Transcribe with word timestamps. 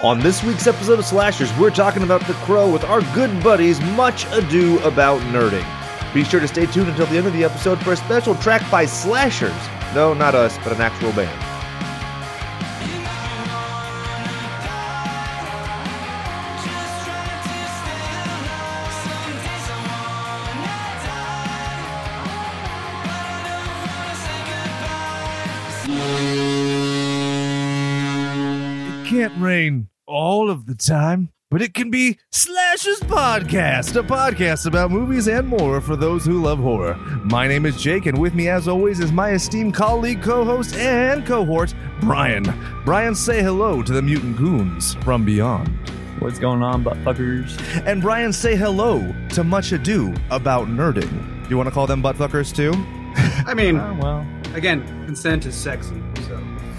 On 0.00 0.18
this 0.18 0.42
week's 0.42 0.66
episode 0.66 0.98
of 0.98 1.04
Slashers, 1.04 1.56
we're 1.56 1.70
talking 1.70 2.02
about 2.02 2.26
The 2.26 2.34
Crow 2.34 2.70
with 2.70 2.82
our 2.84 3.00
good 3.14 3.42
buddies 3.42 3.80
Much 3.80 4.26
Ado 4.32 4.78
About 4.80 5.20
Nerding. 5.32 5.64
Be 6.12 6.24
sure 6.24 6.40
to 6.40 6.48
stay 6.48 6.66
tuned 6.66 6.88
until 6.88 7.06
the 7.06 7.16
end 7.16 7.28
of 7.28 7.32
the 7.32 7.44
episode 7.44 7.80
for 7.82 7.92
a 7.92 7.96
special 7.96 8.34
track 8.34 8.68
by 8.70 8.86
Slashers. 8.86 9.54
No, 9.94 10.12
not 10.12 10.34
us, 10.34 10.58
but 10.64 10.72
an 10.72 10.80
actual 10.80 11.12
band. 11.12 11.53
Rain 29.54 29.88
all 30.06 30.50
of 30.50 30.66
the 30.66 30.74
time, 30.74 31.30
but 31.48 31.62
it 31.62 31.74
can 31.74 31.88
be 31.88 32.18
Slashers 32.32 32.98
Podcast, 33.02 33.94
a 33.94 34.02
podcast 34.02 34.66
about 34.66 34.90
movies 34.90 35.28
and 35.28 35.46
more 35.46 35.80
for 35.80 35.94
those 35.94 36.24
who 36.26 36.42
love 36.42 36.58
horror. 36.58 36.96
My 37.24 37.46
name 37.46 37.64
is 37.64 37.80
Jake, 37.80 38.06
and 38.06 38.18
with 38.18 38.34
me, 38.34 38.48
as 38.48 38.66
always, 38.66 38.98
is 38.98 39.12
my 39.12 39.30
esteemed 39.30 39.72
colleague, 39.74 40.22
co 40.22 40.44
host, 40.44 40.74
and 40.74 41.24
cohort, 41.24 41.72
Brian. 42.00 42.44
Brian, 42.84 43.14
say 43.14 43.42
hello 43.44 43.80
to 43.80 43.92
the 43.92 44.02
mutant 44.02 44.36
goons 44.36 44.94
from 45.04 45.24
beyond. 45.24 45.68
What's 46.18 46.40
going 46.40 46.62
on, 46.64 46.82
buttfuckers? 46.82 47.56
And 47.86 48.02
Brian, 48.02 48.32
say 48.32 48.56
hello 48.56 49.14
to 49.34 49.44
Much 49.44 49.70
Ado 49.70 50.12
About 50.32 50.66
Nerding. 50.66 51.44
Do 51.44 51.48
you 51.50 51.56
want 51.56 51.68
to 51.68 51.72
call 51.72 51.86
them 51.86 52.02
buttfuckers 52.02 52.52
too? 52.54 52.72
I 53.46 53.54
mean, 53.54 53.76
Oh, 53.78 53.96
well. 54.02 54.26
again, 54.54 54.82
consent 55.06 55.46
is 55.46 55.54
sexy. 55.54 55.94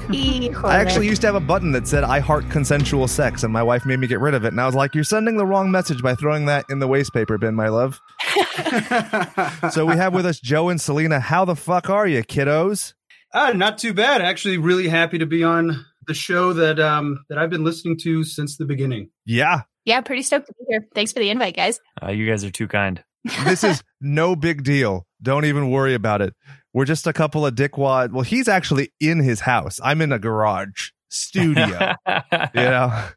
So 0.56 0.68
I 0.68 0.78
actually 0.78 1.08
used 1.08 1.22
to 1.22 1.28
have 1.28 1.36
a 1.36 1.40
button 1.40 1.72
that 1.74 1.88
said 1.88 2.04
"I 2.04 2.20
heart 2.20 2.50
consensual 2.50 3.08
sex," 3.08 3.44
and 3.44 3.52
my 3.52 3.64
wife 3.64 3.86
made 3.86 4.00
me 4.00 4.08
get 4.08 4.20
rid 4.20 4.34
of 4.34 4.46
it. 4.46 4.50
And 4.50 4.62
I 4.62 4.66
was 4.66 4.76
like, 4.76 4.96
"You're 4.96 5.04
sending 5.04 5.38
the 5.38 5.46
wrong 5.46 5.72
message 5.72 6.02
by 6.02 6.16
throwing 6.16 6.46
that 6.46 6.66
in 6.70 6.80
the 6.80 6.88
waste 6.88 7.14
paper 7.14 7.38
bin, 7.38 7.56
my 7.56 7.68
love." 7.70 8.00
so 9.72 9.86
we 9.86 9.96
have 9.96 10.14
with 10.14 10.26
us 10.26 10.40
Joe 10.40 10.70
and 10.70 10.80
Selena. 10.80 11.20
How 11.20 11.46
the 11.46 11.56
fuck 11.56 11.90
are 11.90 12.08
you, 12.08 12.24
kiddos? 12.24 12.94
uh, 13.34 13.52
not 13.54 13.78
too 13.78 13.94
bad. 13.94 14.22
Actually, 14.22 14.58
really 14.58 14.88
happy 14.88 15.18
to 15.18 15.26
be 15.26 15.44
on 15.44 15.86
the 16.08 16.14
show 16.14 16.54
that 16.54 16.80
um 16.80 17.26
that 17.30 17.38
I've 17.38 17.50
been 17.50 17.64
listening 17.64 17.98
to 18.04 18.24
since 18.24 18.58
the 18.58 18.66
beginning. 18.66 19.10
Yeah, 19.26 19.62
Yeah, 19.86 20.02
pretty 20.02 20.22
stoked 20.24 20.48
to 20.48 20.54
be 20.60 20.66
here. 20.70 20.88
Thanks 20.94 21.12
for 21.12 21.20
the 21.20 21.30
invite, 21.30 21.56
guys. 21.56 21.80
Uh, 22.02 22.12
you 22.12 22.28
guys 22.30 22.44
are 22.44 22.52
too 22.52 22.68
kind. 22.68 23.04
this 23.44 23.64
is 23.64 23.84
no 24.00 24.36
big 24.36 24.64
deal. 24.64 25.08
Don't 25.22 25.46
even 25.46 25.72
worry 25.72 25.96
about 25.96 26.22
it. 26.22 26.34
We're 26.76 26.84
just 26.84 27.08
a 27.08 27.14
couple 27.14 27.46
of 27.46 27.56
dickwad. 27.56 28.12
Well, 28.12 28.24
he's 28.24 28.50
actually 28.50 28.92
in 29.00 29.20
his 29.20 29.40
house. 29.40 29.80
I'm 29.82 30.02
in 30.02 30.12
a 30.12 30.20
garage 30.20 30.90
studio. 31.08 31.94
you 32.08 32.50
know, 32.54 33.08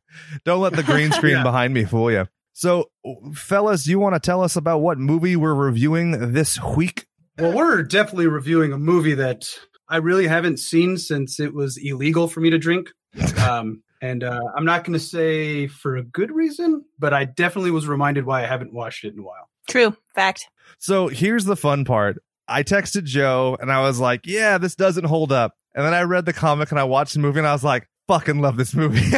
don't 0.44 0.60
let 0.60 0.74
the 0.74 0.84
green 0.84 1.10
screen 1.10 1.38
Yeah. 1.38 1.42
behind 1.42 1.74
me 1.74 1.84
fool 1.84 2.12
you. 2.12 2.28
So, 2.52 2.90
fellas, 3.34 3.88
you 3.88 3.98
want 3.98 4.14
to 4.14 4.20
tell 4.20 4.42
us 4.44 4.54
about 4.54 4.78
what 4.78 4.96
movie 4.98 5.34
we're 5.34 5.54
reviewing 5.54 6.32
this 6.32 6.62
week? 6.62 7.06
Well, 7.36 7.52
we're 7.52 7.82
definitely 7.82 8.28
reviewing 8.28 8.72
a 8.72 8.78
movie 8.78 9.14
that 9.14 9.48
I 9.88 9.96
really 9.96 10.28
haven't 10.28 10.60
seen 10.60 10.96
since 10.96 11.40
it 11.40 11.52
was 11.52 11.76
illegal 11.82 12.28
for 12.28 12.38
me 12.40 12.50
to 12.50 12.58
drink. 12.58 12.90
Um, 13.44 13.82
and 14.00 14.22
uh, 14.22 14.40
I'm 14.56 14.64
not 14.64 14.84
going 14.84 14.92
to 14.96 15.04
say 15.04 15.66
for 15.66 15.96
a 15.96 16.04
good 16.04 16.30
reason, 16.30 16.84
but 17.00 17.12
I 17.12 17.24
definitely 17.24 17.72
was 17.72 17.88
reminded 17.88 18.24
why 18.24 18.44
I 18.44 18.46
haven't 18.46 18.72
watched 18.72 19.04
it 19.04 19.14
in 19.14 19.18
a 19.18 19.22
while. 19.24 19.48
True. 19.68 19.96
Fact. 20.14 20.46
So 20.78 21.08
here's 21.08 21.44
the 21.44 21.56
fun 21.56 21.84
part. 21.84 22.22
I 22.48 22.62
texted 22.62 23.04
Joe 23.04 23.56
and 23.60 23.70
I 23.70 23.82
was 23.82 24.00
like, 24.00 24.26
yeah, 24.26 24.58
this 24.58 24.74
doesn't 24.74 25.04
hold 25.04 25.32
up. 25.32 25.54
And 25.74 25.84
then 25.84 25.94
I 25.94 26.02
read 26.02 26.24
the 26.24 26.32
comic 26.32 26.70
and 26.70 26.80
I 26.80 26.84
watched 26.84 27.14
the 27.14 27.20
movie 27.20 27.38
and 27.38 27.46
I 27.46 27.52
was 27.52 27.64
like, 27.64 27.86
fucking 28.08 28.40
love 28.40 28.56
this 28.56 28.74
movie. 28.74 29.04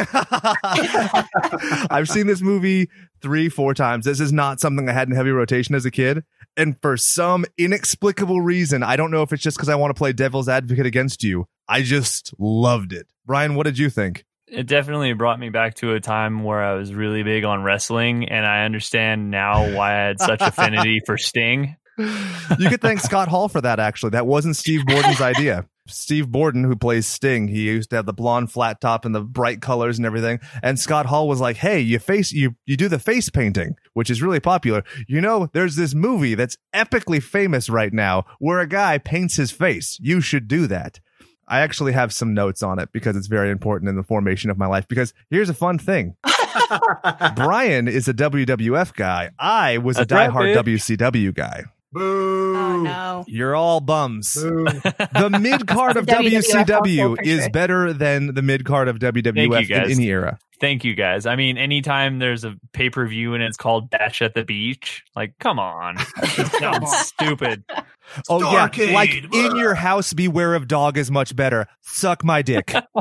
I've 1.89 2.09
seen 2.09 2.27
this 2.27 2.41
movie 2.41 2.89
three, 3.21 3.49
four 3.49 3.73
times. 3.73 4.05
This 4.05 4.19
is 4.19 4.33
not 4.33 4.59
something 4.59 4.87
I 4.89 4.93
had 4.93 5.07
in 5.07 5.15
heavy 5.15 5.31
rotation 5.31 5.75
as 5.75 5.85
a 5.85 5.91
kid. 5.91 6.23
And 6.57 6.75
for 6.81 6.97
some 6.97 7.45
inexplicable 7.57 8.41
reason, 8.41 8.83
I 8.83 8.97
don't 8.97 9.11
know 9.11 9.21
if 9.21 9.31
it's 9.31 9.41
just 9.41 9.57
because 9.57 9.69
I 9.69 9.75
want 9.75 9.95
to 9.95 9.97
play 9.97 10.11
devil's 10.11 10.49
advocate 10.49 10.85
against 10.85 11.23
you. 11.23 11.47
I 11.69 11.81
just 11.83 12.33
loved 12.37 12.91
it. 12.91 13.07
Brian, 13.25 13.55
what 13.55 13.63
did 13.65 13.77
you 13.77 13.89
think? 13.89 14.25
it 14.51 14.67
definitely 14.67 15.13
brought 15.13 15.39
me 15.39 15.49
back 15.49 15.75
to 15.75 15.93
a 15.93 16.01
time 16.01 16.43
where 16.43 16.61
I 16.61 16.73
was 16.73 16.93
really 16.93 17.23
big 17.23 17.45
on 17.45 17.63
wrestling, 17.63 18.27
and 18.27 18.45
I 18.45 18.65
understand 18.65 19.31
now 19.31 19.73
why 19.73 19.93
I 19.93 20.07
had 20.07 20.19
such 20.19 20.41
affinity 20.41 20.99
for 21.05 21.17
Sting. 21.17 21.77
You 22.59 22.69
could 22.69 22.81
thank 22.81 22.99
Scott 22.99 23.27
Hall 23.27 23.47
for 23.47 23.61
that, 23.61 23.79
actually. 23.79 24.11
That 24.11 24.27
wasn't 24.27 24.55
Steve 24.55 24.85
Borden's 24.85 25.21
idea. 25.21 25.65
Steve 25.87 26.29
Borden, 26.29 26.63
who 26.63 26.75
plays 26.75 27.07
Sting, 27.07 27.47
he 27.47 27.63
used 27.63 27.89
to 27.89 27.97
have 27.97 28.05
the 28.05 28.13
blonde 28.13 28.51
flat 28.51 28.79
top 28.79 29.03
and 29.03 29.13
the 29.15 29.21
bright 29.21 29.61
colors 29.61 29.97
and 29.97 30.05
everything. 30.05 30.39
And 30.61 30.79
Scott 30.79 31.07
Hall 31.07 31.27
was 31.27 31.41
like, 31.41 31.57
Hey, 31.57 31.79
you 31.79 31.99
face, 31.99 32.31
you, 32.31 32.55
you 32.65 32.77
do 32.77 32.87
the 32.87 32.99
face 32.99 33.29
painting, 33.29 33.75
which 33.93 34.09
is 34.09 34.21
really 34.21 34.39
popular. 34.39 34.83
You 35.07 35.21
know, 35.21 35.49
there's 35.53 35.75
this 35.75 35.93
movie 35.93 36.35
that's 36.35 36.57
epically 36.73 37.21
famous 37.21 37.69
right 37.69 37.91
now 37.91 38.25
where 38.39 38.59
a 38.59 38.67
guy 38.67 38.99
paints 38.99 39.35
his 39.35 39.51
face. 39.51 39.97
You 39.99 40.21
should 40.21 40.47
do 40.47 40.67
that. 40.67 40.99
I 41.47 41.59
actually 41.59 41.91
have 41.91 42.13
some 42.13 42.33
notes 42.33 42.63
on 42.63 42.79
it 42.79 42.89
because 42.93 43.17
it's 43.17 43.27
very 43.27 43.49
important 43.49 43.89
in 43.89 43.97
the 43.97 44.03
formation 44.03 44.49
of 44.49 44.57
my 44.57 44.67
life. 44.67 44.87
Because 44.87 45.13
here's 45.29 45.49
a 45.49 45.53
fun 45.53 45.77
thing. 45.79 46.15
Brian 47.35 47.89
is 47.89 48.07
a 48.07 48.13
WWF 48.13 48.93
guy. 48.95 49.31
I 49.37 49.79
was 49.79 49.97
a 49.97 50.05
That's 50.05 50.13
right, 50.13 50.29
diehard 50.29 50.55
bitch. 50.55 50.77
WCW 50.97 51.33
guy. 51.33 51.65
Boo! 51.91 52.55
Oh 52.55 52.81
no. 52.81 53.25
You're 53.27 53.55
all 53.55 53.79
bums. 53.81 54.35
Boo. 54.35 54.65
The 55.13 55.37
mid 55.39 55.67
card 55.67 55.97
of 55.97 56.05
The 56.05 56.13
WWF 56.13 56.65
WCW 56.65 57.17
is 57.25 57.41
sure. 57.41 57.49
better 57.49 57.93
than 57.93 58.33
the 58.33 58.41
mid 58.41 58.65
card 58.65 58.87
of 58.87 58.99
WWF 58.99 59.69
in 59.69 59.91
any 59.91 60.07
era. 60.07 60.39
Thank 60.59 60.83
you 60.83 60.93
guys. 60.93 61.25
I 61.25 61.35
mean, 61.35 61.57
anytime 61.57 62.19
there's 62.19 62.43
a 62.43 62.55
pay 62.71 62.89
per 62.89 63.07
view 63.07 63.33
and 63.33 63.43
it's 63.43 63.57
called 63.57 63.89
Bash 63.89 64.21
at 64.21 64.35
the 64.35 64.43
Beach, 64.43 65.03
like, 65.15 65.33
come 65.39 65.59
on. 65.59 65.95
That 66.37 66.55
sounds 66.59 66.95
stupid. 66.97 67.63
Oh 68.29 68.39
yeah, 68.39 68.67
Starrcade, 68.67 68.93
like 68.93 69.33
in 69.33 69.55
your 69.55 69.75
house, 69.75 70.13
beware 70.13 70.53
of 70.55 70.67
dog 70.67 70.97
is 70.97 71.11
much 71.11 71.35
better. 71.35 71.67
Suck 71.81 72.23
my 72.23 72.41
dick. 72.41 72.73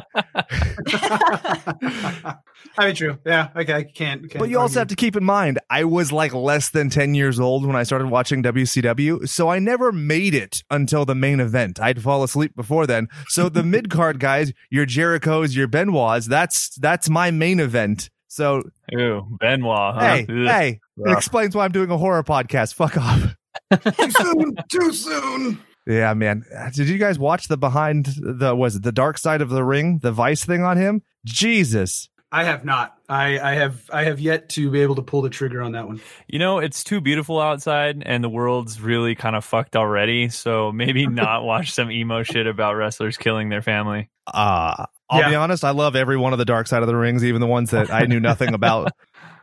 I 2.78 2.86
mean, 2.86 2.94
true. 2.94 3.18
Yeah. 3.26 3.48
Okay. 3.56 3.74
I 3.74 3.82
can't. 3.82 4.22
can't 4.30 4.38
but 4.38 4.48
you 4.48 4.58
also 4.58 4.78
have 4.78 4.88
to 4.88 4.96
keep 4.96 5.16
in 5.16 5.24
mind, 5.24 5.58
I 5.68 5.84
was 5.84 6.12
like 6.12 6.32
less 6.32 6.70
than 6.70 6.90
10 6.90 7.14
years 7.14 7.40
old 7.40 7.66
when 7.66 7.76
I 7.76 7.82
started 7.82 8.08
watching 8.08 8.42
WCW, 8.42 9.28
so 9.28 9.48
I 9.48 9.58
never 9.58 9.92
made 9.92 10.34
it 10.34 10.62
until 10.70 11.04
the 11.04 11.14
main 11.14 11.40
event. 11.40 11.80
I'd 11.80 12.02
fall 12.02 12.22
asleep 12.22 12.54
before 12.54 12.86
then. 12.86 13.08
So 13.28 13.48
the 13.48 13.62
mid 13.64 13.90
card 13.90 14.20
guys, 14.20 14.52
your 14.70 14.86
Jericho's, 14.86 15.56
your 15.56 15.66
Benoit's, 15.66 16.26
that's 16.26 16.74
that's 16.76 17.10
my 17.10 17.30
main 17.30 17.60
event. 17.60 18.10
So 18.28 18.62
Ooh, 18.94 19.36
Benoit. 19.40 19.94
Huh? 19.94 20.00
hey, 20.00 20.26
Ugh. 20.28 20.46
hey, 20.46 20.80
it 20.98 21.12
explains 21.12 21.54
why 21.54 21.64
I'm 21.64 21.72
doing 21.72 21.90
a 21.90 21.98
horror 21.98 22.22
podcast. 22.22 22.74
Fuck 22.74 22.96
off. 22.96 23.34
Too 23.70 24.10
soon. 24.10 24.56
Too 24.68 24.92
soon. 24.92 25.62
Yeah, 25.86 26.14
man. 26.14 26.44
Did 26.74 26.88
you 26.88 26.98
guys 26.98 27.18
watch 27.18 27.48
the 27.48 27.56
behind 27.56 28.06
the 28.20 28.54
was 28.54 28.76
it 28.76 28.82
the 28.82 28.92
dark 28.92 29.18
side 29.18 29.40
of 29.42 29.50
the 29.50 29.64
ring, 29.64 29.98
the 29.98 30.12
Vice 30.12 30.44
thing 30.44 30.62
on 30.62 30.76
him? 30.76 31.02
Jesus. 31.24 32.08
I 32.32 32.44
have 32.44 32.64
not. 32.64 32.96
I, 33.08 33.40
I 33.40 33.54
have. 33.54 33.90
I 33.92 34.04
have 34.04 34.20
yet 34.20 34.50
to 34.50 34.70
be 34.70 34.82
able 34.82 34.94
to 34.94 35.02
pull 35.02 35.22
the 35.22 35.30
trigger 35.30 35.62
on 35.62 35.72
that 35.72 35.88
one. 35.88 36.00
You 36.28 36.38
know, 36.38 36.58
it's 36.58 36.84
too 36.84 37.00
beautiful 37.00 37.40
outside 37.40 38.04
and 38.06 38.22
the 38.22 38.28
world's 38.28 38.80
really 38.80 39.16
kind 39.16 39.34
of 39.34 39.44
fucked 39.44 39.74
already. 39.74 40.28
So 40.28 40.70
maybe 40.70 41.06
not 41.08 41.42
watch 41.44 41.72
some 41.72 41.90
emo 41.90 42.22
shit 42.22 42.46
about 42.46 42.76
wrestlers 42.76 43.16
killing 43.16 43.48
their 43.48 43.62
family. 43.62 44.10
Uh 44.32 44.86
I'll 45.10 45.28
be 45.28 45.34
honest, 45.34 45.64
I 45.64 45.70
love 45.70 45.96
every 45.96 46.16
one 46.16 46.32
of 46.32 46.38
the 46.38 46.44
dark 46.44 46.68
side 46.68 46.82
of 46.82 46.86
the 46.86 46.94
rings, 46.94 47.24
even 47.24 47.40
the 47.40 47.46
ones 47.48 47.70
that 47.70 47.92
I 47.92 48.04
knew 48.04 48.20
nothing 48.20 48.54
about. 48.54 48.92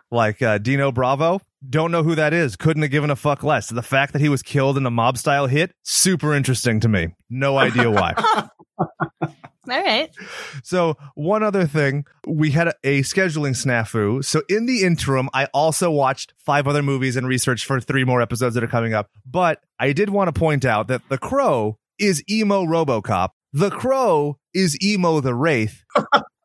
Like 0.09 0.41
uh, 0.41 0.57
Dino 0.57 0.93
Bravo, 0.93 1.41
don't 1.67 1.91
know 1.91 2.03
who 2.03 2.15
that 2.15 2.33
is. 2.33 2.55
Couldn't 2.55 2.83
have 2.83 2.91
given 2.91 3.09
a 3.09 3.15
fuck 3.15 3.43
less. 3.43 3.69
The 3.69 3.81
fact 3.81 4.13
that 4.13 4.21
he 4.21 4.29
was 4.29 4.41
killed 4.41 4.77
in 4.77 4.85
a 4.85 4.91
mob 4.91 5.17
style 5.17 5.47
hit, 5.47 5.71
super 5.83 6.33
interesting 6.33 6.79
to 6.81 6.87
me. 6.87 7.15
No 7.29 7.57
idea 7.57 7.89
why. 7.89 8.13
All 9.69 9.83
right. 9.83 10.09
So, 10.63 10.95
one 11.15 11.43
other 11.43 11.67
thing, 11.67 12.05
we 12.25 12.51
had 12.51 12.69
a, 12.69 12.73
a 12.83 13.01
scheduling 13.01 13.51
snafu. 13.51 14.23
So, 14.23 14.41
in 14.47 14.65
the 14.65 14.83
interim, 14.83 15.29
I 15.33 15.45
also 15.53 15.91
watched 15.91 16.33
five 16.37 16.67
other 16.67 16.81
movies 16.81 17.17
and 17.17 17.27
researched 17.27 17.65
for 17.65 17.81
three 17.81 18.05
more 18.05 18.21
episodes 18.21 18.55
that 18.55 18.63
are 18.63 18.67
coming 18.67 18.93
up. 18.93 19.09
But 19.25 19.61
I 19.77 19.91
did 19.91 20.09
want 20.09 20.33
to 20.33 20.39
point 20.39 20.63
out 20.63 20.87
that 20.87 21.01
The 21.09 21.17
Crow 21.17 21.77
is 21.99 22.23
emo 22.29 22.63
Robocop. 22.63 23.29
The 23.51 23.69
Crow 23.69 24.37
is 24.53 24.81
emo 24.81 25.19
The 25.19 25.35
Wraith. 25.35 25.83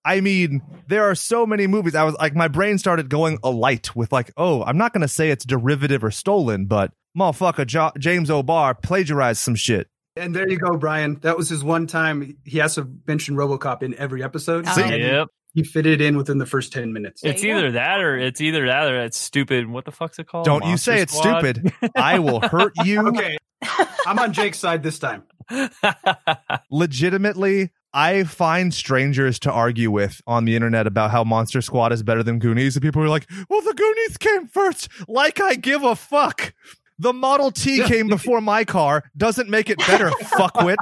I 0.05 0.21
mean, 0.21 0.63
there 0.89 1.05
are 1.05 1.15
so 1.15 1.47
many 1.47 1.67
movies. 1.67 1.95
I 1.95 2.03
was 2.03 2.15
like, 2.15 2.35
my 2.35 2.49
brain 2.49 2.79
started 2.79 3.09
going 3.09 3.39
alight 3.43 3.95
with 3.95 4.13
like, 4.13 4.33
oh, 4.37 4.63
I'm 4.65 4.77
not 4.77 4.93
going 4.93 5.03
to 5.03 5.09
say 5.09 5.31
it's 5.31 5.45
derivative 5.45 6.03
or 6.03 6.11
stolen, 6.11 6.67
but 6.67 6.93
motherfucker, 7.17 7.67
jo- 7.67 7.93
James 7.99 8.31
O'Barr 8.31 8.75
plagiarized 8.75 9.41
some 9.41 9.55
shit. 9.55 9.89
And 10.17 10.35
there 10.35 10.49
you 10.49 10.59
go, 10.59 10.77
Brian. 10.77 11.19
That 11.21 11.37
was 11.37 11.49
his 11.49 11.65
one 11.65 11.87
time. 11.87 12.37
He 12.45 12.59
has 12.59 12.75
to 12.75 12.89
mention 13.07 13.37
RoboCop 13.37 13.83
in 13.83 13.95
every 13.95 14.23
episode. 14.23 14.67
Oh. 14.69 14.73
See? 14.73 14.83
Yep. 14.83 15.29
He 15.55 15.63
fitted 15.63 16.01
in 16.01 16.17
within 16.17 16.39
the 16.39 16.47
first 16.47 16.73
ten 16.73 16.95
minutes. 16.95 17.23
It's 17.23 17.43
you 17.43 17.53
go. 17.53 17.59
either 17.59 17.73
that 17.73 18.01
or 18.01 18.17
it's 18.17 18.41
either 18.41 18.67
that 18.67 18.91
or 18.91 19.03
it's 19.03 19.19
stupid. 19.19 19.69
What 19.69 19.85
the 19.85 19.93
fuck's 19.93 20.19
it 20.19 20.27
called? 20.27 20.47
Don't 20.47 20.63
you 20.63 20.71
Monster 20.71 20.93
say 20.93 21.03
it's 21.03 21.15
stupid. 21.15 21.75
I 21.95 22.21
will 22.21 22.41
hurt 22.41 22.73
you. 22.85 23.07
Okay, 23.09 23.37
I'm 24.07 24.19
on 24.19 24.33
Jake's 24.33 24.59
side 24.59 24.83
this 24.83 24.99
time. 24.99 25.25
legitimately 26.71 27.71
I 27.95 28.25
find 28.25 28.73
strangers 28.73 29.39
to 29.41 29.53
argue 29.53 29.91
with 29.91 30.21
on 30.27 30.45
the 30.45 30.57
internet 30.57 30.87
about 30.87 31.11
how 31.11 31.25
Monster 31.25 31.61
Squad 31.61 31.93
is 31.93 32.03
better 32.03 32.23
than 32.23 32.39
Goonies, 32.39 32.77
and 32.77 32.83
people 32.83 33.03
are 33.03 33.09
like, 33.09 33.29
"Well, 33.49 33.61
the 33.61 33.75
Goonies 33.75 34.17
came 34.17 34.47
first. 34.47 34.89
Like 35.09 35.41
I 35.41 35.55
give 35.55 35.83
a 35.83 35.95
fuck. 35.95 36.55
The 36.99 37.13
Model 37.13 37.51
T 37.51 37.83
came 37.85 38.07
before 38.09 38.41
my 38.41 38.65
car. 38.65 39.05
Doesn't 39.17 39.51
make 39.51 39.69
it 39.69 39.79
better, 39.79 40.11
fuckwit. 40.37 40.77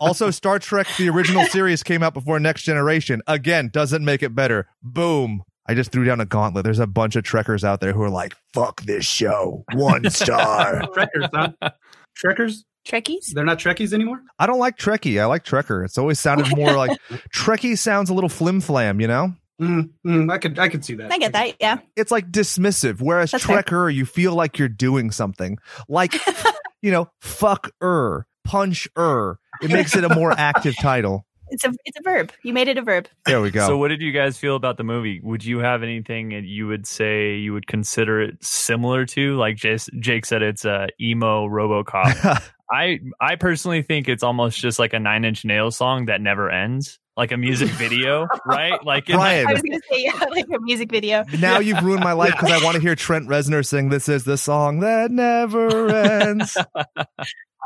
also, 0.00 0.30
Star 0.30 0.58
Trek, 0.58 0.86
the 0.98 1.08
original 1.10 1.44
series, 1.46 1.82
came 1.82 2.02
out 2.02 2.14
before 2.14 2.40
Next 2.40 2.62
Generation. 2.62 3.22
Again, 3.26 3.68
doesn't 3.72 4.04
make 4.04 4.22
it 4.22 4.34
better. 4.34 4.66
Boom. 4.82 5.42
I 5.66 5.74
just 5.74 5.92
threw 5.92 6.04
down 6.04 6.20
a 6.20 6.26
gauntlet. 6.26 6.64
There's 6.64 6.78
a 6.78 6.86
bunch 6.86 7.16
of 7.16 7.24
Trekkers 7.24 7.64
out 7.64 7.80
there 7.80 7.92
who 7.92 8.02
are 8.02 8.10
like, 8.10 8.34
fuck 8.52 8.82
this 8.82 9.04
show. 9.04 9.64
One 9.72 10.08
star. 10.10 10.82
Trekkers, 10.94 11.28
huh? 11.32 11.70
Trekkers? 12.14 12.64
Trekkies? 12.84 13.32
They're 13.32 13.44
not 13.44 13.58
Trekkies 13.58 13.92
anymore? 13.92 14.22
I 14.38 14.46
don't 14.46 14.58
like 14.58 14.76
Trekkie. 14.76 15.20
I 15.20 15.26
like 15.26 15.44
Trekker. 15.44 15.84
It's 15.84 15.98
always 15.98 16.20
sounded 16.20 16.54
more 16.56 16.72
like 16.74 16.98
Trekkie 17.34 17.78
sounds 17.78 18.10
a 18.10 18.14
little 18.14 18.28
flim 18.28 18.60
flam, 18.60 19.00
you 19.00 19.08
know? 19.08 19.34
Mm, 19.60 19.90
mm, 20.04 20.32
I 20.32 20.38
could 20.38 20.58
I 20.58 20.68
could 20.68 20.84
see 20.84 20.94
that. 20.94 21.12
I 21.12 21.18
get 21.18 21.32
that. 21.32 21.54
Yeah. 21.60 21.78
It's 21.96 22.10
like 22.10 22.30
dismissive, 22.30 23.00
whereas 23.00 23.30
That's 23.30 23.44
fair. 23.44 23.62
Trekker, 23.62 23.94
you 23.94 24.04
feel 24.04 24.34
like 24.34 24.58
you're 24.58 24.68
doing 24.68 25.10
something. 25.10 25.58
Like, 25.88 26.14
you 26.82 26.90
know, 26.90 27.08
fuck 27.20 27.70
er, 27.82 28.26
punch 28.44 28.88
er. 28.98 29.38
It 29.62 29.70
makes 29.70 29.94
it 29.96 30.04
a 30.04 30.12
more 30.14 30.32
active 30.36 30.74
title. 30.80 31.24
It's 31.48 31.64
a 31.64 31.72
it's 31.84 31.96
a 31.98 32.02
verb. 32.02 32.32
You 32.42 32.52
made 32.52 32.68
it 32.68 32.78
a 32.78 32.82
verb. 32.82 33.06
There 33.26 33.40
we 33.40 33.50
go. 33.50 33.66
So, 33.66 33.76
what 33.76 33.88
did 33.88 34.00
you 34.00 34.10
guys 34.10 34.36
feel 34.38 34.56
about 34.56 34.76
the 34.76 34.82
movie? 34.82 35.20
Would 35.22 35.44
you 35.44 35.58
have 35.58 35.82
anything 35.84 36.30
that 36.30 36.42
you 36.42 36.66
would 36.66 36.86
say 36.86 37.36
you 37.36 37.52
would 37.52 37.66
consider 37.66 38.20
it 38.20 38.42
similar 38.42 39.06
to? 39.06 39.36
Like 39.36 39.56
Jas- 39.56 39.90
Jake 40.00 40.26
said, 40.26 40.42
it's 40.42 40.64
a 40.64 40.88
emo 41.00 41.46
RoboCop. 41.46 42.42
I 42.70 43.00
I 43.20 43.36
personally 43.36 43.82
think 43.82 44.08
it's 44.08 44.22
almost 44.22 44.58
just 44.58 44.78
like 44.78 44.92
a 44.92 44.98
Nine 44.98 45.24
Inch 45.24 45.44
Nails 45.44 45.76
song 45.76 46.06
that 46.06 46.20
never 46.20 46.50
ends, 46.50 46.98
like 47.16 47.30
a 47.32 47.36
music 47.36 47.68
video, 47.72 48.26
right? 48.46 48.82
Like 48.84 49.06
Brian, 49.06 49.46
I 49.46 49.52
was 49.52 49.62
gonna 49.62 49.80
say 49.90 50.02
yeah, 50.04 50.24
like 50.30 50.46
a 50.54 50.58
music 50.60 50.90
video. 50.90 51.24
now 51.40 51.58
you've 51.58 51.82
ruined 51.82 52.02
my 52.02 52.12
life 52.12 52.32
because 52.32 52.50
I 52.50 52.64
want 52.64 52.76
to 52.76 52.80
hear 52.80 52.94
Trent 52.94 53.28
Reznor 53.28 53.64
sing 53.66 53.90
"This 53.90 54.08
Is 54.08 54.24
the 54.24 54.38
Song 54.38 54.80
That 54.80 55.10
Never 55.10 55.88
Ends." 55.94 56.56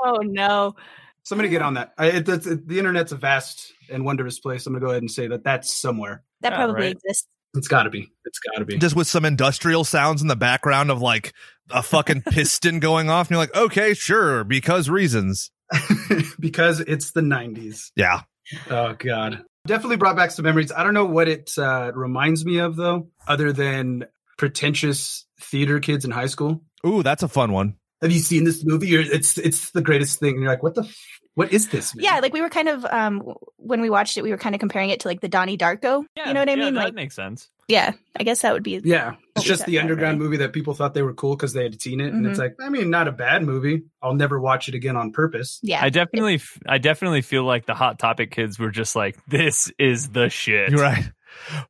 Oh 0.04 0.18
no. 0.22 0.76
Somebody 1.24 1.48
get 1.48 1.60
on 1.60 1.74
that. 1.74 1.92
I, 1.98 2.06
it, 2.06 2.28
it's 2.28 2.46
it, 2.46 2.68
the 2.68 2.78
internet's 2.78 3.10
a 3.12 3.16
vast 3.16 3.72
and 3.90 4.04
wondrous 4.04 4.38
place. 4.38 4.64
I'm 4.66 4.72
gonna 4.72 4.84
go 4.84 4.90
ahead 4.90 5.02
and 5.02 5.10
say 5.10 5.26
that 5.26 5.42
that's 5.44 5.74
somewhere. 5.74 6.22
That 6.40 6.52
Yeah, 6.52 6.56
probably 6.58 6.74
right. 6.82 6.92
exists. 6.92 7.26
It's 7.54 7.68
got 7.68 7.84
to 7.84 7.90
be. 7.90 8.12
It's 8.24 8.38
got 8.38 8.58
to 8.58 8.64
be. 8.64 8.78
Just 8.78 8.96
with 8.96 9.06
some 9.06 9.24
industrial 9.24 9.84
sounds 9.84 10.22
in 10.22 10.28
the 10.28 10.36
background 10.36 10.90
of 10.90 11.00
like 11.00 11.32
a 11.70 11.82
fucking 11.82 12.22
piston 12.30 12.80
going 12.80 13.10
off, 13.10 13.26
and 13.26 13.32
you're 13.32 13.40
like, 13.40 13.54
okay, 13.56 13.94
sure, 13.94 14.44
because 14.44 14.88
reasons. 14.88 15.50
because 16.40 16.80
it's 16.80 17.12
the 17.12 17.20
90s. 17.20 17.90
Yeah. 17.94 18.22
Oh 18.70 18.94
god. 18.98 19.44
Definitely 19.66 19.96
brought 19.96 20.16
back 20.16 20.30
some 20.30 20.44
memories. 20.44 20.72
I 20.72 20.82
don't 20.82 20.94
know 20.94 21.04
what 21.04 21.28
it 21.28 21.50
uh, 21.58 21.92
reminds 21.94 22.44
me 22.44 22.58
of 22.58 22.76
though, 22.76 23.08
other 23.26 23.52
than 23.52 24.06
pretentious 24.38 25.26
theater 25.40 25.78
kids 25.80 26.04
in 26.06 26.10
high 26.10 26.26
school. 26.26 26.62
Ooh, 26.86 27.02
that's 27.02 27.22
a 27.22 27.28
fun 27.28 27.52
one. 27.52 27.74
Have 28.00 28.12
you 28.12 28.20
seen 28.20 28.44
this 28.44 28.64
movie? 28.64 28.88
You're, 28.88 29.02
it's 29.02 29.36
it's 29.36 29.72
the 29.72 29.82
greatest 29.82 30.20
thing. 30.20 30.34
And 30.34 30.42
you're 30.42 30.50
like, 30.50 30.62
what 30.62 30.74
the 30.74 30.84
f- 30.84 30.96
what 31.38 31.52
is 31.52 31.68
this? 31.68 31.94
Man? 31.94 32.04
Yeah, 32.04 32.18
like 32.20 32.32
we 32.32 32.40
were 32.42 32.48
kind 32.50 32.68
of 32.68 32.84
um 32.84 33.34
when 33.56 33.80
we 33.80 33.90
watched 33.90 34.16
it, 34.18 34.22
we 34.22 34.30
were 34.30 34.38
kind 34.38 34.54
of 34.54 34.58
comparing 34.60 34.90
it 34.90 35.00
to 35.00 35.08
like 35.08 35.20
the 35.20 35.28
Donnie 35.28 35.56
Darko. 35.56 36.04
Yeah, 36.16 36.28
you 36.28 36.34
know 36.34 36.40
what 36.40 36.48
I 36.48 36.52
yeah, 36.54 36.64
mean? 36.64 36.74
That 36.74 36.84
Like 36.86 36.94
makes 36.94 37.14
sense. 37.14 37.48
yeah, 37.68 37.92
I 38.18 38.22
guess 38.24 38.42
that 38.42 38.52
would 38.52 38.62
be 38.62 38.80
Yeah, 38.84 39.14
it's 39.36 39.44
just 39.46 39.64
the 39.66 39.78
underground 39.78 40.18
right? 40.18 40.24
movie 40.24 40.36
that 40.38 40.52
people 40.52 40.74
thought 40.74 40.94
they 40.94 41.02
were 41.02 41.14
cool 41.14 41.36
because 41.36 41.52
they 41.52 41.62
had 41.62 41.80
seen 41.80 42.00
it, 42.00 42.12
and 42.12 42.26
it's 42.26 42.38
Mhm. 42.38 42.42
like, 42.42 42.56
I 42.60 42.68
mean, 42.70 42.90
not 42.90 43.08
a 43.08 43.12
bad 43.12 43.42
movie. 43.42 43.82
I'll 44.02 44.14
never 44.14 44.40
watch 44.40 44.68
it 44.68 44.74
again 44.74 44.96
on 44.96 45.12
purpose. 45.12 45.60
yeah. 45.62 45.80
I 45.82 45.90
definitely, 45.90 46.36
f- 46.36 46.58
I 46.66 46.78
definitely 46.78 47.22
feel 47.22 47.44
like 47.44 47.66
the 47.66 47.74
Hot 47.74 47.98
Topic 47.98 48.30
kids 48.30 48.58
were 48.58 48.70
just 48.70 48.96
like, 48.96 49.16
"This 49.26 49.70
is 49.78 50.08
the 50.10 50.28
shit." 50.30 50.70
You're 50.70 50.80
right. 50.82 51.10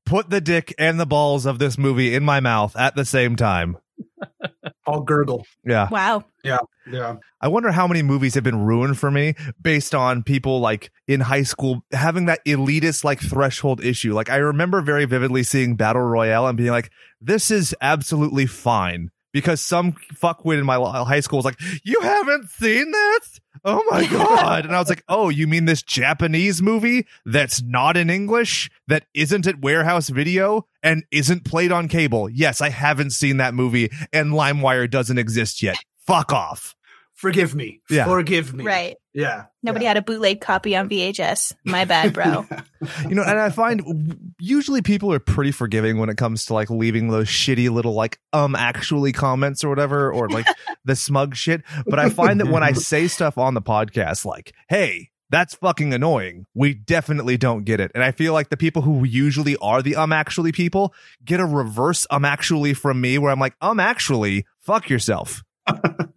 Put 0.06 0.30
the 0.30 0.40
dick 0.40 0.72
and 0.78 0.98
the 1.00 1.06
balls 1.06 1.44
of 1.44 1.58
this 1.58 1.76
movie 1.76 2.14
in 2.14 2.24
my 2.24 2.40
mouth 2.40 2.74
at 2.76 2.94
the 2.94 3.04
same 3.04 3.36
time. 3.36 3.76
I'll 4.88 5.02
gurgle. 5.02 5.46
Yeah. 5.66 5.88
wow. 5.90 6.24
Yeah, 6.42 6.58
Yeah. 6.90 7.16
I 7.42 7.48
wonder 7.48 7.70
how 7.70 7.86
many 7.86 8.02
movies 8.02 8.34
have 8.34 8.44
been 8.44 8.64
ruined 8.64 8.98
for 8.98 9.10
me 9.10 9.34
based 9.60 9.94
on 9.94 10.22
people 10.22 10.60
like 10.60 10.90
in 11.06 11.20
high 11.20 11.42
school 11.42 11.84
having 11.92 12.24
that 12.26 12.42
elitist 12.46 13.04
like 13.04 13.20
threshold 13.20 13.84
issue. 13.84 14.14
Like 14.14 14.30
I 14.30 14.36
remember 14.36 14.80
very 14.80 15.04
vividly 15.04 15.42
seeing 15.42 15.76
Battle 15.76 16.02
Royale 16.02 16.46
and 16.46 16.56
being 16.56 16.70
like, 16.70 16.90
this 17.20 17.50
is 17.50 17.74
absolutely 17.80 18.46
fine. 18.46 19.10
Because 19.30 19.60
some 19.60 19.92
fuckwit 20.14 20.58
in 20.58 20.64
my 20.64 20.76
high 21.04 21.20
school 21.20 21.36
was 21.38 21.44
like, 21.44 21.60
you 21.84 22.00
haven't 22.00 22.48
seen 22.48 22.90
this? 22.90 23.40
Oh 23.64 23.84
my 23.90 24.06
God. 24.06 24.64
and 24.64 24.74
I 24.74 24.78
was 24.78 24.88
like, 24.88 25.04
oh, 25.08 25.28
you 25.28 25.46
mean 25.46 25.64
this 25.64 25.82
Japanese 25.82 26.62
movie 26.62 27.06
that's 27.24 27.62
not 27.62 27.96
in 27.96 28.10
English, 28.10 28.70
that 28.86 29.04
isn't 29.14 29.46
at 29.46 29.60
Warehouse 29.60 30.08
Video 30.08 30.66
and 30.82 31.04
isn't 31.10 31.44
played 31.44 31.72
on 31.72 31.88
cable? 31.88 32.28
Yes, 32.28 32.60
I 32.60 32.70
haven't 32.70 33.10
seen 33.10 33.38
that 33.38 33.54
movie 33.54 33.90
and 34.12 34.32
LimeWire 34.32 34.90
doesn't 34.90 35.18
exist 35.18 35.62
yet. 35.62 35.76
Fuck 36.06 36.32
off. 36.32 36.74
Forgive 37.18 37.54
me. 37.54 37.80
Yeah. 37.90 38.04
Forgive 38.04 38.54
me. 38.54 38.64
Right. 38.64 38.96
Yeah. 39.12 39.46
Nobody 39.62 39.84
had 39.84 39.96
a 39.96 40.02
bootleg 40.02 40.40
copy 40.40 40.76
on 40.76 40.88
VHS. 40.88 41.52
My 41.64 41.84
bad, 41.84 42.14
bro. 42.14 42.46
you 43.08 43.14
know 43.14 43.22
and 43.22 43.38
i 43.38 43.50
find 43.50 44.30
usually 44.38 44.82
people 44.82 45.12
are 45.12 45.18
pretty 45.18 45.50
forgiving 45.50 45.98
when 45.98 46.08
it 46.08 46.16
comes 46.16 46.44
to 46.44 46.54
like 46.54 46.70
leaving 46.70 47.08
those 47.08 47.26
shitty 47.26 47.68
little 47.68 47.94
like 47.94 48.20
um 48.32 48.54
actually 48.54 49.12
comments 49.12 49.64
or 49.64 49.68
whatever 49.68 50.12
or 50.12 50.28
like 50.30 50.46
the 50.84 50.94
smug 50.94 51.34
shit 51.34 51.62
but 51.86 51.98
i 51.98 52.08
find 52.08 52.40
that 52.40 52.46
when 52.46 52.62
i 52.62 52.72
say 52.72 53.08
stuff 53.08 53.36
on 53.36 53.54
the 53.54 53.62
podcast 53.62 54.24
like 54.24 54.54
hey 54.68 55.08
that's 55.30 55.54
fucking 55.56 55.92
annoying 55.92 56.44
we 56.54 56.72
definitely 56.72 57.36
don't 57.36 57.64
get 57.64 57.80
it 57.80 57.90
and 57.94 58.04
i 58.04 58.12
feel 58.12 58.32
like 58.32 58.48
the 58.48 58.56
people 58.56 58.82
who 58.82 59.04
usually 59.04 59.56
are 59.56 59.82
the 59.82 59.96
um 59.96 60.12
actually 60.12 60.52
people 60.52 60.94
get 61.24 61.40
a 61.40 61.44
reverse 61.44 62.06
um 62.10 62.24
actually 62.24 62.74
from 62.74 63.00
me 63.00 63.18
where 63.18 63.32
i'm 63.32 63.40
like 63.40 63.56
um 63.60 63.80
actually 63.80 64.46
fuck 64.60 64.88
yourself 64.88 65.42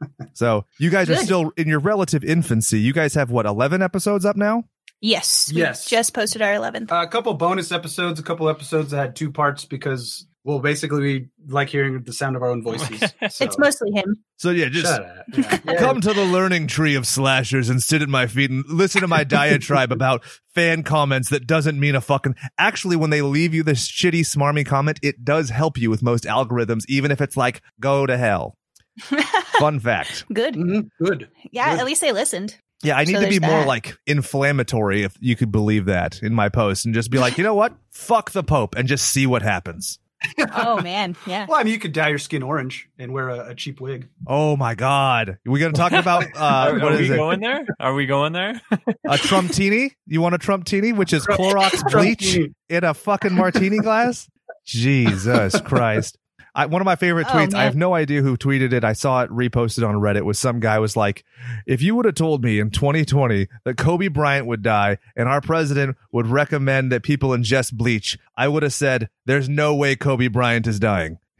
so 0.41 0.65
you 0.79 0.89
guys 0.89 1.09
are 1.09 1.15
still 1.17 1.51
in 1.55 1.67
your 1.67 1.79
relative 1.79 2.23
infancy 2.23 2.79
you 2.79 2.93
guys 2.93 3.13
have 3.13 3.29
what 3.31 3.45
11 3.45 3.81
episodes 3.81 4.25
up 4.25 4.35
now 4.35 4.63
Yes. 5.03 5.51
Yes. 5.51 5.85
Just 5.85 6.13
posted 6.13 6.43
our 6.43 6.53
11th. 6.53 6.89
a 6.91 7.07
couple 7.07 7.33
bonus 7.33 7.71
episodes, 7.71 8.19
a 8.19 8.23
couple 8.23 8.47
episodes 8.47 8.91
that 8.91 8.97
had 8.97 9.15
two 9.15 9.31
parts 9.31 9.65
because, 9.65 10.27
well, 10.43 10.59
basically 10.59 11.01
we 11.01 11.27
like 11.47 11.69
hearing 11.69 12.03
the 12.03 12.13
sound 12.13 12.35
of 12.35 12.43
our 12.43 12.49
own 12.51 12.61
voices. 12.63 12.99
So. 12.99 13.07
It's 13.45 13.57
mostly 13.57 13.89
him. 13.93 14.17
so 14.37 14.51
yeah 14.51 14.69
just 14.69 14.85
Shut 14.85 15.01
up. 15.03 15.25
Yeah. 15.33 15.57
Yeah. 15.73 15.79
Come 15.79 16.01
to 16.01 16.13
the 16.13 16.23
learning 16.25 16.67
tree 16.67 16.93
of 16.93 17.07
slashers 17.07 17.67
and 17.67 17.81
sit 17.81 18.03
at 18.03 18.09
my 18.09 18.27
feet 18.27 18.51
and 18.51 18.63
listen 18.69 19.01
to 19.01 19.07
my 19.07 19.23
diatribe 19.23 19.91
about 19.91 20.23
fan 20.53 20.83
comments 20.83 21.29
that 21.29 21.47
doesn't 21.47 21.79
mean 21.79 21.95
a 21.95 22.01
fucking. 22.01 22.35
Actually, 22.59 22.95
when 22.95 23.09
they 23.09 23.23
leave 23.23 23.55
you 23.55 23.63
this 23.63 23.89
shitty, 23.91 24.21
smarmy 24.21 24.63
comment, 24.63 24.99
it 25.01 25.25
does 25.25 25.49
help 25.49 25.79
you 25.79 25.89
with 25.89 26.03
most 26.03 26.25
algorithms, 26.25 26.83
even 26.87 27.09
if 27.09 27.21
it's 27.21 27.35
like, 27.35 27.63
go 27.79 28.05
to 28.05 28.17
hell. 28.19 28.55
Fun 29.59 29.79
fact. 29.79 30.25
Good. 30.33 30.55
Mhm. 30.55 30.89
Good. 31.03 31.29
Yeah, 31.51 31.71
Good. 31.71 31.79
at 31.79 31.85
least 31.85 32.01
they 32.01 32.11
listened. 32.11 32.57
Yeah, 32.83 32.97
I 32.97 33.03
need 33.03 33.13
So 33.13 33.21
to 33.21 33.27
be 33.29 33.37
there's 33.37 33.51
more 33.51 33.59
that. 33.61 33.67
like 33.67 33.95
inflammatory, 34.07 35.03
if 35.03 35.15
you 35.19 35.35
could 35.35 35.51
believe 35.51 35.85
that, 35.85 36.21
in 36.23 36.33
my 36.33 36.49
post 36.49 36.85
and 36.85 36.95
just 36.95 37.11
be 37.11 37.19
like, 37.19 37.37
you 37.37 37.43
know 37.43 37.53
what? 37.53 37.73
Fuck 37.91 38.31
the 38.31 38.43
Pope 38.43 38.75
and 38.75 38.87
just 38.87 39.07
see 39.11 39.27
what 39.27 39.41
happens. 39.41 39.99
Oh 40.53 40.79
man, 40.81 41.15
yeah. 41.25 41.47
Well, 41.49 41.59
I 41.59 41.63
mean, 41.63 41.73
you 41.73 41.79
could 41.79 41.93
dye 41.93 42.09
your 42.09 42.19
skin 42.19 42.43
orange 42.43 42.87
and 42.99 43.11
wear 43.11 43.29
a, 43.29 43.49
a 43.49 43.55
cheap 43.55 43.81
wig. 43.81 44.07
Oh 44.27 44.55
my 44.55 44.75
God. 44.75 45.39
we 45.47 45.59
going 45.59 45.73
to 45.73 45.77
talk 45.77 45.93
about, 45.93 46.25
uh, 46.35 46.39
Are, 46.39 46.73
what 46.73 46.91
are 46.91 46.93
is 47.01 47.09
we 47.09 47.15
it? 47.15 47.17
going 47.17 47.39
there? 47.39 47.65
Are 47.79 47.93
we 47.95 48.05
going 48.05 48.31
there? 48.33 48.61
A 48.71 49.17
Trumptini? 49.17 49.89
You 50.05 50.21
want 50.21 50.35
a 50.35 50.37
Trumptini, 50.37 50.95
which 50.95 51.11
is 51.11 51.25
Clorox 51.25 51.81
bleach 51.91 52.37
in 52.69 52.83
a 52.83 52.93
fucking 52.93 53.33
martini 53.33 53.79
glass? 53.79 54.29
Jesus 54.63 55.59
Christ. 55.61 56.17
I, 56.53 56.65
one 56.65 56.81
of 56.81 56.85
my 56.85 56.95
favorite 56.97 57.27
Oh, 57.29 57.33
tweets, 57.33 57.53
I 57.53 57.63
have 57.63 57.75
no 57.77 57.93
idea 57.93 58.21
who 58.21 58.35
tweeted 58.35 58.73
it. 58.73 58.83
I 58.83 58.91
saw 58.93 59.21
it 59.23 59.29
reposted 59.29 59.87
on 59.87 59.95
Reddit 59.95 60.23
was 60.23 60.37
some 60.37 60.59
guy 60.59 60.79
was 60.79 60.97
like, 60.97 61.23
if 61.65 61.81
you 61.81 61.95
would 61.95 62.05
have 62.05 62.15
told 62.15 62.43
me 62.43 62.59
in 62.59 62.71
2020 62.71 63.47
that 63.63 63.77
Kobe 63.77 64.09
Bryant 64.09 64.47
would 64.47 64.61
die 64.61 64.97
and 65.15 65.29
our 65.29 65.39
president 65.41 65.95
would 66.11 66.27
recommend 66.27 66.91
that 66.91 67.03
people 67.03 67.29
ingest 67.29 67.73
bleach, 67.73 68.17
I 68.35 68.47
would 68.49 68.63
have 68.63 68.73
said, 68.73 69.09
there's 69.25 69.47
no 69.47 69.73
way 69.75 69.95
Kobe 69.95 70.27
Bryant 70.27 70.67
is 70.67 70.79
dying. 70.79 71.19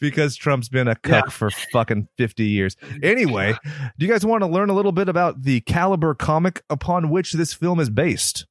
because 0.00 0.36
Trump's 0.36 0.68
been 0.68 0.88
a 0.88 0.94
cuck 0.96 1.24
Yeah. 1.26 1.30
for 1.30 1.50
fucking 1.50 2.08
50 2.18 2.44
years. 2.44 2.76
Anyway, 3.02 3.54
do 3.98 4.06
you 4.06 4.12
guys 4.12 4.26
want 4.26 4.42
to 4.42 4.46
learn 4.46 4.68
a 4.70 4.74
little 4.74 4.92
bit 4.92 5.08
about 5.08 5.42
the 5.42 5.60
caliber 5.62 6.14
comic 6.14 6.62
upon 6.68 7.08
which 7.10 7.32
this 7.32 7.54
film 7.54 7.80
is 7.80 7.88
based? 7.90 8.46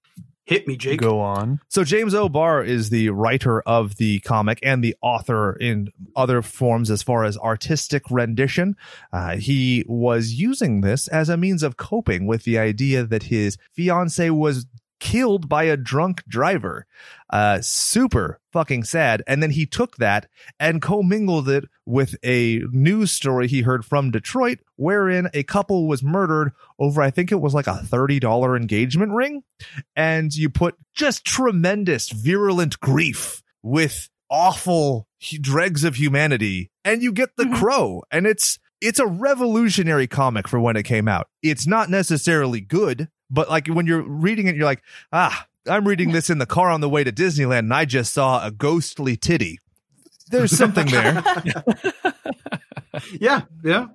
Hit 0.52 0.68
me, 0.68 0.76
Jake. 0.76 1.00
Go 1.00 1.22
on. 1.22 1.62
So 1.70 1.86
James 1.86 2.14
O'Barr 2.14 2.62
is 2.62 2.90
the 2.90 3.10
writer 3.10 3.62
of 3.62 3.96
the 3.96 4.20
comic 4.20 4.60
and 4.62 4.84
the 4.84 4.98
author 5.02 5.54
in 5.54 5.88
other 6.14 6.42
forms 6.42 6.92
as 6.92 7.02
far 7.02 7.24
as 7.24 7.38
artistic 7.38 8.04
rendition. 8.12 8.76
Uh, 9.14 9.38
he 9.38 9.86
was 9.88 10.34
using 10.34 10.82
this 10.82 11.08
as 11.08 11.30
a 11.30 11.38
means 11.38 11.64
of 11.64 11.78
coping 11.78 12.28
with 12.28 12.44
the 12.44 12.60
idea 12.60 13.06
that 13.06 13.24
his 13.24 13.58
fiance 13.72 14.30
was 14.30 14.66
killed 15.02 15.50
by 15.50 15.64
a 15.64 15.76
drunk 15.76 16.24
driver. 16.30 16.86
Uh, 17.30 17.60
super 17.62 18.40
fucking 18.54 18.84
sad. 18.86 19.24
And 19.28 19.44
then 19.44 19.50
he 19.52 19.66
took 19.66 19.98
that 19.98 20.30
and 20.60 20.82
commingled 20.82 21.50
it 21.50 21.66
with 21.86 22.16
a 22.24 22.60
news 22.72 23.12
story 23.12 23.48
he 23.50 23.62
heard 23.62 23.84
from 23.84 24.12
Detroit, 24.12 24.60
wherein 24.78 25.30
a 25.34 25.44
couple 25.44 25.88
was 25.88 26.02
murdered 26.04 26.54
over, 26.80 27.02
I 27.02 27.10
think 27.10 27.32
it 27.32 27.42
was 27.42 27.54
like 27.54 27.68
a 27.68 27.82
$30 27.84 28.56
engagement 28.56 29.12
ring. 29.12 29.44
And 29.96 30.34
you 30.34 30.50
put 30.50 30.76
just 30.94 31.26
tremendous, 31.26 32.10
virulent 32.10 32.80
grief 32.80 33.42
with 33.64 34.08
awful 34.30 35.08
dregs 35.42 35.84
of 35.84 35.96
humanity, 35.96 36.72
and 36.86 37.02
you 37.04 37.12
get 37.12 37.36
the 37.36 37.44
Mhm. 37.44 37.56
crow. 37.56 38.04
And 38.12 38.26
it's, 38.26 38.60
it's 38.80 39.00
a 39.00 39.06
revolutionary 39.06 40.08
comic 40.08 40.48
for 40.48 40.60
when 40.60 40.76
it 40.78 40.84
came 40.84 41.08
out. 41.08 41.28
It's 41.44 41.68
not 41.68 41.90
necessarily 41.90 42.62
good, 42.62 43.10
but 43.32 43.50
like 43.50 43.68
when 43.68 43.88
you're 43.88 44.02
reading 44.02 44.48
it, 44.48 44.56
you're 44.56 44.66
like, 44.66 44.84
ah, 45.12 45.48
I'm 45.68 45.88
reading 45.88 46.12
this 46.12 46.30
in 46.30 46.38
the 46.38 46.46
car 46.46 46.70
on 46.70 46.82
the 46.82 46.90
way 46.90 47.04
to 47.04 47.12
Disneyland 47.12 47.60
and 47.60 47.74
I 47.74 47.86
just 47.86 48.14
saw 48.14 48.46
a 48.46 48.52
ghostly 48.52 49.16
titty. 49.16 49.60
There's 50.30 50.56
something 50.56 50.88
there. 50.88 51.24
yeah, 53.20 53.42
yeah, 53.64 53.88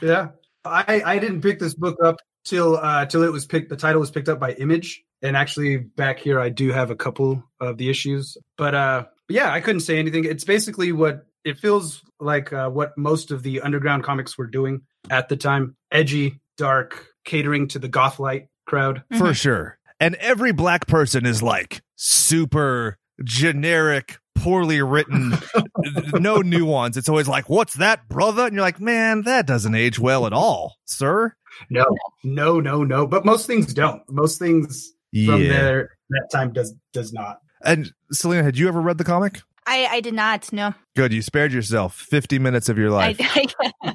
yeah. 0.00 0.28
I 0.64 1.02
I 1.04 1.18
didn't 1.18 1.42
pick 1.42 1.58
this 1.58 1.74
book 1.74 1.98
up 2.02 2.20
till 2.44 2.76
uh 2.76 3.06
till 3.06 3.22
it 3.22 3.32
was 3.32 3.46
picked. 3.46 3.68
The 3.68 3.76
title 3.76 4.00
was 4.00 4.10
picked 4.10 4.28
up 4.28 4.40
by 4.40 4.52
Image, 4.54 5.04
and 5.22 5.36
actually 5.36 5.76
back 5.76 6.18
here 6.18 6.40
I 6.40 6.48
do 6.48 6.72
have 6.72 6.90
a 6.90 6.96
couple 6.96 7.44
of 7.60 7.76
the 7.76 7.90
issues. 7.90 8.36
But 8.56 8.74
uh, 8.74 9.04
yeah, 9.28 9.52
I 9.52 9.60
couldn't 9.60 9.80
say 9.80 9.98
anything. 9.98 10.24
It's 10.24 10.44
basically 10.44 10.92
what 10.92 11.26
it 11.44 11.58
feels 11.58 12.02
like. 12.18 12.50
Uh, 12.50 12.70
what 12.70 12.96
most 12.96 13.30
of 13.30 13.42
the 13.42 13.60
underground 13.60 14.04
comics 14.04 14.38
were 14.38 14.46
doing 14.46 14.82
at 15.10 15.28
the 15.28 15.36
time: 15.36 15.76
edgy, 15.90 16.40
dark, 16.56 17.08
catering 17.26 17.68
to 17.68 17.78
the 17.78 17.88
goth 17.88 18.18
light 18.18 18.48
crowd. 18.66 19.02
for 19.16 19.30
Mhm. 19.30 19.36
sure. 19.36 19.78
And 20.00 20.14
every 20.16 20.52
black 20.52 20.86
person 20.86 21.24
is 21.26 21.42
like 21.42 21.82
super 21.96 22.98
generic, 23.22 24.18
poorly 24.34 24.82
written, 24.82 25.34
no 26.14 26.38
nuance. 26.38 26.96
It's 26.96 27.08
always 27.08 27.28
like, 27.28 27.48
"What's 27.48 27.74
that, 27.74 28.08
brother?" 28.08 28.44
And 28.46 28.54
you're 28.54 28.62
like, 28.62 28.80
"Man, 28.80 29.22
that 29.22 29.46
doesn't 29.46 29.74
age 29.74 29.98
well 29.98 30.26
at 30.26 30.32
all, 30.32 30.76
sir." 30.84 31.34
No, 31.70 31.84
no, 32.24 32.58
no, 32.60 32.82
no. 32.82 33.06
But 33.06 33.24
most 33.24 33.46
things 33.46 33.72
don't. 33.72 34.02
Most 34.10 34.38
things 34.40 34.92
from 35.24 35.44
there 35.44 35.90
that 36.10 36.28
time 36.32 36.52
does 36.52 36.74
does 36.92 37.12
not. 37.12 37.38
And 37.64 37.92
Selena, 38.10 38.42
had 38.42 38.58
you 38.58 38.66
ever 38.68 38.80
read 38.80 38.98
the 38.98 39.04
comic? 39.04 39.40
I, 39.66 39.86
I 39.86 40.00
did 40.00 40.12
not. 40.14 40.52
No. 40.52 40.74
Good, 40.96 41.12
you 41.12 41.22
spared 41.22 41.52
yourself 41.52 41.94
50 41.94 42.38
minutes 42.38 42.68
of 42.68 42.76
your 42.76 42.90
life. 42.90 43.16
I, 43.20 43.46
I, 43.84 43.94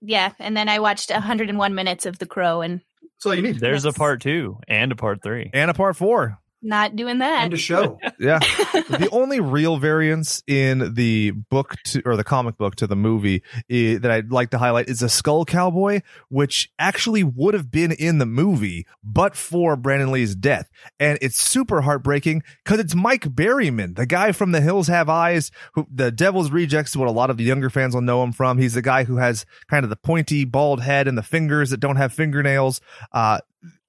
yeah, 0.00 0.32
and 0.38 0.56
then 0.56 0.68
I 0.68 0.78
watched 0.78 1.10
101 1.10 1.74
minutes 1.74 2.06
of 2.06 2.18
The 2.18 2.26
Crow 2.26 2.62
and 2.62 2.80
That's 3.20 3.26
all 3.26 3.34
you 3.34 3.42
need. 3.42 3.60
There's 3.60 3.84
a 3.84 3.92
part 3.92 4.22
two 4.22 4.58
and 4.66 4.90
a 4.92 4.96
part 4.96 5.22
three. 5.22 5.50
and 5.52 5.70
a 5.70 5.74
part 5.74 5.94
4. 5.94 6.38
Not 6.62 6.94
doing 6.96 7.18
that. 7.18 7.44
and 7.44 7.54
a 7.54 7.56
show. 7.56 7.98
Yeah. 8.18 8.38
the 8.38 9.08
only 9.12 9.40
real 9.40 9.78
variance 9.78 10.42
in 10.46 10.92
the 10.94 11.30
book 11.30 11.74
to 11.86 12.02
or 12.04 12.16
the 12.16 12.24
comic 12.24 12.58
book 12.58 12.76
to 12.76 12.86
the 12.86 12.96
movie 12.96 13.42
eh, 13.70 13.96
that 13.98 14.10
I'd 14.10 14.30
like 14.30 14.50
to 14.50 14.58
highlight 14.58 14.90
is 14.90 15.00
a 15.00 15.08
skull 15.08 15.46
cowboy, 15.46 16.02
which 16.28 16.70
actually 16.78 17.24
would 17.24 17.54
have 17.54 17.70
been 17.70 17.92
in 17.92 18.18
the 18.18 18.26
movie, 18.26 18.86
but 19.02 19.34
for 19.36 19.74
Brandon 19.76 20.12
Lee's 20.12 20.34
death. 20.34 20.68
And 20.98 21.18
it's 21.22 21.40
super 21.40 21.80
heartbreaking 21.80 22.42
because 22.62 22.78
it's 22.78 22.94
Mike 22.94 23.24
Berryman, 23.34 23.96
the 23.96 24.04
guy 24.06 24.32
from 24.32 24.52
The 24.52 24.60
Hills 24.60 24.88
Have 24.88 25.08
Eyes, 25.08 25.50
who 25.74 25.86
the 25.90 26.10
Devil's 26.10 26.50
Rejects 26.50 26.90
is 26.90 26.96
what 26.98 27.08
a 27.08 27.12
lot 27.12 27.30
of 27.30 27.38
the 27.38 27.44
younger 27.44 27.70
fans 27.70 27.94
will 27.94 28.02
know 28.02 28.22
him 28.22 28.32
from. 28.32 28.58
He's 28.58 28.74
the 28.74 28.82
guy 28.82 29.04
who 29.04 29.16
has 29.16 29.46
kind 29.70 29.84
of 29.84 29.88
the 29.90 29.96
pointy 29.96 30.44
bald 30.44 30.82
head 30.82 31.08
and 31.08 31.16
the 31.16 31.22
fingers 31.22 31.70
that 31.70 31.80
don't 31.80 31.96
have 31.96 32.12
fingernails. 32.12 32.82
Uh, 33.12 33.38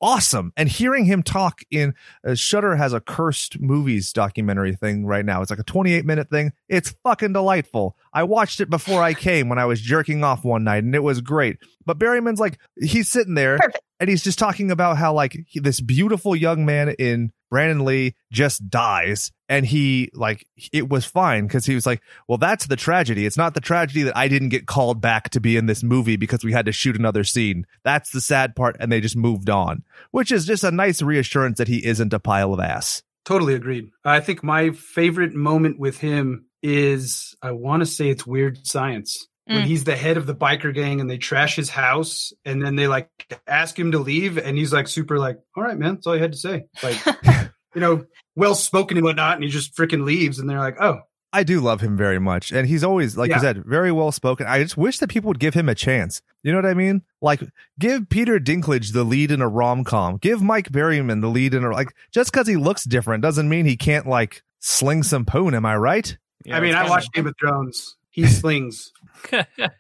awesome. 0.02 0.52
And 0.58 0.68
hearing 0.68 1.06
him 1.06 1.24
talk 1.24 1.62
in 1.72 1.94
uh, 2.26 2.36
Shudder 2.36 2.76
has 2.76 2.94
a 2.94 3.00
cursed 3.00 3.60
movies 3.60 4.12
documentary 4.12 4.76
thing 4.76 5.06
right 5.06 5.26
now. 5.26 5.42
It's 5.42 5.52
like 5.52 5.60
a 5.60 5.64
28 5.64 6.06
minute 6.06 6.30
thing. 6.30 6.54
It's 6.68 6.94
fucking 7.04 7.34
delightful. 7.34 7.96
I 8.14 8.24
watched 8.24 8.60
it 8.60 8.70
before 8.70 9.04
I 9.04 9.14
came 9.14 9.50
when 9.50 9.60
I 9.60 9.66
was 9.66 9.82
jerking 9.82 10.24
off 10.24 10.44
one 10.44 10.64
night 10.64 10.84
and 10.84 10.96
it 10.96 11.04
was 11.04 11.22
great. 11.22 11.58
But 11.86 12.00
Berryman's 12.00 12.40
like, 12.40 12.58
he's 12.80 13.10
sitting 13.10 13.36
there 13.36 13.58
Perfect. 13.58 13.82
and 14.00 14.10
he's 14.10 14.24
just 14.24 14.40
talking 14.40 14.72
about 14.72 14.98
how 14.98 15.14
like 15.14 15.38
he, 15.48 15.60
this 15.60 15.80
beautiful 15.80 16.36
young 16.36 16.66
man 16.66 16.90
in 16.90 17.32
Brandon 17.52 17.86
Lee 17.86 18.16
just 18.32 18.68
dies 18.70 19.32
and 19.48 19.64
he 19.66 20.10
like 20.16 20.48
it 20.74 20.90
was 20.90 21.06
fine 21.06 21.46
because 21.46 21.68
he 21.68 21.76
was 21.76 21.86
like 21.86 22.02
well 22.28 22.40
that's 22.40 22.66
the 22.66 22.76
tragedy 22.76 23.26
it's 23.28 23.38
not 23.38 23.54
the 23.54 23.60
tragedy 23.62 24.02
that 24.04 24.18
I 24.18 24.28
didn't 24.28 24.50
get 24.50 24.66
called 24.66 25.00
back 25.02 25.30
to 25.32 25.40
be 25.40 25.56
in 25.58 25.68
this 25.68 25.84
movie 25.84 26.16
because 26.16 26.44
we 26.44 26.54
had 26.54 26.66
to 26.66 26.72
shoot 26.72 26.96
another 26.96 27.24
scene 27.24 27.68
that's 27.84 28.10
the 28.12 28.22
sad 28.22 28.56
part 28.56 28.78
and 28.80 28.92
they 28.92 29.02
just 29.02 29.16
moved 29.18 29.50
on 29.50 29.84
which 30.12 30.32
is 30.32 30.46
just 30.48 30.64
a 30.64 30.72
nice 30.72 31.02
reassurance 31.04 31.60
that 31.60 31.68
he 31.68 31.86
isn't 31.86 32.14
a 32.14 32.20
pile 32.20 32.54
of 32.54 32.60
ass 32.60 33.04
Totally 33.24 33.54
agreed. 33.54 33.92
I 34.04 34.20
think 34.20 34.44
my 34.44 34.72
favorite 34.72 35.36
moment 35.36 35.78
with 35.78 36.00
him 36.00 36.46
is 36.64 37.36
I 37.42 37.52
want 37.52 37.82
to 37.82 37.86
say 37.86 38.10
it's 38.10 38.26
Weird 38.26 38.66
Science 38.66 39.28
when 39.46 39.64
Mm. 39.64 39.66
he's 39.66 39.84
the 39.84 39.96
head 39.96 40.18
of 40.18 40.26
the 40.26 40.34
biker 40.36 40.74
gang 40.74 41.02
and 41.02 41.10
they 41.10 41.18
trash 41.18 41.56
his 41.56 41.70
house 41.70 42.32
and 42.46 42.64
then 42.64 42.76
they 42.76 42.88
like 42.88 43.10
ask 43.48 43.78
him 43.78 43.92
to 43.92 44.00
leave 44.00 44.38
and 44.40 44.58
he's 44.58 44.72
like 44.74 44.88
super 44.88 45.20
like 45.20 45.38
all 45.58 45.64
right 45.64 45.78
man 45.78 45.96
that's 45.96 46.08
all 46.08 46.16
you 46.16 46.22
had 46.22 46.32
to 46.32 46.38
say 46.38 46.64
like 46.82 46.96
you 47.76 47.82
know 47.82 48.06
well 48.36 48.56
spoken 48.56 48.98
and 48.98 49.04
whatnot 49.06 49.36
and 49.36 49.44
he 49.44 49.50
just 49.50 49.76
freaking 49.76 50.04
leaves 50.06 50.40
and 50.40 50.50
they're 50.50 50.60
like 50.60 50.78
oh 50.82 51.00
I 51.34 51.44
do 51.44 51.62
love 51.62 51.80
him 51.80 51.96
very 51.96 52.20
much. 52.20 52.52
And 52.52 52.68
he's 52.68 52.84
always, 52.84 53.16
like 53.16 53.30
Yeah. 53.30 53.38
you 53.38 53.42
said, 53.42 53.64
very 53.66 53.90
well 53.90 54.12
spoken. 54.12 54.48
I 54.48 54.62
just 54.62 54.76
wish 54.76 54.98
that 54.98 55.08
people 55.08 55.30
would 55.30 55.40
give 55.40 55.54
him 55.54 55.70
a 55.70 55.76
chance. 55.76 56.22
You 56.44 56.52
know 56.52 56.58
what 56.58 56.66
I 56.66 56.74
mean? 56.74 57.04
Like, 57.22 57.42
give 57.80 58.10
Peter 58.10 58.38
Dinklage 58.38 58.92
the 58.92 59.06
lead 59.06 59.32
in 59.32 59.42
a 59.42 59.48
rom 59.48 59.86
com. 59.86 60.18
Give 60.18 60.42
Mike 60.42 60.74
Berryman 60.74 61.22
the 61.22 61.30
lead 61.30 61.54
in 61.54 61.64
a, 61.64 61.70
like, 61.72 61.96
just 62.12 62.34
because 62.34 62.50
he 62.50 62.58
looks 62.58 62.84
different 62.84 63.22
doesn't 63.24 63.48
mean 63.48 63.66
he 63.66 63.78
can't, 63.78 64.06
like, 64.08 64.44
sling 64.60 65.04
some 65.04 65.24
poon. 65.24 65.54
Am 65.54 65.66
I 65.66 65.78
right? 65.78 66.18
Yeah, 66.44 66.58
I 66.58 66.60
mean 66.60 66.74
I 66.74 66.80
kinda- 66.80 66.90
watched 66.90 67.14
Game 67.14 67.28
of 67.28 67.36
Thrones 67.40 67.96
he 68.10 68.28
slings 68.28 68.92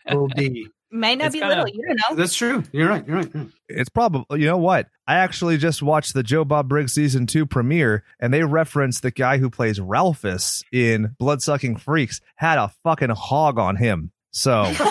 little 0.07 0.29
D 0.29 0.69
Might 0.91 1.17
not 1.17 1.27
It's 1.27 1.33
be 1.33 1.39
kinda- 1.39 1.55
little. 1.55 1.69
You 1.73 1.85
don't 1.87 1.99
know. 2.09 2.15
that's 2.17 2.35
true 2.35 2.63
you're 2.73 2.89
right 2.89 3.07
you're 3.07 3.15
right, 3.17 3.33
you're 3.33 3.43
right. 3.43 3.51
It's 3.69 3.89
probably, 3.89 4.41
you 4.41 4.45
know 4.45 4.57
what? 4.57 4.87
I 5.07 5.15
actually 5.15 5.57
just 5.57 5.81
watched 5.81 6.13
the 6.13 6.23
Joe 6.23 6.43
Bob 6.43 6.67
Briggs 6.67 6.93
season 6.93 7.25
two 7.27 7.45
premiere 7.45 8.03
and 8.19 8.33
they 8.33 8.43
referenced 8.43 9.01
the 9.01 9.11
guy 9.11 9.37
who 9.37 9.49
plays 9.49 9.79
Ralphus 9.79 10.63
in 10.71 11.15
Bloodsucking 11.17 11.77
Freaks 11.77 12.19
had 12.35 12.57
a 12.57 12.71
fucking 12.83 13.09
hog 13.11 13.57
on 13.57 13.77
him. 13.77 14.11
So. 14.31 14.71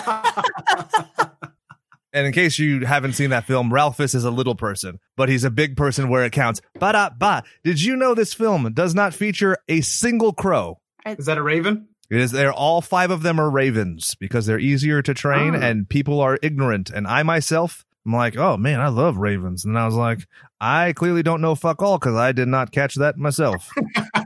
And 2.13 2.27
in 2.27 2.33
case 2.33 2.59
you 2.59 2.85
haven't 2.85 3.13
seen 3.13 3.29
that 3.29 3.45
film, 3.45 3.71
Ralphus 3.73 4.13
is 4.13 4.25
a 4.25 4.31
little 4.31 4.53
person, 4.55 4.99
but 5.15 5.29
he's 5.29 5.45
a 5.45 5.49
big 5.49 5.77
person 5.77 6.09
where 6.09 6.25
it 6.25 6.33
counts. 6.33 6.59
Ba 6.77 6.91
da 6.91 7.09
ba. 7.09 7.43
Did 7.63 7.81
you 7.81 7.95
know 7.95 8.13
this 8.13 8.33
film 8.33 8.73
does 8.73 8.93
not 8.93 9.13
feature 9.13 9.55
a 9.69 9.79
single 9.79 10.33
crow? 10.33 10.79
is 11.05 11.25
that 11.27 11.37
a 11.37 11.41
raven 11.41 11.87
It 12.11 12.19
is 12.19 12.31
they're 12.31 12.53
all 12.53 12.81
five 12.81 13.09
of 13.09 13.23
them 13.23 13.39
are 13.39 13.49
ravens 13.49 14.15
because 14.19 14.45
they're 14.45 14.59
easier 14.59 15.01
to 15.01 15.13
train 15.13 15.55
Oh. 15.55 15.59
and 15.59 15.89
people 15.89 16.19
are 16.19 16.37
ignorant. 16.43 16.89
And 16.91 17.07
I 17.07 17.23
myself 17.23 17.85
I'm 18.05 18.13
like, 18.13 18.35
oh 18.35 18.57
man, 18.57 18.79
I 18.81 18.87
love 18.89 19.17
ravens. 19.17 19.63
And 19.63 19.77
I 19.79 19.85
was 19.85 19.95
like, 19.95 20.27
I 20.59 20.91
clearly 20.93 21.23
don't 21.23 21.39
know 21.41 21.55
fuck 21.55 21.81
all 21.81 21.97
because 21.99 22.15
I 22.15 22.31
did 22.31 22.47
not 22.47 22.71
catch 22.71 22.95
that 22.95 23.17
myself. 23.17 23.69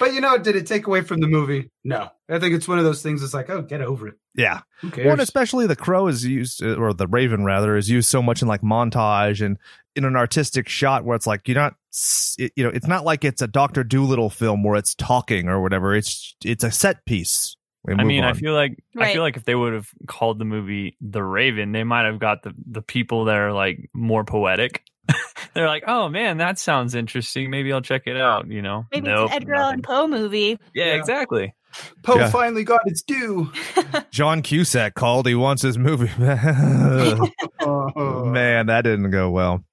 but 0.00 0.12
you 0.12 0.20
know 0.20 0.36
did 0.36 0.56
it 0.56 0.66
take 0.66 0.88
away 0.88 1.00
from 1.00 1.20
the 1.20 1.28
movie 1.28 1.70
no 1.84 2.10
I 2.28 2.40
think 2.40 2.54
it's 2.54 2.66
one 2.66 2.78
of 2.78 2.84
those 2.84 3.02
things 3.02 3.22
It's 3.22 3.34
like 3.34 3.48
oh 3.48 3.62
get 3.62 3.80
over 3.80 4.08
it 4.08 4.14
yeah. 4.34 4.60
who 4.80 4.90
Well, 4.96 5.12
and 5.12 5.20
especially 5.20 5.66
the 5.66 5.76
crow 5.76 6.06
is 6.06 6.24
used, 6.24 6.62
uh, 6.62 6.74
or 6.74 6.92
the 6.92 7.06
raven 7.06 7.44
rather, 7.44 7.76
is 7.76 7.90
used 7.90 8.08
so 8.08 8.22
much 8.22 8.42
in 8.42 8.48
like 8.48 8.62
montage 8.62 9.44
and 9.44 9.58
in 9.96 10.04
an 10.04 10.16
artistic 10.16 10.68
shot 10.68 11.04
where 11.04 11.16
it's 11.16 11.26
like 11.26 11.48
you're 11.48 11.56
not, 11.56 11.74
it, 12.38 12.52
you 12.56 12.64
know, 12.64 12.70
it's 12.70 12.86
not 12.86 13.04
like 13.04 13.24
it's 13.24 13.42
a 13.42 13.48
Doctor 13.48 13.82
Dolittle 13.82 14.30
film 14.30 14.62
where 14.62 14.76
it's 14.76 14.94
talking 14.94 15.48
or 15.48 15.60
whatever. 15.60 15.94
It's 15.94 16.36
it's 16.44 16.64
a 16.64 16.70
set 16.70 17.04
piece. 17.04 17.56
I 17.88 17.94
move 17.94 18.06
mean, 18.06 18.24
I 18.24 18.34
feel 18.34 18.52
like 18.52 18.82
I 18.96 19.12
feel 19.12 19.22
like 19.22 19.36
if 19.36 19.44
they 19.44 19.54
would 19.54 19.72
have 19.72 19.88
called 20.06 20.38
the 20.38 20.44
movie 20.44 20.96
The 21.00 21.22
Raven, 21.22 21.72
they 21.72 21.84
might 21.84 22.04
have 22.04 22.18
got 22.18 22.42
the 22.42 22.54
the 22.70 22.82
people 22.82 23.24
that 23.24 23.36
are 23.36 23.52
like 23.52 23.90
more 23.94 24.24
poetic. 24.24 24.82
They're 25.54 25.66
like, 25.68 25.84
oh 25.86 26.08
man, 26.08 26.38
that 26.38 26.58
sounds 26.58 26.94
interesting. 26.94 27.50
Maybe 27.50 27.72
I'll 27.72 27.80
check 27.80 28.02
it 28.06 28.16
out. 28.16 28.48
You 28.48 28.62
know, 28.62 28.86
Maybe 28.92 29.08
Nope, 29.08 29.26
it's 29.26 29.36
an 29.36 29.42
Edgar 29.42 29.54
Allan. 29.54 29.82
Poe 29.82 30.06
movie. 30.06 30.58
Yeah, 30.74 30.86
Yeah. 30.86 30.94
exactly. 30.94 31.54
Poe 32.02 32.16
Yeah. 32.18 32.30
finally 32.30 32.64
got 32.64 32.80
its 32.86 33.02
due 33.02 33.52
John 34.10 34.42
Cusack 34.42 34.94
called. 34.94 35.26
He 35.26 35.34
wants 35.34 35.62
his 35.62 35.78
movie. 35.78 36.10
Oh, 37.60 38.24
Man, 38.32 38.66
that 38.66 38.82
didn't 38.82 39.10
go 39.10 39.30
well. 39.30 39.64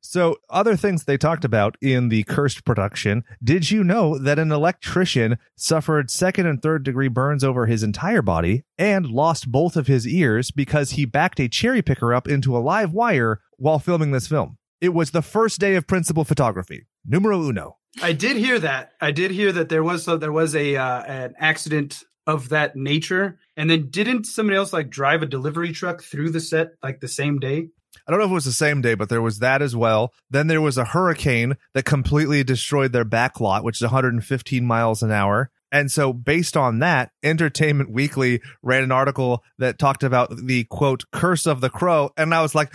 So, 0.00 0.36
other 0.48 0.74
things 0.74 1.04
they 1.04 1.18
talked 1.18 1.44
about 1.44 1.76
in 1.82 2.08
the 2.08 2.22
cursed 2.24 2.64
production. 2.64 3.24
Did 3.44 3.70
you 3.70 3.84
know 3.84 4.16
that 4.18 4.38
an 4.38 4.50
electrician 4.50 5.36
suffered 5.54 6.10
second 6.10 6.46
and 6.46 6.62
third 6.62 6.82
degree 6.82 7.08
burns 7.08 7.44
over 7.44 7.66
his 7.66 7.82
entire 7.82 8.22
body 8.22 8.64
and 8.78 9.06
lost 9.06 9.52
both 9.52 9.76
of 9.76 9.86
his 9.86 10.08
ears 10.08 10.50
because 10.50 10.92
he 10.92 11.04
backed 11.04 11.38
a 11.40 11.48
cherry 11.48 11.82
picker 11.82 12.14
up 12.14 12.26
into 12.26 12.56
a 12.56 12.58
live 12.58 12.92
wire 12.92 13.40
while 13.58 13.78
filming 13.78 14.12
this 14.12 14.26
film? 14.26 14.56
It 14.80 14.90
was 14.90 15.10
the 15.10 15.22
first 15.22 15.60
day 15.60 15.74
of 15.74 15.86
principal 15.86 16.24
photography. 16.24 16.86
Numero 17.04 17.42
uno. 17.42 17.78
I 18.02 18.12
did 18.12 18.36
hear 18.36 18.58
that. 18.60 18.92
I 19.00 19.10
did 19.10 19.30
hear 19.30 19.50
that 19.52 19.68
there 19.68 19.82
was 19.82 20.04
so 20.04 20.16
there 20.16 20.32
was 20.32 20.54
a 20.54 20.76
uh, 20.76 21.02
an 21.02 21.34
accident 21.38 22.04
of 22.26 22.50
that 22.50 22.76
nature, 22.76 23.38
and 23.56 23.68
then 23.68 23.88
didn't 23.90 24.24
somebody 24.24 24.56
else 24.56 24.72
like 24.72 24.90
drive 24.90 25.22
a 25.22 25.26
delivery 25.26 25.72
truck 25.72 26.02
through 26.02 26.30
the 26.30 26.40
set 26.40 26.72
like 26.82 27.00
the 27.00 27.08
same 27.08 27.38
day? 27.38 27.70
I 28.06 28.10
don't 28.10 28.20
know 28.20 28.26
if 28.26 28.30
it 28.30 28.34
was 28.34 28.44
the 28.44 28.52
same 28.52 28.80
day, 28.80 28.94
but 28.94 29.08
there 29.08 29.22
was 29.22 29.40
that 29.40 29.62
as 29.62 29.74
well. 29.74 30.12
Then 30.30 30.46
there 30.46 30.60
was 30.60 30.78
a 30.78 30.84
hurricane 30.84 31.56
that 31.74 31.84
completely 31.84 32.44
destroyed 32.44 32.92
their 32.92 33.04
back 33.04 33.40
lot, 33.40 33.64
which 33.64 33.78
is 33.78 33.82
115 33.82 34.64
miles 34.64 35.02
an 35.02 35.10
hour. 35.10 35.50
And 35.70 35.90
so, 35.90 36.12
based 36.14 36.56
on 36.56 36.78
that, 36.78 37.10
Entertainment 37.22 37.90
Weekly 37.90 38.40
ran 38.62 38.84
an 38.84 38.92
article 38.92 39.44
that 39.58 39.78
talked 39.78 40.02
about 40.02 40.34
the 40.46 40.64
quote 40.64 41.04
curse 41.12 41.46
of 41.46 41.60
the 41.60 41.68
crow, 41.68 42.10
and 42.16 42.34
I 42.34 42.40
was 42.40 42.54
like, 42.54 42.72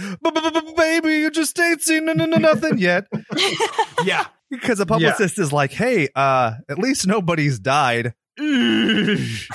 "Baby, 0.83 1.19
you 1.19 1.31
just 1.31 1.57
ain't 1.59 1.81
seen 1.81 2.09
n- 2.09 2.19
n- 2.21 2.41
nothing 2.41 2.77
yet." 2.77 3.07
yeah. 4.03 4.25
because 4.49 4.79
a 4.79 4.85
publicist 4.85 5.39
is 5.39 5.51
like, 5.53 5.71
"Hey, 5.71 6.09
uh, 6.15 6.55
at 6.69 6.77
least 6.77 7.07
nobody's 7.07 7.59
died." 7.59 8.13
It's 8.37 9.49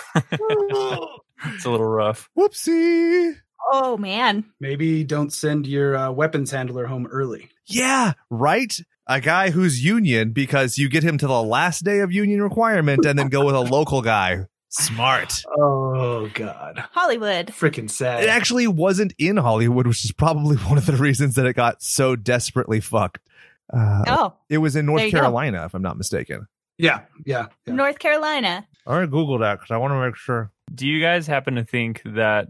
a 1.65 1.71
little 1.71 1.87
rough. 1.87 2.29
Whoopsie. 2.37 3.35
oh 3.73 3.97
man. 3.97 4.45
Maybe 4.61 5.05
don't 5.05 5.33
send 5.33 5.67
your 5.67 5.97
uh, 5.97 6.11
weapons 6.11 6.51
handler 6.51 6.87
home 6.87 7.07
early. 7.07 7.51
Yeah, 7.67 8.15
right. 8.31 8.75
A 9.07 9.21
guy 9.21 9.51
who's 9.51 9.83
union 9.85 10.33
because 10.33 10.79
you 10.79 10.89
get 10.89 11.03
him 11.03 11.19
to 11.19 11.27
the 11.27 11.43
last 11.43 11.85
day 11.85 12.01
of 12.01 12.13
union 12.13 12.43
requirement 12.43 13.05
and 13.07 13.19
then 13.19 13.29
go 13.29 13.45
with 13.47 13.55
a 13.55 13.61
local 13.61 14.03
guy. 14.03 14.47
Smart. 14.71 15.43
Oh 15.59 16.29
God, 16.35 16.85
Hollywood. 16.93 17.49
freaking 17.49 17.91
sad. 17.91 18.23
It 18.23 18.29
actually 18.29 18.67
wasn't 18.67 19.15
in 19.19 19.37
Hollywood, 19.39 19.87
which 19.87 20.05
is 20.05 20.13
probably 20.13 20.57
one 20.69 20.77
of 20.79 20.87
the 20.87 20.97
reasons 20.97 21.35
that 21.37 21.47
it 21.47 21.55
got 21.55 21.83
so 21.83 22.17
desperately 22.17 22.81
fucked. 22.81 23.19
Uh, 23.73 24.05
Oh, 24.07 24.35
It 24.49 24.59
was 24.59 24.77
in 24.77 24.87
North 24.87 25.01
There 25.01 25.07
you 25.07 25.13
go. 25.13 25.21
Carolina, 25.21 25.65
if 25.65 25.75
I'm 25.75 25.83
not 25.83 25.97
mistaken. 25.99 26.47
yeah, 26.79 27.01
yeah, 27.27 27.47
yeah. 27.67 27.75
North 27.75 27.99
Carolina. 27.99 28.67
I'm 28.87 28.95
gonna 28.97 29.07
Google 29.07 29.39
that 29.39 29.57
because 29.61 29.71
I 29.71 29.77
want 29.79 29.93
to 29.93 30.01
make 30.07 30.17
sure. 30.17 30.51
Do 30.75 30.87
you 30.87 31.01
guys 31.03 31.27
happen 31.27 31.55
to 31.57 31.65
think 31.65 32.03
that, 32.05 32.49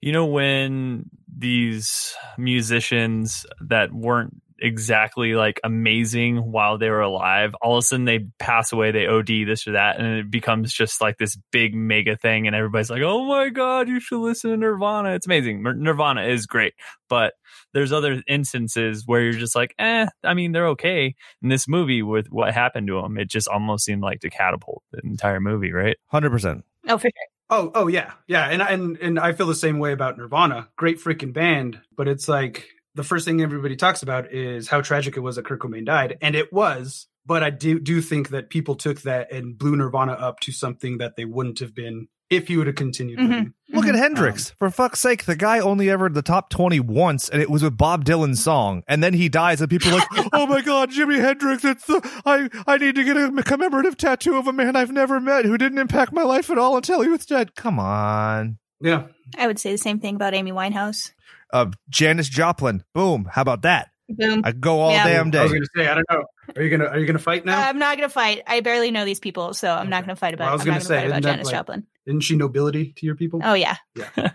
you 0.00 0.12
know, 0.12 0.26
when 0.26 1.08
these 1.36 2.14
musicians 2.38 3.44
that 3.60 3.92
weren't 3.92 4.40
exactly 4.58 5.34
like 5.34 5.60
amazing 5.64 6.50
while 6.52 6.78
they 6.78 6.90
were 6.90 7.00
alive, 7.00 7.54
all 7.60 7.76
of 7.76 7.78
a 7.78 7.82
sudden 7.82 8.04
they 8.04 8.26
pass 8.38 8.72
away, 8.72 8.90
they 8.90 9.06
OD 9.06 9.46
this 9.46 9.66
or 9.66 9.72
that, 9.72 9.98
and 9.98 10.18
it 10.18 10.30
becomes 10.30 10.72
just 10.72 11.00
like 11.00 11.18
this 11.18 11.36
big 11.50 11.74
mega 11.74 12.16
thing, 12.16 12.46
and 12.46 12.54
everybody's 12.54 12.90
like, 12.90 13.02
oh 13.02 13.24
my 13.24 13.48
God, 13.48 13.88
you 13.88 14.00
should 14.00 14.20
listen 14.20 14.50
to 14.50 14.56
Nirvana. 14.56 15.14
It's 15.14 15.26
amazing. 15.26 15.62
Nirvana 15.62 16.22
is 16.22 16.46
great. 16.46 16.74
But 17.08 17.34
there's 17.72 17.92
other 17.92 18.22
instances 18.26 19.04
where 19.06 19.22
you're 19.22 19.32
just 19.32 19.56
like, 19.56 19.74
eh, 19.78 20.06
I 20.22 20.34
mean, 20.34 20.52
they're 20.52 20.68
okay. 20.68 21.14
In 21.42 21.48
this 21.48 21.68
movie, 21.68 22.02
with 22.02 22.28
what 22.28 22.54
happened 22.54 22.86
to 22.88 23.00
them, 23.02 23.18
it 23.18 23.28
just 23.28 23.48
almost 23.48 23.84
seemed 23.84 24.02
like 24.02 24.20
to 24.20 24.30
catapult 24.30 24.82
the 24.92 25.00
entire 25.04 25.40
movie, 25.40 25.72
right? 25.72 25.96
Hundred 26.06 26.30
percent. 26.30 26.64
Oh, 26.88 26.98
for 26.98 27.08
sure. 27.08 27.12
Oh, 27.50 27.70
oh 27.74 27.86
yeah, 27.88 28.12
yeah, 28.26 28.48
and 28.48 28.62
and 28.62 28.96
and 28.98 29.18
I 29.18 29.32
feel 29.32 29.46
the 29.46 29.54
same 29.54 29.78
way 29.78 29.92
about 29.92 30.16
Nirvana. 30.16 30.68
Great 30.76 30.98
freaking 30.98 31.32
band, 31.32 31.78
but 31.94 32.08
it's 32.08 32.26
like 32.26 32.68
the 32.94 33.04
first 33.04 33.24
thing 33.24 33.40
everybody 33.40 33.76
talks 33.76 34.02
about 34.02 34.32
is 34.32 34.68
how 34.68 34.80
tragic 34.80 35.16
it 35.16 35.20
was 35.20 35.36
that 35.36 35.44
Kurt 35.44 35.60
Cobain 35.60 35.84
died, 35.86 36.16
and 36.20 36.34
it 36.34 36.52
was. 36.52 37.06
But 37.26 37.42
I 37.42 37.50
do 37.50 37.80
do 37.80 38.00
think 38.02 38.28
that 38.30 38.50
people 38.50 38.74
took 38.74 39.00
that 39.02 39.32
and 39.32 39.56
blew 39.56 39.76
Nirvana 39.76 40.12
up 40.12 40.40
to 40.40 40.52
something 40.52 40.98
that 40.98 41.16
they 41.16 41.24
wouldn't 41.24 41.58
have 41.60 41.74
been 41.74 42.08
if 42.30 42.48
he 42.48 42.56
would 42.56 42.66
have 42.66 42.76
continued. 42.76 43.18
Mhm. 43.18 43.28
living. 43.28 43.52
Look 43.70 43.86
at 43.86 43.94
Mhm. 43.94 43.98
Hendrix. 43.98 44.54
For 44.58 44.70
fuck's 44.70 44.98
sake, 45.00 45.24
the 45.24 45.36
guy 45.36 45.58
only 45.58 45.88
ever 45.90 46.08
the 46.08 46.22
top 46.22 46.48
20 46.50 46.80
once, 46.80 47.28
and 47.28 47.40
it 47.40 47.48
was 47.50 47.62
with 47.62 47.76
Bob 47.76 48.04
Dylan's 48.04 48.42
song. 48.42 48.82
And 48.88 49.02
then 49.02 49.12
he 49.14 49.28
dies, 49.28 49.60
and 49.60 49.70
people 49.70 49.90
are 49.90 49.98
like, 49.98 50.08
oh 50.32 50.46
my 50.46 50.60
God, 50.62 50.90
Jimi 50.90 51.20
Hendrix, 51.20 51.64
it's 51.64 51.86
the, 51.86 52.00
I, 52.26 52.48
I 52.66 52.76
need 52.78 52.94
to 52.96 53.04
get 53.04 53.16
a 53.16 53.30
commemorative 53.42 53.96
tattoo 53.96 54.36
of 54.36 54.46
a 54.46 54.52
man 54.52 54.74
I've 54.76 54.90
never 54.92 55.20
met 55.20 55.44
who 55.44 55.56
didn't 55.58 55.78
impact 55.78 56.12
my 56.12 56.22
life 56.22 56.50
at 56.50 56.58
all 56.58 56.76
until 56.76 57.00
he 57.02 57.08
was 57.08 57.24
dead. 57.26 57.54
Come 57.54 57.78
on. 57.78 58.58
Yeah, 58.80 59.04
I 59.38 59.46
would 59.46 59.58
say 59.58 59.72
the 59.72 59.78
same 59.78 59.98
thing 60.00 60.16
about 60.16 60.34
Amy 60.34 60.52
Winehouse. 60.52 61.12
Uh, 61.54 61.70
Janis 61.88 62.28
Joplin. 62.28 62.82
Boom. 62.94 63.28
How 63.30 63.40
about 63.42 63.62
that? 63.62 63.90
Boom. 64.08 64.42
I 64.44 64.52
go 64.52 64.80
all 64.80 64.90
Yeah. 64.90 65.06
damn 65.06 65.30
day. 65.30 65.38
I 65.38 65.42
day. 65.42 65.44
was 65.44 65.52
gonna 65.52 65.66
say 65.86 65.90
I 65.90 65.94
don't 65.94 66.06
know. 66.10 66.24
Are 66.56 66.62
you 66.62 66.68
gonna 66.68 66.90
Are 66.90 66.98
you 66.98 67.06
gonna 67.06 67.18
fight 67.18 67.44
now? 67.46 67.58
I'm 67.68 67.78
not 67.78 67.96
gonna 67.96 68.08
fight. 68.10 68.42
I 68.46 68.60
barely 68.60 68.90
know 68.90 69.04
these 69.04 69.20
people, 69.20 69.54
so 69.54 69.70
I'm 69.70 69.88
not 69.88 70.02
gonna 70.02 70.16
fight 70.16 70.34
about. 70.34 70.44
Well, 70.44 70.50
I 70.50 70.54
was 70.54 70.62
I'm 70.62 70.66
gonna 70.66 70.78
gonna 70.80 70.84
say, 70.84 70.96
fight 70.96 71.06
about 71.06 71.18
isn't 71.20 71.22
Janis 71.32 71.46
like- 71.46 71.54
Joplin. 71.54 71.86
Isn't 72.06 72.20
she 72.20 72.36
nobility 72.36 72.92
to 72.96 73.06
your 73.06 73.14
people? 73.14 73.40
Oh 73.42 73.54
yeah, 73.54 73.76
Yeah. 73.96 74.10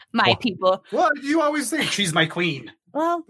my 0.12 0.28
Well- 0.28 0.36
people. 0.36 0.84
Well, 0.92 1.10
you 1.22 1.42
always 1.42 1.68
think 1.68 1.90
she's 1.90 2.14
my 2.14 2.24
queen. 2.26 2.72
Well, 2.94 3.24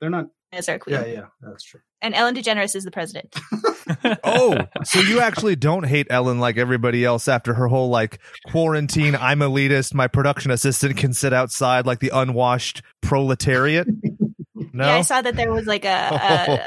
They're 0.00 0.10
not. 0.10 0.28
As 0.54 0.68
our 0.68 0.78
queen, 0.78 0.96
Yeah, 0.96 1.04
yeah, 1.06 1.24
that's 1.40 1.64
true. 1.64 1.80
and 2.02 2.14
Ellen 2.14 2.34
DeGeneres 2.34 2.74
is 2.76 2.84
the 2.84 2.90
president. 2.90 3.34
oh, 4.24 4.58
so 4.84 5.00
you 5.00 5.20
actually 5.20 5.56
don't 5.56 5.84
hate 5.84 6.06
Ellen 6.10 6.38
like 6.40 6.56
everybody 6.56 7.04
else 7.04 7.28
after 7.28 7.54
her 7.54 7.68
whole 7.68 7.88
like 7.90 8.18
quarantine. 8.50 9.14
I'm 9.16 9.40
elitist. 9.40 9.94
My 9.94 10.06
production 10.08 10.50
assistant 10.50 10.96
can 10.96 11.12
sit 11.12 11.32
outside 11.32 11.86
like 11.86 12.00
the 12.00 12.10
unwashed 12.14 12.82
proletariat. 13.02 13.86
No, 14.72 14.84
Yeah, 14.86 14.96
I 14.96 15.02
saw 15.02 15.22
that 15.22 15.36
there 15.36 15.52
was 15.52 15.66
like 15.66 15.84
a, 15.84 15.88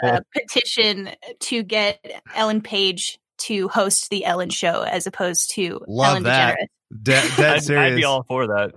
a, 0.02 0.08
a 0.08 0.21
petition 0.39 1.10
to 1.41 1.63
get 1.63 2.00
Ellen 2.36 2.62
Page 2.62 3.19
to 3.39 3.67
host 3.67 4.10
the 4.10 4.26
Ellen 4.26 4.50
Show 4.50 4.82
as 4.84 5.06
opposed 5.08 5.52
to 5.56 5.80
Love 5.88 6.10
Ellen 6.12 6.23
that. 6.23 6.58
De- 7.04 7.12
dead 7.12 7.39
I'd, 7.58 7.63
serious. 7.63 7.91
I'd 7.93 7.95
be 7.95 8.04
all 8.04 8.23
for 8.28 8.47
that. 8.47 8.71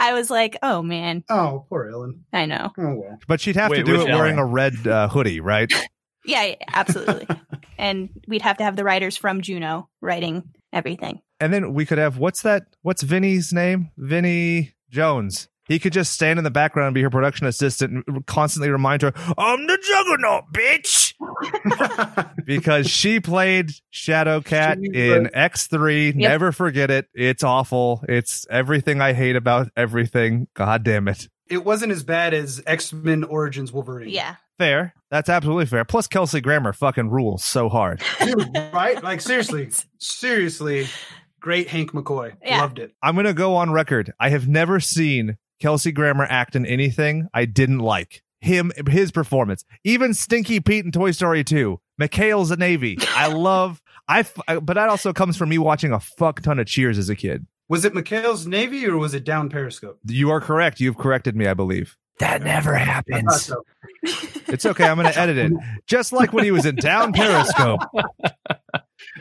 DeGeneres. 0.00 0.06
I 0.08 0.12
was 0.14 0.30
like, 0.30 0.56
oh 0.62 0.82
man, 0.82 1.24
Oh, 1.28 1.66
poor 1.68 1.88
Ellen. 1.92 2.24
I 2.32 2.46
know. 2.46 2.72
Oh 2.78 2.94
well. 2.94 3.18
but 3.28 3.40
she'd 3.40 3.56
have 3.56 3.72
to 3.72 3.82
do 3.82 3.98
which 3.98 4.08
it 4.08 4.12
wearing 4.14 4.38
a 4.38 4.44
red 4.46 4.86
uh, 4.86 5.08
hoodie, 5.08 5.40
right? 5.40 5.72
Yeah, 6.22 6.44
yeah, 6.44 6.54
absolutely. 6.74 7.26
and 7.78 8.10
we'd 8.28 8.42
have 8.42 8.58
to 8.58 8.64
have 8.64 8.76
the 8.76 8.84
writers 8.84 9.16
from 9.16 9.40
Juno 9.40 9.88
writing 10.02 10.50
everything. 10.70 11.22
And 11.40 11.50
then 11.50 11.72
we 11.72 11.86
could 11.86 11.96
have 11.96 12.18
what's 12.18 12.42
that? 12.42 12.64
What's 12.82 13.02
Vinnie's 13.02 13.54
name? 13.54 13.90
Vinnie 13.96 14.74
Jones. 14.90 15.48
He 15.66 15.78
could 15.78 15.94
just 15.94 16.12
stand 16.12 16.38
in 16.38 16.44
the 16.44 16.50
background 16.50 16.88
and 16.88 16.94
be 16.94 17.00
her 17.02 17.08
production 17.10 17.46
assistant 17.46 18.04
and 18.06 18.26
constantly 18.26 18.68
remind 18.68 19.00
her, 19.00 19.14
"I'm 19.38 19.66
the 19.66 19.78
Juggernaut, 19.82 20.52
bitch," 20.52 21.09
because 22.44 22.88
she 22.88 23.20
played 23.20 23.70
Shadow 23.90 24.40
Cat 24.40 24.78
in 24.78 25.30
X 25.34 25.66
three. 25.66 26.12
Never 26.12 26.52
forget 26.52 26.90
it. 26.90 27.08
It's 27.14 27.42
awful. 27.42 28.02
It's 28.08 28.46
everything 28.50 29.00
I 29.00 29.12
hate 29.12 29.36
about 29.36 29.70
everything. 29.76 30.48
God 30.54 30.82
damn 30.84 31.08
it. 31.08 31.28
it 31.48 31.64
wasn't 31.64 31.92
as 31.92 32.02
bad 32.02 32.34
as 32.34 32.62
X 32.66 32.92
Men 32.92 33.24
Origins 33.24 33.72
Wolverine. 33.72 34.08
Yeah. 34.10 34.36
Fair. 34.58 34.94
That's 35.10 35.28
absolutely 35.28 35.66
fair. 35.66 35.84
Plus, 35.84 36.06
Kelsey 36.06 36.40
Grammer 36.40 36.72
fucking 36.72 37.08
rules 37.10 37.42
so 37.44 37.68
hard. 37.68 38.02
Dude, 38.22 38.48
right? 38.72 39.02
Like 39.02 39.20
seriously, 39.22 39.70
seriously, 39.98 40.86
great 41.40 41.68
Hank 41.68 41.92
McCoy. 41.92 42.34
Yeah. 42.44 42.60
Loved 42.60 42.78
it. 42.78 42.92
I'm 43.02 43.16
gonna 43.16 43.32
go 43.32 43.56
on 43.56 43.70
record. 43.72 44.12
I 44.20 44.28
have 44.30 44.46
never 44.48 44.78
seen 44.78 45.38
Kelsey 45.60 45.92
Grammer 45.92 46.26
act 46.28 46.54
in 46.56 46.66
anything 46.66 47.28
I 47.34 47.44
didn't 47.46 47.78
like. 47.80 48.22
Him, 48.40 48.72
his 48.88 49.10
performance, 49.12 49.64
even 49.84 50.14
Stinky 50.14 50.60
Pete 50.60 50.84
in 50.84 50.92
Toy 50.92 51.10
Story 51.10 51.44
2, 51.44 51.78
McHale's 52.00 52.50
a 52.50 52.56
Navy. 52.56 52.96
I 53.14 53.26
love. 53.32 53.82
I 54.08 54.24
but 54.46 54.74
that 54.74 54.88
also 54.88 55.12
comes 55.12 55.36
from 55.36 55.50
me 55.50 55.58
watching 55.58 55.92
a 55.92 56.00
fuck 56.00 56.40
ton 56.42 56.58
of 56.58 56.66
Cheers 56.66 56.96
as 56.98 57.08
a 57.10 57.14
kid. 57.16 57.46
Was 57.68 57.84
it 57.84 57.92
McHale's 57.92 58.46
Navy 58.46 58.86
or 58.86 58.96
was 58.96 59.14
it 59.14 59.24
down 59.24 59.50
Periscope? 59.50 59.98
You 60.06 60.30
are 60.30 60.40
correct. 60.40 60.80
You've 60.80 60.96
corrected 60.98 61.36
me, 61.36 61.46
I 61.46 61.54
believe. 61.54 61.96
That 62.18 62.42
never 62.42 62.74
happens. 62.74 63.42
so. 63.42 63.62
It's 64.48 64.66
okay. 64.66 64.84
I'm 64.84 64.96
gonna 64.96 65.10
edit 65.10 65.38
it, 65.38 65.52
just 65.86 66.12
like 66.12 66.32
when 66.32 66.44
he 66.44 66.50
was 66.50 66.66
in 66.66 66.74
Down 66.76 67.12
Periscope. 67.12 67.80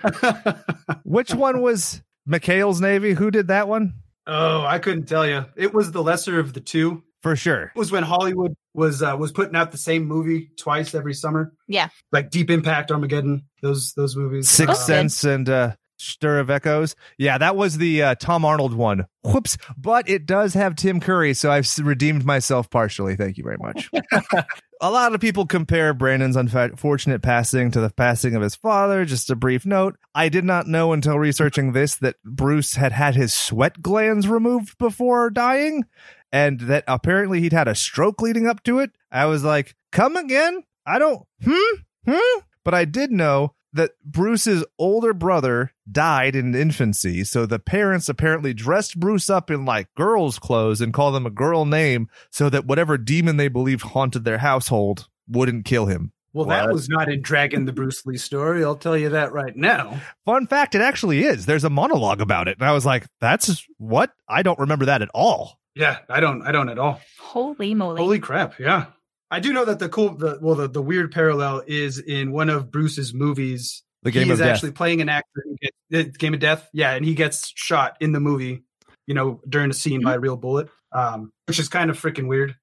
Which 1.03 1.33
one 1.33 1.61
was 1.61 2.01
McHale's 2.27 2.81
Navy? 2.81 3.13
Who 3.13 3.31
did 3.31 3.47
that 3.47 3.67
one? 3.67 3.93
oh, 4.27 4.63
I 4.65 4.79
couldn't 4.79 5.05
tell 5.05 5.27
you. 5.27 5.45
It 5.55 5.73
was 5.73 5.91
the 5.91 6.03
lesser 6.03 6.39
of 6.39 6.53
the 6.53 6.59
two. 6.59 7.03
For 7.23 7.35
sure. 7.35 7.71
It 7.75 7.79
was 7.79 7.91
when 7.91 8.03
Hollywood 8.03 8.53
was 8.73 9.01
uh, 9.01 9.15
was 9.17 9.31
putting 9.31 9.55
out 9.55 9.71
the 9.71 9.77
same 9.77 10.05
movie 10.05 10.51
twice 10.57 10.93
every 10.95 11.13
summer. 11.13 11.53
Yeah. 11.67 11.89
like 12.11 12.29
Deep 12.29 12.49
Impact, 12.49 12.91
Armageddon. 12.91 13.45
Those 13.61 13.93
those 13.93 14.15
movies. 14.15 14.49
Sixth 14.49 14.81
Um, 14.81 14.87
Sense 14.87 15.23
and 15.23 15.49
uh, 15.49 15.75
Stir 15.97 16.39
of 16.39 16.49
Echoes. 16.49 16.95
Yeah, 17.17 17.37
that 17.37 17.55
was 17.55 17.77
the 17.77 18.03
uh, 18.03 18.15
Tom 18.15 18.45
Arnold 18.45 18.73
one. 18.73 19.05
Whoops. 19.23 19.57
But 19.77 20.09
it 20.09 20.25
does 20.25 20.53
have 20.53 20.75
Tim 20.75 20.99
Curry, 21.01 21.33
so 21.33 21.51
I've 21.51 21.67
redeemed 21.81 22.25
myself 22.25 22.69
partially. 22.69 23.15
Thank 23.15 23.37
you 23.37 23.43
very 23.43 23.57
much. 23.57 23.89
a 24.81 24.89
lot 24.89 25.13
of 25.13 25.19
people 25.19 25.45
compare 25.45 25.93
Brandon's 25.93 26.37
unfortunate 26.37 27.21
passing 27.21 27.71
to 27.71 27.81
the 27.81 27.89
passing 27.89 28.33
of 28.35 28.41
his 28.41 28.55
father. 28.55 29.03
Just 29.03 29.29
a 29.29 29.35
brief 29.35 29.65
note. 29.65 29.97
I 30.15 30.29
did 30.29 30.45
not 30.45 30.67
know 30.67 30.93
until 30.93 31.19
researching 31.19 31.73
this 31.73 31.95
that 31.97 32.15
Bruce 32.23 32.75
had 32.75 32.93
had 32.93 33.15
his 33.15 33.33
sweat 33.33 33.81
glands 33.81 34.27
removed 34.27 34.77
before 34.77 35.29
dying 35.29 35.83
and 36.31 36.61
that 36.61 36.83
apparently 36.87 37.41
he'd 37.41 37.53
had 37.53 37.67
a 37.67 37.75
stroke 37.75 38.21
leading 38.21 38.47
up 38.47 38.63
to 38.63 38.79
it. 38.79 38.91
I 39.11 39.25
was 39.25 39.43
like, 39.43 39.75
come 39.91 40.15
again? 40.15 40.63
I 40.85 40.99
don't, 40.99 41.25
hmm? 41.43 41.75
Hmm? 42.07 42.39
But 42.63 42.73
I 42.73 42.85
did 42.85 43.11
know 43.11 43.53
that 43.73 43.91
Bruce's 44.03 44.65
older 44.77 45.13
brother 45.13 45.73
died 45.91 46.35
in 46.35 46.55
infancy, 46.55 47.23
so 47.23 47.45
the 47.45 47.59
parents 47.59 48.09
apparently 48.09 48.53
dressed 48.53 48.99
Bruce 48.99 49.29
up 49.29 49.51
in 49.51 49.65
like 49.65 49.93
girls' 49.95 50.39
clothes 50.39 50.81
and 50.81 50.93
called 50.93 51.15
him 51.15 51.25
a 51.25 51.31
girl 51.31 51.65
name 51.65 52.09
so 52.31 52.49
that 52.49 52.65
whatever 52.65 52.97
demon 52.97 53.37
they 53.37 53.47
believed 53.47 53.81
haunted 53.83 54.25
their 54.25 54.39
household 54.39 55.07
wouldn't 55.27 55.65
kill 55.65 55.85
him. 55.85 56.11
Well, 56.33 56.45
that 56.45 56.71
was 56.71 56.87
not 56.89 57.09
in 57.11 57.21
Dragon 57.21 57.65
the 57.65 57.73
Bruce 57.73 58.05
Lee 58.05 58.17
story. 58.17 58.63
I'll 58.63 58.75
tell 58.75 58.97
you 58.97 59.09
that 59.09 59.33
right 59.33 59.55
now. 59.55 59.99
Fun 60.25 60.45
fact, 60.45 60.75
it 60.75 60.81
actually 60.81 61.23
is. 61.23 61.47
There's 61.47 61.63
a 61.63 61.71
monologue 61.71 62.21
about 62.21 62.47
it. 62.47 62.59
And 62.59 62.67
I 62.67 62.71
was 62.71 62.85
like, 62.85 63.07
that's 63.19 63.65
what? 63.77 64.13
I 64.27 64.43
don't 64.43 64.59
remember 64.59 64.85
that 64.85 65.01
at 65.01 65.09
all. 65.15 65.58
Yeah, 65.75 65.99
I 66.09 66.19
don't. 66.19 66.41
I 66.41 66.51
don't 66.51 66.69
at 66.69 66.79
all. 66.79 66.99
Holy 67.19 67.73
moly! 67.73 68.01
Holy 68.01 68.19
crap! 68.19 68.59
Yeah, 68.59 68.87
I 69.31 69.39
do 69.39 69.53
know 69.53 69.65
that 69.65 69.79
the 69.79 69.89
cool, 69.89 70.15
the 70.15 70.39
well, 70.41 70.55
the, 70.55 70.67
the 70.67 70.81
weird 70.81 71.11
parallel 71.11 71.63
is 71.67 71.99
in 71.99 72.31
one 72.31 72.49
of 72.49 72.71
Bruce's 72.71 73.13
movies. 73.13 73.83
The 74.03 74.11
game 74.11 74.25
he 74.25 74.29
of 74.29 74.33
is 74.35 74.39
death. 74.39 74.55
actually 74.55 74.71
playing 74.71 75.01
an 75.01 75.09
actor. 75.09 75.43
Who 75.43 75.55
gets, 75.61 75.75
the 75.89 76.03
Game 76.17 76.33
of 76.33 76.39
Death. 76.39 76.67
Yeah, 76.73 76.93
and 76.93 77.03
he 77.05 77.13
gets 77.15 77.51
shot 77.55 77.97
in 77.99 78.11
the 78.13 78.19
movie. 78.19 78.63
You 79.07 79.13
know, 79.15 79.41
during 79.49 79.69
a 79.71 79.73
scene 79.73 80.03
by 80.03 80.15
a 80.15 80.19
real 80.19 80.37
bullet, 80.37 80.69
um, 80.91 81.31
which 81.47 81.59
is 81.59 81.67
kind 81.67 81.89
of 81.89 81.99
freaking 81.99 82.27
weird. 82.27 82.55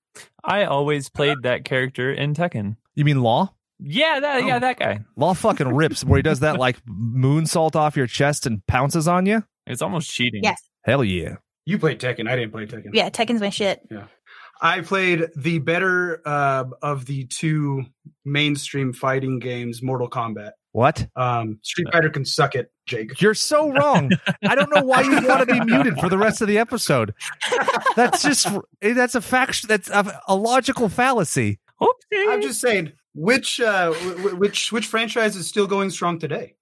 I 0.45 0.65
always 0.65 1.09
played 1.09 1.39
that 1.43 1.65
character 1.65 2.13
in 2.13 2.35
Tekken. 2.35 2.77
you 2.95 3.05
mean 3.05 3.21
Law? 3.21 3.53
Yeah, 3.81 4.21
that 4.21 4.43
Oh. 4.43 4.47
yeah, 4.47 4.59
that 4.61 4.79
guy. 4.79 5.01
Law 5.17 5.35
fucking 5.35 5.69
rips 5.75 6.05
where 6.05 6.17
he 6.19 6.23
does 6.23 6.41
that 6.41 6.57
like 6.59 6.79
moonsault 6.87 7.77
off 7.77 7.97
your 7.97 8.07
chest 8.07 8.47
and 8.47 8.65
pounces 8.67 9.07
on 9.09 9.27
you. 9.27 9.45
It's 9.67 9.83
almost 9.83 10.11
cheating. 10.11 10.43
Yes, 10.45 10.63
Hell 10.85 11.03
yeah. 11.05 11.37
You 11.67 11.79
played 11.79 12.01
Tekken. 12.01 12.29
I 12.31 12.37
didn't 12.37 12.53
play 12.53 12.67
Tekken. 12.67 12.91
yeah. 12.93 13.11
Tekken's 13.11 13.41
my 13.41 13.51
shit. 13.51 13.81
Yeah. 13.91 14.05
I 14.63 14.81
played 14.81 15.27
the 15.37 15.59
better 15.59 16.23
uh, 16.27 16.65
of 16.81 17.05
the 17.05 17.27
two 17.27 17.85
mainstream 18.25 18.93
fighting 18.95 19.39
games, 19.39 19.83
Mortal 19.83 20.09
Kombat. 20.09 20.53
What? 20.73 21.07
Um, 21.17 21.59
Street 21.63 21.89
Fighter 21.93 22.09
can 22.11 22.25
suck 22.25 22.55
it, 22.55 22.71
Jake. 22.87 23.21
You're 23.21 23.35
so 23.35 23.71
wrong. 23.71 24.11
I 24.47 24.55
don't 24.55 24.75
know 24.75 24.83
why 24.83 25.01
you 25.03 25.27
want 25.27 25.41
to 25.41 25.47
be 25.47 25.61
muted 25.65 25.99
for 25.99 26.09
the 26.09 26.19
rest 26.19 26.41
of 26.43 26.49
the 26.49 26.59
episode. 26.59 27.15
That's 27.97 28.23
just 28.23 28.47
that's 28.81 29.15
a 29.15 29.21
fact. 29.23 29.67
That's 29.69 29.89
a, 29.91 30.21
a 30.29 30.35
logical 30.37 30.89
fallacy. 30.89 31.59
Oopsie. 31.81 31.89
I'm 32.13 32.43
just 32.43 32.61
saying, 32.61 32.93
which 33.15 33.59
uh, 33.61 33.93
w- 33.93 34.17
w- 34.17 34.37
which 34.37 34.71
which 34.73 34.87
franchise 34.87 35.35
is 35.37 35.47
still 35.47 35.67
going 35.67 35.89
strong 35.91 36.19
today? 36.19 36.55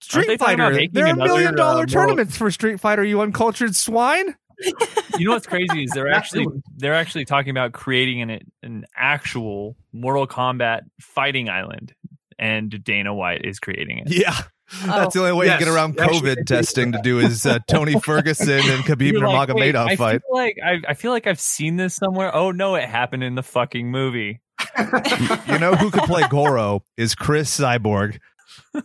Street 0.00 0.38
Fighter. 0.38 0.78
There 0.92 1.06
are 1.06 1.16
million 1.16 1.54
dollar 1.54 1.84
uh, 1.84 1.86
tournaments 1.86 2.36
for 2.36 2.50
Street 2.50 2.78
Fighter. 2.80 3.04
You 3.04 3.20
uncultured 3.22 3.74
swine. 3.74 4.34
you 5.18 5.26
know 5.26 5.32
what's 5.32 5.46
crazy 5.46 5.84
is 5.84 5.90
they're 5.90 6.10
actually 6.10 6.46
they're 6.76 6.94
actually 6.94 7.24
talking 7.24 7.50
about 7.50 7.72
creating 7.72 8.22
an 8.22 8.40
an 8.62 8.84
actual 8.96 9.76
Mortal 9.92 10.26
Kombat 10.26 10.82
fighting 11.00 11.48
island, 11.48 11.94
and 12.38 12.82
Dana 12.82 13.14
White 13.14 13.44
is 13.44 13.58
creating 13.58 13.98
it. 13.98 14.12
Yeah. 14.12 14.36
That's 14.86 15.12
the 15.12 15.20
only 15.20 15.32
way 15.32 15.46
Yes. 15.46 15.60
you 15.60 15.66
get 15.66 15.74
around 15.74 16.00
Actually, 16.00 16.34
COVID 16.36 16.46
testing 16.46 16.92
to 16.92 17.00
do 17.02 17.18
is 17.18 17.44
uh, 17.44 17.58
Tony 17.68 18.00
Ferguson 18.00 18.58
and 18.58 18.82
Khabib 18.84 19.12
You're 19.12 19.28
like, 19.28 19.50
Nurmagomedov 19.50 19.86
I 19.86 19.96
fight. 19.96 20.22
Feel 20.22 20.34
like 20.34 20.56
I, 20.64 20.80
I 20.88 20.94
feel 20.94 21.10
like 21.10 21.26
I've 21.26 21.40
seen 21.40 21.76
this 21.76 21.94
somewhere. 21.94 22.34
Oh 22.34 22.52
no, 22.52 22.74
it 22.76 22.88
happened 22.88 23.22
in 23.22 23.34
the 23.34 23.42
fucking 23.42 23.90
movie. 23.90 24.40
You 25.46 25.58
know 25.58 25.74
who 25.74 25.90
could 25.90 26.04
play 26.04 26.22
Goro 26.30 26.82
is 26.96 27.14
Cris 27.14 27.58
Cyborg. 27.58 28.18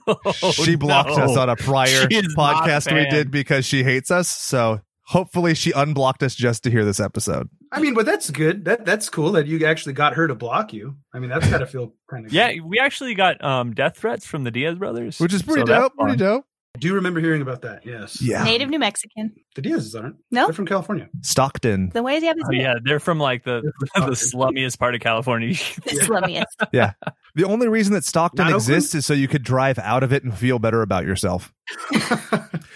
Oh, 0.07 0.51
she 0.51 0.75
blocked 0.75 1.09
no. 1.09 1.23
us 1.23 1.37
on 1.37 1.49
a 1.49 1.55
prior 1.55 1.87
She 2.09 2.17
a 2.17 2.21
podcast 2.23 2.93
we 2.93 3.09
did 3.09 3.31
because 3.31 3.65
she 3.65 3.83
hates 3.83 4.11
us. 4.11 4.27
So 4.27 4.81
hopefully 5.07 5.53
she 5.53 5.71
unblocked 5.71 6.21
us 6.21 6.35
just 6.35 6.63
to 6.63 6.71
hear 6.71 6.83
this 6.85 6.99
episode. 6.99 7.49
I 7.71 7.79
mean, 7.79 7.93
but 7.93 8.05
that's 8.05 8.29
good. 8.29 8.65
That 8.65 8.85
that's 8.85 9.09
cool 9.09 9.31
that 9.33 9.47
you 9.47 9.65
actually 9.65 9.93
got 9.93 10.13
her 10.13 10.27
to 10.27 10.35
block 10.35 10.73
you. 10.73 10.95
I 11.13 11.19
mean, 11.19 11.29
that's 11.29 11.49
got 11.49 11.59
to 11.59 11.65
feel 11.65 11.93
kind 12.09 12.25
of 12.25 12.33
Yeah, 12.33 12.53
we 12.63 12.79
actually 12.79 13.15
got 13.15 13.43
um, 13.43 13.73
death 13.73 13.97
threats 13.97 14.25
from 14.25 14.43
the 14.43 14.51
Diaz 14.51 14.77
brothers, 14.77 15.19
Which 15.19 15.33
is 15.33 15.41
pretty 15.41 15.61
So 15.61 15.65
dope. 15.65 15.93
Pretty 15.97 16.17
dope. 16.17 16.45
I 16.77 16.79
do 16.79 16.93
remember 16.93 17.19
hearing 17.19 17.41
about 17.41 17.63
that. 17.63 17.83
Yes. 17.87 18.21
Yeah. 18.21 18.43
Native 18.43 18.69
New 18.69 18.77
Mexican. 18.77 19.33
The 19.55 19.63
Diaz's 19.63 19.95
aren't. 19.95 20.17
No? 20.29 20.45
They're 20.45 20.53
from 20.53 20.67
California. 20.67 21.09
Stockton. 21.23 21.89
The 21.89 22.03
why 22.03 22.19
they 22.19 22.27
have 22.27 22.35
his 22.37 22.45
Oh, 22.47 22.51
yeah, 22.53 22.75
they're 22.83 22.99
from 22.99 23.19
like 23.19 23.43
the 23.45 23.63
They're 23.95 24.05
the 24.05 24.11
slummiest 24.11 24.77
part 24.77 24.93
of 24.93 25.01
California. 25.01 25.49
the 25.85 26.05
slummiest? 26.05 26.45
Yeah. 26.71 26.91
The 27.33 27.45
only 27.45 27.67
reason 27.67 27.93
that 27.93 28.03
Stockton 28.03 28.45
Not 28.45 28.55
exists 28.55 28.93
is 28.93 29.07
so 29.07 29.15
you 29.15 29.27
could 29.27 29.43
drive 29.43 29.79
out 29.79 30.03
of 30.03 30.13
it 30.13 30.23
and 30.23 30.37
feel 30.37 30.59
better 30.59 30.83
about 30.83 31.05
yourself. 31.05 31.51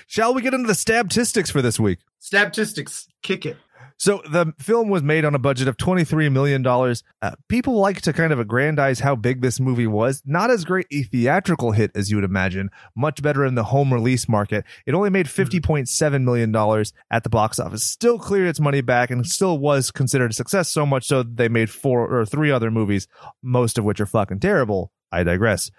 Shall 0.07 0.33
we 0.33 0.41
get 0.41 0.55
into 0.55 0.65
the 0.67 0.73
stabtistics 0.73 1.51
for 1.51 1.61
this 1.61 1.79
week? 1.79 1.99
Statistics, 2.19 3.07
kick 3.21 3.45
it. 3.45 3.57
So 4.01 4.19
the 4.27 4.51
film 4.57 4.89
was 4.89 5.03
made 5.03 5.25
on 5.25 5.35
a 5.35 5.37
budget 5.37 5.67
of 5.67 5.77
$23 5.77 6.31
million. 6.31 6.65
Uh, 6.65 7.35
people 7.47 7.75
like 7.75 8.01
to 8.01 8.11
kind 8.11 8.33
of 8.33 8.39
aggrandize 8.39 8.99
how 8.99 9.15
big 9.15 9.41
this 9.41 9.59
movie 9.59 9.85
was. 9.85 10.23
Not 10.25 10.49
as 10.49 10.65
great 10.65 10.87
a 10.91 11.03
theatrical 11.03 11.73
hit 11.73 11.91
as 11.93 12.09
you 12.09 12.17
would 12.17 12.23
imagine. 12.23 12.71
Much 12.95 13.21
better 13.21 13.45
in 13.45 13.53
the 13.53 13.65
home 13.65 13.93
release 13.93 14.27
market. 14.27 14.65
It 14.87 14.95
only 14.95 15.11
made 15.11 15.27
$50.7 15.27 16.23
million 16.23 16.85
at 17.11 17.23
the 17.23 17.29
box 17.29 17.59
office. 17.59 17.85
Still 17.85 18.17
cleared 18.17 18.47
its 18.47 18.59
money 18.59 18.81
back 18.81 19.11
and 19.11 19.23
still 19.23 19.59
was 19.59 19.91
considered 19.91 20.31
a 20.31 20.33
success 20.33 20.71
so 20.71 20.83
much 20.83 21.05
so 21.05 21.21
they 21.21 21.47
made 21.47 21.69
four 21.69 22.11
or 22.11 22.25
three 22.25 22.49
other 22.49 22.71
movies, 22.71 23.07
most 23.43 23.77
of 23.77 23.85
which 23.85 24.01
are 24.01 24.07
fucking 24.07 24.39
terrible. 24.39 24.91
I 25.11 25.21
digress. 25.21 25.69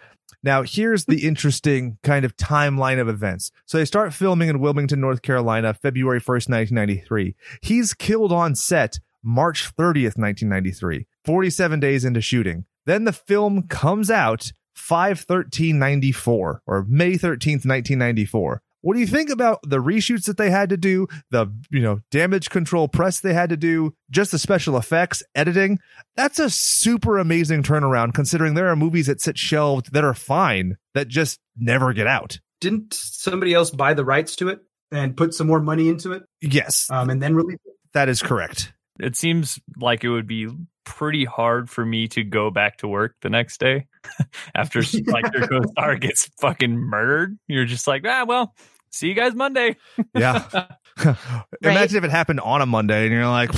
Now, 0.43 0.63
here's 0.63 1.05
the 1.05 1.27
interesting 1.27 1.99
kind 2.03 2.25
of 2.25 2.37
timeline 2.37 3.01
of 3.01 3.09
events. 3.09 3.53
So 3.65 3.79
they 3.79 3.85
start 3.85 4.13
filming 4.13 4.49
in 4.49 4.59
Wilmington, 4.59 5.01
North 5.01 5.23
Carolina, 5.23 5.73
February 5.73 6.21
1st, 6.21 6.51
1993. 6.51 7.37
He's 7.61 7.95
killed 7.95 8.33
on 8.33 8.55
set 8.57 8.99
March 9.23 9.71
30th, 9.77 10.19
1993, 10.19 11.07
47 11.25 11.81
days 11.81 12.05
into 12.05 12.21
shooting. 12.21 12.65
Then 12.87 13.05
the 13.05 13.13
film 13.13 13.69
comes 13.69 14.11
out 14.11 14.53
5 14.75 15.21
13 15.21 15.79
94 15.79 16.63
or 16.67 16.85
May 16.89 17.13
13th, 17.13 17.65
1994. 17.65 18.63
What 18.83 18.95
do 18.95 19.01
you 19.01 19.07
think 19.07 19.31
about 19.31 19.61
the 19.63 19.79
reshoots 19.79 20.25
that 20.27 20.37
they 20.37 20.51
had 20.51 20.69
to 20.71 20.77
do, 20.77 21.07
the 21.31 21.47
you 21.71 21.81
know 21.81 22.01
damage 22.11 22.51
control 22.51 22.89
press 22.89 23.21
they 23.21 23.33
had 23.33 23.49
to 23.51 23.57
do, 23.57 23.95
just 24.11 24.33
the 24.33 24.39
special 24.39 24.77
effects, 24.77 25.23
editing? 25.35 25.79
That's 26.17 26.39
a 26.39 26.51
super 26.51 27.19
amazing 27.19 27.63
turnaround 27.63 28.13
considering 28.15 28.55
there 28.55 28.69
are 28.69 28.77
movies 28.77 29.07
that 29.07 29.21
sit 29.21 29.39
shelved 29.39 29.93
that 29.93 30.05
are 30.05 30.15
fine 30.15 30.77
that 30.95 31.09
just 31.09 31.39
never 31.57 31.93
get 31.93 32.07
out. 32.07 32.39
Didn't 32.61 32.93
somebody 32.95 33.55
else 33.55 33.71
buy 33.71 33.95
the 33.95 34.05
rights 34.05 34.37
to 34.37 34.49
it 34.49 34.61
and 34.91 35.17
put 35.17 35.33
some 35.35 35.47
more 35.47 35.61
money 35.61 35.89
into 35.89 36.13
it 36.13 36.23
Yes, 36.41 36.89
um, 36.91 37.09
and 37.11 37.23
then 37.23 37.35
release 37.35 37.59
it? 37.65 37.73
that 37.95 38.09
is 38.09 38.21
correct. 38.23 38.73
it 39.01 39.17
seems 39.17 39.59
like 39.79 40.05
it 40.05 40.11
would 40.11 40.27
be 40.27 40.49
pretty 40.85 41.25
hard 41.25 41.71
for 41.71 41.85
me 41.87 42.09
to 42.09 42.23
go 42.25 42.51
back 42.51 42.77
to 42.79 42.89
work 42.89 43.15
the 43.23 43.31
next 43.31 43.59
day 43.59 43.87
after 44.55 44.83
like 45.07 45.25
your 45.35 45.47
co-star 45.49 45.97
gets 45.97 46.27
fucking 46.41 46.77
murdered. 46.77 47.39
You're 47.47 47.65
just 47.65 47.87
like, 47.87 48.05
ah, 48.07 48.25
well, 48.27 48.55
see 48.91 49.09
you 49.09 49.15
guys 49.15 49.35
Monday. 49.35 49.77
Yeah. 50.15 50.45
Imagine 51.63 51.99
if 51.99 52.05
it 52.05 52.11
happened 52.11 52.41
on 52.41 52.61
a 52.61 52.67
Monday 52.67 53.05
and 53.05 53.13
you're 53.13 53.27
like, 53.27 53.51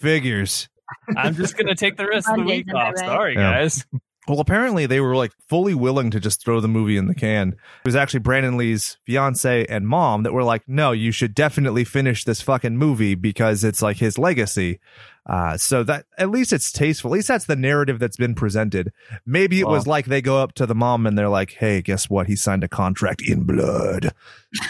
figures. 0.00 0.68
I'm 1.16 1.34
just 1.34 1.56
gonna 1.56 1.74
take 1.74 1.96
the 1.96 2.06
rest 2.06 2.28
of 2.28 2.36
the 2.36 2.42
week 2.42 2.66
off. 2.74 2.94
right? 2.94 2.98
Sorry, 2.98 3.34
Yeah. 3.34 3.52
guys. 3.52 3.84
Well, 4.28 4.40
apparently 4.40 4.86
they 4.86 5.00
were 5.00 5.14
like 5.14 5.30
fully 5.48 5.74
willing 5.74 6.10
to 6.10 6.18
just 6.18 6.44
throw 6.44 6.58
the 6.60 6.66
movie 6.66 6.96
in 6.96 7.06
the 7.06 7.14
can. 7.14 7.50
It 7.50 7.58
was 7.84 7.94
actually 7.94 8.20
Brandon 8.20 8.56
Lee's 8.56 8.98
fiance 9.06 9.64
and 9.66 9.86
mom 9.86 10.24
that 10.24 10.32
were 10.32 10.42
like, 10.42 10.62
no, 10.66 10.90
you 10.90 11.12
should 11.12 11.32
definitely 11.32 11.84
finish 11.84 12.24
this 12.24 12.40
fucking 12.40 12.76
movie 12.76 13.14
because 13.14 13.62
it's 13.62 13.82
like 13.82 13.98
his 13.98 14.18
legacy. 14.18 14.80
Uh, 15.28 15.56
so 15.56 15.82
that 15.82 16.06
at 16.18 16.30
least 16.30 16.52
it's 16.52 16.70
tasteful. 16.70 17.10
At 17.10 17.14
least 17.14 17.28
that's 17.28 17.46
the 17.46 17.56
narrative 17.56 17.98
that's 17.98 18.16
been 18.16 18.34
presented. 18.34 18.92
Maybe 19.24 19.58
it 19.58 19.66
was 19.66 19.86
like 19.86 20.06
they 20.06 20.22
go 20.22 20.38
up 20.40 20.52
to 20.54 20.66
the 20.66 20.74
mom 20.74 21.06
and 21.06 21.18
they're 21.18 21.28
like, 21.28 21.52
hey, 21.52 21.82
guess 21.82 22.08
what? 22.08 22.28
He 22.28 22.36
signed 22.36 22.62
a 22.62 22.68
contract 22.68 23.22
in 23.22 23.42
blood. 23.42 24.12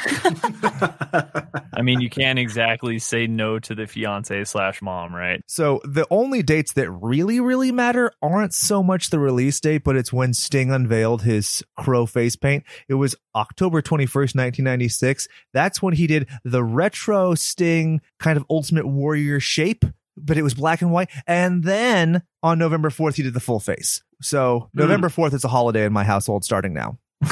I 1.75 1.83
mean, 1.83 2.01
you 2.01 2.09
can't 2.09 2.39
exactly 2.39 2.99
say 2.99 3.27
no 3.27 3.59
to 3.59 3.75
the 3.75 3.87
fiance 3.87 4.45
slash 4.45 4.81
mom, 4.81 5.15
right? 5.15 5.43
So 5.47 5.81
the 5.85 6.07
only 6.11 6.43
dates 6.43 6.73
that 6.73 6.91
really, 6.91 7.39
really 7.39 7.71
matter 7.71 8.11
aren't 8.23 8.55
so 8.55 8.83
much 8.83 9.11
the 9.11 9.19
release 9.19 9.61
date, 9.61 9.85
but 9.85 9.97
it's 9.97 10.13
when 10.13 10.33
Sting 10.33 10.73
unveiled 10.73 11.23
his 11.23 11.63
crow 11.77 12.07
face 12.07 12.37
paint. 12.37 12.65
It 12.89 12.95
was 12.95 13.15
October 13.35 13.83
21st, 13.83 14.35
1996. 14.35 15.29
That's 15.53 15.83
when 15.83 15.95
he 15.95 16.07
did 16.07 16.29
the 16.45 16.65
retro 16.65 17.35
Sting 17.35 18.01
kind 18.19 18.39
of 18.39 18.47
Ultimate 18.49 18.87
Warrior 18.87 19.39
shape, 19.39 19.85
but 20.17 20.39
it 20.39 20.43
was 20.43 20.55
black 20.55 20.83
and 20.83 20.93
white. 20.93 21.11
And 21.27 21.63
then 21.63 22.23
on 22.43 22.59
November 22.59 22.91
4th, 22.91 23.17
he 23.17 23.23
did 23.23 23.35
the 23.35 23.41
full 23.41 23.61
face. 23.61 24.03
So 24.21 24.69
hmm. 24.73 24.81
November 24.81 25.09
4th 25.09 25.35
is 25.35 25.45
a 25.45 25.49
holiday 25.49 25.85
in 25.85 25.93
my 25.93 26.05
household 26.05 26.45
starting 26.45 26.73
now. 26.73 26.99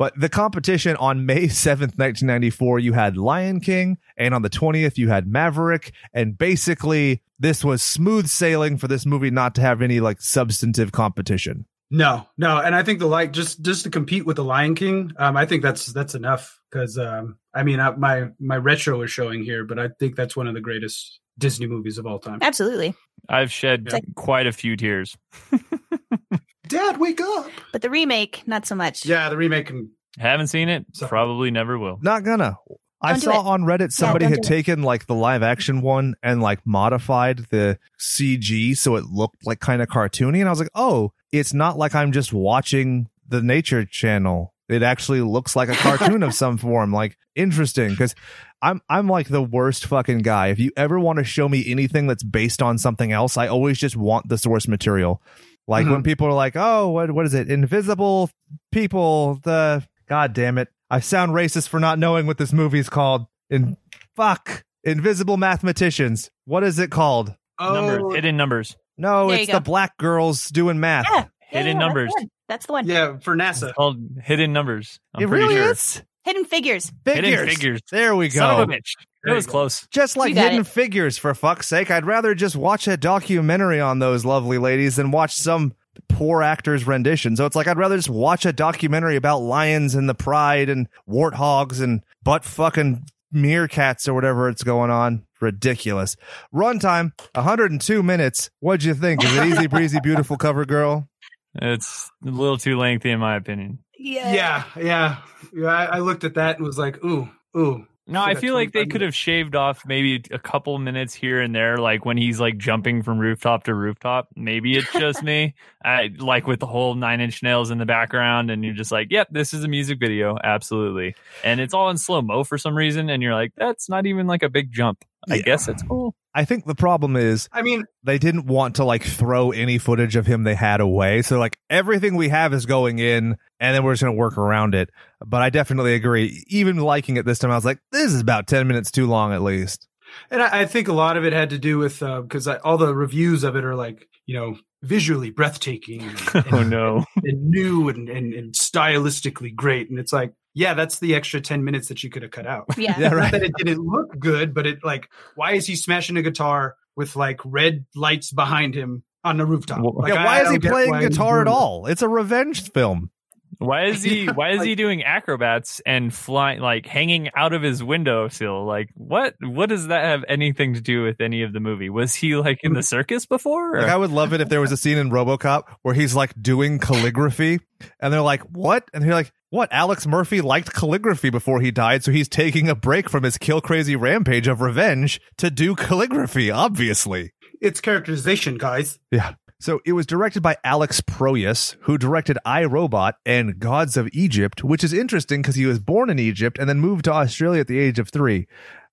But 0.00 0.18
the 0.18 0.28
competition 0.28 0.96
on 0.96 1.26
May 1.26 1.44
7th, 1.44 1.98
1994, 1.98 2.78
you 2.78 2.92
had 2.92 3.16
Lion 3.16 3.60
King, 3.60 3.98
and 4.16 4.34
on 4.34 4.42
the 4.42 4.50
20th, 4.50 4.96
you 4.96 5.08
had 5.08 5.26
Maverick. 5.26 5.92
And 6.14 6.38
basically, 6.38 7.22
this 7.38 7.64
was 7.64 7.82
smooth 7.82 8.26
sailing 8.26 8.78
for 8.78 8.88
this 8.88 9.04
movie 9.04 9.30
not 9.30 9.54
to 9.56 9.60
have 9.60 9.82
any 9.82 10.00
like 10.00 10.20
substantive 10.20 10.92
competition. 10.92 11.66
No, 11.92 12.26
no, 12.38 12.58
and 12.58 12.74
I 12.74 12.82
think 12.84 13.00
the 13.00 13.06
like 13.06 13.32
just 13.32 13.62
just 13.62 13.82
to 13.84 13.90
compete 13.90 14.24
with 14.24 14.36
the 14.36 14.44
Lion 14.44 14.74
King, 14.76 15.10
um, 15.18 15.36
I 15.36 15.44
think 15.46 15.62
that's 15.62 15.86
that's 15.86 16.14
enough 16.14 16.60
because 16.70 16.96
um, 16.98 17.36
I 17.52 17.64
mean 17.64 17.80
I, 17.80 17.90
my 17.90 18.28
my 18.38 18.56
retro 18.56 19.02
is 19.02 19.10
showing 19.10 19.42
here, 19.42 19.64
but 19.64 19.78
I 19.78 19.88
think 19.98 20.14
that's 20.14 20.36
one 20.36 20.46
of 20.46 20.54
the 20.54 20.60
greatest 20.60 21.18
Disney 21.38 21.66
movies 21.66 21.98
of 21.98 22.06
all 22.06 22.18
time. 22.20 22.38
Absolutely. 22.42 22.94
I've 23.28 23.50
shed 23.50 23.88
Yeah. 23.90 23.98
quite 24.14 24.46
a 24.46 24.52
few 24.52 24.76
tears. 24.76 25.16
Dad, 26.68 26.98
wake 27.00 27.20
up! 27.20 27.50
But 27.72 27.82
the 27.82 27.90
remake, 27.90 28.44
not 28.46 28.66
so 28.66 28.74
much. 28.76 29.04
Yeah, 29.04 29.28
the 29.28 29.36
remake. 29.36 29.70
And, 29.70 29.88
Haven't 30.18 30.46
seen 30.48 30.68
it. 30.68 30.86
So- 30.92 31.08
Probably 31.08 31.50
never 31.50 31.76
will. 31.78 31.98
Not 32.02 32.22
gonna. 32.24 32.56
I 33.02 33.12
Don't 33.12 33.20
do 33.20 33.24
saw 33.24 33.40
it. 33.40 33.46
on 33.46 33.62
Reddit 33.62 33.92
somebody 33.92 34.24
don't 34.26 34.32
had 34.32 34.42
do 34.42 34.46
it. 34.46 34.48
taken 34.48 34.82
like 34.82 35.06
the 35.06 35.14
live 35.14 35.42
action 35.42 35.80
one 35.80 36.14
and 36.22 36.42
like 36.42 36.60
modified 36.66 37.38
the 37.50 37.78
CG 37.98 38.76
so 38.76 38.96
it 38.96 39.04
looked 39.06 39.46
like 39.46 39.58
kind 39.58 39.80
of 39.80 39.88
cartoony. 39.88 40.38
And 40.40 40.46
I 40.46 40.50
was 40.50 40.60
like, 40.60 40.68
oh, 40.74 41.12
it's 41.32 41.54
not 41.54 41.78
like 41.78 41.94
I'm 41.94 42.12
just 42.12 42.32
watching 42.32 43.08
the 43.26 43.42
Nature 43.42 43.84
Channel. 43.84 44.54
It 44.68 44.82
actually 44.82 45.20
looks 45.20 45.56
like 45.56 45.68
a 45.68 45.74
cartoon 45.74 46.22
of 46.22 46.34
some 46.34 46.56
form. 46.56 46.92
Like 46.92 47.16
interesting 47.34 47.90
because 47.90 48.14
I'm 48.62 48.80
I'm 48.88 49.08
like 49.08 49.28
the 49.28 49.42
worst 49.42 49.86
fucking 49.86 50.18
guy. 50.18 50.48
If 50.48 50.58
you 50.58 50.70
ever 50.76 50.98
want 51.00 51.18
to 51.18 51.24
show 51.24 51.48
me 51.48 51.64
anything 51.70 52.06
that's 52.06 52.22
based 52.22 52.62
on 52.62 52.78
something 52.78 53.12
else, 53.12 53.36
I 53.36 53.48
always 53.48 53.78
just 53.78 53.96
want 53.96 54.28
the 54.28 54.38
source 54.38 54.68
material. 54.68 55.22
Like 55.66 55.86
when 55.86 55.96
mm-hmm. 55.96 56.02
people 56.02 56.26
are 56.26 56.32
like, 56.32 56.56
"Oh, 56.56 56.88
what 56.90 57.10
what 57.12 57.26
is 57.26 57.34
it? 57.34 57.50
Invisible 57.50 58.30
people." 58.72 59.40
The 59.44 59.86
God 60.08 60.32
damn 60.32 60.58
it, 60.58 60.68
I 60.90 61.00
sound 61.00 61.32
racist 61.32 61.68
for 61.68 61.78
not 61.78 61.98
knowing 61.98 62.26
what 62.26 62.38
this 62.38 62.52
movie 62.52 62.80
is 62.80 62.88
called. 62.88 63.26
In 63.50 63.76
fuck, 64.16 64.64
Invisible 64.82 65.36
Mathematicians. 65.36 66.30
What 66.44 66.64
is 66.64 66.78
it 66.78 66.90
called? 66.90 67.36
numbers, 67.60 68.02
Oh, 68.02 68.10
hidden 68.10 68.36
numbers, 68.36 68.76
No, 69.00 69.28
There 69.28 69.38
it's 69.38 69.50
the 69.50 69.60
black 69.60 69.96
girls 69.98 70.48
doing 70.48 70.78
math. 70.80 71.06
Yeah. 71.10 71.24
hidden 71.48 71.78
Yeah, 71.78 71.86
numbers. 71.86 72.12
That's 72.14 72.16
the 72.16 72.20
one. 72.22 72.30
That's 72.48 72.66
the 72.66 72.72
one. 72.72 72.86
yeah, 72.88 73.18
for 73.18 73.34
NASA. 73.36 73.68
It's 73.68 73.72
called 73.72 73.98
hidden 74.22 74.52
numbers. 74.52 75.00
I'm 75.14 75.22
it 75.24 75.28
pretty 75.28 75.44
really 75.44 75.56
sure. 75.56 75.70
is. 75.72 76.02
Hidden 76.24 76.44
figures. 76.44 76.92
Hidden 77.06 77.24
Figures. 77.24 77.48
figures. 77.54 77.80
There 77.90 78.14
we 78.14 78.28
go. 78.28 78.40
Son 78.40 78.60
of 78.60 78.68
a 78.68 78.72
bitch. 78.72 78.92
It 79.26 79.32
was 79.32 79.46
close. 79.46 79.86
Just 79.90 80.16
like 80.18 80.34
Hidden 80.34 80.60
it. 80.60 80.66
Figures, 80.66 81.16
for 81.16 81.34
fuck's 81.34 81.66
sake. 81.66 81.90
I'd 81.90 82.04
rather 82.04 82.34
just 82.34 82.56
watch 82.56 82.86
a 82.88 82.96
documentary 82.96 83.80
on 83.80 84.00
those 84.00 84.24
lovely 84.24 84.58
ladies 84.58 84.96
than 84.96 85.10
watch 85.12 85.34
some 85.34 85.72
poor 86.08 86.42
actor's 86.42 86.86
rendition. 86.86 87.36
So 87.36 87.46
it's 87.46 87.56
like 87.56 87.66
I'd 87.66 87.78
rather 87.78 87.96
just 87.96 88.10
watch 88.10 88.44
a 88.44 88.52
documentary 88.52 89.16
about 89.16 89.38
lions 89.38 89.94
and 89.94 90.08
the 90.08 90.14
pride 90.14 90.68
and 90.68 90.88
warthogs 91.08 91.80
and 91.80 92.02
butt 92.22 92.44
fucking 92.44 93.02
meerkats 93.34 94.06
or 94.08 94.14
whatever 94.14 94.48
it's 94.48 94.62
going 94.62 94.90
on. 94.90 95.24
Ridiculous. 95.40 96.16
Runtime, 96.54 97.12
102 97.34 98.02
minutes. 98.02 98.50
What'd 98.60 98.84
you 98.84 98.94
think? 98.94 99.24
Is 99.24 99.34
it 99.34 99.46
easy 99.46 99.66
breezy, 99.66 99.98
beautiful 100.00 100.36
cover 100.36 100.64
girl? 100.64 101.08
It's 101.54 102.10
a 102.24 102.30
little 102.30 102.58
too 102.58 102.78
lengthy, 102.78 103.10
in 103.10 103.20
my 103.20 103.36
opinion. 103.36 103.80
Yeah. 103.98 104.32
Yeah, 104.32 104.64
yeah, 104.76 105.16
yeah. 105.52 105.66
I, 105.66 105.84
I 105.84 105.98
looked 105.98 106.24
at 106.24 106.34
that 106.34 106.56
and 106.56 106.66
was 106.66 106.78
like, 106.78 107.02
ooh, 107.04 107.28
ooh. 107.56 107.86
No, 108.06 108.20
I 108.20 108.34
feel 108.34 108.54
like 108.54 108.72
they 108.72 108.80
25 108.80 108.92
could 108.92 109.00
have 109.02 109.14
shaved 109.14 109.54
off 109.54 109.86
maybe 109.86 110.24
a 110.32 110.38
couple 110.38 110.76
minutes 110.78 111.14
here 111.14 111.40
and 111.40 111.54
there, 111.54 111.76
like 111.76 112.04
when 112.04 112.16
he's 112.16 112.40
like 112.40 112.58
jumping 112.58 113.04
from 113.04 113.20
rooftop 113.20 113.64
to 113.64 113.74
rooftop. 113.74 114.28
Maybe 114.34 114.76
it's 114.76 114.92
just 114.92 115.22
me, 115.22 115.54
I, 115.84 116.10
like 116.18 116.48
with 116.48 116.58
the 116.58 116.66
whole 116.66 116.96
Nine 116.96 117.20
Inch 117.20 117.40
Nails 117.40 117.70
in 117.70 117.78
the 117.78 117.86
background, 117.86 118.50
and 118.50 118.64
you're 118.64 118.74
just 118.74 118.90
like, 118.90 119.08
"Yep, 119.10 119.28
this 119.30 119.54
is 119.54 119.62
a 119.62 119.68
music 119.68 120.00
video, 120.00 120.36
absolutely." 120.42 121.14
And 121.44 121.60
it's 121.60 121.72
all 121.72 121.88
in 121.88 121.98
slow 121.98 122.20
mo 122.20 122.42
for 122.42 122.58
some 122.58 122.76
reason, 122.76 123.10
and 123.10 123.22
you're 123.22 123.34
like, 123.34 123.52
"That's 123.56 123.88
not 123.88 124.06
even 124.06 124.26
like 124.26 124.42
a 124.42 124.48
big 124.48 124.72
jump." 124.72 125.04
I 125.28 125.36
Yeah. 125.36 125.42
guess 125.42 125.68
it's 125.68 125.82
cool. 125.82 126.14
I 126.34 126.44
think 126.44 126.64
the 126.64 126.74
problem 126.76 127.16
is 127.16 127.48
I 127.52 127.62
mean, 127.62 127.84
they 128.04 128.18
didn't 128.18 128.46
want 128.46 128.76
to 128.76 128.84
like 128.84 129.02
throw 129.02 129.50
any 129.50 129.78
footage 129.78 130.14
of 130.16 130.26
him 130.26 130.44
they 130.44 130.54
had 130.54 130.80
away. 130.80 131.22
So 131.22 131.38
like 131.38 131.58
everything 131.68 132.14
we 132.14 132.28
have 132.28 132.54
is 132.54 132.66
going 132.66 133.00
in 133.00 133.36
and 133.58 133.74
then 133.74 133.82
we're 133.82 133.92
just 133.94 134.02
going 134.04 134.14
to 134.14 134.18
work 134.18 134.38
around 134.38 134.74
it. 134.74 134.90
But 135.26 135.42
I 135.42 135.50
definitely 135.50 135.94
agree. 135.94 136.44
Even 136.48 136.76
liking 136.78 137.16
it 137.16 137.26
this 137.26 137.38
time, 137.40 137.50
I 137.50 137.56
was 137.56 137.64
like, 137.64 137.80
this 137.90 138.12
is 138.12 138.20
about 138.20 138.46
10 138.46 138.66
minutes 138.68 138.90
too 138.92 139.06
long 139.06 139.32
at 139.32 139.42
least. 139.42 139.88
and 140.30 140.40
I, 140.40 140.60
I 140.60 140.66
think 140.66 140.86
a 140.88 140.92
lot 140.92 141.16
of 141.16 141.24
it 141.24 141.32
had 141.32 141.50
to 141.50 141.58
do 141.58 141.78
with 141.78 142.02
uh, 142.02 142.20
because 142.20 142.46
I 142.46 142.56
all 142.58 142.78
the 142.78 142.94
reviews 142.94 143.42
of 143.44 143.56
it 143.56 143.64
are 143.64 143.74
like, 143.76 144.08
you 144.26 144.36
know, 144.36 144.56
visually 144.82 145.30
breathtaking 145.30 146.02
and, 146.02 146.20
Oh 146.52 146.58
and, 146.60 146.70
no! 146.70 147.04
and 147.24 147.50
new 147.50 147.88
and, 147.88 148.08
and, 148.08 148.32
and 148.32 148.54
stylistically 148.54 149.54
great. 149.54 149.90
And 149.90 149.98
it's 149.98 150.12
like, 150.12 150.32
yeah, 150.54 150.74
that's 150.74 150.98
the 150.98 151.14
extra 151.14 151.40
10 151.40 151.64
minutes 151.64 151.88
that 151.88 152.02
you 152.02 152.10
could 152.10 152.22
have 152.22 152.30
cut 152.30 152.46
out. 152.46 152.66
Yeah. 152.78 152.98
Yeah, 152.98 153.08
Not 153.08 153.16
right. 153.16 153.32
that 153.32 153.42
it 153.42 153.52
didn't 153.56 153.84
look 153.84 154.18
good, 154.18 154.52
but 154.54 154.66
it 154.66 154.80
like, 154.84 155.08
why 155.34 155.52
is 155.52 155.66
he 155.66 155.76
smashing 155.76 156.16
a 156.16 156.22
guitar 156.22 156.76
with 156.96 157.16
like 157.16 157.40
red 157.44 157.84
lights 157.94 158.32
behind 158.32 158.74
him 158.74 159.02
on 159.24 159.36
the 159.36 159.46
rooftop? 159.46 159.80
Well, 159.80 159.94
Like, 159.96 160.12
yeah, 160.14 160.24
why 160.24 160.40
I 160.40 160.42
is 160.44 160.50
he 160.50 160.58
playing 160.58 160.98
guitar 161.00 161.40
at 161.40 161.46
all? 161.48 161.86
It's 161.86 162.02
a 162.02 162.08
revenge 162.08 162.70
film. 162.72 163.10
Why 163.58 163.86
is 163.86 164.02
he? 164.02 164.26
Why 164.34 164.52
is 164.52 164.62
he 164.62 164.74
doing 164.74 165.02
acrobats 165.02 165.80
and 165.84 166.14
flying, 166.14 166.60
like 166.60 166.86
hanging 166.86 167.28
out 167.36 167.52
of 167.52 167.60
his 167.62 167.82
windowsill? 167.84 168.64
Like 168.64 168.88
what? 168.94 169.34
What 169.42 169.68
does 169.68 169.88
that 169.88 170.04
have 170.04 170.24
anything 170.28 170.74
to 170.74 170.80
do 170.80 171.02
with 171.02 171.20
any 171.20 171.42
of 171.42 171.52
the 171.52 171.60
movie? 171.60 171.90
Was 171.90 172.14
he 172.14 172.36
like 172.36 172.60
in 172.62 172.72
the 172.72 172.82
circus 172.82 173.26
before? 173.26 173.76
or- 173.76 173.80
Like 173.82 173.90
I 173.90 173.96
would 173.96 174.12
love 174.12 174.32
it 174.32 174.40
if 174.40 174.48
there 174.48 174.60
was 174.62 174.72
a 174.72 174.78
scene 174.78 174.96
in 174.96 175.10
RoboCop 175.10 175.64
where 175.82 175.94
he's 175.94 176.14
like 176.14 176.32
doing 176.40 176.78
calligraphy 176.78 177.60
and 178.00 178.12
they're 178.12 178.22
like, 178.22 178.42
"What?" 178.44 178.88
And 178.94 179.02
they're 179.04 179.12
like, 179.12 179.30
"What? 179.50 179.68
Alex 179.72 180.06
Murphy 180.06 180.40
liked 180.40 180.72
calligraphy 180.72 181.30
before 181.30 181.60
he 181.60 181.70
died, 181.70 182.02
so 182.02 182.12
he's 182.12 182.28
taking 182.28 182.68
a 182.68 182.74
break 182.74 183.10
from 183.10 183.24
his 183.24 183.36
kill 183.36 183.60
crazy 183.60 183.96
rampage 183.96 184.48
of 184.48 184.60
revenge 184.60 185.20
to 185.38 185.50
do 185.50 185.74
calligraphy, 185.74 186.50
obviously." 186.50 187.32
It's 187.60 187.80
characterization, 187.80 188.56
guys. 188.56 188.98
Yeah. 189.10 189.34
So 189.60 189.80
it 189.84 189.92
was 189.92 190.06
directed 190.06 190.42
by 190.42 190.56
Alex 190.64 191.02
Proyas, 191.02 191.76
who 191.82 191.98
directed 191.98 192.38
I 192.46 192.64
Robot 192.64 193.16
and 193.26 193.58
Gods 193.58 193.98
of 193.98 194.08
Egypt, 194.14 194.64
which 194.64 194.82
is 194.82 194.94
interesting 194.94 195.42
because 195.42 195.56
he 195.56 195.66
was 195.66 195.78
born 195.78 196.08
in 196.08 196.18
Egypt 196.18 196.56
and 196.58 196.66
then 196.66 196.80
moved 196.80 197.04
to 197.04 197.12
Australia 197.12 197.60
at 197.60 197.66
the 197.66 197.78
age 197.78 197.98
of 197.98 198.08
three. 198.08 198.46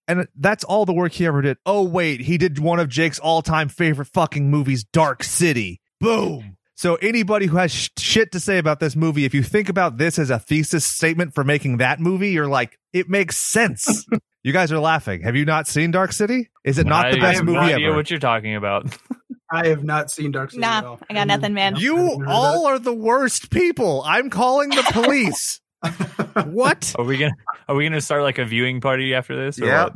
And 0.09 0.27
that's 0.35 0.65
all 0.65 0.85
the 0.85 0.93
work 0.93 1.13
he 1.13 1.25
ever 1.25 1.41
did. 1.41 1.57
Oh, 1.65 1.83
wait, 1.83 2.21
he 2.21 2.37
did 2.37 2.59
one 2.59 2.81
of 2.81 2.89
Jake's 2.89 3.19
all 3.19 3.41
time 3.41 3.69
favorite 3.69 4.07
fucking 4.07 4.51
movies, 4.51 4.83
Dark 4.83 5.23
City. 5.23 5.79
Boom. 6.01 6.56
So 6.77 6.93
anybody 6.97 7.47
who 7.47 7.57
has 7.57 7.71
sh- 7.71 7.89
shit 7.97 8.31
to 8.33 8.39
say 8.39 8.59
about 8.59 8.79
this 8.79 8.95
movie, 8.95 9.25
if 9.25 9.33
you 9.33 9.41
think 9.41 9.67
about 9.67 9.97
this 9.97 10.19
as 10.19 10.29
a 10.29 10.37
thesis 10.37 10.85
statement 10.85 11.33
for 11.33 11.43
making 11.43 11.77
that 11.77 11.99
movie, 11.99 12.29
you're 12.29 12.47
like, 12.47 12.77
it 12.93 13.09
makes 13.09 13.35
sense. 13.35 14.05
you 14.43 14.53
guys 14.53 14.71
are 14.71 14.77
laughing. 14.77 15.21
Have 15.23 15.35
you 15.35 15.43
not 15.43 15.67
seen 15.67 15.89
Dark 15.89 16.11
City? 16.11 16.51
Is 16.63 16.77
it 16.77 16.85
not 16.85 17.11
the 17.11 17.17
I 17.17 17.21
best 17.21 17.37
have 17.37 17.45
movie 17.45 17.57
no 17.57 17.63
idea 17.63 17.87
ever? 17.87 17.95
what 17.95 18.11
you're 18.11 18.19
talking 18.19 18.55
about. 18.55 18.95
I 19.51 19.67
have 19.69 19.83
not 19.83 20.11
seen 20.11 20.31
Dark 20.31 20.51
City 20.51 20.61
at 20.63 20.83
Nah, 20.83 20.89
all. 20.91 20.99
I 21.09 21.15
got 21.15 21.25
nothing, 21.25 21.55
man. 21.55 21.77
You 21.77 22.23
all 22.27 22.67
are 22.67 22.77
the 22.77 22.93
worst 22.93 23.49
people. 23.49 24.03
I'm 24.05 24.29
calling 24.29 24.69
the 24.69 24.83
police. 24.91 25.59
what? 26.45 26.93
Are 26.99 27.05
we 27.05 27.17
gonna 27.17 27.33
Are 27.67 27.75
we 27.75 27.85
gonna 27.85 28.01
start 28.01 28.21
like 28.21 28.37
a 28.37 28.45
viewing 28.45 28.81
party 28.81 29.15
after 29.15 29.35
this? 29.35 29.57
Yeah. 29.57 29.89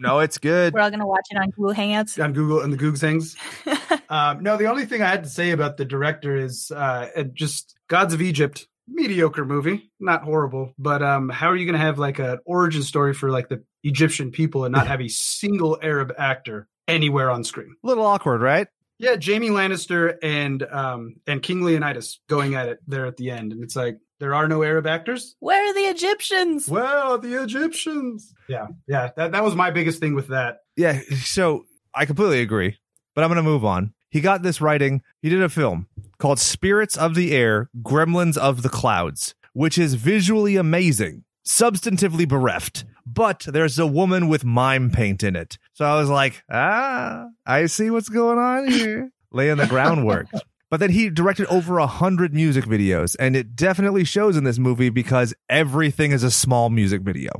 What? 0.00 0.08
No, 0.08 0.18
it's 0.20 0.38
good. 0.38 0.74
We're 0.74 0.80
all 0.80 0.90
gonna 0.90 1.06
watch 1.06 1.26
it 1.30 1.36
on 1.38 1.50
Google 1.50 1.74
Hangouts. 1.74 2.22
on 2.22 2.32
Google 2.32 2.60
and 2.60 2.72
the 2.72 2.76
Goog 2.76 2.98
things. 2.98 3.36
Um, 4.10 4.42
no, 4.42 4.56
the 4.56 4.66
only 4.66 4.86
thing 4.86 5.02
I 5.02 5.06
had 5.06 5.22
to 5.22 5.30
say 5.30 5.52
about 5.52 5.76
the 5.76 5.84
director 5.84 6.34
is 6.36 6.72
uh, 6.72 7.08
it 7.14 7.32
just 7.32 7.76
Gods 7.86 8.12
of 8.12 8.20
Egypt, 8.20 8.66
mediocre 8.88 9.44
movie, 9.44 9.92
not 10.00 10.24
horrible, 10.24 10.74
but 10.78 11.00
um, 11.00 11.28
how 11.28 11.48
are 11.48 11.54
you 11.54 11.64
going 11.64 11.78
to 11.78 11.84
have 11.84 12.00
like 12.00 12.18
an 12.18 12.38
origin 12.44 12.82
story 12.82 13.14
for 13.14 13.30
like 13.30 13.48
the 13.48 13.62
Egyptian 13.84 14.32
people 14.32 14.64
and 14.64 14.72
not 14.74 14.86
have 14.88 15.00
a 15.00 15.06
single 15.06 15.78
Arab 15.80 16.12
actor 16.18 16.66
anywhere 16.88 17.30
on 17.30 17.44
screen? 17.44 17.76
A 17.84 17.86
little 17.86 18.04
awkward, 18.04 18.40
right? 18.40 18.66
Yeah, 19.00 19.16
Jaime 19.20 19.48
Lannister 19.48 20.16
and 20.22 20.62
um, 20.62 21.16
and 21.26 21.42
King 21.42 21.62
Leonidas 21.62 22.20
going 22.28 22.54
at 22.54 22.68
it 22.68 22.80
there 22.86 23.06
at 23.06 23.16
the 23.16 23.30
end, 23.30 23.52
and 23.52 23.64
it's 23.64 23.74
like 23.74 23.96
there 24.18 24.34
are 24.34 24.46
no 24.46 24.62
Arab 24.62 24.86
actors. 24.86 25.36
Where 25.40 25.58
are 25.58 25.72
the 25.72 25.88
Egyptians? 25.88 26.68
Well, 26.68 27.16
the 27.16 27.42
Egyptians. 27.42 28.34
Yeah, 28.46 28.66
yeah, 28.86 29.08
that 29.16 29.32
that 29.32 29.42
was 29.42 29.54
my 29.56 29.70
biggest 29.70 30.00
thing 30.00 30.14
with 30.14 30.28
that. 30.28 30.58
Yeah. 30.76 31.00
So 31.22 31.64
I 31.94 32.04
completely 32.04 32.42
agree, 32.42 32.76
but 33.14 33.24
I'm 33.24 33.30
going 33.30 33.36
to 33.36 33.42
move 33.42 33.64
on. 33.64 33.94
He 34.10 34.20
got 34.20 34.42
this 34.42 34.60
writing. 34.60 35.02
He 35.22 35.30
did 35.30 35.42
a 35.42 35.48
film 35.48 35.86
called 36.18 36.38
Spirits 36.38 36.98
of 36.98 37.14
the 37.14 37.34
Air, 37.34 37.70
Gremlins 37.82 38.36
of 38.36 38.60
the 38.60 38.68
Clouds, 38.68 39.34
which 39.54 39.78
is 39.78 39.94
visually 39.94 40.56
amazing, 40.56 41.24
substantively 41.50 42.28
bereft, 42.28 42.84
but 43.04 43.44
there's 43.48 43.78
a 43.78 43.86
woman 43.86 44.28
with 44.28 44.44
mime 44.44 44.90
paint 44.90 45.22
in 45.24 45.34
it. 45.34 45.58
So 45.72 45.84
I 45.84 45.98
was 45.98 46.08
like, 46.08 46.42
ah, 46.48 47.26
I 47.44 47.66
see 47.66 47.90
what's 47.90 48.08
going 48.08 48.38
on 48.38 48.70
here. 48.70 49.10
Laying 49.32 49.56
the 49.56 49.66
groundwork. 49.66 50.28
But 50.70 50.78
then 50.78 50.90
he 50.90 51.10
directed 51.10 51.46
over 51.46 51.78
a 51.78 51.86
hundred 51.86 52.32
music 52.32 52.64
videos, 52.64 53.16
and 53.18 53.34
it 53.34 53.56
definitely 53.56 54.04
shows 54.04 54.36
in 54.36 54.44
this 54.44 54.58
movie 54.58 54.90
because 54.90 55.34
everything 55.48 56.12
is 56.12 56.22
a 56.22 56.30
small 56.30 56.70
music 56.70 57.02
video. 57.02 57.30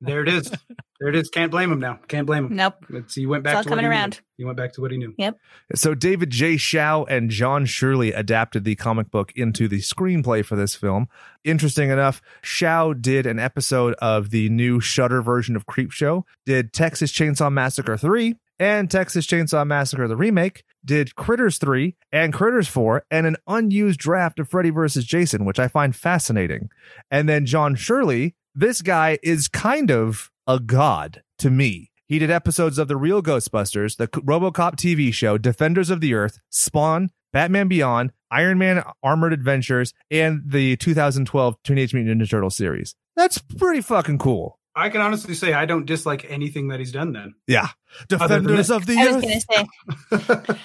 There 0.00 0.22
it 0.22 0.28
is. 0.28 0.50
there 1.00 1.08
it 1.08 1.16
is. 1.16 1.28
Can't 1.30 1.50
blame 1.50 1.70
him 1.72 1.78
now. 1.80 1.98
Can't 2.08 2.26
blame 2.26 2.46
him. 2.46 2.56
Nope. 2.56 2.74
It's, 2.90 3.14
he 3.14 3.26
went 3.26 3.44
back 3.44 3.52
It's 3.52 3.56
all 3.58 3.62
to 3.64 3.68
what 3.70 3.76
coming 3.76 3.84
he 3.84 3.88
knew. 3.88 4.00
around. 4.00 4.20
He 4.36 4.44
went 4.44 4.56
back 4.56 4.72
to 4.74 4.80
what 4.80 4.90
he 4.90 4.98
knew. 4.98 5.14
Yep. 5.18 5.36
So 5.74 5.94
David 5.94 6.30
J. 6.30 6.56
Schow 6.56 7.06
and 7.08 7.30
John 7.30 7.66
Shirley 7.66 8.12
adapted 8.12 8.64
the 8.64 8.74
comic 8.76 9.10
book 9.10 9.32
into 9.36 9.68
the 9.68 9.80
screenplay 9.80 10.44
for 10.44 10.56
this 10.56 10.74
film. 10.74 11.08
Interesting 11.44 11.90
enough, 11.90 12.20
Schow 12.42 13.00
did 13.00 13.26
an 13.26 13.38
episode 13.38 13.94
of 13.94 14.30
the 14.30 14.48
new 14.48 14.80
Shudder 14.80 15.22
version 15.22 15.56
of 15.56 15.66
Creepshow, 15.66 16.22
did 16.44 16.72
Texas 16.72 17.12
Chainsaw 17.12 17.52
Massacre 17.52 17.96
3 17.96 18.34
and 18.58 18.90
Texas 18.90 19.26
Chainsaw 19.26 19.66
Massacre 19.66 20.08
the 20.08 20.16
remake, 20.16 20.64
did 20.84 21.14
Critters 21.14 21.58
3 21.58 21.94
and 22.10 22.32
Critters 22.32 22.68
4 22.68 23.04
and 23.10 23.26
an 23.26 23.36
unused 23.46 24.00
draft 24.00 24.38
of 24.38 24.48
Freddy 24.48 24.70
vs. 24.70 25.04
Jason, 25.04 25.44
which 25.44 25.58
I 25.58 25.68
find 25.68 25.94
fascinating. 25.94 26.70
And 27.10 27.28
then 27.28 27.44
John 27.44 27.74
Shirley, 27.74 28.34
this 28.56 28.82
guy 28.82 29.18
is 29.22 29.46
kind 29.48 29.90
of 29.90 30.30
a 30.46 30.58
god 30.58 31.22
to 31.38 31.50
me. 31.50 31.90
He 32.08 32.18
did 32.18 32.30
episodes 32.30 32.78
of 32.78 32.88
The 32.88 32.96
Real 32.96 33.22
Ghostbusters, 33.22 33.96
the 33.96 34.08
Robocop 34.08 34.76
TV 34.76 35.12
show, 35.12 35.36
Defenders 35.38 35.90
of 35.90 36.00
the 36.00 36.14
Earth, 36.14 36.38
Spawn, 36.50 37.10
Batman 37.32 37.68
Beyond, 37.68 38.12
Iron 38.30 38.58
Man 38.58 38.82
Armored 39.02 39.32
Adventures, 39.32 39.92
and 40.10 40.40
the 40.46 40.76
2012 40.76 41.56
Teenage 41.64 41.92
Mutant 41.94 42.20
Ninja 42.22 42.30
Turtle 42.30 42.50
series. 42.50 42.94
That's 43.16 43.38
pretty 43.38 43.80
fucking 43.82 44.18
cool. 44.18 44.58
I 44.74 44.88
can 44.90 45.00
honestly 45.00 45.34
say 45.34 45.52
I 45.54 45.64
don't 45.64 45.86
dislike 45.86 46.26
anything 46.28 46.68
that 46.68 46.78
he's 46.78 46.92
done 46.92 47.12
then. 47.14 47.34
Yeah. 47.46 47.68
Defenders 48.08 48.68
this. 48.68 48.70
of 48.70 48.84
the 48.86 48.96
I 48.98 49.06
was 49.06 49.16
Earth. 49.24 49.46
gonna 50.10 50.26
say 50.48 50.58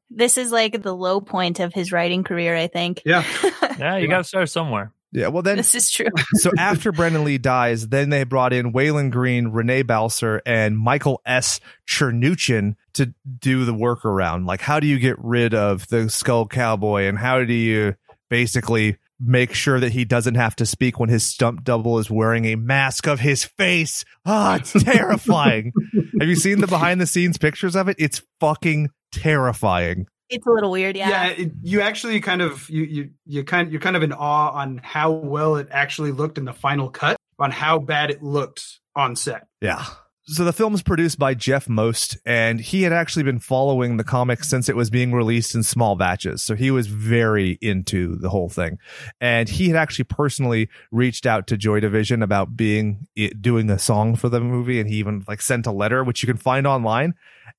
this 0.10 0.38
is 0.38 0.52
like 0.52 0.82
the 0.82 0.94
low 0.94 1.20
point 1.20 1.58
of 1.60 1.74
his 1.74 1.90
writing 1.92 2.22
career. 2.24 2.56
I 2.56 2.68
think. 2.68 3.02
yeah. 3.04 3.24
Yeah, 3.78 3.96
you 3.98 4.08
got 4.08 4.18
to 4.18 4.24
start 4.24 4.48
somewhere. 4.48 4.90
Yeah, 5.16 5.28
well 5.28 5.42
then 5.42 5.56
This 5.56 5.74
is 5.74 5.90
true. 5.90 6.08
so 6.34 6.50
after 6.58 6.92
Brandon 6.92 7.24
Lee 7.24 7.38
dies, 7.38 7.88
then 7.88 8.10
they 8.10 8.24
brought 8.24 8.52
in 8.52 8.74
Walon 8.74 9.10
Green, 9.10 9.50
René 9.50 9.82
Balcer, 9.82 10.42
and 10.44 10.76
Michael 10.76 11.22
S. 11.24 11.58
Chernuchin 11.88 12.74
to 12.92 13.14
do 13.38 13.64
the 13.64 13.72
workaround. 13.72 14.46
Like, 14.46 14.60
how 14.60 14.78
do 14.78 14.86
you 14.86 14.98
get 14.98 15.16
rid 15.18 15.54
of 15.54 15.88
the 15.88 16.10
Skull 16.10 16.46
Cowboy, 16.46 17.04
and 17.04 17.16
how 17.18 17.42
do 17.42 17.54
you 17.54 17.94
basically 18.28 18.98
make 19.18 19.54
sure 19.54 19.80
that 19.80 19.92
he 19.92 20.04
doesn't 20.04 20.34
have 20.34 20.54
to 20.56 20.66
speak 20.66 21.00
when 21.00 21.08
his 21.08 21.24
stump 21.24 21.64
double 21.64 21.98
is 21.98 22.10
wearing 22.10 22.44
a 22.44 22.56
mask 22.56 23.06
of 23.06 23.20
his 23.20 23.42
face? 23.42 24.04
Ah, 24.26 24.56
it's 24.56 24.72
terrifying. 24.84 25.72
Have 26.20 26.28
you 26.28 26.36
seen 26.36 26.60
the 26.60 26.66
behind 26.66 27.00
the 27.00 27.06
scenes 27.06 27.38
pictures 27.38 27.74
of 27.74 27.88
it? 27.88 27.96
It's 27.98 28.20
fucking 28.38 28.90
terrifying. 29.12 30.08
It's 30.28 30.46
a 30.46 30.50
little 30.50 30.70
weird. 30.70 30.96
Yeah. 30.96 31.08
yeah, 31.08 31.26
it, 31.28 31.52
you 31.62 31.80
actually 31.80 32.20
kind 32.20 32.42
of 32.42 32.68
you 32.68 32.82
you 32.82 33.10
you 33.24 33.44
kind 33.44 33.70
you're 33.70 33.80
kind 33.80 33.96
of 33.96 34.02
in 34.02 34.12
awe 34.12 34.50
on 34.50 34.80
how 34.82 35.10
well 35.12 35.56
it 35.56 35.68
actually 35.70 36.12
looked 36.12 36.38
in 36.38 36.44
the 36.44 36.52
final 36.52 36.90
cut 36.90 37.16
on 37.38 37.50
how 37.50 37.78
bad 37.78 38.10
it 38.10 38.22
looked 38.22 38.80
on 38.94 39.14
set 39.14 39.46
Yeah. 39.60 39.84
So 40.28 40.44
the 40.44 40.52
film 40.52 40.74
is 40.74 40.82
produced 40.82 41.20
by 41.20 41.34
Jeff 41.34 41.68
Most, 41.68 42.18
and 42.26 42.60
he 42.60 42.82
had 42.82 42.92
actually 42.92 43.22
been 43.22 43.38
following 43.38 43.96
the 43.96 44.02
comic 44.02 44.42
since 44.42 44.68
it 44.68 44.74
was 44.74 44.90
being 44.90 45.12
released 45.12 45.54
in 45.54 45.62
small 45.62 45.94
batches. 45.94 46.42
So 46.42 46.56
he 46.56 46.72
was 46.72 46.88
very 46.88 47.58
into 47.62 48.16
the 48.16 48.28
whole 48.28 48.48
thing, 48.48 48.78
and 49.20 49.48
he 49.48 49.68
had 49.68 49.76
actually 49.76 50.06
personally 50.06 50.68
reached 50.90 51.26
out 51.26 51.46
to 51.46 51.56
Joy 51.56 51.78
Division 51.78 52.24
about 52.24 52.56
being 52.56 53.06
doing 53.40 53.70
a 53.70 53.78
song 53.78 54.16
for 54.16 54.28
the 54.28 54.40
movie, 54.40 54.80
and 54.80 54.88
he 54.88 54.96
even 54.96 55.24
like 55.28 55.40
sent 55.40 55.64
a 55.64 55.70
letter, 55.70 56.02
which 56.02 56.24
you 56.24 56.26
can 56.26 56.38
find 56.38 56.66
online, 56.66 57.14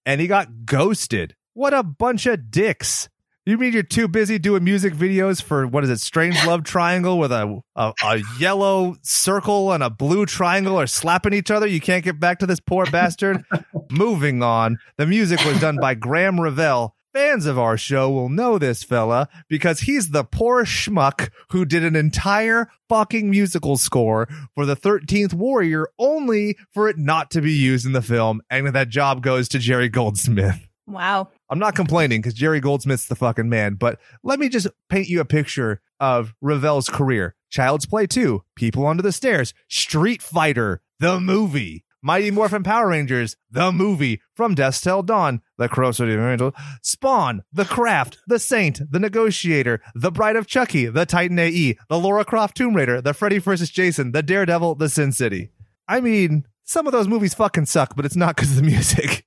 and 0.06 0.20
he 0.20 0.28
got 0.28 0.66
ghosted. 0.66 1.37
What 1.58 1.74
a 1.74 1.82
bunch 1.82 2.28
of 2.28 2.52
dicks! 2.52 3.10
You 3.44 3.58
mean 3.58 3.74
you're 3.74 3.82
too 3.82 4.08
busy 4.08 4.38
doing 4.38 4.64
music 4.64 4.94
videos 4.94 5.42
for 5.42 5.66
what 5.66 5.84
is 5.84 5.90
it, 5.90 6.00
Strange 6.00 6.46
Love 6.46 6.64
Triangle 6.64 7.18
with 7.18 7.32
a, 7.32 7.64
a 7.76 7.94
a 8.04 8.22
yellow 8.38 8.96
circle 9.02 9.72
and 9.72 9.82
a 9.82 9.90
blue 9.90 10.28
triangle 10.28 10.80
are 10.80 10.86
slapping 10.86 11.34
each 11.34 11.50
other? 11.50 11.66
You 11.66 11.82
can't 11.82 12.04
get 12.04 12.20
back 12.20 12.38
to 12.40 12.46
this 12.46 12.60
poor 12.60 12.86
bastard. 12.86 13.44
Moving 13.90 14.44
on, 14.44 14.78
the 14.98 15.08
music 15.08 15.44
was 15.46 15.60
done 15.60 15.80
by 15.82 15.96
Graeme 15.96 16.40
Revell. 16.40 16.96
Fans 17.12 17.48
of 17.48 17.58
our 17.58 17.76
show 17.76 18.08
will 18.12 18.30
know 18.30 18.60
this 18.60 18.84
fella 18.84 19.28
because 19.50 19.80
he's 19.80 20.12
the 20.12 20.24
poor 20.24 20.64
schmuck 20.64 21.32
who 21.50 21.66
did 21.66 21.84
an 21.84 21.96
entire 21.96 22.70
fucking 22.88 23.32
musical 23.32 23.78
score 23.78 24.28
for 24.54 24.68
the 24.68 24.76
13th 24.76 25.34
Warrior 25.34 25.88
only 25.98 26.56
for 26.72 26.88
it 26.88 27.00
not 27.00 27.32
to 27.32 27.42
be 27.42 27.54
used 27.54 27.88
in 27.88 27.94
the 27.94 28.04
film. 28.04 28.42
And 28.48 28.68
that 28.68 28.90
job 28.90 29.24
goes 29.24 29.50
to 29.50 29.58
Jerry 29.58 29.90
Goldsmith. 29.90 30.68
Wow. 30.86 31.30
I'm 31.50 31.60
not 31.60 31.76
complaining 31.76 32.22
because 32.22 32.34
Jerry 32.34 32.60
Goldsmith's 32.60 33.08
the 33.08 33.16
fucking 33.16 33.50
man, 33.50 33.76
but 33.76 34.00
let 34.24 34.40
me 34.40 34.50
just 34.50 34.68
paint 34.90 35.08
you 35.08 35.22
a 35.22 35.26
picture 35.26 35.82
of 36.00 36.34
Revell's 36.42 36.90
career. 36.90 37.36
Child's 37.50 37.86
Play 37.86 38.08
2, 38.08 38.44
People 38.56 38.86
Under 38.86 39.02
the 39.02 39.12
Stairs, 39.14 39.54
Street 39.70 40.22
Fighter, 40.22 40.82
the 41.00 41.20
movie, 41.20 41.86
Mighty 42.02 42.32
Morphin 42.32 42.64
Power 42.64 42.90
Rangers, 42.90 43.36
the 43.50 43.72
movie, 43.72 44.22
From 44.36 44.56
Dusk 44.56 44.84
Till 44.84 45.04
Dawn, 45.04 45.42
The 45.58 45.92
City 45.94 46.14
Angel, 46.14 46.54
Spawn, 46.82 47.44
The 47.52 47.66
Craft, 47.66 48.20
The 48.28 48.40
Saint, 48.40 48.82
The 48.92 49.00
Negotiator, 49.00 49.82
The 49.96 50.12
Bride 50.12 50.36
of 50.36 50.48
Chucky, 50.48 50.86
The 50.86 51.06
Titan 51.06 51.40
AE, 51.40 51.78
The 51.90 52.00
Laura 52.00 52.26
Croft 52.26 52.58
Tomb 52.58 52.76
Raider, 52.76 53.02
The 53.02 53.14
Freddy 53.14 53.40
vs. 53.40 53.70
Jason, 53.70 54.12
The 54.12 54.24
Daredevil, 54.24 54.76
The 54.76 54.90
Sin 54.90 55.12
City. 55.12 55.50
I 55.88 56.02
mean, 56.02 56.46
some 56.64 56.86
of 56.86 56.94
those 56.94 57.08
movies 57.08 57.34
fucking 57.34 57.66
suck, 57.66 57.96
but 57.96 58.06
it's 58.06 58.16
not 58.16 58.36
because 58.36 58.52
of 58.52 58.58
the 58.58 58.64
music. 58.64 59.26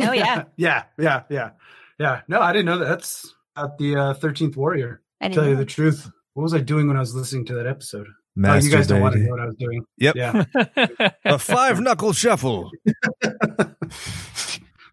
Oh 0.00 0.12
yeah. 0.12 0.44
yeah 0.56 0.84
yeah 0.98 1.22
yeah 1.30 1.50
yeah 1.98 2.20
no 2.28 2.40
i 2.40 2.52
didn't 2.52 2.66
know 2.66 2.78
that 2.78 2.86
that's 2.88 3.34
at 3.56 3.76
the 3.78 3.96
uh, 3.96 4.14
13th 4.14 4.56
warrior 4.56 5.00
I 5.20 5.28
tell 5.28 5.34
didn't 5.44 5.48
you 5.50 5.54
know. 5.54 5.58
the 5.60 5.66
truth 5.66 6.10
what 6.34 6.42
was 6.42 6.54
i 6.54 6.58
doing 6.58 6.88
when 6.88 6.96
i 6.96 7.00
was 7.00 7.14
listening 7.14 7.44
to 7.46 7.54
that 7.54 7.66
episode 7.66 8.06
oh, 8.44 8.54
you 8.56 8.70
guys 8.70 8.86
don't 8.88 9.00
want 9.00 9.14
to 9.14 9.20
know 9.20 9.30
what 9.30 9.40
i 9.40 9.46
was 9.46 9.54
doing 9.56 9.84
Yep. 9.98 10.16
yeah 10.16 10.44
A 11.24 11.38
five 11.38 11.80
knuckle 11.80 12.12
shuffle. 12.12 12.70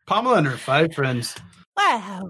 pamela 0.07 0.37
and 0.37 0.47
her 0.47 0.57
five 0.57 0.93
friends 0.93 1.35
Wow. 1.77 2.29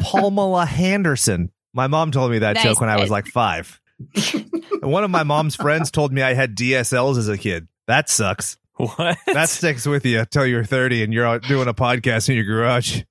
Pamela 0.00 0.64
Henderson. 0.64 1.52
My 1.74 1.86
mom 1.88 2.10
told 2.10 2.30
me 2.30 2.38
that 2.38 2.54
Nice, 2.54 2.64
joke 2.64 2.80
when 2.80 2.88
I 2.88 2.96
was 2.98 3.10
like 3.10 3.26
five. 3.26 3.78
and 4.24 4.90
one 4.90 5.04
of 5.04 5.10
my 5.10 5.22
mom's 5.24 5.54
friends 5.54 5.90
told 5.90 6.10
me 6.10 6.22
I 6.22 6.32
had 6.32 6.56
DSLs 6.56 7.18
as 7.18 7.28
a 7.28 7.36
kid. 7.36 7.68
That 7.86 8.08
sucks. 8.08 8.56
what? 8.96 9.18
That 9.26 9.48
sticks 9.48 9.86
with 9.86 10.04
you 10.04 10.24
till 10.26 10.46
you're 10.46 10.64
30 10.64 11.02
and 11.04 11.12
you're 11.12 11.26
out 11.26 11.42
doing 11.42 11.68
a 11.68 11.74
podcast 11.74 12.28
in 12.28 12.34
your 12.36 12.44
garage. 12.44 13.02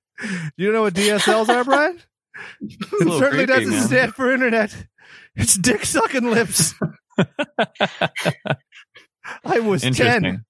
You 0.56 0.72
know 0.72 0.82
what 0.82 0.94
DSLs 0.94 1.48
are, 1.48 1.64
Brian? 1.64 2.00
It 2.68 2.78
certainly 3.00 3.46
creepy, 3.46 3.46
doesn't 3.46 3.70
man. 3.70 3.86
stand 3.86 4.14
for 4.14 4.30
internet. 4.30 4.76
It's 5.36 5.54
dick 5.56 5.84
sucking 5.86 6.30
lips. 6.30 6.74
I 9.44 9.60
was 9.60 9.82
10. 9.82 10.44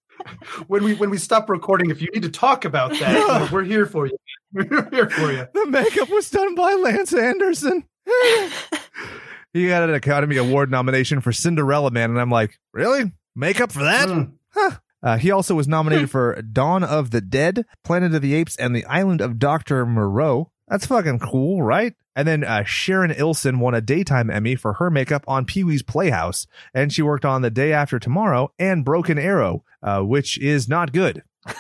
When 0.67 0.83
we 0.83 0.95
when 0.95 1.11
we 1.11 1.19
stop 1.19 1.49
recording 1.49 1.91
if 1.91 2.01
you 2.03 2.09
need 2.13 2.25
to 2.25 2.29
talk 2.31 2.65
about 2.65 2.91
that 2.99 3.53
we're 3.53 3.63
here 3.63 3.87
for 3.87 4.07
you 4.07 4.17
we're 4.53 4.89
here 4.91 5.09
for 5.09 5.31
you 5.31 5.47
The 5.55 5.67
makeup 5.67 6.09
was 6.11 6.29
done 6.31 6.57
by 6.57 6.73
Lance 6.75 7.15
Anderson. 7.15 7.85
he 9.53 9.69
got 9.69 9.89
an 9.89 9.95
Academy 9.95 10.37
Award 10.39 10.71
nomination 10.71 11.21
for 11.21 11.31
Cinderella 11.33 11.91
Man, 11.93 12.11
and 12.11 12.19
I'm 12.21 12.31
like, 12.31 12.59
really? 12.73 13.13
Makeup 13.37 13.71
for 13.71 13.85
that? 13.85 14.09
Mm. 14.09 14.33
Uh, 15.03 15.19
he 15.19 15.31
also 15.31 15.55
was 15.55 15.69
nominated 15.69 16.11
for 16.11 16.41
Dawn 16.43 16.83
of 16.83 17.11
the 17.11 17.21
Dead, 17.21 17.65
Planet 17.85 18.15
of 18.15 18.23
the 18.23 18.35
Apes, 18.35 18.57
and 18.57 18.75
the 18.75 18.85
Island 18.87 19.21
of 19.21 19.39
Dr. 19.39 19.85
Moreau. 19.87 20.51
That's 20.69 20.87
fucking 20.87 21.21
cool, 21.21 21.63
right? 21.63 21.95
And 22.17 22.27
then 22.27 22.43
uh, 22.43 22.65
Sharon 22.65 23.13
Ilson 23.13 23.59
won 23.61 23.75
a 23.75 23.81
daytime 23.81 24.31
Emmy 24.31 24.57
for 24.57 24.73
her 24.75 24.91
makeup 24.91 25.23
on 25.29 25.45
Pee 25.45 25.63
Wee's 25.63 25.83
Playhouse, 25.83 26.47
and 26.75 26.93
she 26.93 27.03
worked 27.03 27.25
on 27.25 27.43
The 27.43 27.51
Day 27.51 27.73
After 27.73 27.99
Tomorrow 27.99 28.53
and 28.59 28.85
Broken 28.85 29.19
Arrow, 29.19 29.63
uh, 29.83 30.01
which 30.01 30.39
is 30.39 30.69
not 30.69 30.93
good. 30.93 31.23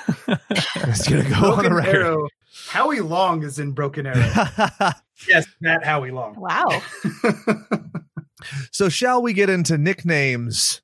It's 0.89 1.09
gonna 1.09 1.29
go 1.29 1.53
on 1.55 1.65
the 1.65 1.75
record. 1.75 1.95
arrow 1.97 2.29
howie 2.69 3.01
long 3.01 3.43
is 3.43 3.59
in 3.59 3.73
broken 3.73 4.07
arrow 4.07 4.17
yes 5.29 5.47
that 5.61 5.85
howie 5.85 6.11
long 6.11 6.35
Wow. 6.37 6.67
so, 8.73 8.89
shall 8.89 9.23
we 9.23 9.33
get 9.33 9.51
into 9.51 9.77
nicknames? 9.79 10.81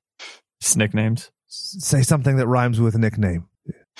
Nicknames. 0.76 1.30
S- 1.52 1.76
Say 1.80 2.02
something 2.02 2.36
that 2.36 2.46
rhymes 2.46 2.80
with 2.80 2.96
nickname. 2.96 3.46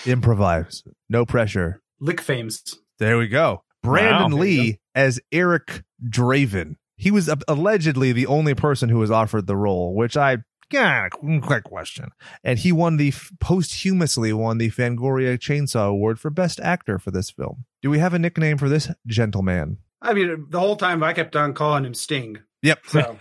Improvise. 0.07 0.83
No 1.09 1.25
pressure. 1.27 1.83
lick 2.01 2.21
fames 2.21 2.63
There 2.99 3.19
we 3.19 3.29
go. 3.29 3.63
Brandon 3.83 4.33
Wow. 4.33 4.43
Lee 4.43 4.79
as 4.95 5.21
Eric 5.31 5.83
Draven. 6.05 6.77
He 6.97 7.11
was 7.11 7.29
uh, 7.29 7.37
allegedly 7.49 8.13
the 8.13 8.27
only 8.27 8.55
person 8.55 8.89
who 8.89 8.99
was 8.99 9.11
offered 9.11 9.47
the 9.47 9.57
role, 9.57 9.95
which 9.95 10.17
I 10.17 10.39
yeah, 10.71 11.09
quick 11.11 11.65
question. 11.65 12.09
And 12.43 12.59
he 12.59 12.73
won 12.73 12.97
the 12.97 13.13
posthumously 13.41 14.33
won 14.33 14.57
the 14.57 14.71
Fangoria 14.71 15.37
Chainsaw 15.39 15.89
Award 15.91 16.19
for 16.19 16.31
Best 16.31 16.61
Actor 16.61 16.99
for 16.99 17.11
this 17.11 17.31
film. 17.31 17.67
Do 17.83 17.91
we 17.91 17.99
have 17.99 18.15
a 18.15 18.19
nickname 18.19 18.57
for 18.57 18.69
this 18.69 18.91
gentleman? 19.07 19.79
i 20.05 20.13
mean 20.13 20.47
the 20.51 20.59
whole 20.59 20.75
time 20.75 21.01
i 21.05 21.13
kept 21.13 21.37
on 21.37 21.55
calling 21.55 21.85
him 21.85 21.95
sting 21.95 22.37
Yep, 22.63 22.79
so 22.87 23.17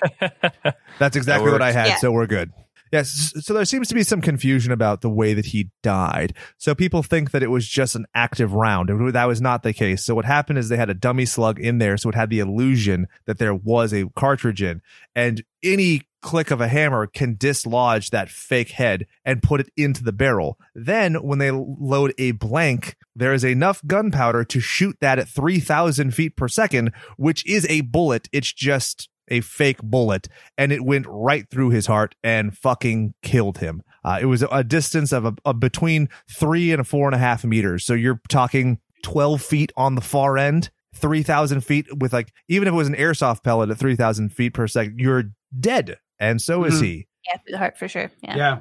that's 0.99 1.15
exactly 1.15 1.51
what 1.51 1.61
I 1.63 1.71
had. 1.71 1.87
Yeah. 1.87 1.95
So 1.97 2.11
we're 2.11 2.27
good. 2.27 2.51
Yes. 2.91 3.34
So 3.39 3.54
there 3.54 3.65
seems 3.65 3.88
to 3.88 3.95
be 3.95 4.04
some 4.04 4.21
confusion 4.21 4.71
about 4.71 5.01
the 5.01 5.10
way 5.10 5.34
that 5.34 5.47
he 5.47 5.69
died. 5.82 6.36
So 6.58 6.75
people 6.75 7.04
think 7.04 7.32
that 7.32 7.43
it 7.43 7.49
was 7.49 7.67
just 7.67 7.95
an 7.95 8.06
active 8.13 8.54
round. 8.54 8.89
That 9.13 9.25
was 9.25 9.41
not 9.41 9.63
the 9.63 9.73
case. 9.73 10.04
So 10.04 10.13
what 10.13 10.25
happened 10.25 10.60
is 10.60 10.69
they 10.69 10.77
had 10.77 10.89
a 10.89 10.93
dummy 10.93 11.25
slug 11.25 11.60
in 11.60 11.77
there. 11.77 11.97
So 11.97 12.10
it 12.10 12.15
had 12.15 12.30
the 12.30 12.39
illusion 12.39 13.08
that 13.25 13.38
there 13.38 13.56
was 13.56 13.93
a 13.93 14.10
cartridge 14.15 14.62
in 14.62 14.82
and 15.15 15.43
any 15.63 16.01
click 16.21 16.51
of 16.51 16.62
a 16.62 16.67
hammer 16.67 17.08
can 17.08 17.36
dislodge 17.36 18.12
that 18.12 18.30
fake 18.30 18.69
head 18.69 19.08
and 19.25 19.41
put 19.41 19.60
it 19.60 19.71
into 19.75 20.04
the 20.04 20.12
barrel. 20.12 20.60
Then 20.75 21.15
when 21.15 21.39
they 21.39 21.49
load 21.49 22.13
a 22.19 22.32
blank, 22.32 22.95
there 23.15 23.34
is 23.34 23.43
enough 23.43 23.82
gunpowder 23.88 24.43
to 24.43 24.60
shoot 24.60 24.97
that 25.01 25.17
at 25.17 25.27
3000 25.27 26.13
feet 26.13 26.36
per 26.36 26.47
second, 26.47 26.91
which 27.17 27.43
is 27.47 27.65
a 27.69 27.82
bullet. 27.82 28.30
It's 28.32 28.54
just 28.54 29.10
a 29.27 29.41
fake 29.41 29.81
bullet 29.81 30.27
and 30.57 30.71
it 30.71 30.84
went 30.84 31.05
right 31.07 31.49
through 31.49 31.69
his 31.69 31.86
heart 31.88 32.15
and 32.23 32.57
fucking 32.57 33.13
killed 33.21 33.60
him. 33.60 33.81
Uh, 34.03 34.17
it 34.21 34.25
was 34.25 34.43
a 34.51 34.63
distance 34.63 35.12
of, 35.12 35.25
a, 35.25 35.36
of 35.45 35.60
between 35.60 36.10
three 36.29 36.71
and 36.71 36.81
a 36.81 36.84
four 36.84 37.07
and 37.07 37.15
a 37.15 37.19
half 37.19 37.43
meters. 37.45 37.86
So 37.86 37.93
you're 37.93 38.19
talking 38.29 38.79
12 39.03 39.41
feet 39.41 39.71
on 39.77 39.95
the 39.95 40.01
far 40.01 40.38
end, 40.38 40.69
3,000 40.95 41.62
feet 41.62 41.86
with 41.99 42.12
like, 42.13 42.34
even 42.47 42.67
if 42.67 42.73
it 42.73 42.77
was 42.77 42.88
an 42.88 42.95
airsoft 42.95 43.43
pellet 43.43 43.69
at 43.69 43.77
3,000 43.77 44.29
feet 44.29 44.53
per 44.53 44.67
second, 44.67 44.99
you're 44.99 45.25
dead. 45.60 45.97
And 46.19 46.41
so 46.41 46.63
is 46.63 46.81
Mhm. 46.81 46.86
he. 46.86 47.07
Yeah, 47.28 47.38
through 47.38 47.51
the 47.51 47.57
heart 47.59 47.78
for 47.78 47.88
sure. 47.88 48.11
Yeah. 48.24 48.36
yeah 48.36 48.57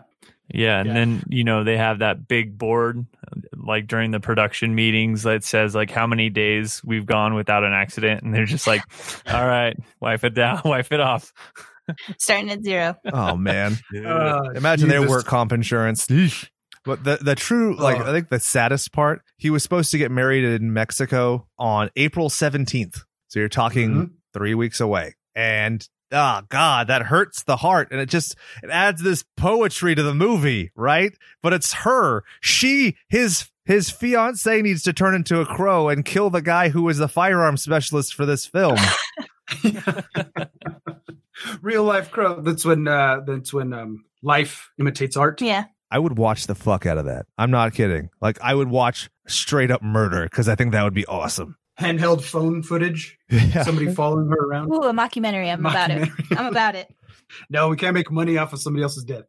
Yeah, 0.52 0.80
and 0.80 0.88
Yeah. 0.88 0.94
then 0.94 1.22
you 1.28 1.44
know 1.44 1.64
they 1.64 1.76
have 1.76 2.00
that 2.00 2.26
big 2.28 2.58
board, 2.58 3.06
like 3.56 3.86
during 3.86 4.10
the 4.10 4.20
production 4.20 4.74
meetings, 4.74 5.22
that 5.24 5.44
says 5.44 5.74
like 5.74 5.90
how 5.90 6.06
many 6.06 6.28
days 6.30 6.80
we've 6.84 7.06
gone 7.06 7.34
without 7.34 7.64
an 7.64 7.72
accident, 7.72 8.22
and 8.22 8.34
they're 8.34 8.44
just 8.46 8.66
like, 8.66 8.82
"All 9.26 9.46
right, 9.46 9.76
wipe 10.00 10.24
it 10.24 10.34
down, 10.34 10.60
wipe 10.64 10.92
it 10.92 11.00
off." 11.00 11.32
Starting 12.18 12.50
at 12.50 12.62
zero. 12.62 12.94
Oh, 13.12 13.36
man. 13.36 13.76
Uh, 13.96 14.50
Imagine 14.54 14.88
their 14.88 15.08
work 15.08 15.26
comp 15.26 15.52
insurance. 15.52 16.06
Yeesh. 16.06 16.48
But 16.84 17.02
the 17.04 17.18
the 17.20 17.34
true 17.34 17.76
like 17.76 17.98
Oh. 18.00 18.04
I 18.08 18.12
think 18.12 18.28
the 18.28 18.38
saddest 18.40 18.92
part, 18.92 19.22
he 19.36 19.50
was 19.50 19.62
supposed 19.62 19.90
to 19.90 19.98
get 19.98 20.10
married 20.10 20.44
in 20.44 20.72
Mexico 20.72 21.46
on 21.58 21.90
April 21.96 22.28
17th. 22.30 23.02
So 23.28 23.38
you're 23.40 23.48
talking 23.48 23.90
Mhm. 23.90 24.10
3 24.34 24.54
weeks 24.54 24.80
away. 24.80 25.14
And 25.34 25.86
oh 26.12 26.42
god, 26.48 26.88
that 26.88 27.02
hurts 27.02 27.42
the 27.42 27.56
heart, 27.56 27.88
and 27.90 28.00
it 28.00 28.08
just 28.08 28.36
it 28.62 28.70
adds 28.70 29.02
this 29.02 29.24
poetry 29.36 29.94
to 29.94 30.02
the 30.02 30.14
movie, 30.14 30.70
right? 30.74 31.12
But 31.42 31.52
it's 31.52 31.72
her, 31.72 32.24
she, 32.40 32.96
his 33.08 33.48
his 33.64 33.90
fiance 33.90 34.62
needs 34.62 34.82
to 34.82 34.92
turn 34.92 35.14
into 35.14 35.40
a 35.40 35.46
crow 35.46 35.88
and 35.88 36.04
kill 36.04 36.30
the 36.30 36.42
guy 36.42 36.70
who 36.70 36.88
is 36.88 36.98
the 36.98 37.08
firearm 37.08 37.56
specialist 37.56 38.14
for 38.14 38.26
this 38.26 38.46
film. 38.46 38.78
Real 41.62 41.84
life 41.84 42.10
crow. 42.10 42.40
That's 42.40 42.64
when 42.64 42.88
uh 42.88 43.20
that's 43.26 43.52
when 43.52 43.72
um 43.72 44.04
life 44.22 44.70
imitates 44.78 45.16
art. 45.16 45.40
Yeah. 45.40 45.64
I 45.90 45.98
would 45.98 46.18
watch 46.18 46.46
the 46.46 46.54
fuck 46.54 46.86
out 46.86 46.98
of 46.98 47.06
that. 47.06 47.26
I'm 47.36 47.50
not 47.50 47.74
kidding. 47.74 48.10
Like 48.20 48.40
I 48.40 48.54
would 48.54 48.68
watch 48.68 49.10
straight 49.26 49.70
up 49.70 49.82
murder 49.82 50.24
because 50.24 50.48
I 50.48 50.54
think 50.54 50.72
that 50.72 50.84
would 50.84 50.94
be 50.94 51.06
awesome. 51.06 51.56
Handheld 51.80 52.22
phone 52.22 52.62
footage. 52.62 53.18
Yeah. 53.30 53.62
Somebody 53.62 53.92
following 53.94 54.28
her 54.28 54.36
around. 54.36 54.70
Ooh, 54.70 54.82
a 54.82 54.92
mockumentary. 54.92 55.52
I'm 55.52 55.64
about 55.64 55.90
it. 55.90 56.08
I'm 56.36 56.46
about 56.46 56.74
it. 56.74 56.88
No, 57.48 57.68
we 57.68 57.76
can't 57.76 57.94
make 57.94 58.10
money 58.10 58.38
off 58.38 58.52
of 58.52 58.60
somebody 58.60 58.82
else's 58.82 59.04
death. 59.04 59.22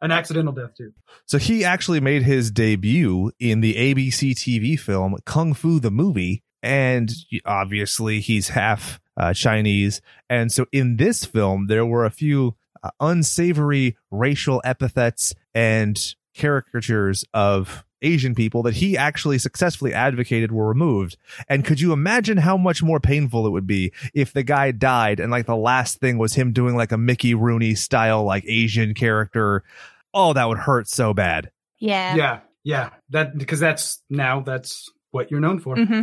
An 0.00 0.12
accidental 0.12 0.52
death 0.52 0.70
too. 0.78 0.92
So 1.26 1.36
he 1.36 1.64
actually 1.64 1.98
made 1.98 2.22
his 2.22 2.52
debut 2.52 3.32
in 3.40 3.60
the 3.60 3.74
ABC 3.74 4.34
TV 4.34 4.78
film 4.78 5.16
Kung 5.26 5.52
Fu 5.52 5.80
the 5.80 5.90
Movie. 5.90 6.44
And 6.62 7.10
obviously, 7.44 8.20
he's 8.20 8.50
half 8.50 9.00
uh, 9.16 9.34
Chinese. 9.34 10.00
And 10.28 10.52
so 10.52 10.66
in 10.70 10.96
this 10.96 11.24
film, 11.24 11.66
there 11.66 11.84
were 11.84 12.04
a 12.04 12.10
few 12.10 12.54
uh, 12.84 12.90
unsavory 13.00 13.96
racial 14.12 14.62
epithets 14.64 15.34
and 15.52 15.98
caricatures 16.36 17.24
of 17.34 17.84
Asian 18.02 18.34
people 18.34 18.62
that 18.62 18.74
he 18.74 18.96
actually 18.96 19.38
successfully 19.38 19.92
advocated 19.92 20.52
were 20.52 20.68
removed. 20.68 21.16
And 21.48 21.64
could 21.64 21.80
you 21.80 21.92
imagine 21.92 22.38
how 22.38 22.56
much 22.56 22.82
more 22.82 23.00
painful 23.00 23.46
it 23.46 23.50
would 23.50 23.66
be 23.66 23.92
if 24.14 24.32
the 24.32 24.42
guy 24.42 24.70
died 24.72 25.20
and 25.20 25.30
like 25.30 25.46
the 25.46 25.56
last 25.56 25.98
thing 26.00 26.18
was 26.18 26.34
him 26.34 26.52
doing 26.52 26.76
like 26.76 26.92
a 26.92 26.98
Mickey 26.98 27.34
Rooney 27.34 27.74
style 27.74 28.24
like 28.24 28.44
Asian 28.46 28.94
character? 28.94 29.62
Oh, 30.14 30.32
that 30.32 30.48
would 30.48 30.58
hurt 30.58 30.88
so 30.88 31.14
bad. 31.14 31.50
Yeah. 31.78 32.14
Yeah, 32.14 32.40
yeah. 32.64 32.90
That 33.10 33.36
because 33.38 33.60
that's 33.60 34.02
now 34.10 34.40
that's 34.40 34.90
what 35.10 35.30
you're 35.30 35.40
known 35.40 35.60
for. 35.60 35.76
hmm 35.76 36.02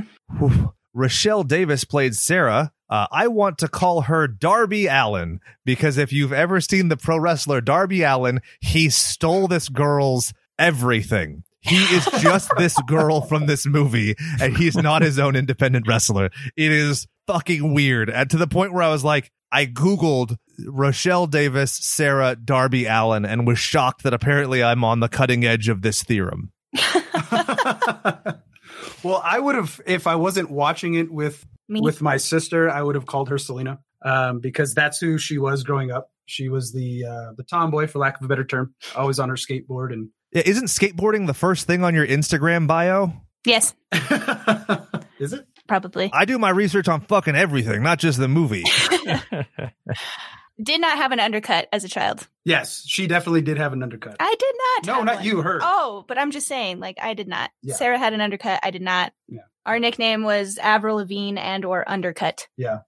Rochelle 0.93 1.43
Davis 1.43 1.83
played 1.83 2.15
Sarah. 2.15 2.71
Uh, 2.89 3.05
I 3.11 3.27
want 3.27 3.57
to 3.59 3.67
call 3.67 4.01
her 4.01 4.27
Darby 4.27 4.87
Allin 4.87 5.41
because 5.65 5.97
if 5.97 6.11
you've 6.11 6.33
ever 6.33 6.59
seen 6.59 6.87
the 6.87 6.97
pro 6.97 7.17
wrestler 7.19 7.61
Darby 7.61 8.01
Allin, 8.01 8.41
he 8.61 8.89
stole 8.89 9.47
this 9.47 9.69
girl's 9.69 10.33
everything. 10.57 11.43
He 11.68 11.84
is 11.95 12.05
just 12.22 12.51
this 12.57 12.80
girl 12.88 13.22
from 13.22 13.45
this 13.45 13.65
movie, 13.65 14.15
and 14.41 14.55
he's 14.55 14.76
not 14.76 15.01
his 15.01 15.20
own 15.20 15.36
independent 15.36 15.88
wrestler. 15.88 16.30
It 16.55 16.72
is 16.72 17.07
fucking 17.28 17.74
weird. 17.74 18.09
And 18.09 18.30
to 18.30 18.38
the 18.38 18.47
point 18.47 18.74
where 18.74 18.84
I 18.84 18.89
was 18.89 19.03
like, 19.03 19.32
I 19.51 19.65
Googled 19.65 20.38
Rochelle 20.65 21.28
Davis, 21.28 21.72
Sarah, 21.72 22.36
Darby 22.36 22.86
Allin, 22.86 23.26
and 23.26 23.45
was 23.47 23.59
shocked 23.59 24.03
that 24.03 24.13
apparently 24.13 24.63
I'm 24.63 24.84
on 24.84 24.99
the 24.99 25.07
cutting 25.07 25.45
edge 25.45 25.70
of 25.70 25.82
this 25.82 26.03
theorem. 26.03 26.51
well, 29.03 29.22
I 29.24 29.39
would 29.39 29.55
have 29.55 29.82
if 29.86 30.07
I 30.07 30.15
wasn't 30.15 30.49
watching 30.49 30.95
it 30.95 31.11
with 31.11 31.45
Me. 31.70 31.80
with 31.82 32.01
my 32.01 32.18
sister, 32.18 32.70
I 32.70 32.82
would 32.82 32.95
have 32.95 33.05
called 33.05 33.30
her 33.30 33.38
Selena 33.38 33.80
um, 34.03 34.39
because 34.39 34.74
that's 34.74 34.99
who 34.99 35.18
she 35.18 35.38
was 35.38 35.63
growing 35.63 35.91
up. 35.91 36.11
She 36.26 36.49
was 36.49 36.74
the 36.74 37.05
uh, 37.05 37.34
the 37.38 37.43
tomboy, 37.43 37.88
for 37.88 37.99
lack 37.99 38.20
of 38.20 38.26
a 38.26 38.28
better 38.28 38.43
term, 38.43 38.74
always 38.95 39.20
on 39.20 39.30
her 39.30 39.36
skateboard 39.36 39.93
and. 39.93 40.09
Yeah, 40.32 40.43
Isn't 40.45 40.65
skateboarding 40.67 41.28
the 41.28 41.34
first 41.34 41.67
thing 41.67 41.84
on 41.84 41.93
your 41.95 42.05
Instagram 42.07 42.67
bio? 42.67 43.13
yes, 43.45 43.73
Is 45.19 45.34
it? 45.34 45.47
probably. 45.67 46.09
I 46.13 46.25
do 46.25 46.38
my 46.38 46.49
research 46.49 46.88
on 46.88 47.01
fucking 47.01 47.36
everything, 47.36 47.82
not 47.84 47.99
just 47.99 48.19
the 48.19 48.28
movie. 48.28 48.63
Did 50.61 50.82
not 50.82 50.97
have 50.97 51.11
an 51.11 51.19
undercut 51.19 51.67
as 51.71 51.84
a 51.84 51.88
child. 51.88 52.28
Yes, 52.43 52.84
she 52.88 53.05
definitely 53.05 53.41
did 53.43 53.57
have 53.57 53.73
an 53.73 53.84
undercut. 53.84 54.15
I 54.19 54.36
did 54.39 54.55
not. 54.57 54.97
no, 54.97 55.03
not 55.03 55.15
one. 55.17 55.25
you, 55.25 55.41
her. 55.43 55.59
Oh, 55.61 56.03
but 56.07 56.17
I'm 56.17 56.32
just 56.32 56.47
saying, 56.47 56.80
like 56.80 56.97
I 56.99 57.13
did 57.13 57.28
not. 57.28 57.51
Yeah. 57.61 57.75
Sarah 57.75 57.99
had 57.99 58.13
an 58.13 58.21
undercut. 58.21 58.59
I 58.63 58.71
did 58.71 58.82
not. 58.82 59.13
Yeah. 59.28 59.41
Our 59.67 59.78
nickname 59.78 60.23
was 60.23 60.57
Avril 60.57 60.95
Lavigne 60.95 61.38
and 61.39 61.63
or 61.63 61.88
Undercut. 61.88 62.47
Yeah. 62.57 62.80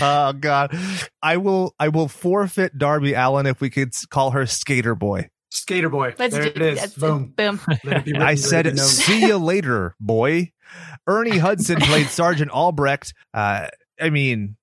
Oh 0.00 0.32
god. 0.38 0.76
I 1.22 1.36
will 1.36 1.74
I 1.78 1.88
will 1.88 2.08
forfeit 2.08 2.78
Darby 2.78 3.14
Allin 3.14 3.46
if 3.46 3.60
we 3.60 3.70
could 3.70 3.92
call 4.10 4.30
her 4.32 4.46
Skater 4.46 4.94
Boy. 4.94 5.28
Skater 5.50 5.88
boy. 5.88 6.14
Let's 6.18 6.34
there 6.34 6.44
do 6.44 6.48
it 6.50 6.60
is. 6.62 6.74
that's- 6.78 6.94
Boom. 6.94 7.32
Boom. 7.36 7.60
Let 7.84 8.04
written, 8.06 8.20
I 8.22 8.34
said 8.34 8.78
see 8.78 9.22
you 9.26 9.38
later, 9.38 9.94
boy. 10.00 10.52
Ernie 11.06 11.38
Hudson 11.38 11.80
played 11.80 12.08
Sergeant 12.08 12.50
Albrecht. 12.50 13.14
Uh 13.32 13.68
I 14.00 14.10
mean 14.10 14.56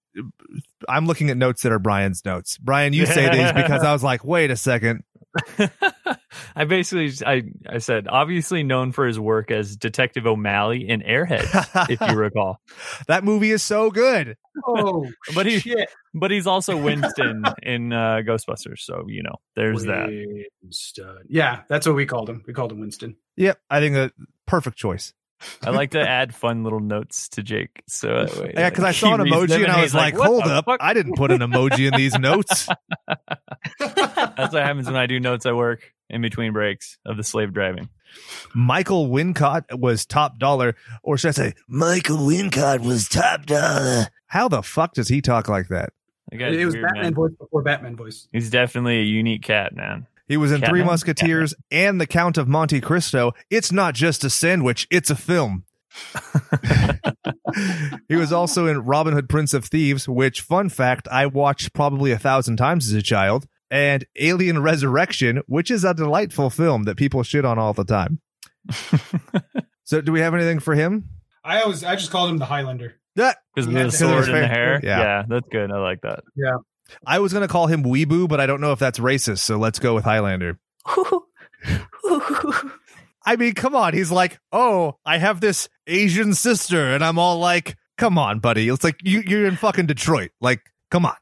I'm 0.87 1.07
looking 1.07 1.29
at 1.31 1.37
notes 1.37 1.63
that 1.63 1.71
are 1.71 1.79
Brian's 1.79 2.23
notes. 2.25 2.57
Brian, 2.59 2.93
you 2.93 3.05
say 3.07 3.29
these 3.31 3.51
because 3.53 3.83
I 3.83 3.91
was 3.93 4.03
like, 4.03 4.23
wait 4.23 4.51
a 4.51 4.55
second. 4.55 5.03
I 6.55 6.65
basically 6.65 7.11
I 7.25 7.43
I 7.67 7.77
said 7.79 8.07
obviously 8.07 8.63
known 8.63 8.91
for 8.91 9.05
his 9.05 9.19
work 9.19 9.51
as 9.51 9.75
Detective 9.75 10.25
O'Malley 10.27 10.87
in 10.87 11.01
Airheads, 11.01 11.89
if 11.89 11.99
you 12.01 12.15
recall. 12.19 12.59
that 13.07 13.23
movie 13.23 13.51
is 13.51 13.63
so 13.63 13.89
good. 13.91 14.37
Oh, 14.67 15.07
But 15.35 15.45
he- 15.45 15.59
shit. 15.59 15.89
But 16.13 16.29
he's 16.29 16.45
also 16.45 16.77
Winston 16.77 17.43
in 17.63 17.91
uh, 17.91 18.21
Ghostbusters, 18.23 18.79
so 18.81 19.05
you 19.07 19.23
know 19.23 19.35
there's 19.55 19.83
that. 19.85 20.45
Yeah, 21.27 21.61
that's 21.67 21.87
what 21.87 21.95
we 21.95 22.05
called 22.05 22.29
him. 22.29 22.43
We 22.45 22.53
called 22.53 22.71
him 22.71 22.79
Winston. 22.79 23.15
Yep, 23.37 23.59
I 23.69 23.79
think 23.79 23.95
a 23.95 24.11
perfect 24.45 24.77
choice. 24.77 25.13
I 25.63 25.69
like 25.71 25.91
to 25.91 26.01
add 26.01 26.33
fun 26.35 26.63
little 26.63 26.79
notes 26.79 27.29
to 27.29 27.43
Jake. 27.43 27.83
So 27.87 28.09
uh, 28.09 28.25
that 28.25 28.37
way, 28.37 28.51
Yeah, 28.55 28.69
because 28.69 28.83
I 28.83 28.91
saw 28.91 29.13
an 29.15 29.21
emoji 29.21 29.63
and 29.63 29.71
I 29.71 29.81
was 29.81 29.93
like, 29.93 30.17
"What 30.17 30.27
hold 30.27 30.43
up. 30.43 30.65
fuck?" 30.65 30.79
I 30.81 30.93
didn't 30.93 31.15
put 31.15 31.31
an 31.31 31.39
emoji 31.39 31.87
in 31.91 31.97
these 31.97 32.17
notes. 32.17 32.67
That's 33.79 34.53
what 34.53 34.63
happens 34.63 34.87
when 34.87 34.95
I 34.95 35.05
do 35.05 35.19
notes 35.19 35.45
at 35.45 35.55
work 35.55 35.91
in 36.09 36.21
between 36.21 36.53
breaks 36.53 36.97
of 37.05 37.17
the 37.17 37.23
slave 37.23 37.53
driving. 37.53 37.89
Michael 38.53 39.07
Wincott 39.09 39.79
was 39.79 40.05
top 40.05 40.37
dollar, 40.37 40.75
or 41.01 41.17
should 41.17 41.29
I 41.29 41.31
say, 41.31 41.53
Michael 41.67 42.17
Wincott 42.17 42.79
was 42.85 43.07
top 43.09 43.45
dollar. 43.45 44.07
How 44.27 44.47
the 44.47 44.61
fuck 44.61 44.93
does 44.93 45.07
he 45.07 45.21
talk 45.21 45.47
like 45.49 45.69
that? 45.69 45.93
That 46.31 46.53
it 46.53 46.65
was 46.65 46.75
weird, 46.75 46.85
Batman 46.85 47.03
man. 47.03 47.13
voice 47.13 47.31
before 47.39 47.61
Batman 47.63 47.95
voice. 47.95 48.27
He's 48.31 48.49
definitely 48.49 48.99
a 48.99 49.03
unique 49.03 49.43
cat, 49.43 49.75
man. 49.75 50.07
He 50.27 50.37
was 50.37 50.51
in 50.51 50.59
Three 50.59 50.67
Catman? 50.79 50.85
Musketeers 50.87 51.53
and 51.71 51.99
The 51.99 52.07
Count 52.07 52.37
of 52.37 52.47
Monte 52.47 52.79
Cristo. 52.81 53.33
It's 53.49 53.71
not 53.71 53.93
just 53.93 54.23
a 54.23 54.29
sandwich, 54.29 54.87
it's 54.89 55.09
a 55.09 55.15
film. 55.15 55.65
he 58.09 58.15
was 58.15 58.33
also 58.33 58.67
in 58.67 58.79
Robin 58.79 59.13
Hood 59.13 59.29
Prince 59.29 59.53
of 59.53 59.65
Thieves, 59.65 60.07
which, 60.07 60.41
fun 60.41 60.69
fact, 60.69 61.07
I 61.11 61.25
watched 61.25 61.73
probably 61.73 62.11
a 62.11 62.17
thousand 62.17 62.57
times 62.57 62.87
as 62.87 62.93
a 62.93 63.01
child, 63.01 63.45
and 63.69 64.05
Alien 64.19 64.61
Resurrection, 64.61 65.41
which 65.47 65.69
is 65.69 65.83
a 65.83 65.93
delightful 65.93 66.49
film 66.49 66.83
that 66.83 66.97
people 66.97 67.23
shit 67.23 67.45
on 67.45 67.59
all 67.59 67.73
the 67.73 67.83
time. 67.85 68.19
so, 69.83 70.01
do 70.01 70.11
we 70.11 70.21
have 70.21 70.33
anything 70.33 70.59
for 70.59 70.73
him? 70.73 71.09
I 71.43 71.61
always, 71.61 71.83
I 71.83 71.95
just 71.95 72.11
called 72.11 72.29
him 72.29 72.37
the 72.37 72.45
Highlander. 72.45 72.95
Yeah, 73.15 73.33
Because 73.53 73.67
of 73.67 73.73
Yeah, 73.73 73.83
the 73.83 73.91
sword 73.91 74.17
his 74.19 74.27
and 74.29 74.37
the 74.37 74.47
hair. 74.47 74.49
hair. 74.79 74.79
Yeah. 74.83 74.99
Yeah. 74.99 75.23
that's 75.27 75.47
good. 75.51 75.71
I 75.71 75.77
like 75.77 76.01
that. 76.01 76.23
I 77.05 77.19
was 77.19 77.33
going 77.33 77.41
to 77.41 77.51
call 77.51 77.67
him 77.67 77.83
Weeboo, 77.83 78.27
but 78.27 78.39
I 78.39 78.45
don't 78.45 78.61
know 78.61 78.71
if 78.71 78.79
that's 78.79 78.99
racist, 78.99 79.39
so 79.39 79.57
let's 79.57 79.79
go 79.79 79.95
with 79.95 80.03
Highlander. 80.03 80.59
I 83.25 83.35
mean, 83.37 83.53
come 83.53 83.75
on. 83.75 83.93
He's 83.93 84.11
like, 84.11 84.39
oh, 84.51 84.97
I 85.05 85.17
have 85.17 85.39
this 85.41 85.69
Asian 85.87 86.33
sister, 86.33 86.93
and 86.93 87.03
I'm 87.03 87.17
all 87.17 87.39
like, 87.39 87.77
come 87.97 88.17
on, 88.17 88.39
buddy. 88.39 88.67
It's 88.69 88.83
like 88.83 88.97
you, 89.03 89.23
you're 89.25 89.45
in 89.45 89.55
fucking 89.55 89.85
Detroit. 89.85 90.31
Like, 90.41 90.61
come 90.91 91.05
on, 91.05 91.15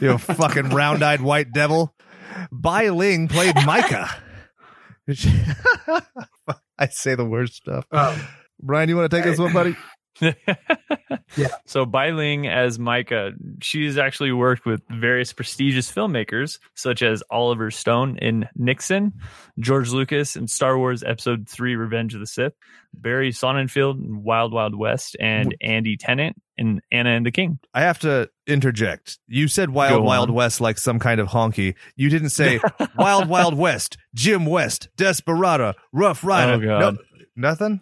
you 0.00 0.18
fucking 0.18 0.70
round-eyed 0.70 1.20
white 1.20 1.52
devil. 1.52 1.94
Bai 2.52 2.90
Ling 2.90 3.28
played 3.28 3.54
Micah. 3.64 4.10
I 6.78 6.88
say 6.90 7.14
the 7.14 7.24
worst 7.24 7.54
stuff. 7.54 7.86
Oh, 7.90 8.28
Brian, 8.60 8.88
you 8.88 8.96
want 8.96 9.10
to 9.10 9.16
take 9.16 9.24
this 9.24 9.38
one, 9.38 9.52
buddy? 9.52 9.76
Yeah. 11.36 11.48
So 11.64 11.84
Bai 11.86 12.10
Ling 12.10 12.48
as 12.48 12.78
Micah, 12.78 13.32
she's 13.62 13.98
actually 13.98 14.32
worked 14.32 14.66
with 14.66 14.82
various 14.90 15.32
prestigious 15.32 15.90
filmmakers 15.90 16.58
such 16.74 17.02
as 17.02 17.22
Oliver 17.30 17.70
Stone 17.70 18.18
in 18.18 18.48
Nixon, 18.56 19.12
George 19.58 19.90
Lucas 19.90 20.36
in 20.36 20.48
Star 20.48 20.76
Wars 20.76 21.02
Episode 21.04 21.48
Three: 21.48 21.76
Revenge 21.76 22.14
of 22.14 22.20
the 22.20 22.26
Sith, 22.26 22.54
Barry 22.94 23.30
Sonnenfeld 23.30 24.04
in 24.04 24.22
Wild 24.24 24.52
Wild 24.52 24.76
West, 24.76 25.16
and 25.20 25.54
Andy 25.60 25.96
Tennant 25.96 26.36
in 26.56 26.80
Anna 26.90 27.10
and 27.10 27.24
the 27.24 27.30
King. 27.30 27.58
I 27.72 27.82
have 27.82 28.00
to 28.00 28.28
interject. 28.46 29.18
You 29.28 29.46
said 29.46 29.70
Wild 29.70 30.02
Wild. 30.04 30.30
West 30.30 30.60
like 30.60 30.78
some 30.78 30.98
kind 30.98 31.20
of 31.20 31.28
honky. 31.28 31.74
You 31.96 32.10
didn't 32.10 32.30
say 32.30 32.60
Wild 32.96 33.28
Wild 33.28 33.54
West, 33.56 33.98
Jim 34.14 34.46
West, 34.46 34.88
Desperado, 34.96 35.74
Rough 35.92 36.24
oh, 36.24 36.28
Rider. 36.28 36.52
Oh, 36.52 36.66
God. 36.66 36.80
Nope. 36.80 36.98
Nothing? 37.36 37.80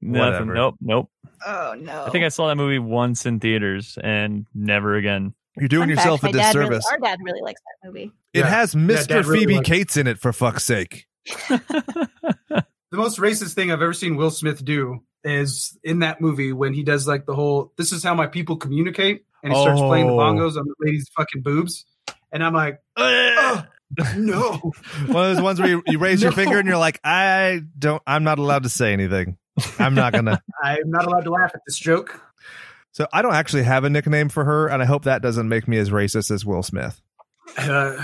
Nothing. 0.00 0.20
Whatever. 0.20 0.54
Nope. 0.54 0.74
Nope. 0.80 1.10
Oh 1.46 1.74
no! 1.78 2.04
I 2.06 2.10
think 2.10 2.24
I 2.24 2.28
saw 2.28 2.48
that 2.48 2.56
movie 2.56 2.78
once 2.78 3.26
in 3.26 3.40
theaters 3.40 3.98
and 4.02 4.46
never 4.54 4.96
again. 4.96 5.34
You're 5.58 5.68
doing 5.68 5.82
Fun 5.82 5.90
yourself 5.90 6.20
fact, 6.22 6.34
a 6.34 6.36
my 6.38 6.42
dad 6.42 6.54
really- 6.54 6.68
disservice. 6.70 6.86
our 6.90 6.98
dad 6.98 7.18
really 7.22 7.42
likes 7.42 7.60
that 7.82 7.88
movie. 7.88 8.12
it 8.32 8.40
Yeah. 8.40 8.46
has 8.46 8.74
Mr. 8.74 9.06
Dad 9.08 9.26
really 9.26 9.40
Phoebe 9.40 9.54
liked- 9.56 9.66
Cates 9.66 9.96
in 9.98 10.06
it, 10.06 10.18
for 10.18 10.32
fuck's 10.32 10.64
sake. 10.64 11.06
the 11.48 12.52
most 12.92 13.18
racist 13.18 13.54
thing 13.54 13.70
I've 13.70 13.82
ever 13.82 13.92
seen 13.92 14.16
Will 14.16 14.30
Smith 14.30 14.64
do 14.64 15.00
is 15.24 15.78
in 15.84 16.00
that 16.00 16.20
movie 16.20 16.52
when 16.52 16.74
he 16.74 16.82
does 16.82 17.06
like 17.06 17.26
the 17.26 17.34
whole 17.34 17.72
"This 17.76 17.92
is 17.92 18.02
how 18.02 18.14
my 18.14 18.26
people 18.26 18.56
communicate." 18.56 19.24
and 19.44 19.52
he 19.52 19.60
starts 19.60 19.80
playing 19.80 20.06
the 20.06 20.12
Oh. 20.12 20.18
bongos 20.18 20.56
on 20.56 20.64
the 20.66 20.74
lady's 20.78 21.08
fucking 21.16 21.42
boobs, 21.42 21.84
and 22.30 22.44
I'm 22.44 22.54
like, 22.54 22.78
oh, 22.96 23.64
no. 24.16 24.52
One 25.08 25.30
of 25.30 25.34
those 25.34 25.40
ones 25.42 25.58
where 25.58 25.68
you, 25.68 25.82
you 25.88 25.98
raise 25.98 26.22
your 26.22 26.30
finger 26.40 26.58
and 26.60 26.68
you're 26.68 26.76
like, 26.78 27.00
I 27.02 27.60
don't, 27.76 28.00
I'm 28.06 28.22
not 28.22 28.38
allowed 28.38 28.62
to 28.62 28.68
say 28.68 28.92
anything. 28.92 29.36
I'm 29.78 29.94
not 29.94 30.12
gonna. 30.12 30.42
I'm 30.62 30.90
not 30.90 31.04
allowed 31.06 31.24
to 31.24 31.30
laugh 31.30 31.50
at 31.54 31.60
this 31.66 31.78
joke. 31.78 32.20
So 32.92 33.06
I 33.12 33.22
don't 33.22 33.34
actually 33.34 33.62
have 33.62 33.84
a 33.84 33.90
nickname 33.90 34.28
for 34.28 34.44
her, 34.44 34.66
and 34.68 34.82
I 34.82 34.84
hope 34.84 35.04
that 35.04 35.22
doesn't 35.22 35.48
make 35.48 35.66
me 35.66 35.78
as 35.78 35.90
racist 35.90 36.30
as 36.30 36.44
Will 36.44 36.62
Smith. 36.62 37.00
Uh, 37.56 37.96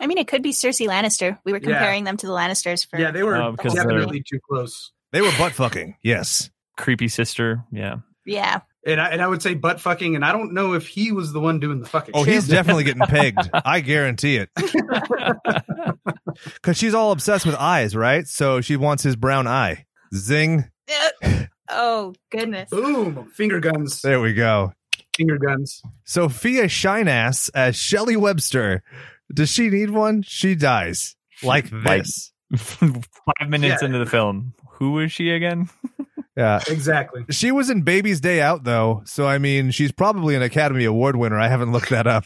I 0.00 0.06
mean, 0.06 0.18
it 0.18 0.26
could 0.26 0.42
be 0.42 0.50
Cersei 0.52 0.88
Lannister. 0.88 1.38
We 1.44 1.52
were 1.52 1.58
Yeah. 1.58 1.68
comparing 1.70 2.04
them 2.04 2.16
to 2.18 2.26
the 2.26 2.32
Lannisters 2.32 2.88
for 2.88 2.98
yeah, 2.98 3.10
they 3.12 3.22
were 3.22 3.36
Oh, 3.36 3.52
because 3.52 3.74
they're- 3.74 3.84
definitely 3.84 4.22
too 4.28 4.40
close. 4.48 4.92
They 5.12 5.20
were 5.22 5.30
butt 5.38 5.52
fucking. 5.52 5.96
Yes. 6.02 6.50
Creepy 6.76 7.06
sister. 7.06 7.62
Yeah. 7.70 7.98
yeah. 8.26 8.60
And 8.84 9.00
I, 9.00 9.08
and 9.10 9.22
I 9.22 9.28
would 9.28 9.40
say 9.40 9.54
butt 9.54 9.80
fucking, 9.80 10.16
and 10.16 10.24
I 10.24 10.32
don't 10.32 10.52
know 10.52 10.74
if 10.74 10.88
he 10.88 11.12
was 11.12 11.32
the 11.32 11.38
one 11.40 11.60
doing 11.60 11.78
the 11.80 11.86
fucking. 11.88 12.12
Oh, 12.14 12.24
he's 12.24 12.48
definitely 12.48 12.82
getting 12.84 13.06
pegged. 13.06 13.48
I 13.54 13.80
guarantee 13.80 14.36
it. 14.36 14.50
Because 16.54 16.76
she's 16.76 16.94
all 16.94 17.12
obsessed 17.12 17.46
with 17.46 17.54
eyes, 17.54 17.94
right? 17.94 18.26
So 18.26 18.60
she 18.60 18.76
wants 18.76 19.02
his 19.04 19.14
brown 19.14 19.46
eye. 19.46 19.86
Zing. 20.14 20.64
oh 21.70 22.14
goodness. 22.30 22.70
boom 22.70 23.28
finger 23.34 23.60
guns, 23.60 24.02
There 24.02 24.20
we 24.20 24.32
go. 24.34 24.72
finger 25.16 25.38
guns. 25.38 25.82
Sophia 26.04 26.64
Shinas 26.64 27.50
as 27.54 27.76
Shelley 27.76 28.16
Webster. 28.16 28.82
Does 29.32 29.50
she 29.50 29.68
need 29.70 29.90
one? 29.90 30.22
She 30.22 30.54
dies. 30.54 31.16
Like 31.42 31.70
Like- 31.72 32.02
this. 32.04 32.32
Five 32.56 33.48
minutes 33.48 33.80
Yeah. 33.82 33.86
into 33.86 33.98
the 33.98 34.06
film. 34.06 34.54
Who 34.78 34.98
is 35.00 35.12
she 35.12 35.30
again? 35.30 35.68
Yeah. 36.36 36.58
Exactly. 36.66 37.24
She 37.30 37.52
was 37.52 37.70
in 37.70 37.82
Baby's 37.82 38.20
Day 38.20 38.40
Out, 38.40 38.64
though. 38.64 39.02
So, 39.04 39.24
I 39.24 39.38
mean, 39.38 39.70
she's 39.70 39.92
probably 39.92 40.34
an 40.34 40.42
Academy 40.42 40.84
Award 40.84 41.14
winner. 41.14 41.38
I 41.38 41.46
haven't 41.46 41.70
looked 41.70 41.90
that 41.90 42.08
up. 42.08 42.24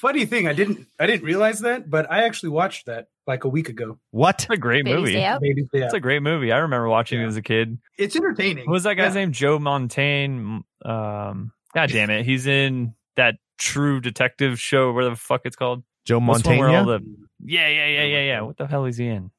Funny 0.00 0.26
thing, 0.26 0.46
I 0.46 0.52
didn't 0.52 0.86
I 1.00 1.06
didn't 1.06 1.24
realize 1.24 1.60
that, 1.60 1.88
but 1.88 2.10
I 2.10 2.24
actually 2.24 2.50
watched 2.50 2.86
that 2.86 3.06
like 3.26 3.44
a 3.44 3.48
week 3.48 3.68
ago. 3.70 3.98
What? 4.10 4.42
It's 4.42 4.50
a 4.50 4.56
great 4.58 4.84
Baby's 4.84 4.98
movie. 5.00 5.12
Day 5.14 5.24
Out. 5.24 5.40
It's 5.42 5.94
a 5.94 6.00
great 6.00 6.22
movie. 6.22 6.52
I 6.52 6.58
remember 6.58 6.88
watching 6.88 7.20
it 7.20 7.26
as 7.26 7.36
a 7.36 7.42
kid. 7.42 7.78
It's 7.98 8.14
entertaining. 8.14 8.66
What 8.66 8.72
was 8.74 8.82
that 8.84 8.94
guy's 8.94 9.14
Yeah. 9.14 9.22
name? 9.22 9.32
Joe 9.32 9.58
Mantegna. 9.58 10.62
Um, 10.84 11.52
God 11.74 11.90
damn 11.90 12.10
it. 12.10 12.26
He's 12.26 12.46
in 12.46 12.94
that 13.16 13.36
True 13.58 14.00
Detective 14.00 14.60
show. 14.60 14.92
Where 14.92 15.08
the 15.08 15.16
fuck 15.16 15.42
it's 15.44 15.56
called? 15.56 15.82
Joe 16.04 16.18
What's 16.20 16.42
the 16.42 16.50
one 16.50 16.58
where 16.58 16.68
Mantegna? 16.68 16.86
the- 17.00 17.16
yeah, 17.46 17.68
yeah, 17.68 17.86
yeah, 17.86 18.04
yeah, 18.04 18.20
yeah. 18.22 18.40
What 18.42 18.56
the 18.58 18.66
hell 18.66 18.84
is 18.84 18.96
he 18.98 19.06
in? 19.08 19.30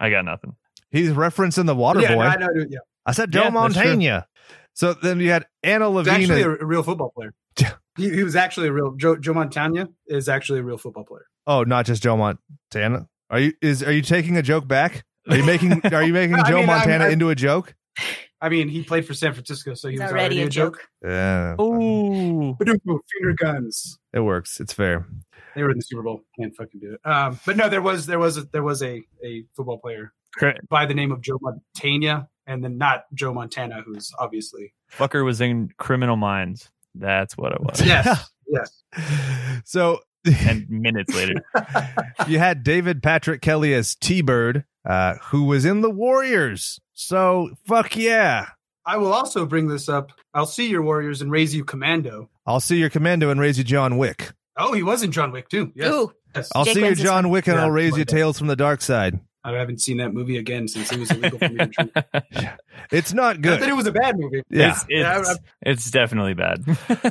I 0.00 0.08
got 0.10 0.24
nothing. 0.24 0.56
He's 0.90 1.10
referencing 1.10 1.66
the 1.66 1.74
Water 1.74 2.00
yeah, 2.00 2.14
Boy. 2.14 2.22
no, 2.24 2.28
I 2.30 2.36
know. 2.36 2.48
Yeah, 2.68 2.78
I 3.04 3.12
said 3.12 3.30
Joe 3.30 3.42
Yeah. 3.44 3.50
Mantegna. 3.50 4.24
So 4.72 4.94
then 4.94 5.20
you 5.20 5.30
had 5.30 5.46
Anna 5.62 5.86
he's 5.88 5.94
Levine. 5.96 6.14
actually 6.22 6.42
a, 6.42 6.50
a 6.50 6.64
real 6.64 6.82
football 6.82 7.12
player. 7.14 7.34
he, 7.98 8.10
he 8.10 8.22
was 8.24 8.36
actually 8.36 8.68
a 8.68 8.72
real 8.72 8.92
Joe 8.96 9.16
Joe 9.16 9.34
Montana 9.34 9.88
is 10.06 10.28
actually 10.28 10.60
a 10.60 10.62
real 10.62 10.78
football 10.78 11.04
player. 11.04 11.26
oh, 11.46 11.64
not 11.64 11.84
just 11.86 12.02
Joe 12.02 12.16
Montana. 12.16 13.08
Are 13.30 13.40
you 13.40 13.52
is 13.60 13.82
are 13.82 13.92
you 13.92 14.02
taking 14.02 14.36
a 14.36 14.42
joke 14.42 14.66
back? 14.66 15.04
Are 15.28 15.36
you 15.36 15.44
making 15.44 15.84
are 15.92 16.02
you 16.02 16.12
making 16.12 16.36
Joe 16.36 16.42
mean, 16.44 16.56
I'm- 16.56 16.66
Montana 16.66 17.04
I'm- 17.04 17.12
into 17.12 17.28
a 17.30 17.34
joke? 17.34 17.74
I 18.40 18.48
mean, 18.48 18.68
he 18.68 18.84
played 18.84 19.04
for 19.04 19.14
San 19.14 19.32
Francisco, 19.32 19.74
so 19.74 19.88
he 19.88 19.94
It's 19.94 20.02
was 20.04 20.12
already 20.12 20.40
a 20.42 20.48
joke. 20.48 20.78
Yeah, 21.02 21.56
Ooh. 21.60 22.56
Finger 22.56 23.34
guns. 23.36 23.98
it 24.12 24.20
works. 24.20 24.60
It's 24.60 24.72
fair. 24.72 25.04
They 25.56 25.64
were 25.64 25.72
in 25.72 25.78
the 25.78 25.82
Super 25.82 26.02
Bowl. 26.02 26.22
Can't 26.38 26.54
fucking 26.54 26.78
do 26.80 26.94
it. 26.94 27.00
Um, 27.04 27.40
but 27.44 27.56
no, 27.56 27.68
there 27.68 27.82
was 27.82 28.06
there 28.06 28.20
was 28.20 28.36
a, 28.38 28.42
there 28.52 28.62
was 28.62 28.80
a, 28.84 29.02
a 29.24 29.44
football 29.56 29.78
player 29.78 30.12
by 30.68 30.86
the 30.86 30.94
name 30.94 31.10
of 31.10 31.20
Joe 31.20 31.38
Montana, 31.40 32.28
and 32.46 32.62
then 32.62 32.78
not 32.78 33.06
Joe 33.12 33.34
Montana, 33.34 33.82
who's 33.84 34.12
obviously 34.20 34.72
Fucker 34.96 35.24
was 35.24 35.40
in 35.40 35.70
Criminal 35.76 36.14
Minds. 36.14 36.70
That's 36.98 37.36
what 37.36 37.52
it 37.52 37.60
was. 37.60 37.84
yes, 37.84 38.30
yes. 38.46 38.82
So 39.64 40.00
and 40.24 40.68
minutes 40.68 41.14
later. 41.14 41.34
you 42.26 42.38
had 42.38 42.62
David 42.62 43.02
Patrick 43.02 43.40
Kelly 43.40 43.74
as 43.74 43.94
T 43.94 44.20
Bird, 44.20 44.64
uh, 44.84 45.14
who 45.30 45.44
was 45.44 45.64
in 45.64 45.80
the 45.80 45.90
Warriors. 45.90 46.80
So 46.94 47.50
fuck 47.66 47.96
yeah. 47.96 48.48
I 48.84 48.96
will 48.96 49.12
also 49.12 49.44
bring 49.44 49.68
this 49.68 49.88
up. 49.88 50.12
I'll 50.32 50.46
see 50.46 50.68
your 50.68 50.82
Warriors 50.82 51.20
and 51.20 51.30
raise 51.30 51.54
you 51.54 51.64
Commando. 51.64 52.30
I'll 52.46 52.60
see 52.60 52.78
your 52.78 52.88
commando 52.88 53.28
and 53.28 53.38
raise 53.38 53.58
you 53.58 53.64
John 53.64 53.98
Wick. 53.98 54.32
Oh, 54.56 54.72
he 54.72 54.82
was 54.82 55.02
in 55.02 55.12
John 55.12 55.30
Wick 55.30 55.50
too. 55.50 55.70
Yes. 55.74 55.92
Ooh. 55.92 56.12
yes. 56.34 56.50
I'll 56.54 56.64
Jake 56.64 56.74
see 56.74 56.80
your 56.80 56.94
John 56.94 57.28
Wick 57.28 57.46
and 57.46 57.56
Yeah, 57.56 57.64
I'll 57.64 57.70
raise 57.70 57.92
you 57.92 57.98
like. 57.98 58.08
Tales 58.08 58.38
from 58.38 58.46
the 58.46 58.56
Dark 58.56 58.80
Side. 58.80 59.20
I 59.54 59.58
haven't 59.58 59.80
seen 59.80 59.96
that 59.98 60.12
movie 60.14 60.36
again 60.38 60.68
since 60.68 60.92
it 60.92 60.98
was 60.98 61.10
illegal 61.10 61.38
for 61.38 61.48
me 61.48 61.58
to 61.58 61.66
drink. 61.66 61.92
It's 62.90 63.12
not 63.12 63.36
Not 63.36 63.42
good. 63.42 63.60
that 63.60 63.68
it 63.68 63.76
was 63.76 63.86
a 63.86 63.92
bad 63.92 64.18
movie. 64.18 64.42
Yeah. 64.48 64.70
It's, 64.70 64.86
Yeah, 64.88 65.18
it's, 65.18 65.28
I- 65.30 65.36
it's 65.62 65.90
definitely 65.90 66.32
bad. 66.34 66.64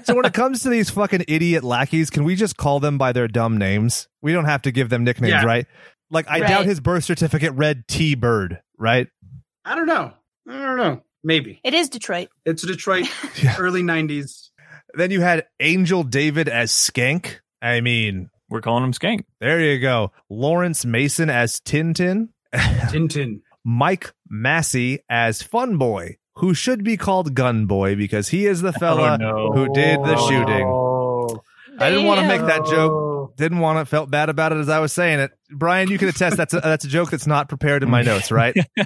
so 0.05 0.15
when 0.15 0.25
it 0.25 0.33
comes 0.33 0.63
to 0.63 0.69
these 0.69 0.89
fucking 0.89 1.25
idiot 1.27 1.63
lackeys, 1.63 2.09
can 2.09 2.23
we 2.23 2.35
just 2.35 2.57
call 2.57 2.79
them 2.79 2.97
by 2.97 3.11
their 3.11 3.27
dumb 3.27 3.57
names? 3.57 4.07
We 4.21 4.33
don't 4.33 4.45
have 4.45 4.63
to 4.63 4.71
give 4.71 4.89
them 4.89 5.03
nicknames, 5.03 5.31
Yeah. 5.33 5.45
right? 5.45 5.67
Like 6.09 6.27
I 6.29 6.39
Right. 6.39 6.47
doubt 6.47 6.65
his 6.65 6.79
birth 6.79 7.03
certificate 7.03 7.53
read 7.53 7.87
T 7.87 8.15
Bird, 8.15 8.59
right? 8.77 9.07
I 9.65 9.75
don't 9.75 9.85
know. 9.87 10.13
I 10.49 10.53
don't 10.53 10.77
know. 10.77 11.03
Maybe 11.23 11.59
It 11.63 11.73
is 11.73 11.89
Detroit. 11.89 12.29
it's 12.45 12.65
Detroit, 12.65 13.05
Yeah. 13.43 13.55
early 13.59 13.83
'90s. 13.83 14.49
Then 14.93 15.11
you 15.11 15.19
had 15.21 15.45
Angel 15.59 16.03
David 16.03 16.47
as 16.47 16.71
Skank. 16.71 17.39
I 17.61 17.81
mean, 17.81 18.29
We're 18.49 18.61
calling 18.61 18.83
him 18.83 18.93
Skank. 18.93 19.23
there 19.39 19.59
you 19.59 19.79
go. 19.79 20.11
Laurence 20.29 20.85
Mason 20.85 21.29
as 21.29 21.59
Tintin. 21.59 22.29
Tintin. 22.53 23.41
Mike 23.65 24.13
Massee 24.29 24.99
as 25.09 25.41
Fun 25.41 25.77
Boy, 25.77 26.15
who 26.35 26.53
should 26.53 26.83
be 26.83 26.95
called 26.95 27.33
Gun 27.33 27.65
Boy 27.65 27.95
because 27.95 28.29
he 28.29 28.45
is 28.45 28.61
the 28.61 28.69
oh, 28.75 28.79
fella 28.79 29.13
Oh, 29.13 29.17
no. 29.17 29.51
who 29.51 29.73
did 29.73 29.99
the 29.99 30.15
shooting. 30.27 30.65
Oh. 30.65 31.43
I 31.79 31.89
didn't 31.89 32.05
want 32.05 32.21
to 32.21 32.27
make 32.27 32.41
that 32.41 32.65
joke. 32.65 32.91
Didn't 33.35 33.59
want 33.59 33.79
to. 33.79 33.85
Felt 33.85 34.09
bad 34.09 34.29
about 34.29 34.51
it 34.51 34.57
as 34.59 34.69
I 34.69 34.79
was 34.79 34.93
saying 34.93 35.19
it. 35.19 35.31
Brian, 35.51 35.89
you 35.89 35.97
can 35.97 36.07
attest 36.07 36.37
that's 36.37 36.53
a, 36.53 36.59
that's 36.59 36.85
a 36.85 36.87
joke 36.87 37.09
that's 37.11 37.27
not 37.27 37.49
prepared 37.49 37.83
in 37.83 37.89
my 37.89 38.01
notes, 38.01 38.31
right? 38.31 38.55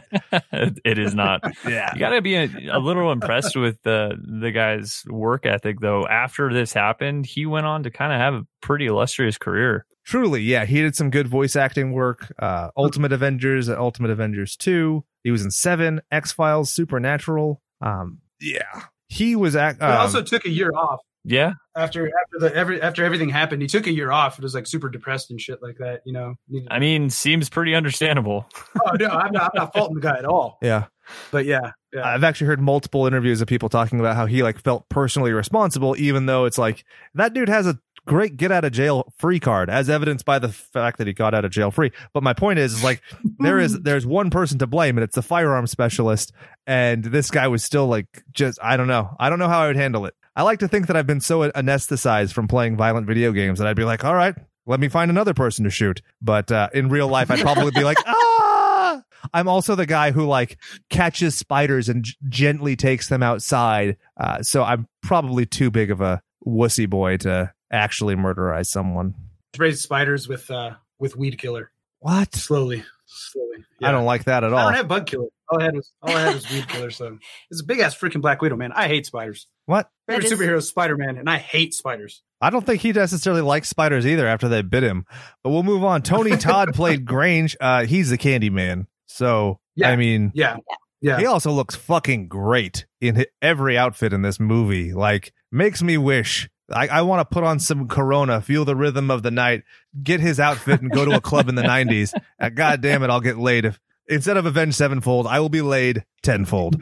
it 0.51 0.97
is 0.99 1.13
not. 1.13 1.41
Yeah. 1.67 1.93
You 1.93 1.99
got 1.99 2.09
to 2.09 2.21
be 2.21 2.35
a, 2.35 2.45
a 2.71 2.79
little 2.79 3.11
impressed 3.11 3.55
with 3.55 3.81
the 3.83 4.17
the 4.41 4.51
guy's 4.51 5.03
work 5.07 5.45
ethic, 5.45 5.79
though. 5.79 6.07
After 6.07 6.53
this 6.53 6.73
happened, 6.73 7.25
he 7.25 7.45
went 7.45 7.65
on 7.65 7.83
to 7.83 7.91
kind 7.91 8.13
of 8.13 8.19
have 8.19 8.33
a 8.33 8.47
pretty 8.61 8.87
illustrious 8.87 9.37
career. 9.37 9.85
Truly, 10.05 10.41
yeah. 10.41 10.65
He 10.65 10.81
did 10.81 10.95
some 10.95 11.09
good 11.09 11.27
voice 11.27 11.55
acting 11.55 11.91
work. 11.91 12.33
Uh, 12.39 12.69
Ultimate 12.75 13.11
Avengers, 13.13 13.69
uh, 13.69 13.75
Ultimate 13.77 14.11
Avengers 14.11 14.55
Two. 14.55 15.03
He 15.23 15.31
was 15.31 15.43
in 15.43 15.51
Seven, 15.51 16.01
X 16.11 16.31
Files, 16.31 16.71
Supernatural. 16.73 17.61
Um, 17.81 18.19
yeah. 18.39 18.83
He 19.07 19.35
was 19.35 19.55
act. 19.55 19.79
He 19.81 19.85
Um, 19.85 19.97
also 19.99 20.21
took 20.23 20.45
a 20.45 20.49
year 20.49 20.71
off 20.75 21.01
Yeah, 21.23 21.53
after 21.75 22.07
after 22.07 22.39
the 22.39 22.55
every 22.55 22.81
after 22.81 23.05
everything 23.05 23.29
happened. 23.29 23.61
He 23.61 23.67
took 23.67 23.85
a 23.87 23.91
year 23.91 24.11
off. 24.11 24.39
It 24.39 24.43
was 24.43 24.55
like 24.55 24.65
super 24.65 24.89
depressed 24.89 25.29
and 25.29 25.39
shit 25.39 25.61
like 25.61 25.77
that. 25.77 26.01
You 26.05 26.13
know. 26.13 26.35
Needed- 26.49 26.67
I 26.71 26.79
mean, 26.79 27.09
seems 27.09 27.47
pretty 27.49 27.75
understandable. 27.75 28.47
oh 28.85 28.95
no, 28.99 29.07
I'm 29.07 29.31
not. 29.31 29.51
I'm 29.53 29.61
not 29.61 29.73
faulting 29.73 29.95
the 29.95 30.01
guy 30.01 30.17
at 30.17 30.25
all. 30.25 30.57
yeah. 30.61 30.85
But 31.29 31.45
yeah, 31.45 31.71
yeah. 31.91 32.07
I've 32.07 32.23
actually 32.23 32.47
heard 32.47 32.61
multiple 32.61 33.05
interviews 33.05 33.41
of 33.41 33.47
people 33.47 33.67
talking 33.69 33.99
about 33.99 34.15
how 34.15 34.25
he 34.25 34.43
like 34.43 34.57
felt 34.59 34.87
personally 34.87 35.33
responsible, 35.33 35.95
even 35.97 36.25
though 36.25 36.45
it's 36.45 36.57
like 36.57 36.85
that 37.15 37.33
dude 37.33 37.49
has 37.49 37.67
a 37.67 37.77
great 38.07 38.37
get 38.37 38.51
out 38.51 38.63
of 38.63 38.71
jail 38.71 39.11
free 39.17 39.39
card, 39.39 39.69
as 39.69 39.89
evidenced 39.89 40.23
by 40.25 40.39
the 40.39 40.49
fact 40.49 40.97
that 40.99 41.07
he 41.07 41.13
got 41.13 41.33
out 41.33 41.43
of 41.43 41.51
jail 41.51 41.69
free. 41.69 41.91
But 42.13 42.23
my 42.23 42.33
point 42.33 42.59
is, 42.59 42.75
is 42.75 42.83
like 42.83 43.01
there 43.39 43.59
is 43.59 43.79
there's 43.83 44.05
one 44.05 44.29
person 44.29 44.57
to 44.59 44.67
blame, 44.67 44.97
and 44.97 45.03
it's 45.03 45.15
the 45.15 45.21
firearm 45.21 45.67
specialist. 45.67 46.31
And 46.65 47.03
this 47.03 47.29
guy 47.29 47.47
was 47.47 47.63
still 47.63 47.87
like 47.87 48.23
just 48.31 48.57
I 48.63 48.77
don't 48.77 48.87
know, 48.87 49.13
I 49.19 49.29
don't 49.29 49.39
know 49.39 49.49
how 49.49 49.59
I 49.59 49.67
would 49.67 49.75
handle 49.75 50.05
it. 50.05 50.13
I 50.35 50.43
like 50.43 50.59
to 50.59 50.67
think 50.67 50.87
that 50.87 50.95
I've 50.95 51.07
been 51.07 51.19
so 51.21 51.49
anesthetized 51.51 52.33
from 52.33 52.47
playing 52.47 52.77
violent 52.77 53.05
video 53.07 53.31
games 53.31 53.59
that 53.59 53.67
I'd 53.67 53.75
be 53.75 53.83
like, 53.83 54.03
all 54.05 54.15
right, 54.15 54.35
let 54.65 54.79
me 54.79 54.87
find 54.87 55.11
another 55.11 55.33
person 55.33 55.65
to 55.65 55.69
shoot. 55.69 56.01
But 56.21 56.51
uh, 56.51 56.69
in 56.73 56.89
real 56.89 57.07
life, 57.07 57.29
I'd 57.29 57.41
probably 57.41 57.71
be 57.71 57.83
like, 57.83 57.97
ah. 58.07 59.01
I'm 59.33 59.47
also 59.47 59.75
the 59.75 59.85
guy 59.85 60.11
who 60.11 60.25
like 60.25 60.57
catches 60.89 61.35
spiders 61.37 61.89
and 61.89 62.03
g- 62.03 62.15
gently 62.27 62.75
takes 62.75 63.07
them 63.07 63.21
outside. 63.21 63.97
Uh, 64.19 64.41
so 64.41 64.63
I'm 64.63 64.87
probably 65.03 65.45
too 65.45 65.69
big 65.69 65.91
of 65.91 66.01
a 66.01 66.21
wussy 66.45 66.89
boy 66.89 67.17
to 67.17 67.51
actually 67.71 68.15
murderize 68.15 68.65
someone. 68.67 69.13
raised 69.57 69.81
spiders 69.81 70.27
with 70.27 70.49
uh 70.49 70.71
with 70.99 71.15
weed 71.15 71.37
killer 71.37 71.71
What? 71.99 72.33
slowly, 72.35 72.83
slowly. 73.05 73.63
I 73.83 73.91
don't 73.91 74.05
like 74.05 74.23
that 74.25 74.43
at 74.43 74.51
all. 74.53 74.59
I 74.59 74.63
don't 74.63 74.73
have 74.73 74.87
bug 74.87 75.05
killer. 75.07 75.27
All 75.51 75.59
I 75.61 75.65
had 75.65 75.75
was 75.75 75.91
all 76.01 76.09
I 76.15 76.21
had 76.21 76.33
was 76.35 76.49
weed 76.51 76.67
killer. 76.69 76.91
So 76.91 77.17
it's 77.49 77.61
a 77.61 77.65
big 77.65 77.79
ass 77.79 77.95
freaking 77.97 78.21
black 78.21 78.41
widow, 78.41 78.55
man. 78.55 78.71
I 78.73 78.87
hate 78.87 79.05
spiders. 79.05 79.47
what? 79.65 79.89
Favorite 80.07 80.23
That 80.23 80.31
is- 80.33 80.39
superhero 80.39 80.57
is 80.57 80.67
Spider 80.69 80.97
Man, 80.97 81.17
and 81.17 81.29
I 81.29 81.37
hate 81.37 81.73
spiders. 81.73 82.21
I 82.39 82.49
don't 82.49 82.65
think 82.65 82.81
he 82.81 82.91
necessarily 82.91 83.41
likes 83.41 83.69
spiders 83.69 84.07
either 84.07 84.25
after 84.27 84.47
they 84.47 84.61
bit 84.61 84.81
him. 84.83 85.05
But 85.43 85.51
we'll 85.51 85.63
move 85.63 85.83
on. 85.83 86.01
Tony 86.01 86.31
Todd 86.37 86.73
played 86.73 87.05
Grange. 87.05 87.55
Uh, 87.61 87.85
he's 87.85 88.09
the 88.09 88.17
candy 88.17 88.49
man. 88.49 88.87
So, 89.07 89.59
Yeah. 89.75 89.89
I 89.89 89.95
mean, 89.97 90.31
Yeah, 90.33 90.57
yeah. 91.01 91.19
he 91.19 91.25
also 91.25 91.51
looks 91.51 91.75
fucking 91.75 92.29
great 92.29 92.85
in 93.01 93.15
hi- 93.17 93.25
every 93.41 93.77
outfit 93.77 94.13
in 94.13 94.21
this 94.21 94.39
movie. 94.39 94.93
Like, 94.93 95.33
makes 95.51 95.83
me 95.83 95.97
wish. 95.97 96.49
I, 96.73 96.87
I 96.87 97.01
want 97.01 97.19
to 97.19 97.31
put 97.33 97.43
on 97.43 97.59
some 97.59 97.89
Corona, 97.89 98.39
feel 98.41 98.63
the 98.63 98.77
rhythm 98.77 99.11
of 99.11 99.23
the 99.23 99.31
night, 99.31 99.63
get 100.01 100.21
his 100.21 100.39
outfit, 100.39 100.81
and 100.81 100.89
go 100.89 101.03
to 101.03 101.11
a 101.11 101.19
club 101.21 101.49
in 101.49 101.55
the 101.55 101.63
'90s. 101.63 102.13
And 102.39 102.55
God 102.55 102.79
damn 102.79 103.03
it, 103.03 103.09
I'll 103.09 103.19
get 103.19 103.37
laid. 103.37 103.65
If 103.65 103.77
instead 104.07 104.37
of 104.37 104.45
Avenged 104.45 104.75
Sevenfold, 104.75 105.27
I 105.27 105.39
will 105.39 105.49
be 105.49 105.61
laid 105.61 106.03
tenfold. 106.23 106.81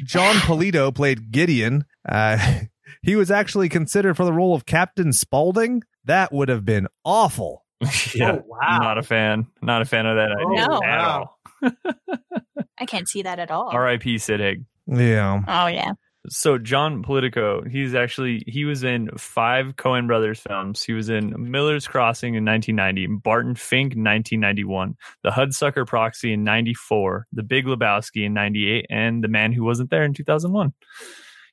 Jon 0.00 0.36
Polito 0.36 0.94
played 0.94 1.30
Gideon. 1.30 1.84
Uh, 2.08 2.60
he 3.02 3.16
was 3.16 3.30
actually 3.30 3.68
considered 3.68 4.16
for 4.16 4.24
the 4.24 4.32
role 4.32 4.54
of 4.54 4.66
Captain 4.66 5.12
Spaulding. 5.12 5.82
That 6.04 6.32
would 6.32 6.48
have 6.48 6.64
been 6.64 6.86
awful. 7.04 7.64
yeah. 8.14 8.32
Oh, 8.32 8.42
wow. 8.46 8.78
Not 8.80 8.98
a 8.98 9.02
fan. 9.02 9.46
Not 9.62 9.82
a 9.82 9.84
fan 9.84 10.06
of 10.06 10.16
that 10.16 10.30
idea 10.32 10.66
No. 10.68 10.82
at 10.82 10.98
all. 10.98 11.38
I 12.80 12.86
can't 12.86 13.08
see 13.08 13.22
that 13.22 13.38
at 13.38 13.50
all. 13.50 13.68
R.I.P. 13.72 14.18
Sid 14.18 14.40
Haig. 14.40 14.64
Yeah. 14.86 15.42
Oh 15.46 15.66
yeah. 15.66 15.92
So 16.30 16.58
Jon 16.58 17.02
Polito, 17.02 17.68
he's 17.68 17.94
actually 17.94 18.44
he 18.46 18.64
was 18.64 18.84
in 18.84 19.10
five 19.16 19.76
Coen 19.76 20.06
Brothers 20.06 20.40
films. 20.40 20.82
He 20.82 20.92
was 20.92 21.08
in 21.08 21.50
Miller's 21.50 21.86
Crossing 21.86 22.34
in 22.34 22.44
1990, 22.44 23.20
Barton 23.22 23.54
Fink 23.54 23.90
1991, 23.90 24.96
The 25.22 25.30
Hudsucker 25.30 25.86
Proxy 25.86 26.32
in 26.32 26.44
94, 26.44 27.26
The 27.32 27.42
Big 27.42 27.66
Lebowski 27.66 28.26
in 28.26 28.34
98, 28.34 28.86
and 28.90 29.22
The 29.22 29.28
Man 29.28 29.52
Who 29.52 29.64
Wasn't 29.64 29.90
There 29.90 30.04
in 30.04 30.14
2001. 30.14 30.72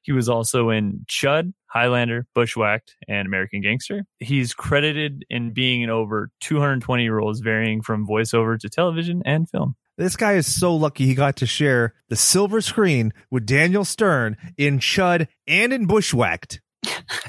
He 0.01 0.11
was 0.11 0.30
also 0.30 0.69
in 0.69 1.05
Chud, 1.07 1.53
Highlander, 1.65 2.28
Bushwhacked, 2.36 2.95
and 3.07 3.28
American 3.28 3.61
Gangster. 3.61 4.05
He's 4.19 4.53
credited 4.53 5.26
in 5.32 5.51
being 5.51 5.82
in 5.82 5.89
over 5.89 6.30
220 6.41 7.09
roles, 7.09 7.39
varying 7.39 7.82
from 7.82 8.07
voiceover 8.07 8.59
to 8.59 8.69
television 8.69 9.23
and 9.26 9.49
film. 9.49 9.76
This 9.97 10.15
guy 10.17 10.33
is 10.33 10.53
so 10.53 10.75
lucky 10.75 11.05
he 11.05 11.15
got 11.15 11.37
to 11.37 11.45
share 11.45 11.93
the 12.09 12.15
silver 12.17 12.59
screen 12.61 13.13
with 13.31 13.45
Daniel 13.45 13.85
Stern 13.85 14.35
in 14.57 14.79
Chud 14.79 15.27
and 15.47 15.71
in 15.71 15.85
Bushwhacked. 15.85 16.61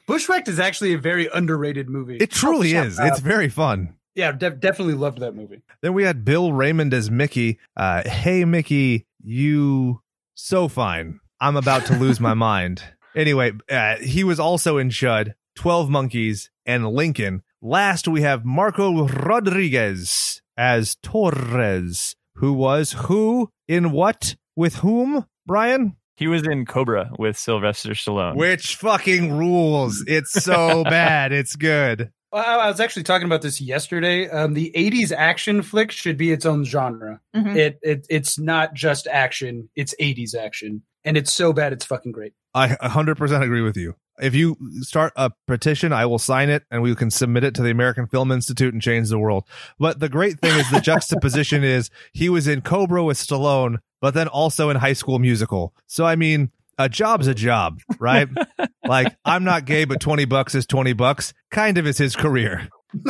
Bushwhacked 0.06 0.48
is 0.48 0.58
actually 0.60 0.92
a 0.94 0.98
very 0.98 1.28
underrated 1.32 1.88
movie. 1.88 2.16
It 2.16 2.30
truly 2.30 2.70
shut 2.72 2.86
is. 2.86 2.98
up. 2.98 3.08
It's 3.08 3.20
very 3.20 3.48
fun. 3.48 3.94
yeah, 4.14 4.32
def- 4.32 4.60
definitely 4.60 4.94
loved 4.94 5.18
that 5.20 5.34
movie. 5.34 5.62
Then 5.82 5.94
we 5.94 6.04
had 6.04 6.24
Bill 6.24 6.52
Raymond 6.52 6.92
as 6.94 7.10
Mickey. 7.10 7.58
Uh, 7.76 8.08
hey, 8.08 8.44
Mickey, 8.44 9.06
you 9.22 10.00
so 10.34 10.68
fine. 10.68 11.20
I'm 11.40 11.56
about 11.56 11.86
to 11.86 11.96
lose 11.96 12.20
my 12.20 12.34
mind. 12.48 12.82
Anyway, 13.16 13.52
uh, 13.70 13.96
he 13.96 14.24
was 14.24 14.38
also 14.40 14.78
in 14.78 14.90
Chud, 14.90 15.34
12 15.56 15.88
Monkeys, 15.90 16.50
and 16.66 16.86
Lincoln. 16.88 17.42
Last, 17.60 18.06
we 18.06 18.22
have 18.22 18.44
Marco 18.44 19.06
Rodriguez 19.08 20.42
as 20.58 20.96
Torres, 21.02 22.16
who 22.34 22.52
was 22.52 22.92
who 22.92 23.48
in 23.68 23.92
what 23.92 24.36
with 24.56 24.76
whom, 24.76 25.24
Brian? 25.46 25.96
He 26.16 26.26
was 26.26 26.44
in 26.46 26.66
Cobra 26.66 27.12
with 27.16 27.38
Sylvester 27.38 27.90
Stallone. 27.90 28.34
Which 28.36 28.74
fucking 28.74 29.38
rules. 29.38 30.02
It's 30.08 30.32
so 30.32 30.82
bad. 30.84 31.30
It's 31.32 31.54
good. 31.54 32.10
Well, 32.32 32.44
I 32.44 32.64
I 32.64 32.68
was 32.68 32.80
actually 32.80 33.04
talking 33.04 33.26
about 33.26 33.40
this 33.40 33.60
yesterday. 33.60 34.28
Um, 34.28 34.52
the 34.54 34.72
'80s 34.74 35.12
action 35.12 35.62
flick 35.62 35.92
should 35.92 36.16
be 36.18 36.32
its 36.32 36.44
own 36.44 36.64
genre. 36.64 37.20
Mhm. 37.34 37.56
It, 37.56 37.78
it 37.82 38.06
it's 38.10 38.38
not 38.38 38.74
just 38.74 39.06
action; 39.06 39.70
it's 39.76 39.94
'80s 40.00 40.34
action, 40.34 40.82
and 41.04 41.16
it's 41.16 41.32
so 41.32 41.52
bad 41.52 41.72
it's 41.72 41.84
fucking 41.84 42.12
great. 42.12 42.32
I 42.52 42.68
100% 42.68 43.42
agree 43.42 43.62
with 43.62 43.76
you. 43.76 43.94
If 44.20 44.34
you 44.34 44.56
start 44.80 45.12
a 45.16 45.30
petition, 45.46 45.92
I 45.92 46.06
will 46.06 46.18
sign 46.18 46.48
it 46.48 46.64
and 46.70 46.82
we 46.82 46.94
can 46.94 47.10
submit 47.10 47.44
it 47.44 47.54
to 47.54 47.62
the 47.62 47.70
American 47.70 48.06
Film 48.06 48.32
Institute 48.32 48.72
and 48.72 48.82
change 48.82 49.08
the 49.08 49.18
world. 49.18 49.44
But 49.78 50.00
the 50.00 50.08
great 50.08 50.40
thing 50.40 50.58
is 50.58 50.70
the 50.70 50.80
juxtaposition 50.80 51.64
is 51.64 51.90
he 52.12 52.28
was 52.28 52.48
in 52.48 52.60
Cobra 52.60 53.04
with 53.04 53.16
Stallone, 53.16 53.78
but 54.00 54.14
then 54.14 54.28
also 54.28 54.70
in 54.70 54.76
High 54.76 54.92
School 54.92 55.18
Musical. 55.18 55.74
So, 55.86 56.04
I 56.04 56.16
mean, 56.16 56.50
a 56.78 56.88
job's 56.88 57.26
a 57.26 57.34
job, 57.34 57.80
right? 57.98 58.28
like, 58.84 59.16
I'm 59.24 59.44
not 59.44 59.64
gay, 59.64 59.84
but 59.84 60.00
20 60.00 60.24
bucks 60.24 60.54
is 60.54 60.66
20 60.66 60.92
bucks. 60.92 61.32
Kind 61.50 61.78
of 61.78 61.86
is 61.86 61.98
his 61.98 62.16
career. 62.16 62.68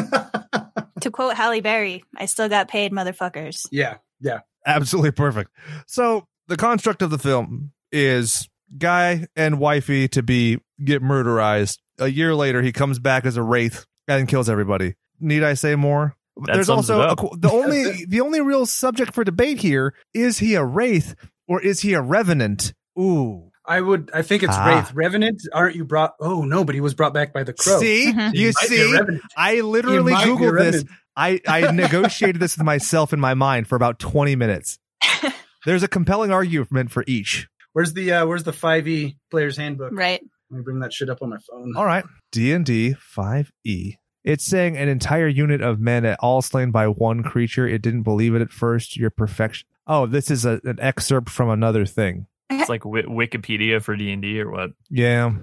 To 1.02 1.12
quote 1.12 1.34
Halle 1.36 1.60
Berry, 1.60 2.02
I 2.16 2.26
still 2.26 2.48
got 2.48 2.66
paid, 2.66 2.90
motherfuckers. 2.90 3.68
Yeah, 3.70 3.98
yeah. 4.20 4.40
Absolutely 4.66 5.12
perfect. 5.12 5.52
So, 5.86 6.26
the 6.48 6.56
construct 6.56 7.02
of 7.02 7.10
the 7.10 7.18
film 7.18 7.70
is 7.92 8.48
guy 8.76 9.26
and 9.36 9.58
wifey 9.58 10.08
to 10.08 10.22
be 10.22 10.58
get 10.84 11.02
murderized. 11.02 11.78
A 11.98 12.08
year 12.08 12.34
later, 12.34 12.62
he 12.62 12.72
comes 12.72 12.98
back 12.98 13.24
as 13.26 13.36
a 13.36 13.42
wraith 13.42 13.86
and 14.06 14.28
kills 14.28 14.48
everybody. 14.48 14.94
Need 15.20 15.42
I 15.42 15.54
say 15.54 15.74
more? 15.74 16.14
That 16.46 16.54
There's 16.54 16.70
also 16.70 17.00
a, 17.00 17.16
the 17.36 17.50
only 17.50 18.04
the 18.08 18.20
only 18.20 18.40
real 18.40 18.66
subject 18.66 19.12
for 19.14 19.24
debate 19.24 19.58
here 19.58 19.94
is 20.14 20.38
he 20.38 20.54
a 20.54 20.64
wraith 20.64 21.14
or 21.48 21.60
is 21.60 21.80
he 21.80 21.94
a 21.94 22.00
revenant? 22.00 22.72
Ooh, 22.98 23.50
I 23.66 23.80
would. 23.80 24.10
I 24.14 24.22
think 24.22 24.44
it's 24.44 24.54
Ah. 24.54 24.66
Wraith. 24.66 24.92
Revenant. 24.94 25.42
Aren't 25.52 25.74
you 25.74 25.84
brought? 25.84 26.14
Oh 26.20 26.42
no, 26.44 26.64
but 26.64 26.76
he 26.76 26.80
was 26.80 26.94
brought 26.94 27.12
back 27.12 27.32
by 27.32 27.42
the 27.42 27.52
Crow. 27.52 27.80
see, 27.80 28.12
Mhm. 28.12 28.34
you 28.34 28.52
might 28.60 28.68
be 28.70 28.76
a 28.76 28.88
see, 29.06 29.20
I 29.36 29.60
literally 29.60 30.12
might 30.12 30.24
be 30.24 30.30
a 30.30 30.34
googled 30.36 30.58
this. 30.72 30.84
I 31.16 31.40
I 31.48 31.72
negotiated 31.72 32.40
this 32.40 32.56
with 32.56 32.64
myself 32.64 33.12
in 33.12 33.18
my 33.18 33.34
mind 33.34 33.66
for 33.66 33.74
about 33.74 33.98
20 33.98 34.36
minutes. 34.36 34.78
There's 35.66 35.82
a 35.82 35.88
compelling 35.88 36.30
argument 36.30 36.92
for 36.92 37.02
each. 37.08 37.48
Where's 37.78 37.92
the 37.92 38.10
uh, 38.10 38.26
Where's 38.26 38.42
the 38.42 38.52
Five 38.52 38.88
E 38.88 39.16
Player's 39.30 39.56
Handbook? 39.56 39.92
Right. 39.92 40.20
Let 40.50 40.56
me 40.58 40.64
bring 40.64 40.80
that 40.80 40.92
shit 40.92 41.08
up 41.08 41.22
on 41.22 41.30
my 41.30 41.36
phone. 41.48 41.74
All 41.76 41.84
right. 41.84 42.04
D&D 42.32 42.96
5e. 43.16 43.98
It's 44.24 44.44
saying 44.44 44.76
an 44.76 44.88
entire 44.88 45.28
unit 45.28 45.60
of 45.60 45.78
men 45.78 46.04
at 46.04 46.18
all 46.18 46.42
slain 46.42 46.72
by 46.72 46.88
one 46.88 47.22
creature. 47.22 47.68
It 47.68 47.80
didn't 47.80 48.02
believe 48.02 48.34
it 48.34 48.42
at 48.42 48.50
first. 48.50 48.96
Your 48.96 49.10
perfection. 49.10 49.68
Oh, 49.86 50.06
this 50.06 50.28
is 50.28 50.44
a, 50.44 50.60
an 50.64 50.80
excerpt 50.80 51.30
from 51.30 51.50
another 51.50 51.86
thing. 51.86 52.26
It's 52.50 52.68
like 52.68 52.82
Wi- 52.82 53.06
Wikipedia 53.06 53.80
for 53.80 53.94
D 53.94 54.10
and 54.10 54.22
D 54.22 54.40
or 54.40 54.50
what? 54.50 54.70
Yeah. 54.90 55.34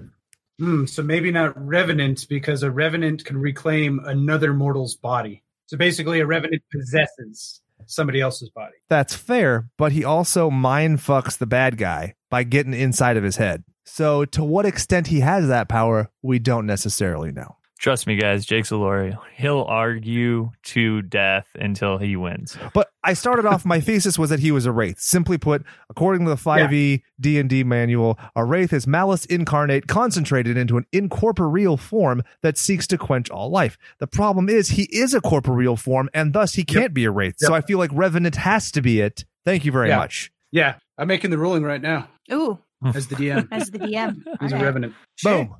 Hmm, 0.58 0.84
so 0.84 1.02
maybe 1.02 1.30
not 1.30 1.54
Revenant 1.56 2.26
because 2.28 2.62
a 2.62 2.70
Revenant 2.70 3.24
can 3.24 3.38
reclaim 3.38 3.98
another 4.04 4.52
mortal's 4.52 4.94
body. 4.94 5.42
So 5.68 5.78
basically, 5.78 6.20
a 6.20 6.26
Revenant 6.26 6.62
possesses 6.70 7.62
somebody 7.86 8.20
else's 8.20 8.50
body. 8.50 8.74
That's 8.88 9.14
fair, 9.14 9.68
but 9.78 9.92
he 9.92 10.04
also 10.04 10.50
mind 10.50 10.98
fucks 10.98 11.38
the 11.38 11.46
bad 11.46 11.78
guy 11.78 12.14
by 12.30 12.42
getting 12.42 12.74
inside 12.74 13.16
of 13.16 13.24
his 13.24 13.36
head. 13.36 13.64
So 13.84 14.24
to 14.26 14.42
what 14.44 14.66
extent 14.66 15.06
he 15.06 15.20
has 15.20 15.48
that 15.48 15.68
power, 15.68 16.10
we 16.22 16.38
don't 16.38 16.66
necessarily 16.66 17.32
know. 17.32 17.56
Trust 17.78 18.06
me, 18.06 18.16
guys. 18.16 18.46
Jake's 18.46 18.70
a 18.70 18.76
lawyer. 18.76 19.18
He'll 19.34 19.62
argue 19.62 20.50
to 20.64 21.02
death 21.02 21.46
until 21.54 21.98
he 21.98 22.16
wins. 22.16 22.56
But 22.72 22.88
I 23.04 23.12
started 23.12 23.44
off 23.44 23.66
my 23.66 23.80
thesis 23.80 24.18
was 24.18 24.30
that 24.30 24.40
he 24.40 24.50
was 24.50 24.64
a 24.64 24.72
wraith. 24.72 24.98
Simply 24.98 25.36
put, 25.36 25.62
according 25.90 26.24
to 26.24 26.30
the 26.30 26.36
5e 26.36 27.02
D&D 27.20 27.64
manual, 27.64 28.18
a 28.34 28.44
wraith 28.44 28.72
is 28.72 28.86
malice 28.86 29.26
incarnate 29.26 29.86
concentrated 29.88 30.56
into 30.56 30.78
an 30.78 30.86
incorporeal 30.90 31.76
form 31.76 32.22
that 32.42 32.56
seeks 32.56 32.86
to 32.88 32.96
quench 32.98 33.28
all 33.30 33.50
life. 33.50 33.76
The 33.98 34.06
problem 34.06 34.48
is 34.48 34.68
he 34.70 34.84
is 34.84 35.12
a 35.12 35.20
corporeal 35.20 35.76
form 35.76 36.08
and 36.14 36.32
thus 36.32 36.54
he 36.54 36.64
can't 36.64 36.94
be 36.94 37.04
a 37.04 37.10
wraith. 37.10 37.34
So 37.38 37.52
I 37.52 37.60
feel 37.60 37.78
like 37.78 37.90
revenant 37.92 38.36
has 38.36 38.70
to 38.72 38.80
be 38.80 39.00
it. 39.00 39.26
Thank 39.44 39.66
you 39.66 39.70
very 39.72 39.88
Yeah. 39.90 39.98
much. 39.98 40.32
Yeah, 40.50 40.76
I'm 40.96 41.08
making 41.08 41.30
the 41.30 41.38
ruling 41.38 41.62
right 41.62 41.82
now 41.82 42.08
Ooh, 42.32 42.58
as 42.94 43.08
the 43.08 43.16
DM. 43.16 43.48
as 43.52 43.70
the 43.70 43.80
DM. 43.80 44.24
He's 44.40 44.52
a 44.52 44.54
All 44.54 44.60
right. 44.60 44.62
Revenant. 44.62 44.94
Boom. 45.22 45.54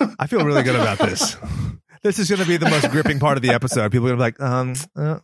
I 0.18 0.26
feel 0.26 0.44
really 0.44 0.62
good 0.62 0.76
about 0.76 0.98
this. 0.98 1.36
This 2.02 2.20
is 2.20 2.28
going 2.28 2.40
to 2.40 2.46
be 2.46 2.56
the 2.56 2.70
most 2.70 2.88
gripping 2.92 3.18
part 3.18 3.36
of 3.36 3.42
the 3.42 3.50
episode. 3.50 3.90
People 3.90 4.06
are 4.06 4.16
going 4.16 4.32
to 4.32 4.38
be 4.38 4.44
like, 4.44 4.52
um, 4.52 4.74
uh, 4.94 5.18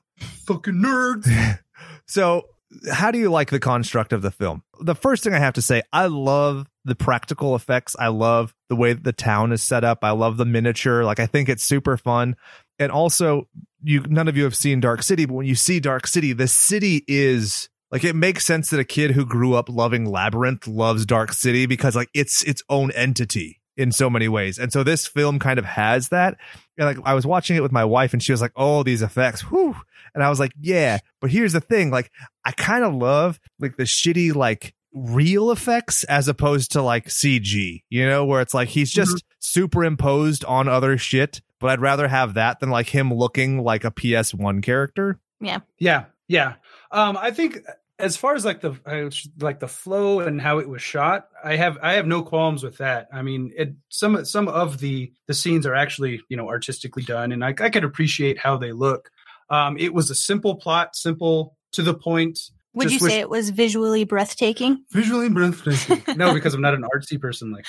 Fucking 0.46 0.74
nerds. 0.74 1.58
So, 2.06 2.48
how 2.90 3.12
do 3.12 3.18
you 3.18 3.30
like 3.30 3.50
the 3.50 3.60
construct 3.60 4.12
of 4.12 4.22
the 4.22 4.32
film? 4.32 4.64
The 4.80 4.96
first 4.96 5.22
thing 5.22 5.32
I 5.32 5.38
have 5.38 5.54
to 5.54 5.62
say, 5.62 5.82
I 5.92 6.06
love 6.06 6.66
the 6.84 6.96
practical 6.96 7.54
effects. 7.54 7.94
I 7.96 8.08
love 8.08 8.52
the 8.68 8.74
way 8.74 8.92
that 8.92 9.04
the 9.04 9.12
town 9.12 9.52
is 9.52 9.62
set 9.62 9.84
up. 9.84 10.00
I 10.02 10.10
love 10.10 10.36
the 10.36 10.44
miniature. 10.44 11.04
Like, 11.04 11.20
I 11.20 11.26
think 11.26 11.48
it's 11.48 11.62
super 11.62 11.96
fun. 11.96 12.34
And 12.80 12.90
also, 12.90 13.48
you 13.84 14.00
none 14.08 14.26
of 14.26 14.36
you 14.36 14.42
have 14.44 14.56
seen 14.56 14.80
Dark 14.80 15.04
City, 15.04 15.24
but 15.24 15.34
when 15.34 15.46
you 15.46 15.54
see 15.54 15.78
Dark 15.78 16.08
City, 16.08 16.32
the 16.32 16.48
city 16.48 17.04
is 17.06 17.68
like 17.92 18.02
it 18.02 18.16
makes 18.16 18.44
sense 18.44 18.70
that 18.70 18.80
a 18.80 18.84
kid 18.84 19.12
who 19.12 19.24
grew 19.24 19.54
up 19.54 19.68
loving 19.68 20.04
Labyrinth 20.04 20.66
loves 20.66 21.06
Dark 21.06 21.32
City 21.32 21.66
because 21.66 21.94
like 21.94 22.10
it's 22.12 22.42
its 22.42 22.62
own 22.68 22.90
entity 22.92 23.61
in 23.76 23.92
so 23.92 24.10
many 24.10 24.28
ways. 24.28 24.58
And 24.58 24.72
so 24.72 24.82
this 24.82 25.06
film 25.06 25.38
kind 25.38 25.58
of 25.58 25.64
has 25.64 26.08
that. 26.10 26.36
And 26.78 26.86
like 26.86 26.98
I 27.04 27.14
was 27.14 27.26
watching 27.26 27.56
it 27.56 27.62
with 27.62 27.72
my 27.72 27.84
wife 27.84 28.12
and 28.12 28.22
she 28.22 28.32
was 28.32 28.40
like, 28.40 28.52
"Oh, 28.56 28.82
these 28.82 29.02
effects. 29.02 29.42
Whew." 29.42 29.76
And 30.14 30.22
I 30.22 30.28
was 30.28 30.40
like, 30.40 30.52
"Yeah, 30.60 30.98
but 31.20 31.30
here's 31.30 31.52
the 31.52 31.60
thing, 31.60 31.90
like 31.90 32.10
I 32.44 32.52
kind 32.52 32.84
of 32.84 32.94
love 32.94 33.40
like 33.58 33.76
the 33.76 33.84
shitty 33.84 34.34
like 34.34 34.74
real 34.92 35.50
effects 35.50 36.04
as 36.04 36.28
opposed 36.28 36.72
to 36.72 36.82
like 36.82 37.06
CG, 37.06 37.82
you 37.88 38.06
know, 38.06 38.24
where 38.24 38.40
it's 38.40 38.54
like 38.54 38.68
he's 38.68 38.92
just 38.92 39.24
superimposed 39.38 40.44
on 40.44 40.68
other 40.68 40.98
shit, 40.98 41.40
but 41.58 41.70
I'd 41.70 41.80
rather 41.80 42.08
have 42.08 42.34
that 42.34 42.60
than 42.60 42.70
like 42.70 42.88
him 42.88 43.12
looking 43.12 43.62
like 43.62 43.84
a 43.84 43.90
PS1 43.90 44.62
character. 44.62 45.18
Yeah. 45.40 45.60
Yeah, 45.78 46.06
yeah. 46.28 46.54
Um, 46.90 47.16
I 47.16 47.30
think 47.30 47.60
as 47.98 48.16
far 48.16 48.34
as 48.34 48.44
like 48.44 48.60
the 48.60 48.72
uh, 48.86 49.10
like 49.40 49.60
the 49.60 49.68
flow 49.68 50.20
and 50.20 50.40
how 50.40 50.58
it 50.58 50.68
was 50.68 50.82
shot, 50.82 51.28
I 51.44 51.56
have 51.56 51.78
I 51.82 51.94
have 51.94 52.06
no 52.06 52.22
qualms 52.22 52.62
with 52.64 52.78
that. 52.78 53.08
I 53.12 53.22
mean, 53.22 53.52
it 53.56 53.74
some 53.88 54.24
some 54.24 54.48
of 54.48 54.78
the 54.80 55.12
the 55.28 55.34
scenes 55.34 55.66
are 55.66 55.74
actually 55.74 56.20
you 56.28 56.36
know 56.36 56.48
artistically 56.48 57.02
done, 57.04 57.32
and 57.32 57.44
I, 57.44 57.48
I 57.60 57.70
could 57.70 57.84
appreciate 57.84 58.38
how 58.38 58.56
they 58.56 58.72
look. 58.72 59.10
Um, 59.50 59.76
it 59.78 59.92
was 59.92 60.10
a 60.10 60.14
simple 60.14 60.56
plot, 60.56 60.96
simple 60.96 61.56
to 61.72 61.82
the 61.82 61.94
point. 61.94 62.38
Would 62.74 62.88
Just 62.88 63.00
you 63.00 63.04
wish- 63.04 63.12
say 63.12 63.20
it 63.20 63.28
was 63.28 63.50
visually 63.50 64.04
breathtaking? 64.04 64.82
visually 64.90 65.28
breathtaking? 65.28 66.02
no, 66.16 66.32
because 66.32 66.54
I'm 66.54 66.62
not 66.62 66.72
an 66.72 66.84
artsy 66.84 67.20
person 67.20 67.52
like, 67.52 67.66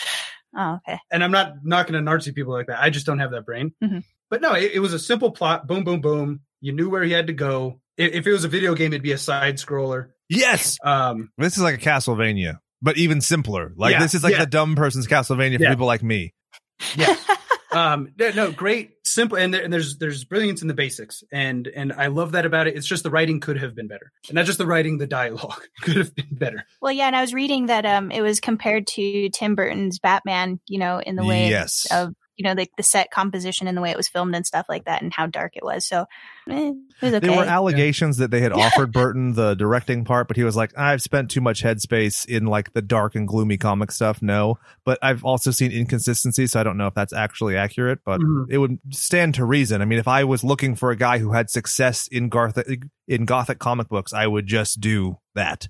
Oh, 0.56 0.76
okay. 0.88 0.98
and 1.12 1.22
I'm 1.24 1.32
not 1.32 1.56
knocking 1.64 1.96
on 1.96 2.06
artsy 2.06 2.34
people 2.34 2.54
like 2.54 2.68
that. 2.68 2.82
I 2.82 2.90
just 2.90 3.06
don't 3.06 3.20
have 3.20 3.32
that 3.32 3.46
brain. 3.46 3.74
Mhm. 3.84 4.04
But 4.30 4.40
no, 4.42 4.54
it, 4.54 4.72
it 4.76 4.80
was 4.80 4.94
a 4.94 5.00
simple 5.00 5.32
plot. 5.32 5.68
Boom, 5.68 5.84
boom, 5.84 6.00
boom. 6.00 6.40
You 6.62 6.72
knew 6.72 6.90
where 6.90 7.04
he 7.04 7.12
had 7.12 7.28
to 7.28 7.34
go. 7.34 7.82
If, 7.98 8.14
if 8.14 8.28
it 8.28 8.32
was 8.32 8.44
a 8.44 8.48
video 8.50 8.76
game, 8.76 8.94
it'd 8.94 9.04
be 9.04 9.12
a 9.12 9.18
side 9.18 9.56
scroller. 9.58 10.10
Yes, 10.30 10.78
Um, 10.84 11.30
this 11.38 11.58
is 11.58 11.64
like 11.64 11.76
a 11.76 11.78
Castlevania, 11.90 12.60
but 12.82 12.98
even 12.98 13.22
simpler. 13.22 13.72
Like 13.76 13.94
Yeah, 13.94 14.00
this 14.00 14.14
is 14.16 14.24
like 14.24 14.34
yeah. 14.34 14.40
the 14.40 14.46
dumb 14.48 14.76
person's 14.76 15.08
Castlevania 15.08 15.58
for 15.58 15.64
Yeah. 15.64 15.70
people 15.70 15.86
like 15.88 16.02
me. 16.04 16.34
Yeah. 16.96 17.16
um 17.72 18.10
no, 18.20 18.30
no 18.32 18.52
great 18.52 18.92
simple 19.04 19.36
and, 19.36 19.52
there, 19.52 19.64
and 19.64 19.74
there's 19.74 19.98
there's 19.98 20.24
brilliance 20.26 20.62
in 20.62 20.68
the 20.68 20.76
basics 20.76 21.24
and 21.32 21.66
and 21.68 21.92
i 21.94 22.06
love 22.06 22.34
that 22.34 22.46
about 22.46 22.68
it 22.68 22.76
it's 22.76 22.86
just 22.86 23.02
the 23.02 23.10
writing 23.10 23.40
could 23.40 23.58
have 23.58 23.74
been 23.74 23.88
better 23.88 24.12
and 24.28 24.36
not 24.36 24.46
just 24.46 24.60
the 24.60 24.66
writing 24.68 25.00
the 25.00 25.08
dialogue 25.08 25.60
could 25.82 25.96
have 25.98 26.14
been 26.14 26.28
better 26.34 26.64
Well, 26.84 26.92
yeah, 26.92 27.08
and 27.08 27.16
I 27.16 27.22
was 27.22 27.34
reading 27.34 27.66
that 27.68 27.84
um 27.84 28.12
it 28.12 28.22
was 28.22 28.40
compared 28.40 28.86
to 28.88 29.30
Tim 29.30 29.56
Burton's 29.56 29.98
Batman, 29.98 30.60
you 30.68 30.78
know, 30.78 31.00
in 31.00 31.16
the 31.16 31.24
way 31.26 31.50
Yes. 31.50 31.88
of 31.92 32.14
you 32.36 32.44
know 32.44 32.54
like 32.54 32.72
the 32.78 32.84
set 32.84 33.12
composition 33.12 33.68
and 33.68 33.78
the 33.78 33.82
way 33.82 33.92
it 33.92 33.98
was 33.98 34.08
filmed 34.08 34.36
and 34.36 34.46
stuff 34.46 34.66
like 34.70 34.86
that, 34.86 35.02
and 35.02 35.14
how 35.14 35.26
dark 35.28 35.56
it 35.56 35.64
was. 35.64 35.86
So 35.86 36.06
eh, 36.50 36.72
it 36.72 36.76
was 37.02 37.14
okay. 37.14 37.28
There 37.28 37.38
were 37.38 37.44
allegations 37.46 38.18
that 38.18 38.32
they 38.32 38.42
had 38.42 38.52
offered 38.52 38.92
Burton 38.92 39.34
the 39.34 39.56
directing 39.56 40.06
part, 40.06 40.28
but 40.28 40.38
he 40.38 40.44
was 40.44 40.56
like, 40.56 40.78
I've 40.78 41.02
spent 41.02 41.30
too 41.32 41.42
much 41.42 41.64
headspace 41.64 42.26
in 42.26 42.46
like 42.46 42.74
the 42.74 42.82
dark 42.82 43.16
and 43.16 43.28
gloomy 43.28 43.58
comic 43.58 43.92
stuff. 43.92 44.22
No, 44.22 44.58
but 44.84 45.00
I've 45.02 45.24
also 45.24 45.52
seen 45.52 45.72
inconsistencies, 45.72 46.52
so 46.54 46.60
I 46.60 46.64
don't 46.64 46.78
know 46.78 46.88
if 46.88 46.94
that's 46.94 47.14
actually 47.14 47.56
accurate, 47.58 48.00
but 48.06 48.20
Mhm. 48.22 48.46
it 48.50 48.58
would 48.58 48.80
stand 48.92 49.36
to 49.36 49.46
reason. 49.46 49.82
I 49.82 49.86
mean, 49.86 50.00
if 50.00 50.08
I 50.08 50.24
was 50.24 50.44
looking 50.44 50.76
for 50.76 50.92
a 50.92 50.96
guy 50.96 51.20
who 51.20 51.34
had 51.34 51.50
success 51.50 52.08
in 52.08 52.30
Gothic 52.30 52.84
in 53.08 53.26
Gothic 53.26 53.60
comic 53.60 53.90
books, 53.90 54.14
I 54.14 54.28
would 54.28 54.48
just 54.48 54.80
do 54.80 55.18
that. 55.36 55.68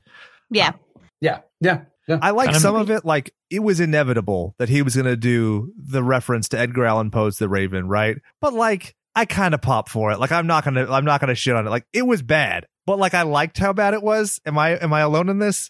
yeah, 0.49 0.73
yeah 1.21 1.39
yeah 1.61 1.81
yeah 2.07 2.19
I 2.21 2.31
like 2.31 2.55
some 2.55 2.75
of 2.75 2.89
it. 2.89 3.05
Like 3.05 3.33
it 3.49 3.59
was 3.59 3.79
inevitable 3.79 4.55
that 4.57 4.69
he 4.69 4.81
was 4.81 4.95
going 4.95 5.05
to 5.05 5.17
do 5.17 5.71
the 5.77 6.03
reference 6.03 6.49
to 6.49 6.59
Edgar 6.59 6.85
Allan 6.85 7.11
Poe's 7.11 7.37
The 7.37 7.49
Raven, 7.49 7.87
right? 7.87 8.17
But 8.41 8.53
like, 8.53 8.95
I 9.15 9.25
kind 9.25 9.53
of 9.53 9.61
pop 9.61 9.89
for 9.89 10.11
it. 10.11 10.19
Like, 10.19 10.31
I'm 10.31 10.47
not 10.47 10.63
gonna, 10.65 10.91
I'm 10.91 11.05
not 11.05 11.21
gonna 11.21 11.35
shit 11.35 11.55
on 11.55 11.67
it. 11.67 11.69
Like, 11.69 11.85
it 11.93 12.01
was 12.07 12.21
bad, 12.23 12.65
but 12.85 12.97
like, 12.97 13.13
I 13.13 13.21
liked 13.21 13.59
how 13.59 13.71
bad 13.71 13.93
it 13.93 14.01
was. 14.01 14.41
Am 14.45 14.57
I, 14.57 14.71
am 14.71 14.91
I 14.91 15.01
alone 15.01 15.29
in 15.29 15.39
this? 15.39 15.69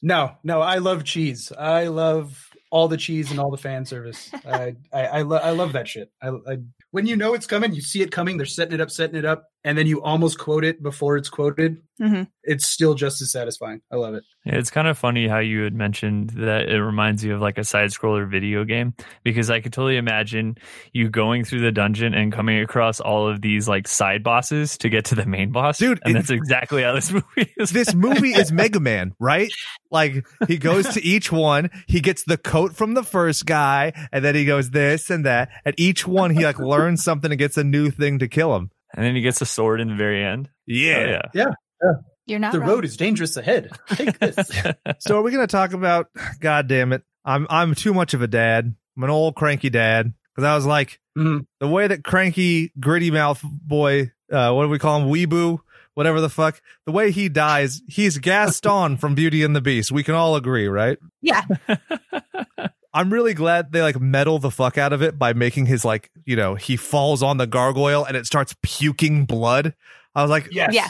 no 0.00 0.32
no 0.42 0.60
i 0.60 0.78
love 0.78 1.04
cheese 1.04 1.52
i 1.58 1.88
love 1.88 2.48
all 2.70 2.88
the 2.88 2.96
cheese 2.96 3.30
and 3.30 3.38
all 3.38 3.50
the 3.50 3.56
fan 3.58 3.84
service 3.84 4.30
i 4.46 4.74
i 4.92 5.06
I, 5.06 5.22
lo- 5.22 5.36
I 5.36 5.50
love 5.50 5.72
that 5.74 5.86
shit 5.86 6.10
I, 6.22 6.28
I 6.28 6.58
when 6.90 7.06
you 7.06 7.16
know 7.16 7.34
it's 7.34 7.46
coming 7.46 7.74
you 7.74 7.82
see 7.82 8.00
it 8.00 8.10
coming 8.10 8.36
they're 8.36 8.46
setting 8.46 8.74
it 8.74 8.80
up 8.80 8.90
setting 8.90 9.16
it 9.16 9.24
up 9.24 9.44
and 9.64 9.76
then 9.78 9.86
you 9.86 10.02
almost 10.02 10.38
quote 10.38 10.64
it 10.64 10.82
before 10.82 11.16
it's 11.16 11.28
quoted 11.30 11.78
Mhm. 12.00 12.26
it's 12.42 12.66
still 12.66 12.94
just 12.94 13.22
as 13.22 13.30
satisfying 13.30 13.80
i 13.92 13.94
love 13.94 14.14
it 14.14 14.24
Yeah, 14.44 14.56
it's 14.56 14.68
kind 14.70 14.88
of 14.88 14.98
funny 14.98 15.28
how 15.28 15.38
you 15.38 15.62
had 15.62 15.74
mentioned 15.74 16.30
that 16.30 16.68
it 16.68 16.82
reminds 16.82 17.22
you 17.22 17.36
of 17.36 17.40
like 17.40 17.56
a 17.56 17.62
side 17.62 17.90
scroller 17.90 18.28
video 18.28 18.64
game 18.64 18.94
because 19.22 19.48
I 19.48 19.60
could 19.60 19.72
totally 19.72 19.96
imagine 19.96 20.56
you 20.92 21.08
going 21.08 21.44
through 21.44 21.60
the 21.60 21.70
dungeon 21.70 22.12
and 22.12 22.32
coming 22.32 22.58
across 22.60 22.98
all 22.98 23.28
of 23.28 23.40
these 23.42 23.68
like 23.68 23.86
side 23.86 24.24
bosses 24.24 24.76
to 24.78 24.88
get 24.88 25.04
to 25.06 25.14
the 25.14 25.24
main 25.24 25.52
boss. 25.52 25.78
Dude, 25.78 26.00
and 26.04 26.10
it- 26.10 26.14
that's 26.14 26.30
exactly 26.30 26.82
how 26.82 26.94
this 26.94 27.12
movie 27.18 27.54
is. 27.56 27.70
This 27.70 27.94
movie 27.94 28.32
is 28.34 28.50
Mega 28.50 28.80
Man, 28.80 29.14
right? 29.20 29.50
Like, 29.92 30.26
he 30.48 30.58
goes 30.58 30.88
to 30.94 31.02
each 31.04 31.30
one, 31.30 31.70
he 31.86 32.00
gets 32.00 32.24
the 32.24 32.36
coat 32.36 32.74
from 32.74 32.94
the 32.94 33.04
first 33.04 33.46
guy, 33.46 33.92
and 34.12 34.24
then 34.24 34.34
he 34.34 34.44
goes 34.44 34.70
this 34.70 35.10
and 35.10 35.24
that. 35.24 35.48
At 35.64 35.74
each 35.78 36.06
one, 36.08 36.30
he 36.34 36.44
like 36.44 36.58
learns 36.58 37.04
something 37.04 37.30
and 37.30 37.38
gets 37.38 37.56
a 37.56 37.62
new 37.64 37.90
thing 37.90 38.18
to 38.18 38.26
kill 38.26 38.56
him. 38.56 38.70
And 38.94 39.04
then 39.04 39.14
he 39.14 39.20
gets 39.20 39.40
a 39.40 39.46
sword 39.46 39.80
in 39.80 39.88
the 39.88 39.94
very 39.94 40.24
end. 40.24 40.48
Yeah. 40.66 41.22
Oh, 41.24 41.28
yeah. 41.34 41.92
you're 42.26 42.38
not 42.38 42.52
the 42.52 42.60
wrong. 42.60 42.68
road 42.70 42.84
is 42.84 42.96
dangerous 42.96 43.36
ahead 43.36 43.70
take 43.90 44.18
this 44.18 44.36
So 45.00 45.18
are 45.18 45.22
we 45.22 45.30
going 45.30 45.46
to 45.46 45.50
talk 45.50 45.72
about? 45.72 46.08
God 46.40 46.66
damn 46.68 46.92
it! 46.92 47.02
I'm 47.24 47.46
I'm 47.50 47.74
too 47.74 47.92
much 47.92 48.14
of 48.14 48.22
a 48.22 48.26
dad. 48.26 48.74
I'm 48.96 49.04
an 49.04 49.10
old 49.10 49.34
cranky 49.34 49.70
dad 49.70 50.12
because 50.34 50.44
I 50.48 50.54
was 50.54 50.64
like 50.66 51.00
Mhm. 51.18 51.46
the 51.60 51.68
way 51.68 51.86
that 51.86 52.02
cranky 52.04 52.72
gritty 52.80 53.10
mouth 53.10 53.40
boy. 53.42 54.12
Uh, 54.32 54.52
what 54.52 54.62
do 54.64 54.68
we 54.68 54.78
call 54.78 55.00
him? 55.00 55.08
Weeboo, 55.08 55.58
whatever 55.94 56.20
the 56.20 56.30
fuck. 56.30 56.60
The 56.86 56.92
way 56.92 57.10
he 57.12 57.28
dies, 57.28 57.82
he's 57.88 58.18
Gaston 58.18 58.96
from 58.96 59.14
Beauty 59.14 59.44
and 59.44 59.54
the 59.54 59.60
Beast. 59.60 59.92
We 59.92 60.02
can 60.02 60.14
all 60.14 60.34
agree, 60.34 60.66
right? 60.66 60.98
Yeah, 61.20 61.42
I'm 62.94 63.12
really 63.12 63.34
glad 63.34 63.72
they 63.72 63.82
like 63.82 64.00
metal 64.00 64.38
the 64.38 64.50
fuck 64.52 64.78
out 64.78 64.92
of 64.92 65.02
it 65.02 65.18
by 65.18 65.32
making 65.32 65.66
his 65.66 65.84
like 65.84 66.10
you 66.24 66.36
know 66.36 66.54
he 66.54 66.76
falls 66.76 67.22
on 67.22 67.36
the 67.38 67.46
gargoyle 67.46 68.04
and 68.04 68.16
it 68.16 68.24
starts 68.26 68.54
puking 68.62 69.24
blood. 69.26 69.74
I 70.14 70.22
was 70.22 70.30
like, 70.30 70.48
yes 70.52 70.72
Yeah. 70.72 70.88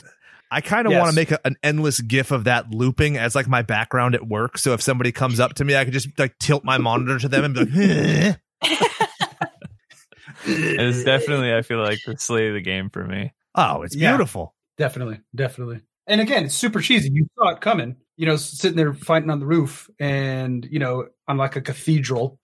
I 0.51 0.61
kind 0.61 0.87
of 0.87 0.93
Yes. 0.93 1.01
want 1.01 1.11
to 1.13 1.17
make 1.17 1.31
a, 1.33 1.41
an 1.45 1.57
endless 1.65 2.01
gif 2.01 2.31
of 2.31 2.45
that 2.45 2.71
looping 2.71 3.17
as 3.17 3.35
like 3.35 3.49
my 3.49 3.63
background 3.63 4.15
at 4.15 4.29
work. 4.29 4.57
So 4.59 4.73
if 4.75 4.83
somebody 4.83 5.11
comes 5.11 5.41
up 5.41 5.55
to 5.55 5.65
me, 5.65 5.75
I 5.75 5.85
could 5.85 5.95
just 5.95 6.17
like 6.19 6.39
tilt 6.39 6.63
my 6.63 6.79
monitor 6.79 7.19
to 7.19 7.29
them 7.29 7.45
and 7.45 7.55
be 7.55 7.65
like, 7.65 8.39
It's 10.47 11.05
definitely, 11.05 11.55
I 11.55 11.63
feel 11.63 11.79
like, 11.83 11.99
the 12.07 12.17
slay 12.19 12.49
of 12.49 12.55
the 12.55 12.61
game 12.61 12.91
for 12.91 13.05
me. 13.05 13.33
"Oh, 13.55 13.83
it's 13.83 13.97
Yeah. 13.97 14.11
beautiful." 14.13 14.55
Definitely, 14.77 15.21
definitely. 15.35 15.81
And 16.07 16.21
again, 16.21 16.45
it's 16.45 16.55
super 16.55 16.81
cheesy. 16.81 17.09
You 17.13 17.27
saw 17.39 17.51
it 17.55 17.61
coming. 17.61 17.97
You 18.17 18.27
know, 18.27 18.37
sitting 18.37 18.77
there 18.77 18.95
fighting 18.95 19.31
on 19.31 19.41
the 19.41 19.47
roof, 19.47 19.91
and 19.99 20.65
you 20.71 20.79
know, 20.79 21.09
on 21.27 21.37
like 21.37 21.57
a 21.57 21.61
cathedral, 21.61 22.39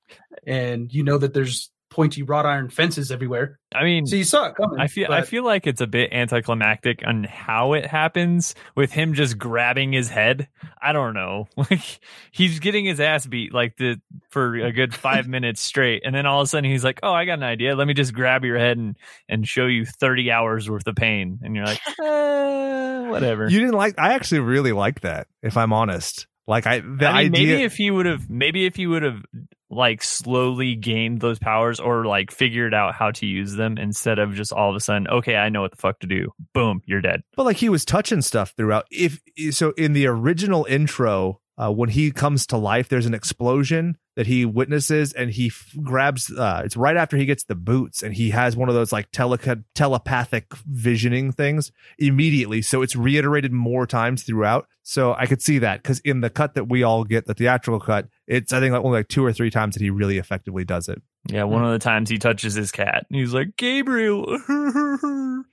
and 0.46 0.92
you 0.92 1.04
know 1.04 1.18
that 1.18 1.32
there's 1.34 1.70
pointy 1.90 2.22
wrought 2.22 2.46
iron 2.46 2.70
fences 2.70 3.10
everywhere. 3.10 3.58
I 3.74 3.84
mean, 3.84 4.06
So 4.06 4.16
you 4.16 4.24
saw 4.24 4.46
it 4.46 4.54
coming. 4.54 4.78
I 4.80 4.86
feel 4.86 5.12
I 5.12 5.22
feel 5.22 5.44
like 5.44 5.66
it's 5.66 5.80
a 5.80 5.86
bit 5.86 6.12
anticlimactic 6.12 7.02
on 7.06 7.24
how 7.24 7.72
it 7.74 7.86
happens 7.86 8.54
with 8.76 8.92
him 8.92 9.14
just 9.14 9.38
grabbing 9.38 9.92
his 9.92 10.08
head. 10.08 10.48
I 10.80 10.92
don't 10.92 11.14
know. 11.14 11.48
Like 11.56 12.00
he's 12.30 12.58
getting 12.60 12.84
his 12.84 13.00
ass 13.00 13.26
beat 13.26 13.52
like 13.52 13.76
the 13.76 14.00
for 14.30 14.54
a 14.56 14.72
good 14.72 14.94
5 14.94 15.28
minutes 15.36 15.60
straight 15.60 16.02
and 16.04 16.14
then 16.14 16.26
all 16.26 16.40
of 16.40 16.44
a 16.44 16.48
sudden 16.48 16.70
he's 16.70 16.84
like, 16.84 17.00
"Oh, 17.02 17.12
I 17.12 17.24
got 17.26 17.34
an 17.34 17.42
idea. 17.44 17.74
Let 17.76 17.86
me 17.86 17.94
just 17.94 18.14
grab 18.14 18.44
your 18.44 18.58
head 18.58 18.78
and 18.78 18.96
and 19.28 19.46
show 19.46 19.66
you 19.66 19.84
30 19.84 20.30
hours 20.30 20.70
worth 20.70 20.86
of 20.86 20.94
pain." 20.96 21.38
And 21.42 21.54
you're 21.54 21.66
like, 21.66 21.80
uh, 22.02 23.04
whatever. 23.10 23.48
You 23.48 23.60
didn't 23.60 23.74
like. 23.74 23.94
I 23.98 24.14
actually 24.14 24.40
really 24.40 24.72
like 24.72 25.00
that. 25.00 25.26
If 25.42 25.56
I'm 25.56 25.72
honest, 25.72 26.26
like 26.46 26.66
I 26.66 26.80
the 26.80 27.06
I 27.06 27.24
mean, 27.24 27.34
idea. 27.34 27.46
maybe 27.46 27.62
if 27.64 27.74
he 27.74 27.90
would 27.90 28.06
have, 28.06 28.28
maybe 28.30 28.66
if 28.66 28.76
he 28.76 28.86
would 28.86 29.02
have 29.02 29.22
like 29.70 30.02
slowly 30.02 30.74
gained 30.74 31.20
those 31.20 31.38
powers 31.38 31.80
or 31.80 32.04
like 32.04 32.30
figured 32.30 32.74
out 32.74 32.94
how 32.94 33.10
to 33.12 33.26
use 33.26 33.54
them 33.54 33.78
instead 33.78 34.18
of 34.18 34.34
just 34.34 34.52
all 34.52 34.70
of 34.70 34.76
a 34.76 34.80
sudden, 34.80 35.08
okay, 35.08 35.36
I 35.36 35.48
know 35.48 35.62
what 35.62 35.70
the 35.70 35.76
fuck 35.76 36.00
to 36.00 36.06
do. 36.06 36.32
Boom, 36.52 36.82
you're 36.86 37.00
dead. 37.00 37.22
But 37.36 37.44
like 37.44 37.56
he 37.56 37.68
was 37.68 37.84
touching 37.84 38.22
stuff 38.22 38.52
throughout. 38.56 38.86
If 38.90 39.20
so, 39.50 39.70
in 39.72 39.92
the 39.92 40.06
original 40.06 40.66
intro, 40.68 41.40
uh, 41.60 41.70
when 41.70 41.90
he 41.90 42.10
comes 42.10 42.46
to 42.46 42.56
life, 42.56 42.88
there's 42.88 43.06
an 43.06 43.12
explosion 43.12 43.98
that 44.16 44.26
he 44.26 44.44
witnesses, 44.44 45.12
and 45.12 45.30
he 45.30 45.48
f- 45.48 45.74
grabs. 45.82 46.30
Uh, 46.30 46.62
it's 46.64 46.76
right 46.76 46.96
after 46.96 47.16
he 47.18 47.26
gets 47.26 47.44
the 47.44 47.54
boots, 47.54 48.02
and 48.02 48.14
he 48.14 48.30
has 48.30 48.56
one 48.56 48.68
of 48.70 48.74
those 48.74 48.92
like 48.92 49.10
tele- 49.12 49.38
telepathic 49.74 50.46
visioning 50.66 51.32
things 51.32 51.70
immediately. 51.98 52.62
So 52.62 52.80
it's 52.80 52.96
reiterated 52.96 53.52
more 53.52 53.86
times 53.86 54.22
throughout. 54.22 54.66
So 54.82 55.14
I 55.14 55.26
could 55.26 55.42
see 55.42 55.58
that 55.58 55.82
because 55.82 56.00
in 56.00 56.22
the 56.22 56.30
cut 56.30 56.54
that 56.54 56.68
we 56.68 56.82
all 56.82 57.04
get, 57.04 57.26
the 57.26 57.34
theatrical 57.34 57.80
cut, 57.80 58.08
it's 58.30 58.52
I 58.52 58.60
think 58.60 58.72
like 58.72 58.82
only 58.84 59.00
like 59.00 59.08
two 59.08 59.24
or 59.24 59.32
three 59.32 59.50
times 59.50 59.74
that 59.74 59.82
he 59.82 59.90
really 59.90 60.16
effectively 60.18 60.64
does 60.64 60.88
it. 60.88 61.02
Yeah, 61.28 61.44
one 61.44 61.64
of 61.64 61.72
the 61.72 61.78
times 61.78 62.08
he 62.08 62.16
touches 62.16 62.54
his 62.54 62.72
cat, 62.72 63.04
and 63.10 63.18
he's 63.20 63.34
like, 63.34 63.56
Gabriel. 63.56 64.24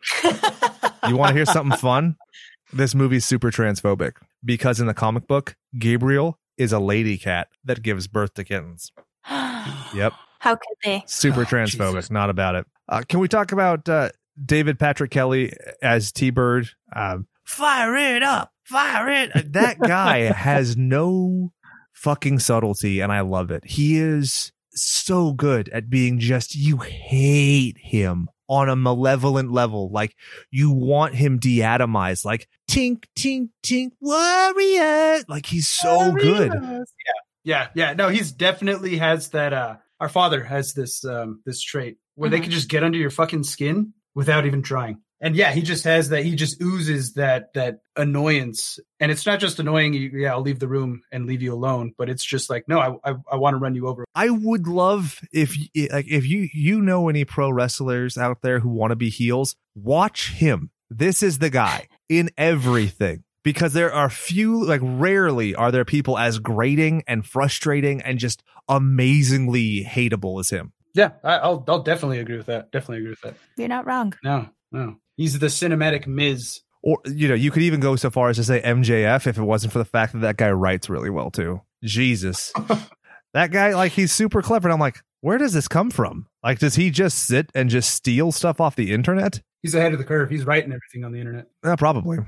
You 1.07 1.15
want 1.15 1.29
to 1.29 1.33
hear 1.35 1.45
something 1.45 1.77
fun? 1.77 2.17
This 2.73 2.93
movie's 2.93 3.23
super 3.23 3.49
transphobic 3.49 4.13
because 4.43 4.79
in 4.81 4.87
the 4.87 4.93
comic 4.93 5.25
book, 5.25 5.55
Gabriel 5.77 6.37
is 6.57 6.73
a 6.73 6.79
lady 6.79 7.17
cat 7.17 7.47
that 7.63 7.81
gives 7.81 8.07
birth 8.07 8.33
to 8.35 8.43
kittens. 8.43 8.91
Yep. 9.93 10.13
How 10.39 10.55
could 10.55 10.77
they? 10.83 11.03
Super 11.07 11.41
Oh, 11.41 11.45
transphobic. 11.45 11.91
Jesus. 11.95 12.11
Not 12.11 12.29
about 12.29 12.55
it. 12.55 12.65
Uh, 12.89 13.03
can 13.07 13.19
we 13.19 13.27
talk 13.27 13.51
about 13.53 13.87
uh, 13.89 14.09
David 14.43 14.79
Patrick 14.79 15.11
Kelly 15.11 15.53
as 15.81 16.11
T 16.11 16.29
Bird? 16.29 16.69
Um, 16.95 17.27
fire 17.45 17.95
it 17.95 18.23
up. 18.23 18.51
Fire 18.65 19.09
it. 19.09 19.53
That 19.53 19.79
guy 19.79 20.19
has 20.31 20.75
no 20.77 21.51
fucking 21.97 22.39
subtlety, 22.39 22.99
and 23.01 23.11
I 23.11 23.21
love 23.21 23.51
it. 23.51 23.63
He 23.65 23.97
is 23.97 24.51
so 24.71 25.33
good 25.33 25.67
at 25.69 25.89
being 25.89 26.19
just, 26.19 26.55
you 26.55 26.77
hate 26.77 27.77
him 27.79 28.29
on 28.47 28.69
a 28.69 28.75
malevolent 28.75 29.51
level. 29.51 29.89
Like 29.91 30.15
you 30.51 30.71
want 30.71 31.15
him 31.15 31.39
deatomized, 31.39 32.23
like 32.23 32.47
tink, 32.69 33.03
tink, 33.17 33.49
tink, 33.63 33.91
warrior. 33.99 35.23
Like 35.27 35.45
he's 35.47 35.67
so 35.67 36.13
good. 36.13 36.51
Yeah, 36.53 36.83
yeah. 37.43 37.67
Yeah. 37.75 37.93
No, 37.93 38.09
he's 38.09 38.31
definitely 38.31 38.97
has 38.97 39.29
that. 39.29 39.51
uh 39.53 39.77
Our 39.99 40.09
father 40.09 40.43
has 40.43 40.73
this 40.73 41.03
um 41.03 41.41
this 41.45 41.61
trait 41.61 41.97
where 42.15 42.29
they 42.29 42.39
Mhm. 42.39 42.43
can 42.43 42.51
just 42.51 42.69
get 42.69 42.83
under 42.83 42.97
your 42.97 43.09
fucking 43.09 43.43
skin 43.43 43.93
without 44.15 44.45
even 44.45 44.61
trying. 44.61 44.99
And 45.19 45.35
yeah, 45.35 45.51
he 45.51 45.61
just 45.61 45.83
has 45.85 46.09
that. 46.09 46.23
He 46.23 46.35
just 46.35 46.61
oozes 46.61 47.13
that 47.13 47.53
that 47.53 47.79
annoyance, 47.95 48.79
and 48.99 49.11
it's 49.11 49.25
not 49.25 49.39
just 49.39 49.59
annoying. 49.59 49.93
You, 49.93 50.09
yeah, 50.13 50.31
I'll 50.31 50.41
leave 50.41 50.59
the 50.59 50.67
room 50.67 51.01
and 51.11 51.25
leave 51.25 51.41
you 51.41 51.53
alone, 51.53 51.93
but 51.97 52.09
it's 52.09 52.23
just 52.23 52.49
like, 52.49 52.65
no, 52.67 52.79
I 52.79 53.11
I, 53.11 53.15
I 53.31 53.35
want 53.37 53.55
to 53.55 53.57
run 53.57 53.73
you 53.73 53.87
over. 53.87 54.05
I 54.13 54.29
would 54.29 54.67
love 54.67 55.19
if 55.31 55.55
y- 55.75 55.87
like 55.91 56.07
if 56.07 56.27
you 56.27 56.47
you 56.53 56.81
know 56.81 57.09
any 57.09 57.25
pro 57.25 57.49
wrestlers 57.49 58.17
out 58.17 58.41
there 58.43 58.59
who 58.59 58.69
want 58.69 58.91
to 58.91 58.95
be 58.95 59.09
heels, 59.09 59.55
watch 59.75 60.33
him. 60.33 60.69
This 60.89 61.23
is 61.23 61.39
the 61.39 61.49
guy 61.49 61.87
in 62.09 62.29
everything 62.37 63.23
because 63.43 63.73
there 63.73 63.91
are 63.91 64.09
few 64.09 64.63
like 64.63 64.81
rarely 64.83 65.55
are 65.55 65.71
there 65.71 65.85
people 65.85 66.17
as 66.17 66.37
grating 66.37 67.01
and 67.07 67.25
frustrating 67.25 68.01
and 68.01 68.19
just 68.19 68.43
amazingly 68.69 69.83
hateable 69.83 70.39
as 70.39 70.49
him. 70.49 70.73
Yeah, 70.93 71.11
I, 71.23 71.37
I'll 71.37 71.63
I'll 71.67 71.83
definitely 71.83 72.19
agree 72.19 72.37
with 72.37 72.47
that. 72.47 72.71
Definitely 72.71 72.97
agree 72.97 73.09
with 73.11 73.21
that. 73.21 73.35
You're 73.57 73.67
not 73.67 73.85
wrong. 73.85 74.13
No, 74.23 74.49
no, 74.71 74.97
he's 75.17 75.37
the 75.39 75.47
cinematic 75.47 76.07
Miz. 76.07 76.61
Or 76.81 76.99
you 77.05 77.27
know, 77.27 77.35
you 77.35 77.51
could 77.51 77.63
even 77.63 77.81
go 77.81 77.97
so 77.97 78.09
far 78.09 78.29
as 78.29 78.37
to 78.37 78.43
say 78.45 78.61
MJF 78.61 79.27
if 79.27 79.37
it 79.37 79.43
wasn't 79.43 79.73
for 79.73 79.79
the 79.79 79.85
fact 79.85 80.13
that 80.13 80.19
that 80.19 80.37
guy 80.37 80.51
writes 80.51 80.89
really 80.89 81.09
well 81.09 81.31
too. 81.31 81.61
Jesus. 81.83 82.53
that 83.33 83.51
guy, 83.51 83.73
like, 83.73 83.91
he's 83.91 84.11
super 84.11 84.41
clever. 84.41 84.67
And 84.67 84.73
I'm 84.73 84.79
like, 84.79 84.99
where 85.21 85.37
does 85.37 85.53
this 85.53 85.67
come 85.67 85.89
from? 85.89 86.27
Like, 86.43 86.59
does 86.59 86.75
he 86.75 86.89
just 86.89 87.25
sit 87.25 87.49
and 87.53 87.69
just 87.69 87.93
steal 87.93 88.31
stuff 88.31 88.61
off 88.61 88.75
the 88.75 88.93
internet? 88.93 89.41
He's 89.61 89.75
ahead 89.75 89.93
of 89.93 89.99
the 89.99 90.05
curve. 90.05 90.29
He's 90.29 90.45
writing 90.45 90.71
everything 90.71 91.03
on 91.03 91.11
the 91.11 91.19
internet. 91.19 91.47
Uh, 91.63 91.75
probably. 91.75 92.19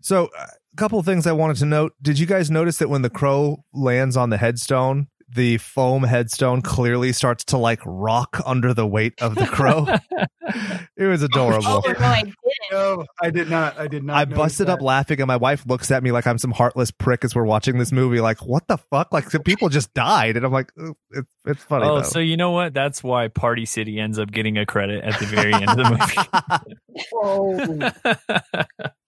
So, 0.00 0.28
a 0.36 0.76
couple 0.76 0.98
of 0.98 1.06
things 1.06 1.26
I 1.26 1.32
wanted 1.32 1.56
to 1.58 1.66
note. 1.66 1.94
Did 2.02 2.18
you 2.18 2.26
guys 2.26 2.50
notice 2.50 2.78
that 2.78 2.88
when 2.88 3.02
the 3.02 3.10
crow 3.10 3.64
lands 3.72 4.16
on 4.16 4.30
the 4.30 4.38
headstone, 4.38 5.06
the 5.34 5.58
foam 5.58 6.02
headstone 6.02 6.62
clearly 6.62 7.12
starts 7.12 7.44
to 7.46 7.56
like 7.56 7.80
rock 7.84 8.40
under 8.44 8.74
the 8.74 8.86
weight 8.86 9.14
of 9.20 9.34
the 9.34 9.46
crow? 9.46 9.86
it 10.96 11.06
was 11.06 11.22
adorable. 11.22 11.82
Oh 11.84 11.92
no, 11.92 11.98
I 11.98 12.22
didn't. 12.22 12.34
No, 12.70 13.04
I 13.22 13.30
did 13.30 13.50
not. 13.50 13.78
I 13.78 13.86
did 13.86 14.04
not. 14.04 14.16
I 14.16 14.24
notice 14.24 14.36
busted 14.38 14.68
up 14.68 14.80
laughing, 14.80 15.20
and 15.20 15.28
my 15.28 15.36
wife 15.36 15.64
looks 15.66 15.90
at 15.90 16.02
me 16.02 16.12
like 16.12 16.26
I'm 16.26 16.38
some 16.38 16.52
heartless 16.52 16.90
prick 16.90 17.24
as 17.24 17.34
we're 17.34 17.44
watching 17.44 17.78
this 17.78 17.92
movie. 17.92 18.20
Like, 18.20 18.44
what 18.44 18.66
the 18.68 18.78
fuck? 18.78 19.12
Like, 19.12 19.30
some 19.30 19.42
people 19.42 19.68
just 19.68 19.92
died, 19.94 20.36
and 20.36 20.44
I'm 20.44 20.52
like, 20.52 20.72
it's 21.10 21.28
it's 21.44 21.62
funny. 21.64 21.86
Oh, 21.86 21.96
though. 21.96 22.02
so 22.02 22.18
you 22.18 22.36
know 22.36 22.52
what? 22.52 22.74
That's 22.74 23.02
why 23.02 23.28
Party 23.28 23.66
City 23.66 23.98
ends 23.98 24.18
up 24.18 24.30
getting 24.30 24.58
a 24.58 24.66
credit 24.66 25.04
at 25.04 25.18
the 25.18 25.26
very 25.26 25.52
end 25.52 25.68
of 25.68 25.76
the 25.76 25.90
movie. 25.90 26.76
Oh, 27.14 27.54
movie. 27.66 27.90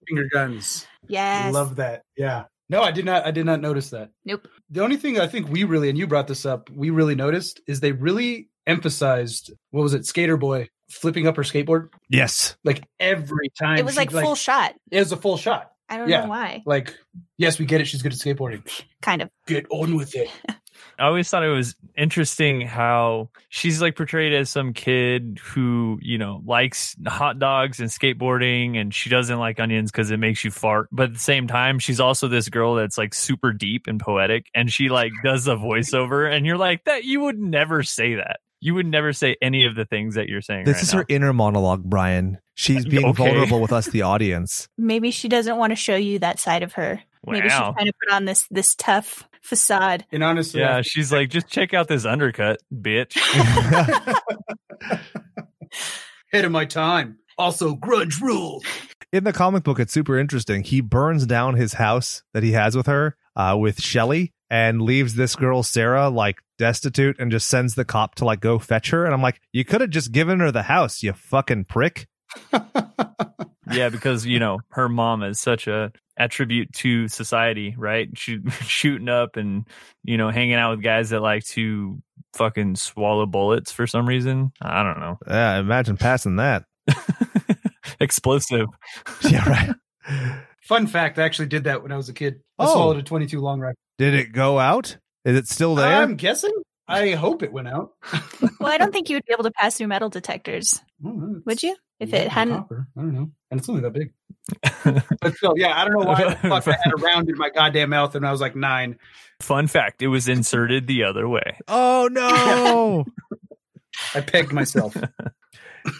finger 0.09 0.29
guns. 0.33 0.87
Yes. 1.07 1.53
Love 1.53 1.77
that. 1.77 2.03
Yeah. 2.17 2.45
No, 2.75 2.83
I 2.83 2.91
did 2.91 3.05
not. 3.05 3.25
I 3.25 3.31
did 3.31 3.47
not 3.47 3.61
notice 3.61 3.91
that. 3.91 4.11
Nope. 4.25 4.49
The 4.71 4.83
only 4.83 4.97
thing 4.97 5.21
I 5.21 5.27
think 5.29 5.49
we 5.49 5.63
really, 5.65 5.89
and 5.89 5.97
you 5.97 6.07
brought 6.07 6.27
this 6.27 6.45
up, 6.45 6.69
we 6.71 6.91
really 6.91 7.15
noticed 7.15 7.61
is 7.69 7.81
they 7.81 7.93
really 7.93 8.49
emphasized 8.67 9.53
what 9.71 9.83
was 9.83 9.95
it, 9.95 10.07
Skater 10.07 10.37
Boy 10.37 10.69
flipping 10.91 11.27
up 11.27 11.37
her 11.37 11.43
skateboard 11.43 11.89
yes, 12.11 12.57
like 12.65 12.85
every 13.01 13.49
time. 13.59 13.79
It 13.79 13.85
was 13.85 13.95
she, 13.95 14.01
like 14.01 14.11
full 14.11 14.35
shot. 14.35 14.75
It 14.91 14.99
was 14.99 15.13
a 15.13 15.17
full 15.17 15.37
shot. 15.37 15.71
I 15.89 15.99
don't 15.99 16.09
Yeah. 16.09 16.23
know 16.23 16.29
why. 16.31 16.63
Like, 16.67 16.95
yes, 17.39 17.59
we 17.59 17.65
get 17.67 17.81
it. 17.81 17.87
She's 17.87 18.03
good 18.03 18.13
at 18.13 18.19
skateboarding. 18.19 18.67
Kind 19.03 19.23
of. 19.23 19.31
Get 19.47 19.67
on 19.71 19.97
with 19.97 20.15
it. 20.17 20.29
I 20.99 21.07
always 21.07 21.29
thought 21.29 21.43
it 21.45 21.49
was 21.49 21.75
interesting 21.97 22.61
how 22.63 23.31
she's 23.49 23.81
like 23.81 23.97
portrayed 23.97 24.33
as 24.33 24.51
some 24.51 24.73
kid 24.73 25.41
who, 25.43 25.99
you 26.03 26.19
know, 26.19 26.43
likes 26.45 26.97
hot 27.07 27.39
dogs 27.39 27.81
and 27.81 27.89
skateboarding 27.91 28.77
and 28.77 28.93
she 28.95 29.11
doesn't 29.11 29.39
like 29.39 29.59
onions 29.61 29.91
because 29.91 30.11
it 30.11 30.19
makes 30.19 30.45
you 30.45 30.51
fart. 30.51 30.89
But 30.93 31.05
at 31.05 31.13
the 31.15 31.19
same 31.21 31.47
time, 31.47 31.79
she's 31.79 32.01
also 32.01 32.29
this 32.29 32.49
girl 32.49 32.75
that's 32.75 32.99
like 32.99 33.15
super 33.15 33.53
deep 33.53 33.87
and 33.87 34.01
poetic 34.01 34.47
and 34.55 34.73
she 34.73 34.89
like 34.89 35.13
does 35.23 35.47
a 35.49 35.55
voiceover 35.57 36.31
and 36.33 36.47
you're 36.47 36.59
like, 36.59 36.85
that 36.85 37.05
you 37.05 37.21
would 37.21 37.39
never 37.39 37.83
say 37.83 38.15
that. 38.17 38.41
You 38.61 38.75
would 38.75 38.87
never 38.87 39.13
say 39.13 39.37
any 39.43 39.67
of 39.67 39.75
the 39.75 39.85
things 39.85 40.15
that 40.15 40.29
you're 40.29 40.41
saying. 40.41 40.65
this 40.65 40.77
right 40.77 40.83
is 40.83 40.93
now. 40.93 40.99
her 41.01 41.05
inner 41.09 41.33
monologue, 41.35 41.85
Brian. 41.85 42.39
She's 42.55 42.87
being 42.87 43.05
Okay. 43.05 43.13
vulnerable 43.25 43.61
with 43.61 43.73
us, 43.73 43.89
the 43.89 44.03
audience. 44.03 44.69
Maybe 44.79 45.11
she 45.11 45.29
doesn't 45.29 45.57
want 45.59 45.73
to 45.73 45.77
show 45.77 45.97
you 45.97 46.19
that 46.21 46.39
side 46.39 46.63
of 46.63 46.73
her. 46.75 47.03
Maybe 47.27 47.49
she's 47.49 47.59
trying 47.59 47.87
to 47.87 47.93
put 48.03 48.13
on 48.15 48.25
this 48.27 48.47
this 48.51 48.75
tough 48.75 49.27
facade. 49.45 50.05
And 50.11 50.25
honestly, 50.25 50.61
Yeah, 50.61 50.81
she's 50.83 51.13
like, 51.13 51.31
just 51.31 51.49
check 51.49 51.73
out 51.75 51.87
this 51.89 52.05
undercut, 52.05 52.61
bitch. 52.75 53.17
ahead 56.33 56.45
of 56.45 56.53
my 56.53 56.65
time. 56.65 57.19
Also, 57.39 57.75
grudge 57.75 58.21
rules. 58.21 58.65
in 59.13 59.25
the 59.25 59.33
comic 59.33 59.65
book, 59.65 59.79
it's 59.81 59.93
super 59.93 60.19
interesting. 60.19 60.63
He 60.63 60.81
burns 60.81 61.27
down 61.27 61.55
his 61.55 61.75
house 61.75 62.23
that 62.33 62.43
he 62.43 62.53
has 62.53 62.77
with 62.77 62.87
her, 62.87 63.17
uh, 63.37 63.57
with 63.59 63.81
Shelly, 63.81 64.33
and 64.51 64.83
leaves 64.83 65.15
this 65.15 65.35
girl 65.35 65.63
Sarah 65.63 66.09
like 66.09 66.39
destitute, 66.59 67.19
and 67.19 67.31
just 67.33 67.49
sends 67.49 67.75
the 67.75 67.85
cop 67.85 68.15
to 68.17 68.25
like 68.25 68.41
go 68.41 68.59
fetch 68.59 68.91
her. 68.91 69.05
And 69.05 69.13
I'm 69.13 69.23
like, 69.23 69.41
you 69.53 69.65
could 69.65 69.81
have 69.81 69.91
just 69.91 70.13
given 70.13 70.39
her 70.41 70.53
the 70.53 70.63
house, 70.63 71.03
you 71.03 71.13
fucking 71.13 71.65
prick. 71.65 72.07
yeah, 73.73 73.89
because 73.89 74.25
you 74.27 74.39
know 74.39 74.61
her 74.71 74.89
mom 74.89 75.23
is 75.25 75.41
such 75.41 75.67
a 75.67 75.93
attribute 76.17 76.73
to 76.75 77.09
society, 77.09 77.75
right? 77.77 78.09
She 78.17 78.39
shooting 78.63 79.09
up 79.09 79.37
and 79.37 79.67
you 80.03 80.17
know 80.17 80.31
hanging 80.31 80.55
out 80.55 80.73
with 80.73 80.83
guys 80.85 81.11
that 81.11 81.21
like 81.21 81.45
to 81.49 82.03
fucking 82.35 82.77
swallow 82.77 83.27
bullets 83.27 83.73
for 83.73 83.87
some 83.87 84.07
reason. 84.07 84.53
I 84.61 84.83
don't 84.83 85.01
know. 85.01 85.19
Yeah, 85.27 85.59
imagine 85.59 85.97
passing 85.97 86.37
that. 86.37 86.65
Explosive. 88.01 88.67
yeah, 89.23 89.49
right. 89.49 90.37
Fun 90.63 90.87
fact: 90.87 91.19
I 91.19 91.23
actually 91.25 91.49
did 91.49 91.65
that 91.65 91.83
when 91.83 91.93
I 91.93 91.97
was 91.97 92.09
a 92.09 92.13
kid. 92.15 92.41
I 92.59 92.65
Oh. 92.65 92.73
swallowed 92.73 92.97
a 92.99 93.03
22 93.03 93.41
long 93.41 93.61
rifle. 93.61 93.77
Did 93.99 94.15
it 94.15 94.33
go 94.33 94.59
out? 94.59 94.97
Is 95.25 95.37
it 95.37 95.47
still 95.47 95.75
there? 95.75 96.03
I'm 96.03 96.17
guessing. 96.17 96.53
I 96.87 97.13
hope 97.13 97.43
it 97.43 97.53
went 97.53 97.69
out. 97.69 97.93
Well, 98.61 98.71
I 98.73 98.77
don't 98.77 98.93
think 98.93 99.09
you 99.09 99.17
would 99.17 99.25
be 99.25 99.33
able 99.33 99.45
to 99.45 99.51
pass 99.53 99.77
through 99.79 99.87
metal 99.87 100.11
detectors, 100.11 100.81
oh, 101.05 101.09
I 101.09 101.13
don't 101.13 101.43
would 101.47 101.63
you? 101.63 101.77
If 102.05 102.11
Yeah, 102.13 102.19
it 102.21 102.29
hadn't. 102.29 102.55
copper. 102.55 102.87
I 102.97 103.01
don't 103.01 103.15
know. 103.15 103.31
And 103.51 103.61
it's 103.61 103.69
only 103.69 103.83
that 103.83 103.93
big. 103.93 104.13
but 105.21 105.37
still, 105.37 105.55
yeah, 105.57 105.73
I 105.81 105.85
don't 105.85 105.95
know 106.01 106.07
why 106.07 106.25
the 106.25 106.37
fuck 106.49 106.69
I 106.69 106.73
had 106.83 106.93
a 106.93 106.97
round 106.97 107.29
in 107.29 107.37
my 107.39 107.51
goddamn 107.51 107.91
mouth 107.91 108.15
and 108.15 108.27
I 108.27 108.31
was 108.33 108.41
like 108.41 108.55
nine. 108.57 108.99
Fun 109.41 109.67
fact: 109.67 110.03
it 110.03 110.09
was 110.09 110.29
inserted 110.29 110.87
the 110.87 111.05
other 111.05 111.29
way. 111.29 111.59
oh 111.69 112.09
no. 112.11 113.05
I 114.15 114.21
pegged 114.21 114.53
myself. 114.53 114.97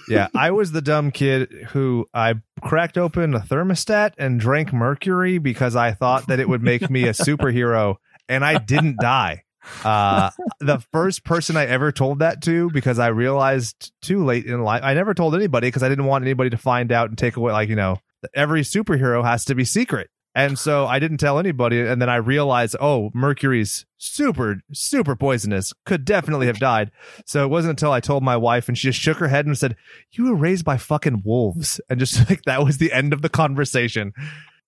yeah, 0.09 0.29
I 0.35 0.51
was 0.51 0.73
the 0.73 0.83
dumb 0.83 1.11
kid 1.11 1.53
who 1.71 2.07
I 2.13 2.35
cracked 2.63 2.99
open 2.99 3.35
a 3.35 3.41
thermostat 3.41 4.13
and 4.19 4.41
drank 4.41 4.73
mercury 4.73 5.39
because 5.39 5.77
I 5.77 5.93
thought 5.93 6.27
that 6.27 6.41
it 6.41 6.49
would 6.49 6.63
make 6.63 6.91
me 6.91 7.05
a 7.05 7.11
superhero, 7.13 7.97
and 8.29 8.45
I 8.45 8.59
didn't 8.59 8.99
die. 9.01 9.44
Uh, 9.85 10.31
the 10.61 10.79
first 10.93 11.25
person 11.25 11.57
I 11.57 11.67
ever 11.67 11.93
told 11.93 12.21
that 12.21 12.43
to 12.43 12.71
because 12.71 12.99
I 12.99 13.09
realized 13.09 13.93
too 14.03 14.25
late 14.25 14.47
in 14.47 14.63
life. 14.63 14.83
I 14.83 14.95
never 14.95 15.15
told 15.15 15.35
anybody 15.35 15.69
because 15.69 15.83
I 15.83 15.89
didn't 15.89 16.07
want 16.07 16.25
anybody 16.25 16.51
to 16.51 16.59
find 16.59 16.93
out 16.93 17.09
and 17.09 17.19
take 17.19 17.37
away. 17.37 17.53
Like 17.53 17.69
you 17.69 17.77
know, 17.77 17.99
every 18.35 18.63
superhero 18.63 19.25
has 19.25 19.45
to 19.47 19.55
be 19.55 19.65
secret. 19.65 20.11
And 20.37 20.59
so 20.59 20.87
I 20.87 20.99
didn't 20.99 21.19
tell 21.19 21.39
anybody. 21.39 21.81
And 21.81 22.03
then 22.03 22.09
I 22.09 22.17
realized, 22.17 22.75
oh, 22.81 23.11
Mercury's 23.15 23.87
super, 23.99 24.63
super 24.73 25.15
poisonous. 25.15 25.73
Could 25.87 26.05
definitely 26.05 26.49
have 26.49 26.59
died. 26.59 26.91
So 27.25 27.45
it 27.45 27.49
wasn't 27.49 27.71
until 27.71 27.93
I 27.93 28.01
told 28.01 28.25
my 28.25 28.37
wife 28.37 28.67
and 28.67 28.77
she 28.77 28.89
just 28.89 28.99
shook 28.99 29.19
her 29.19 29.29
head 29.29 29.47
and 29.47 29.57
said, 29.57 29.77
You 30.11 30.25
were 30.25 30.35
raised 30.35 30.65
by 30.65 30.77
fucking 30.77 31.23
wolves. 31.25 31.81
And 31.91 32.01
just 32.01 32.29
like 32.29 32.43
that 32.43 32.65
was 32.65 32.79
the 32.79 32.93
end 32.93 33.13
of 33.13 33.23
the 33.23 33.29
conversation. 33.29 34.13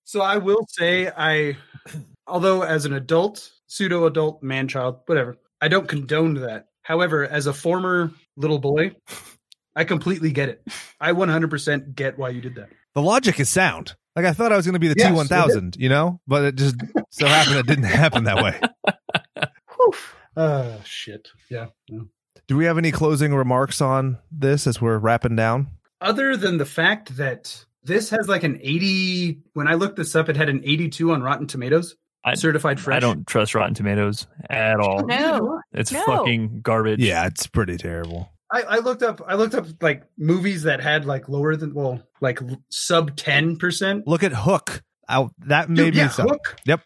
So 0.04 0.20
I 0.20 0.36
will 0.36 0.66
say, 0.68 1.08
I, 1.08 1.56
although 2.26 2.62
as 2.62 2.84
an 2.84 2.92
adult, 2.92 3.50
pseudo 3.66 4.06
adult, 4.06 4.42
man 4.42 4.68
child, 4.68 5.00
whatever, 5.06 5.36
I 5.60 5.68
don't 5.68 5.88
condone 5.88 6.34
that. 6.34 6.66
However, 6.82 7.26
as 7.26 7.46
a 7.46 7.52
former 7.52 8.12
little 8.36 8.58
boy, 8.58 8.92
I 9.74 9.84
completely 9.84 10.32
get 10.32 10.48
it. 10.48 10.62
I 11.00 11.12
100% 11.12 11.94
get 11.94 12.18
why 12.18 12.30
you 12.30 12.40
did 12.40 12.54
that. 12.56 12.68
The 12.94 13.02
logic 13.02 13.40
is 13.40 13.48
sound. 13.48 13.94
Like 14.14 14.24
I 14.24 14.32
thought 14.32 14.52
I 14.52 14.56
was 14.56 14.64
going 14.64 14.74
to 14.74 14.78
be 14.78 14.88
the 14.88 14.94
Yes, 14.96 15.12
T1000, 15.12 15.78
you 15.78 15.88
know, 15.88 16.20
but 16.26 16.44
it 16.44 16.54
just 16.54 16.76
so 17.10 17.26
happened 17.26 17.56
it 17.56 17.66
didn't 17.66 17.84
happen 17.84 18.24
that 18.24 18.42
way. 18.42 18.60
Uh, 20.36 20.76
shit. 20.84 21.28
Yeah. 21.48 21.68
yeah. 21.88 22.00
Do 22.46 22.56
we 22.56 22.66
have 22.66 22.78
any 22.78 22.92
closing 22.92 23.34
remarks 23.34 23.80
on 23.80 24.18
this 24.30 24.66
as 24.66 24.80
we're 24.80 24.98
wrapping 24.98 25.34
down? 25.34 25.68
Other 26.00 26.36
than 26.36 26.58
the 26.58 26.66
fact 26.66 27.16
that 27.16 27.64
this 27.82 28.10
has 28.10 28.28
like 28.28 28.42
an 28.44 28.58
80, 28.60 29.40
when 29.54 29.66
I 29.66 29.74
looked 29.74 29.96
this 29.96 30.14
up, 30.14 30.28
it 30.28 30.36
had 30.36 30.48
an 30.48 30.60
82 30.62 31.10
on 31.12 31.22
Rotten 31.22 31.46
Tomatoes, 31.46 31.96
I- 32.26 32.34
certified 32.34 32.78
fresh. 32.80 32.96
I 32.96 33.00
don't 33.00 33.26
trust 33.26 33.54
Rotten 33.54 33.74
Tomatoes 33.74 34.26
at 34.50 34.78
all. 34.80 35.06
No. 35.06 35.60
It's 35.72 35.92
No. 35.92 36.02
fucking 36.04 36.60
garbage. 36.62 37.00
Yeah, 37.00 37.26
it's 37.26 37.46
pretty 37.46 37.76
terrible. 37.78 38.30
I, 38.52 38.62
I 38.62 38.78
looked 38.78 39.02
up. 39.02 39.20
I 39.26 39.34
looked 39.34 39.54
up 39.54 39.66
like 39.80 40.04
movies 40.18 40.62
that 40.64 40.80
had 40.80 41.04
like 41.04 41.28
lower 41.28 41.56
than 41.56 41.74
well, 41.74 42.02
like 42.20 42.38
sub 42.68 43.16
ten 43.16 43.56
percent. 43.56 44.06
Look 44.06 44.22
at 44.22 44.32
Hook. 44.32 44.82
Out 45.08 45.32
that 45.46 45.68
made 45.70 45.94
me 45.94 46.00
yeah, 46.00 46.08
so. 46.10 46.24
Hook. 46.24 46.56
Yep. 46.64 46.80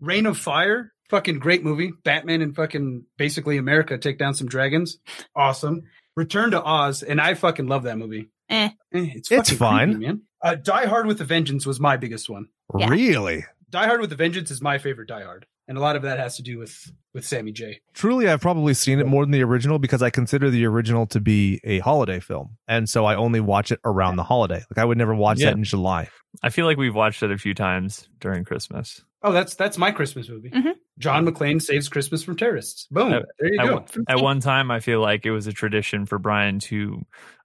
Reign 0.00 0.26
of 0.26 0.38
Fire. 0.38 0.92
Fucking 1.10 1.38
great 1.38 1.62
movie. 1.62 1.92
Batman 2.04 2.40
and 2.40 2.56
fucking 2.56 3.04
basically 3.18 3.58
America 3.58 3.98
take 3.98 4.18
down 4.18 4.32
some 4.34 4.46
dragons. 4.48 4.98
Awesome. 5.36 5.82
Return 6.16 6.50
to 6.52 6.62
Oz, 6.62 7.02
and 7.02 7.20
I 7.20 7.34
fucking 7.34 7.66
love 7.66 7.82
that 7.84 7.98
movie. 7.98 8.30
Eh. 8.48 8.70
Eh, 8.94 9.06
it's 9.14 9.30
It's 9.30 9.50
fucking 9.50 9.58
fine. 9.58 9.88
creepy, 9.92 10.06
man. 10.06 10.22
Uh, 10.42 10.54
Die 10.54 10.86
Hard 10.86 11.06
with 11.06 11.20
a 11.20 11.24
Vengeance 11.24 11.66
was 11.66 11.78
my 11.80 11.96
biggest 11.98 12.28
one. 12.30 12.48
Yeah. 12.78 12.88
Really? 12.88 13.44
Die 13.72 13.86
Hard 13.86 14.00
with 14.00 14.12
a 14.12 14.16
Vengeance 14.16 14.50
is 14.50 14.60
my 14.62 14.78
favorite 14.78 15.08
Die 15.08 15.22
Hard, 15.24 15.46
and 15.66 15.76
a 15.76 15.80
lot 15.80 15.96
of 15.96 16.02
that 16.02 16.18
has 16.18 16.36
to 16.36 16.42
do 16.42 16.58
with 16.58 16.92
with 17.14 17.24
Sammy 17.26 17.52
J. 17.52 17.80
Truly, 17.94 18.28
I've 18.28 18.40
probably 18.40 18.74
seen 18.74 19.00
it 19.00 19.06
more 19.06 19.24
than 19.24 19.32
the 19.32 19.42
original 19.42 19.78
because 19.78 20.02
I 20.02 20.10
consider 20.10 20.48
the 20.50 20.64
original 20.66 21.06
to 21.08 21.20
be 21.20 21.60
a 21.64 21.78
holiday 21.80 22.20
film. 22.20 22.56
And 22.68 22.88
so 22.88 23.04
I 23.06 23.16
only 23.16 23.40
watch 23.40 23.72
it 23.72 23.80
around 23.84 24.16
the 24.16 24.22
holiday. 24.24 24.62
Like 24.70 24.78
I 24.78 24.84
would 24.84 24.96
never 24.98 25.14
watch 25.14 25.40
Yeah. 25.40 25.46
that 25.50 25.56
in 25.56 25.64
July. 25.64 26.08
I 26.42 26.48
feel 26.50 26.64
like 26.66 26.76
we've 26.78 26.94
watched 26.94 27.22
it 27.22 27.30
a 27.30 27.36
few 27.38 27.52
times 27.54 28.08
during 28.20 28.44
Christmas. 28.44 29.02
Oh, 29.22 29.32
that's 29.32 29.54
that's 29.54 29.76
my 29.78 29.90
Christmas 29.90 30.28
movie. 30.28 30.50
Mhm. 30.50 30.72
John 30.98 31.26
McClane 31.26 31.60
saves 31.62 31.88
Christmas 31.88 32.22
from 32.22 32.36
terrorists. 32.36 32.86
Boom. 32.90 33.12
Uh, 33.12 33.20
there 33.38 33.52
you 33.54 33.60
I 33.60 33.66
go. 33.66 33.74
wa- 33.76 33.84
At 34.08 34.20
one 34.20 34.40
time, 34.40 34.70
I 34.70 34.80
feel 34.80 35.00
like 35.00 35.24
it 35.26 35.30
was 35.32 35.46
a 35.46 35.52
tradition 35.52 36.06
for 36.06 36.18
Brian 36.18 36.58
to 36.60 37.00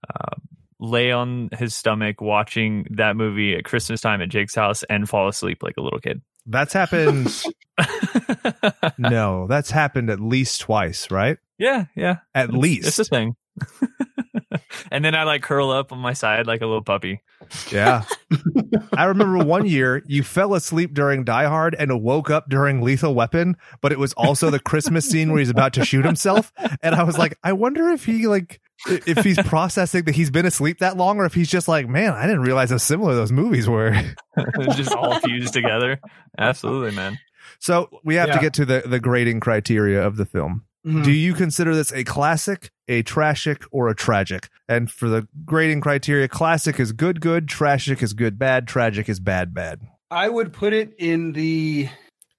uh, 0.10 0.36
lay 0.80 1.12
on 1.12 1.50
his 1.58 1.76
stomach 1.76 2.22
watching 2.22 2.86
that 2.92 3.16
movie 3.16 3.56
at 3.56 3.64
Christmas 3.66 4.02
time 4.02 4.22
at 4.22 4.30
Jake's 4.30 4.56
house 4.56 4.84
and 4.84 5.08
fall 5.10 5.28
asleep 5.28 5.64
like 5.64 5.76
a 5.78 5.82
little 5.82 6.00
kid. 6.00 6.22
That's 6.46 6.72
happened. 6.74 7.34
no, 8.98 9.48
that's 9.48 9.72
happened 9.72 10.10
at 10.10 10.20
least 10.20 10.62
twice, 10.62 11.12
right? 11.12 11.38
yeah, 11.58 11.86
yeah. 11.96 12.18
At 12.36 12.50
It's- 12.50 12.62
least. 12.62 12.88
it's 12.88 13.00
a 13.00 13.04
thing. 13.06 13.36
and 14.92 15.04
then 15.04 15.16
I 15.16 15.24
like 15.24 15.42
curl 15.42 15.72
up 15.72 15.92
on 15.92 15.98
my 16.00 16.14
side 16.14 16.46
like 16.48 16.62
a 16.62 16.66
little 16.68 16.84
puppy. 16.84 17.22
Yeah. 17.72 18.04
I 18.94 19.06
remember 19.06 19.40
one 19.44 19.66
year 19.66 20.04
you 20.06 20.22
fell 20.24 20.54
asleep 20.54 20.94
during 20.94 21.24
Die 21.24 21.46
Hard 21.46 21.76
and 21.78 22.02
woke 22.04 22.30
up 22.30 22.50
during 22.50 22.82
Lethal 22.82 23.16
Weapon, 23.16 23.56
but 23.82 23.92
it 23.92 24.00
was 24.00 24.14
also 24.14 24.50
the 24.50 24.60
Christmas 24.60 25.10
scene 25.10 25.30
where 25.32 25.40
he's 25.40 25.50
about 25.50 25.74
to 25.74 25.86
shoot 25.86 26.06
himself. 26.06 26.52
And 26.82 26.94
I 26.96 27.04
was 27.04 27.18
like, 27.18 27.38
I 27.44 27.54
wonder 27.54 27.90
if 27.90 28.06
he 28.06 28.28
like 28.28 28.62
if 28.86 29.24
he's 29.24 29.42
processing 29.44 30.04
that 30.04 30.16
he's 30.16 30.30
been 30.30 30.46
asleep 30.46 30.80
that 30.80 30.98
long 30.98 31.18
or 31.18 31.26
if 31.26 31.34
he's 31.34 31.50
just 31.50 31.68
like, 31.68 31.88
man, 31.88 32.14
I 32.14 32.28
didn't 32.28 32.42
realize 32.42 32.70
how 32.70 32.78
similar 32.78 33.16
those 33.16 33.32
movies 33.32 33.68
were. 33.68 33.92
just 34.76 34.94
all 34.94 35.20
fused 35.20 35.54
together. 35.54 36.00
Absolutely, 36.38 36.92
man. 36.92 37.18
So 37.60 37.90
we 38.04 38.16
have 38.16 38.32
to 38.32 38.40
get 38.40 38.54
to 38.56 38.66
the, 38.66 38.84
the 38.86 39.00
grading 39.00 39.40
criteria 39.40 40.06
of 40.06 40.18
the 40.18 40.26
film. 40.26 40.66
Mhm. 40.86 41.04
Do 41.04 41.12
you 41.12 41.34
consider 41.34 41.76
this 41.76 41.92
a 41.92 42.04
classic, 42.04 42.72
a 42.88 43.02
trashic, 43.02 43.64
or 43.72 43.90
a 43.90 43.96
tragic? 43.96 44.48
And 44.70 44.90
for 44.90 45.10
the 45.10 45.28
grading 45.44 45.82
criteria, 45.82 46.28
classic 46.28 46.80
is 46.80 46.92
good, 46.94 47.20
good, 47.20 47.48
trashic 47.48 48.02
is 48.02 48.14
good, 48.14 48.38
bad, 48.40 48.68
tragic 48.68 49.10
is 49.10 49.20
bad, 49.20 49.54
bad. 49.54 49.82
I 50.10 50.30
would 50.30 50.54
put 50.54 50.72
it 50.72 50.94
in 50.98 51.34
the 51.34 51.90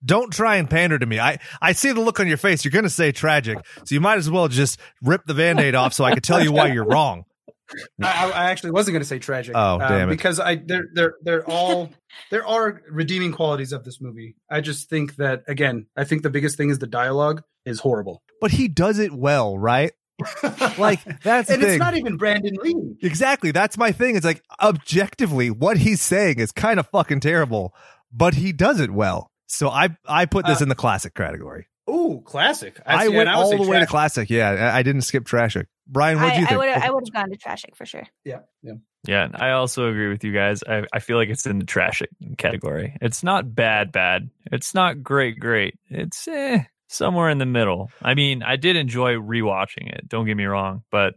Don't 0.04 0.32
try 0.32 0.56
and 0.56 0.70
pander 0.70 0.98
to 0.98 1.06
me. 1.06 1.18
I, 1.18 1.38
I 1.60 1.72
see 1.72 1.92
the 1.92 2.00
look 2.00 2.20
on 2.20 2.28
your 2.28 2.36
face. 2.36 2.64
You're 2.64 2.72
going 2.72 2.84
to 2.84 2.90
say 2.90 3.12
tragic. 3.12 3.58
So 3.84 3.94
you 3.94 4.00
might 4.00 4.18
as 4.18 4.30
well 4.30 4.48
just 4.48 4.78
rip 5.02 5.24
the 5.26 5.34
band 5.34 5.60
aid 5.60 5.74
off 5.74 5.92
so 5.92 6.04
I 6.04 6.12
can 6.12 6.22
tell 6.22 6.42
you 6.42 6.52
why 6.52 6.68
you're 6.68 6.84
wrong. 6.84 7.24
I, 8.02 8.30
I 8.30 8.50
actually 8.50 8.70
wasn't 8.70 8.94
going 8.94 9.02
to 9.02 9.08
say 9.08 9.18
tragic. 9.18 9.54
Oh, 9.54 9.78
uh, 9.78 9.88
damn 9.88 10.08
it. 10.08 10.12
Because 10.12 10.40
I 10.40 10.56
they're 10.56 10.86
they're 10.94 11.14
they're 11.22 11.50
all 11.50 11.90
there 12.30 12.46
are 12.46 12.80
redeeming 12.90 13.32
qualities 13.32 13.72
of 13.72 13.84
this 13.84 14.00
movie. 14.00 14.36
I 14.50 14.60
just 14.60 14.88
think 14.88 15.16
that 15.16 15.42
again, 15.48 15.86
I 15.96 16.04
think 16.04 16.22
the 16.22 16.30
biggest 16.30 16.56
thing 16.56 16.70
is 16.70 16.78
the 16.78 16.86
dialogue 16.86 17.42
is 17.66 17.80
horrible. 17.80 18.22
But 18.40 18.52
he 18.52 18.68
does 18.68 18.98
it 18.98 19.12
well, 19.12 19.58
right? 19.58 19.92
Like, 20.78 21.22
that's 21.22 21.50
and 21.50 21.62
it's 21.62 21.78
not 21.78 21.96
even 21.96 22.16
Brandon 22.16 22.56
Lee. 22.62 22.96
Exactly. 23.02 23.50
That's 23.50 23.76
my 23.76 23.92
thing. 23.92 24.16
It's 24.16 24.24
like 24.24 24.42
objectively, 24.60 25.50
what 25.50 25.78
he's 25.78 26.00
saying 26.00 26.38
is 26.38 26.52
kind 26.52 26.78
of 26.78 26.86
fucking 26.88 27.20
terrible, 27.20 27.74
but 28.12 28.34
he 28.34 28.52
does 28.52 28.80
it 28.80 28.90
well. 28.90 29.27
So 29.48 29.68
I 29.68 29.88
I 30.06 30.26
put 30.26 30.46
this 30.46 30.60
Uh, 30.60 30.64
in 30.64 30.68
the 30.68 30.74
classic 30.74 31.14
category. 31.14 31.66
Ooh, 31.90 32.22
classic. 32.24 32.78
I, 32.84 33.06
see, 33.06 33.16
went 33.16 33.30
and 33.30 33.38
would 33.38 33.44
all 33.44 33.64
the 33.64 33.68
way 33.68 33.80
to 33.80 33.86
classic. 33.86 34.28
Yeah, 34.30 34.50
I 34.50 34.78
I 34.78 34.82
didn't 34.82 35.02
skip 35.02 35.24
trashic. 35.24 35.66
Brian, 35.86 36.20
what 36.20 36.34
do 36.34 36.40
you 36.40 36.44
I, 36.44 36.48
think? 36.48 36.60
would 36.60 36.68
I 36.68 36.90
would 36.90 37.04
have 37.06 37.14
gone 37.14 37.30
to 37.30 37.36
Trashic 37.36 37.74
for 37.74 37.86
sure. 37.86 38.04
Yeah, 38.24 38.40
yeah. 38.62 38.74
Yeah, 39.06 39.28
I 39.32 39.50
also 39.52 39.88
agree 39.88 40.08
with 40.08 40.22
you 40.22 40.34
guys. 40.34 40.62
I, 40.68 40.82
I 40.92 40.98
feel 40.98 41.16
like 41.16 41.28
it's 41.30 41.46
in 41.46 41.60
the 41.60 41.64
trash 41.64 42.02
category. 42.36 42.96
It's 43.00 43.22
not 43.22 43.54
bad, 43.54 43.90
bad. 43.92 44.28
It's 44.52 44.74
not 44.74 45.02
great, 45.02 45.38
great. 45.38 45.76
It's 45.88 46.28
eh, 46.28 46.64
somewhere 46.88 47.30
in 47.30 47.38
the 47.38 47.46
middle. 47.46 47.90
I 48.02 48.14
mean, 48.14 48.42
I 48.42 48.56
did 48.56 48.76
enjoy 48.76 49.14
rewatching 49.14 49.88
it. 49.90 50.08
Don't 50.08 50.26
get 50.26 50.36
me 50.36 50.44
wrong, 50.44 50.82
but 50.90 51.14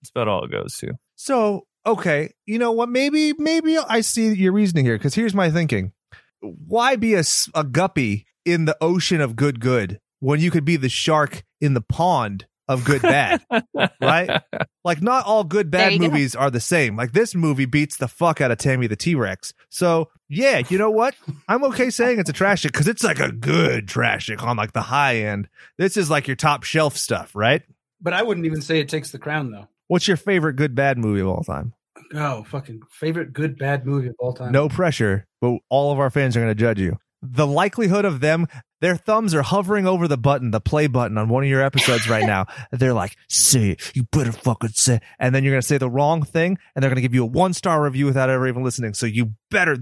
it's 0.00 0.10
about 0.10 0.28
all 0.28 0.44
it 0.44 0.52
goes 0.52 0.76
to. 0.78 0.92
So, 1.16 1.66
okay, 1.84 2.32
you 2.46 2.58
know 2.58 2.72
what? 2.72 2.88
Maybe, 2.88 3.34
maybe 3.36 3.76
I 3.76 4.00
see 4.00 4.32
your 4.32 4.52
reasoning 4.52 4.84
here 4.86 4.96
because 4.96 5.14
here's 5.14 5.34
my 5.34 5.50
thinking: 5.50 5.92
Why 6.66 6.96
be 6.96 7.14
a, 7.14 7.24
a 7.54 7.64
guppy 7.64 8.26
in 8.44 8.64
the 8.64 8.76
ocean 8.80 9.20
of 9.20 9.36
good 9.36 9.60
good 9.60 10.00
when 10.20 10.40
you 10.40 10.50
could 10.50 10.64
be 10.64 10.76
the 10.76 10.88
shark 10.88 11.44
in 11.60 11.74
the 11.74 11.80
pond 11.80 12.46
of 12.68 12.84
good 12.84 13.02
bad? 13.02 13.42
right? 14.00 14.42
Like, 14.84 15.02
not 15.02 15.26
all 15.26 15.44
good 15.44 15.70
bad 15.70 15.92
you 15.92 15.98
go. 15.98 16.08
movies 16.08 16.34
are 16.34 16.50
the 16.50 16.60
same. 16.60 16.96
Like, 16.96 17.12
this 17.12 17.34
movie 17.34 17.66
beats 17.66 17.96
the 17.96 18.08
fuck 18.08 18.40
out 18.40 18.50
of 18.50 18.58
Tammy 18.58 18.86
the 18.86 18.96
T 18.96 19.14
Rex. 19.14 19.54
So, 19.70 20.10
yeah, 20.28 20.62
you 20.68 20.78
know 20.78 20.90
what? 20.90 21.14
I'm 21.48 21.64
okay 21.64 21.90
saying 21.90 22.18
it's 22.18 22.30
a 22.30 22.34
trashic 22.34 22.72
because 22.72 22.88
it's 22.88 23.04
like 23.04 23.20
a 23.20 23.32
good 23.32 23.88
trashic 23.88 24.42
on 24.42 24.56
like 24.56 24.72
the 24.72 24.82
high 24.82 25.16
end. 25.16 25.48
This 25.78 25.96
is 25.96 26.10
like 26.10 26.26
your 26.26 26.36
top 26.36 26.64
shelf 26.64 26.96
stuff, 26.96 27.34
right? 27.34 27.62
But 28.00 28.12
I 28.12 28.22
wouldn't 28.22 28.46
even 28.46 28.60
say 28.60 28.80
it 28.80 28.88
takes 28.88 29.10
the 29.10 29.18
crown 29.18 29.50
though. 29.50 29.68
What's 29.88 30.08
your 30.08 30.16
favorite 30.16 30.54
good 30.56 30.74
bad 30.74 30.98
movie 30.98 31.20
of 31.20 31.28
all 31.28 31.42
time? 31.44 31.74
Oh, 32.14 32.44
fucking 32.44 32.80
favorite 32.90 33.32
good 33.32 33.58
bad 33.58 33.86
movie 33.86 34.08
of 34.08 34.14
all 34.18 34.32
time. 34.32 34.52
No 34.52 34.68
pressure, 34.68 35.26
but 35.40 35.58
all 35.68 35.92
of 35.92 35.98
our 35.98 36.10
fans 36.10 36.36
are 36.36 36.40
going 36.40 36.50
to 36.50 36.54
judge 36.54 36.80
you. 36.80 36.98
The 37.22 37.46
likelihood 37.46 38.04
of 38.04 38.20
them, 38.20 38.46
their 38.82 38.96
thumbs 38.96 39.34
are 39.34 39.42
hovering 39.42 39.86
over 39.86 40.06
the 40.06 40.18
button, 40.18 40.50
the 40.50 40.60
play 40.60 40.86
button 40.86 41.16
on 41.16 41.30
one 41.30 41.42
of 41.42 41.48
your 41.48 41.62
episodes 41.62 42.08
right 42.08 42.26
now. 42.26 42.46
They're 42.70 42.92
like, 42.92 43.16
say 43.28 43.70
it. 43.70 43.92
You 43.94 44.04
better 44.12 44.32
fucking 44.32 44.70
say. 44.70 44.96
it." 44.96 45.02
And 45.18 45.34
then 45.34 45.42
you're 45.42 45.52
going 45.52 45.62
to 45.62 45.66
say 45.66 45.78
the 45.78 45.88
wrong 45.88 46.22
thing 46.22 46.58
and 46.74 46.82
they're 46.82 46.90
going 46.90 46.96
to 46.96 47.02
give 47.02 47.14
you 47.14 47.22
a 47.22 47.26
one 47.26 47.54
star 47.54 47.82
review 47.82 48.04
without 48.04 48.28
ever 48.28 48.46
even 48.46 48.62
listening. 48.62 48.92
So 48.92 49.06
you 49.06 49.32
better 49.50 49.78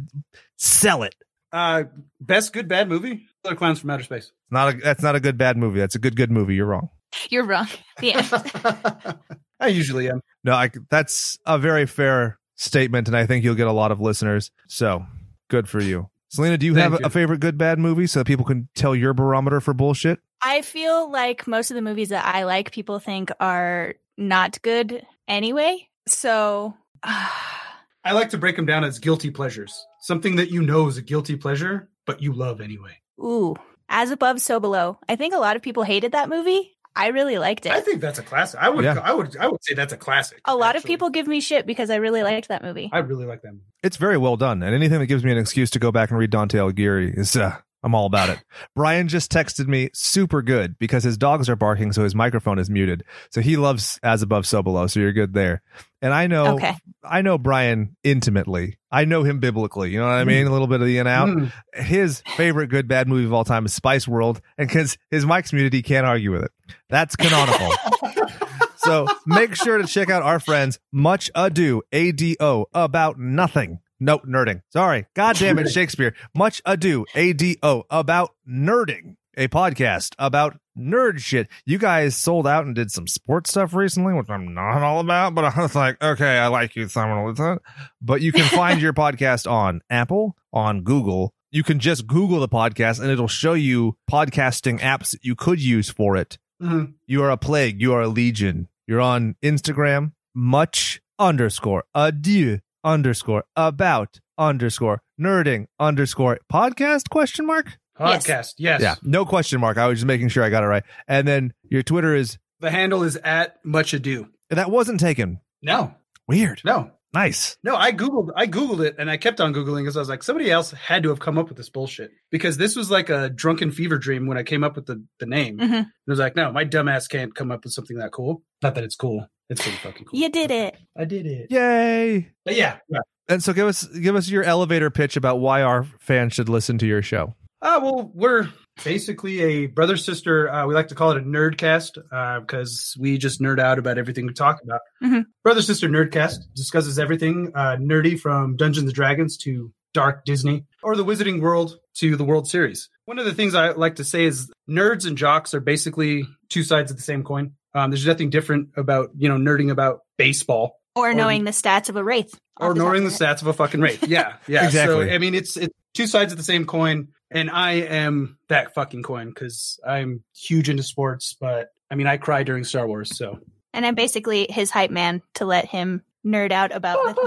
sell 0.56 1.02
it. 1.02 1.16
Uh, 1.52 1.84
best 2.20 2.52
good 2.52 2.68
bad 2.68 2.88
movie? 2.88 3.26
Killer 3.42 3.56
Clowns 3.56 3.80
from 3.80 3.90
Outer 3.90 4.04
Space. 4.04 4.30
Not 4.50 4.74
a, 4.74 4.76
that's 4.78 5.02
not 5.02 5.16
a 5.16 5.20
good 5.20 5.36
bad 5.36 5.56
movie. 5.56 5.80
That's 5.80 5.96
a 5.96 5.98
good 5.98 6.14
good 6.14 6.30
movie. 6.30 6.54
You're 6.54 6.66
wrong. 6.66 6.88
You're 7.28 7.44
wrong. 7.44 7.68
The 7.98 8.12
end. 8.14 9.18
I 9.62 9.68
usually 9.68 10.08
am. 10.10 10.20
No, 10.44 10.52
I, 10.52 10.70
that's 10.90 11.38
a 11.46 11.58
very 11.58 11.86
fair 11.86 12.38
statement, 12.56 13.08
and 13.08 13.16
I 13.16 13.26
think 13.26 13.44
you'll 13.44 13.54
get 13.54 13.68
a 13.68 13.72
lot 13.72 13.92
of 13.92 14.00
listeners. 14.00 14.50
So 14.68 15.04
good 15.48 15.68
for 15.68 15.80
you. 15.80 16.08
Selena, 16.28 16.58
do 16.58 16.66
you 16.66 16.74
Thank 16.74 16.82
have 16.82 16.94
a, 16.94 17.02
you. 17.02 17.06
a 17.06 17.10
favorite 17.10 17.40
good 17.40 17.58
bad 17.58 17.78
movie 17.78 18.06
so 18.06 18.20
that 18.20 18.26
people 18.26 18.44
can 18.44 18.68
tell 18.74 18.96
your 18.96 19.14
barometer 19.14 19.60
for 19.60 19.74
bullshit? 19.74 20.18
I 20.42 20.62
feel 20.62 21.10
like 21.10 21.46
most 21.46 21.70
of 21.70 21.74
the 21.76 21.82
movies 21.82 22.08
that 22.08 22.24
I 22.24 22.44
like, 22.44 22.72
people 22.72 22.98
think 22.98 23.30
are 23.38 23.94
not 24.16 24.60
good 24.62 25.06
anyway. 25.28 25.88
So, 26.08 26.74
I 27.04 28.12
like 28.12 28.30
to 28.30 28.38
break 28.38 28.56
them 28.56 28.66
down 28.66 28.82
as 28.82 28.98
guilty 28.98 29.30
pleasures. 29.30 29.86
Something 30.00 30.36
that 30.36 30.50
you 30.50 30.62
know 30.62 30.88
is 30.88 30.96
a 30.96 31.02
guilty 31.02 31.36
pleasure, 31.36 31.88
but 32.06 32.20
you 32.20 32.32
love 32.32 32.60
anyway. 32.60 32.96
ooh, 33.20 33.54
as 33.88 34.10
above, 34.10 34.40
so 34.40 34.58
below. 34.58 34.98
I 35.08 35.16
think 35.16 35.34
a 35.34 35.38
lot 35.38 35.54
of 35.54 35.62
people 35.62 35.84
hated 35.84 36.12
that 36.12 36.28
movie. 36.28 36.72
I 36.94 37.08
really 37.08 37.38
liked 37.38 37.66
it. 37.66 37.72
I 37.72 37.80
think 37.80 38.00
that's 38.00 38.18
a 38.18 38.22
classic. 38.22 38.60
I 38.62 38.68
would, 38.68 38.84
Yeah. 38.84 38.98
I 39.02 39.12
would, 39.14 39.36
I 39.36 39.48
would 39.48 39.62
say 39.64 39.74
that's 39.74 39.92
a 39.92 39.96
classic. 39.96 40.40
A 40.44 40.54
lot 40.56 40.76
of 40.76 40.84
people 40.84 41.10
give 41.10 41.26
me 41.26 41.40
shit 41.40 41.66
because 41.66 41.90
I 41.90 41.96
really 41.96 42.22
liked 42.22 42.48
that 42.48 42.62
movie. 42.62 42.90
I 42.92 42.98
really 42.98 43.24
like 43.26 43.42
that 43.42 43.52
movie. 43.52 43.64
It's 43.82 43.96
very 43.96 44.18
well 44.18 44.36
done, 44.36 44.62
and 44.62 44.74
anything 44.74 44.98
that 45.00 45.06
gives 45.06 45.24
me 45.24 45.32
an 45.32 45.38
excuse 45.38 45.70
to 45.70 45.78
go 45.78 45.90
back 45.92 46.10
and 46.10 46.18
read 46.18 46.30
Dante 46.30 46.58
Alighieri 46.58 47.16
is 47.18 47.34
uh, 47.36 47.56
I'm 47.82 47.94
all 47.96 48.06
about 48.06 48.28
it. 48.28 48.38
Brian 48.76 49.08
just 49.08 49.32
texted 49.32 49.66
me 49.66 49.90
super 49.92 50.40
good 50.42 50.78
because 50.78 51.02
his 51.02 51.16
dogs 51.18 51.48
are 51.48 51.56
barking, 51.56 51.92
so 51.92 52.04
his 52.04 52.14
microphone 52.14 52.58
is 52.60 52.70
muted. 52.70 53.02
So 53.30 53.40
he 53.40 53.56
loves 53.56 53.98
as 54.04 54.22
above, 54.22 54.46
so 54.46 54.62
below. 54.62 54.86
So 54.86 55.00
you're 55.00 55.12
good 55.12 55.32
there. 55.34 55.62
And 56.00 56.12
I 56.14 56.26
know, 56.28 56.54
Okay. 56.56 56.74
I 57.04 57.22
know 57.22 57.38
Brian 57.38 57.96
intimately. 58.04 58.76
I 58.90 59.04
know 59.04 59.22
him 59.24 59.38
biblically. 59.40 59.90
You 59.90 59.98
know 60.00 60.06
what 60.06 60.12
I 60.14 60.24
mean? 60.24 60.46
A 60.46 60.50
little 60.52 60.66
bit 60.68 60.80
of 60.80 60.86
the 60.86 60.98
in 60.98 61.06
out. 61.08 61.28
Mm. 61.28 61.52
His 61.74 62.22
favorite 62.36 62.68
good 62.68 62.86
bad 62.86 63.08
movie 63.08 63.24
of 63.24 63.32
all 63.32 63.44
time 63.44 63.64
is 63.66 63.72
Spice 63.72 64.06
World, 64.06 64.40
and 64.58 64.68
because 64.68 64.96
his 65.10 65.24
mic's 65.26 65.52
muted, 65.52 65.72
he 65.72 65.82
can't 65.82 66.06
argue 66.06 66.30
with 66.30 66.42
it. 66.44 66.50
That's 66.88 67.16
canonical. 67.16 67.70
So 68.84 69.06
make 69.26 69.54
sure 69.54 69.78
to 69.78 69.86
check 69.86 70.10
out 70.10 70.24
our 70.24 70.40
friends 70.40 70.80
Much 70.90 71.30
Ado, 71.36 71.82
A 71.92 72.10
D 72.10 72.36
O, 72.40 72.66
about 72.74 73.16
nothing. 73.16 73.78
No, 74.00 74.18
nerding. 74.18 74.62
Sorry. 74.70 75.06
God 75.14 75.36
damn 75.36 75.60
it, 75.60 75.68
Shakespeare. 75.72 76.16
Much 76.34 76.60
Ado, 76.66 77.06
A 77.14 77.32
D 77.32 77.58
O, 77.62 77.84
about 77.90 78.30
nerding. 78.48 79.16
A 79.36 79.46
podcast 79.48 80.14
about 80.18 80.58
nerd 80.76 81.20
shit. 81.20 81.48
You 81.64 81.78
guys 81.78 82.16
sold 82.16 82.46
out 82.46 82.66
and 82.66 82.74
did 82.74 82.90
some 82.90 83.06
sports 83.06 83.50
stuff 83.50 83.72
recently, 83.72 84.14
which 84.14 84.28
I'm 84.28 84.52
not 84.52 84.82
all 84.82 84.98
about, 85.00 85.34
but 85.34 85.44
I 85.44 85.62
was 85.62 85.74
like, 85.74 86.02
okay, 86.02 86.36
I 86.38 86.48
like 86.48 86.74
you, 86.76 86.88
Summer. 86.88 87.58
But 88.02 88.20
you 88.20 88.32
can 88.32 88.44
find 88.48 88.82
your 88.82 88.92
podcast 88.92 89.48
on 89.50 89.80
Apple, 89.88 90.36
on 90.52 90.82
Google. 90.82 91.32
You 91.52 91.62
can 91.62 91.78
just 91.78 92.06
Google 92.06 92.40
the 92.40 92.48
podcast 92.48 93.00
and 93.00 93.10
it'll 93.10 93.28
show 93.28 93.54
you 93.54 93.96
podcasting 94.10 94.80
apps 94.80 95.12
that 95.12 95.24
you 95.24 95.36
could 95.36 95.62
use 95.62 95.88
for 95.88 96.16
it. 96.16 96.36
Mhm. 96.62 96.94
You 97.06 97.22
are 97.22 97.30
a 97.30 97.36
plague. 97.36 97.80
You 97.80 97.92
are 97.94 98.02
a 98.02 98.08
legion. 98.08 98.68
You're 98.86 99.00
on 99.00 99.36
Instagram, 99.42 100.12
much 100.34 101.00
underscore 101.18 101.84
ado 101.94 102.60
underscore 102.84 103.44
about 103.56 104.20
underscore 104.38 105.02
nerding 105.20 105.66
underscore 105.78 106.38
podcast 106.52 107.08
question 107.10 107.46
mark. 107.46 107.78
Yes. 108.00 108.26
Podcast. 108.26 108.54
Yes. 108.58 108.80
Yeah, 108.80 108.94
no 109.02 109.24
question 109.24 109.60
mark. 109.60 109.76
I 109.78 109.86
was 109.86 109.98
just 109.98 110.06
making 110.06 110.28
sure 110.28 110.42
I 110.42 110.50
got 110.50 110.62
it 110.64 110.66
right. 110.66 110.82
And 111.06 111.28
then 111.28 111.52
your 111.70 111.82
Twitter 111.82 112.14
is 112.14 112.38
The 112.60 112.70
handle 112.70 113.02
is 113.02 113.16
at 113.16 113.64
much 113.64 113.92
ado. 113.94 114.28
that 114.50 114.70
wasn't 114.70 114.98
taken. 115.00 115.40
No, 115.62 115.94
Weird. 116.26 116.60
no, 116.64 116.90
Nice. 117.14 117.56
no. 117.62 117.76
I 117.76 117.92
googled. 117.92 118.30
I 118.36 118.46
googled 118.46 118.84
it, 118.84 118.96
and 118.98 119.10
I 119.10 119.16
kept 119.16 119.40
on 119.40 119.52
googling 119.52 119.82
because 119.82 119.96
I 119.96 120.00
was 120.00 120.08
like, 120.08 120.22
somebody 120.22 120.50
else 120.50 120.70
had 120.70 121.02
to 121.02 121.10
have 121.10 121.20
come 121.20 121.36
up 121.38 121.48
with 121.48 121.56
this 121.58 121.68
bullshit 121.68 122.10
because 122.30 122.56
this 122.56 122.74
was 122.74 122.90
like 122.90 123.10
a 123.10 123.28
drunken 123.28 123.70
fever 123.70 123.98
dream 123.98 124.26
when 124.26 124.38
I 124.38 124.42
came 124.42 124.64
up 124.64 124.76
with 124.76 124.86
the 124.86 125.04
the 125.18 125.26
name. 125.26 125.58
Mhm. 125.58 125.80
It 125.82 126.10
was 126.10 126.18
like, 126.18 126.36
no, 126.36 126.50
my 126.52 126.64
dumbass 126.64 127.08
can't 127.08 127.34
come 127.34 127.50
up 127.52 127.64
with 127.64 127.72
something 127.72 127.98
that 127.98 128.12
cool. 128.12 128.42
Not 128.62 128.74
that 128.76 128.84
it's 128.84 128.96
cool. 128.96 129.26
It's 129.50 129.60
pretty 129.60 129.76
fucking 129.78 130.06
cool. 130.06 130.18
You 130.18 130.30
did 130.30 130.50
it. 130.50 130.76
I 130.96 131.04
did 131.04 131.26
it. 131.26 131.48
Yay. 131.50 132.30
But 132.44 132.56
yeah. 132.56 132.78
yeah. 132.88 133.00
And 133.28 133.42
so 133.42 133.52
give 133.52 133.66
us 133.66 133.84
give 133.86 134.16
us 134.16 134.28
your 134.30 134.42
elevator 134.44 134.90
pitch 134.90 135.16
about 135.16 135.40
why 135.40 135.60
our 135.62 135.84
fans 136.00 136.32
should 136.32 136.48
listen 136.48 136.78
to 136.78 136.86
your 136.86 137.02
show. 137.02 137.34
Uh, 137.60 137.78
well, 137.82 138.10
we're 138.14 138.48
basically 138.84 139.40
a 139.40 139.66
brother 139.66 139.96
sister. 139.96 140.50
Uh, 140.50 140.66
we 140.66 140.74
like 140.74 140.88
to 140.88 140.94
call 140.94 141.10
it 141.12 141.18
a 141.18 141.20
nerdcast 141.20 141.94
because 142.40 142.96
we 142.98 143.18
just 143.18 143.40
nerd 143.40 143.58
out 143.60 143.78
about 143.78 143.98
everything 143.98 144.26
we 144.26 144.32
talk 144.32 144.60
about. 144.62 144.80
Mhm. 145.02 145.24
Brother 145.42 145.62
sister 145.62 145.88
nerdcast 145.88 146.38
discusses 146.54 146.98
everything 146.98 147.52
uh, 147.54 147.76
nerdy 147.80 148.18
from 148.18 148.56
Dungeons 148.56 148.86
and 148.86 148.94
Dragons 148.94 149.36
to 149.38 149.72
dark 149.94 150.24
Disney 150.24 150.64
or 150.82 150.96
the 150.96 151.04
Wizarding 151.04 151.40
World 151.40 151.76
to 151.98 152.16
the 152.16 152.24
World 152.24 152.48
Series. 152.48 152.88
One 153.04 153.18
of 153.18 153.24
the 153.26 153.34
things 153.34 153.54
I 153.54 153.72
like 153.72 153.96
to 153.96 154.04
say 154.04 154.24
is 154.24 154.50
nerds 154.68 155.06
and 155.06 155.18
jocks 155.18 155.52
are 155.54 155.60
basically 155.60 156.24
two 156.48 156.62
sides 156.62 156.90
of 156.90 156.96
the 156.96 157.02
same 157.02 157.22
coin. 157.24 157.52
Um, 157.74 157.90
there's 157.90 158.06
nothing 158.06 158.30
different 158.30 158.70
about 158.76 159.10
you 159.16 159.28
know 159.28 159.36
nerding 159.36 159.70
about 159.70 160.00
baseball 160.18 160.78
Or 160.94 161.12
knowing 161.14 161.44
the 161.44 161.50
stats 161.50 161.88
of 161.88 161.96
a 161.96 162.04
wraith. 162.04 162.38
or 162.58 162.74
knowing 162.74 163.02
the 163.04 163.08
of 163.08 163.18
your 163.20 163.28
head. 163.28 163.36
stats 163.36 163.42
of 163.42 163.48
a 163.48 163.52
fucking 163.52 163.80
wraith. 163.80 164.06
Yeah, 164.06 164.34
yeah. 164.46 164.64
Exactly. 164.66 165.08
So 165.08 165.14
I 165.14 165.18
mean, 165.18 165.34
it's 165.34 165.56
it's 165.56 165.74
two 165.94 166.06
sides 166.06 166.32
of 166.32 166.38
the 166.38 166.44
same 166.44 166.64
coin, 166.64 167.08
and 167.34 167.50
I 167.50 167.72
am 167.72 168.38
that 168.48 168.74
fucking 168.74 169.02
coin 169.02 169.28
because 169.28 169.78
I'm 169.86 170.22
huge 170.34 170.68
into 170.68 170.82
sports. 170.82 171.36
But 171.38 171.68
I 171.90 171.94
mean, 171.94 172.06
I 172.06 172.16
cry 172.16 172.42
during 172.42 172.64
Star 172.64 172.86
Wars, 172.86 173.16
so 173.16 173.38
And 173.72 173.84
I'm 173.86 173.94
basically 173.94 174.46
his 174.50 174.70
hype 174.70 174.90
man 174.90 175.22
to 175.34 175.44
let 175.44 175.66
him 175.66 176.02
nerd 176.24 176.52
out 176.52 176.74
about 176.74 176.98
the, 177.04 177.20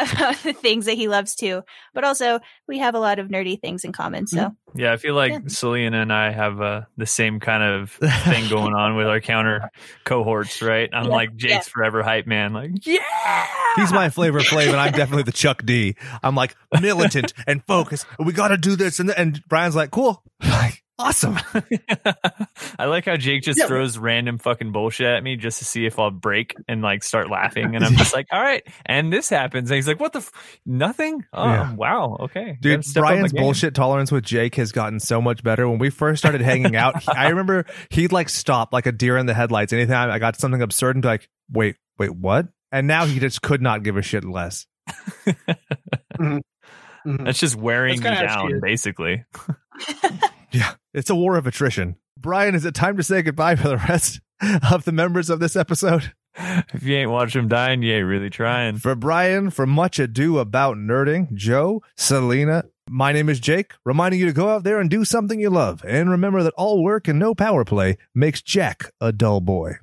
about 0.14 0.36
the 0.42 0.52
things 0.52 0.86
that 0.86 0.94
he 0.94 1.08
loves 1.08 1.34
too. 1.34 1.62
But 1.94 2.04
also, 2.04 2.40
we 2.68 2.78
have 2.78 2.94
a 2.94 2.98
lot 3.00 3.18
of 3.18 3.28
nerdy 3.28 3.60
things 3.60 3.84
in 3.84 3.92
common. 3.92 4.26
So 4.26 4.54
Yeah, 4.74 4.92
I 4.92 4.96
feel 4.96 5.14
like 5.14 5.32
Yeah. 5.32 5.38
Selena 5.48 6.00
and 6.00 6.12
I 6.12 6.30
have 6.30 6.60
uh, 6.60 6.82
the 6.96 7.06
same 7.06 7.40
kind 7.40 7.62
of 7.62 7.90
thing 8.24 8.48
going 8.48 8.74
on 8.74 8.96
with 8.96 9.06
our 9.06 9.20
counter 9.20 9.70
cohorts, 10.04 10.62
right? 10.62 10.88
I'm 10.92 11.06
Yeah, 11.06 11.10
like 11.10 11.36
Jake's 11.36 11.52
yeah. 11.66 11.72
forever 11.72 12.02
hype 12.02 12.26
man, 12.26 12.52
like 12.52 12.86
yeah. 12.86 13.46
He's 13.76 13.92
my 13.92 14.10
Flavor 14.10 14.40
Flav, 14.40 14.68
and 14.68 14.76
I'm 14.76 14.92
definitely 14.92 15.22
the 15.22 15.32
Chuck 15.32 15.64
D. 15.64 15.96
I'm 16.22 16.34
like 16.34 16.54
militant 16.80 17.32
and 17.46 17.64
focused. 17.66 18.06
We 18.18 18.32
got 18.34 18.48
to 18.48 18.56
do 18.58 18.76
this, 18.76 19.00
and 19.00 19.10
and 19.10 19.42
Brian's 19.48 19.74
like, 19.74 19.90
cool, 19.90 20.22
like 20.42 20.82
awesome. 21.02 21.38
I 22.78 22.84
like 22.86 23.04
how 23.06 23.16
Jake 23.16 23.42
just 23.42 23.58
Yeah. 23.58 23.66
throws 23.66 23.98
random 23.98 24.38
fucking 24.38 24.72
bullshit 24.72 25.06
at 25.06 25.22
me 25.22 25.36
just 25.36 25.58
to 25.58 25.64
see 25.64 25.84
if 25.86 25.98
I'll 25.98 26.10
break 26.10 26.54
and 26.68 26.82
like 26.82 27.02
start 27.02 27.30
laughing, 27.30 27.74
and 27.76 27.84
I'm 27.84 27.94
just 27.96 28.14
like, 28.14 28.26
all 28.32 28.40
right, 28.40 28.62
and 28.86 29.12
this 29.12 29.28
happens, 29.28 29.70
and 29.70 29.76
he's 29.76 29.88
like, 29.88 30.00
what 30.00 30.12
the, 30.12 30.20
f- 30.20 30.32
nothing? 30.64 31.24
Oh 31.32 31.44
Yeah. 31.44 31.72
wow, 31.74 32.16
okay, 32.20 32.56
Dude, 32.60 32.78
Gotta 32.78 32.88
step 32.88 33.02
up 33.02 33.08
my 33.08 33.14
Brian's 33.16 33.32
bullshit 33.32 33.74
tolerance 33.74 34.12
with 34.12 34.24
Jake 34.24 34.54
has 34.56 34.72
gotten 34.72 35.00
so 35.00 35.20
much 35.20 35.42
better. 35.42 35.68
When 35.68 35.78
we 35.78 35.90
first 35.90 36.20
started 36.22 36.40
hanging 36.40 36.76
out, 36.76 37.02
he- 37.02 37.12
I 37.12 37.28
remember 37.28 37.66
he'd 37.90 38.12
like 38.12 38.28
stop 38.28 38.72
like 38.72 38.86
a 38.86 38.92
deer 38.92 39.16
in 39.16 39.26
the 39.26 39.34
headlights. 39.34 39.72
Anytime 39.72 40.10
I 40.10 40.18
got 40.18 40.36
something 40.36 40.62
absurd 40.62 40.96
and 40.96 41.02
be 41.02 41.08
like, 41.08 41.28
wait, 41.50 41.76
wait, 41.98 42.10
what? 42.14 42.48
And 42.70 42.86
now 42.86 43.04
he 43.06 43.18
just 43.20 43.42
could 43.42 43.60
not 43.60 43.82
give 43.82 43.96
a 43.96 44.02
shit 44.02 44.24
less. 44.24 44.66
mhm. 46.18 46.40
That's 47.04 47.40
just 47.40 47.56
wearing 47.56 48.00
That's 48.00 48.12
me 48.12 48.16
kinda 48.16 48.32
how 48.32 48.46
she 48.46 48.52
down, 48.52 48.60
basically. 48.60 49.24
Yeah, 50.52 50.74
it's 50.94 51.10
a 51.10 51.14
war 51.14 51.36
of 51.36 51.46
attrition. 51.46 51.96
Brian, 52.18 52.54
is 52.54 52.64
it 52.64 52.74
time 52.74 52.96
to 52.96 53.02
say 53.02 53.22
goodbye 53.22 53.56
for 53.56 53.68
the 53.68 53.78
rest 53.88 54.20
of 54.70 54.84
the 54.84 54.92
members 54.92 55.30
of 55.30 55.40
this 55.40 55.56
episode? 55.56 56.12
If 56.34 56.82
you 56.82 56.96
ain't 56.96 57.10
watching 57.10 57.42
him 57.42 57.48
dying, 57.48 57.82
you 57.82 57.92
ain't 57.94 58.06
really 58.06 58.30
trying. 58.30 58.76
For 58.76 58.94
Brian, 58.94 59.50
for 59.50 59.66
much 59.66 59.98
ado 59.98 60.38
about 60.38 60.76
nerding, 60.76 61.32
Joe, 61.34 61.82
Selena, 61.96 62.64
my 62.88 63.12
name 63.12 63.28
is 63.28 63.40
Jake, 63.40 63.72
reminding 63.84 64.20
you 64.20 64.26
to 64.26 64.32
go 64.32 64.48
out 64.48 64.64
there 64.64 64.78
and 64.78 64.88
do 64.88 65.04
something 65.04 65.40
you 65.40 65.50
love. 65.50 65.84
And 65.86 66.10
remember 66.10 66.42
that 66.42 66.54
all 66.56 66.82
work 66.82 67.08
and 67.08 67.18
no 67.18 67.34
power 67.34 67.64
play 67.64 67.98
makes 68.14 68.42
Jack 68.42 68.90
a 69.00 69.12
dull 69.12 69.40
boy. 69.40 69.74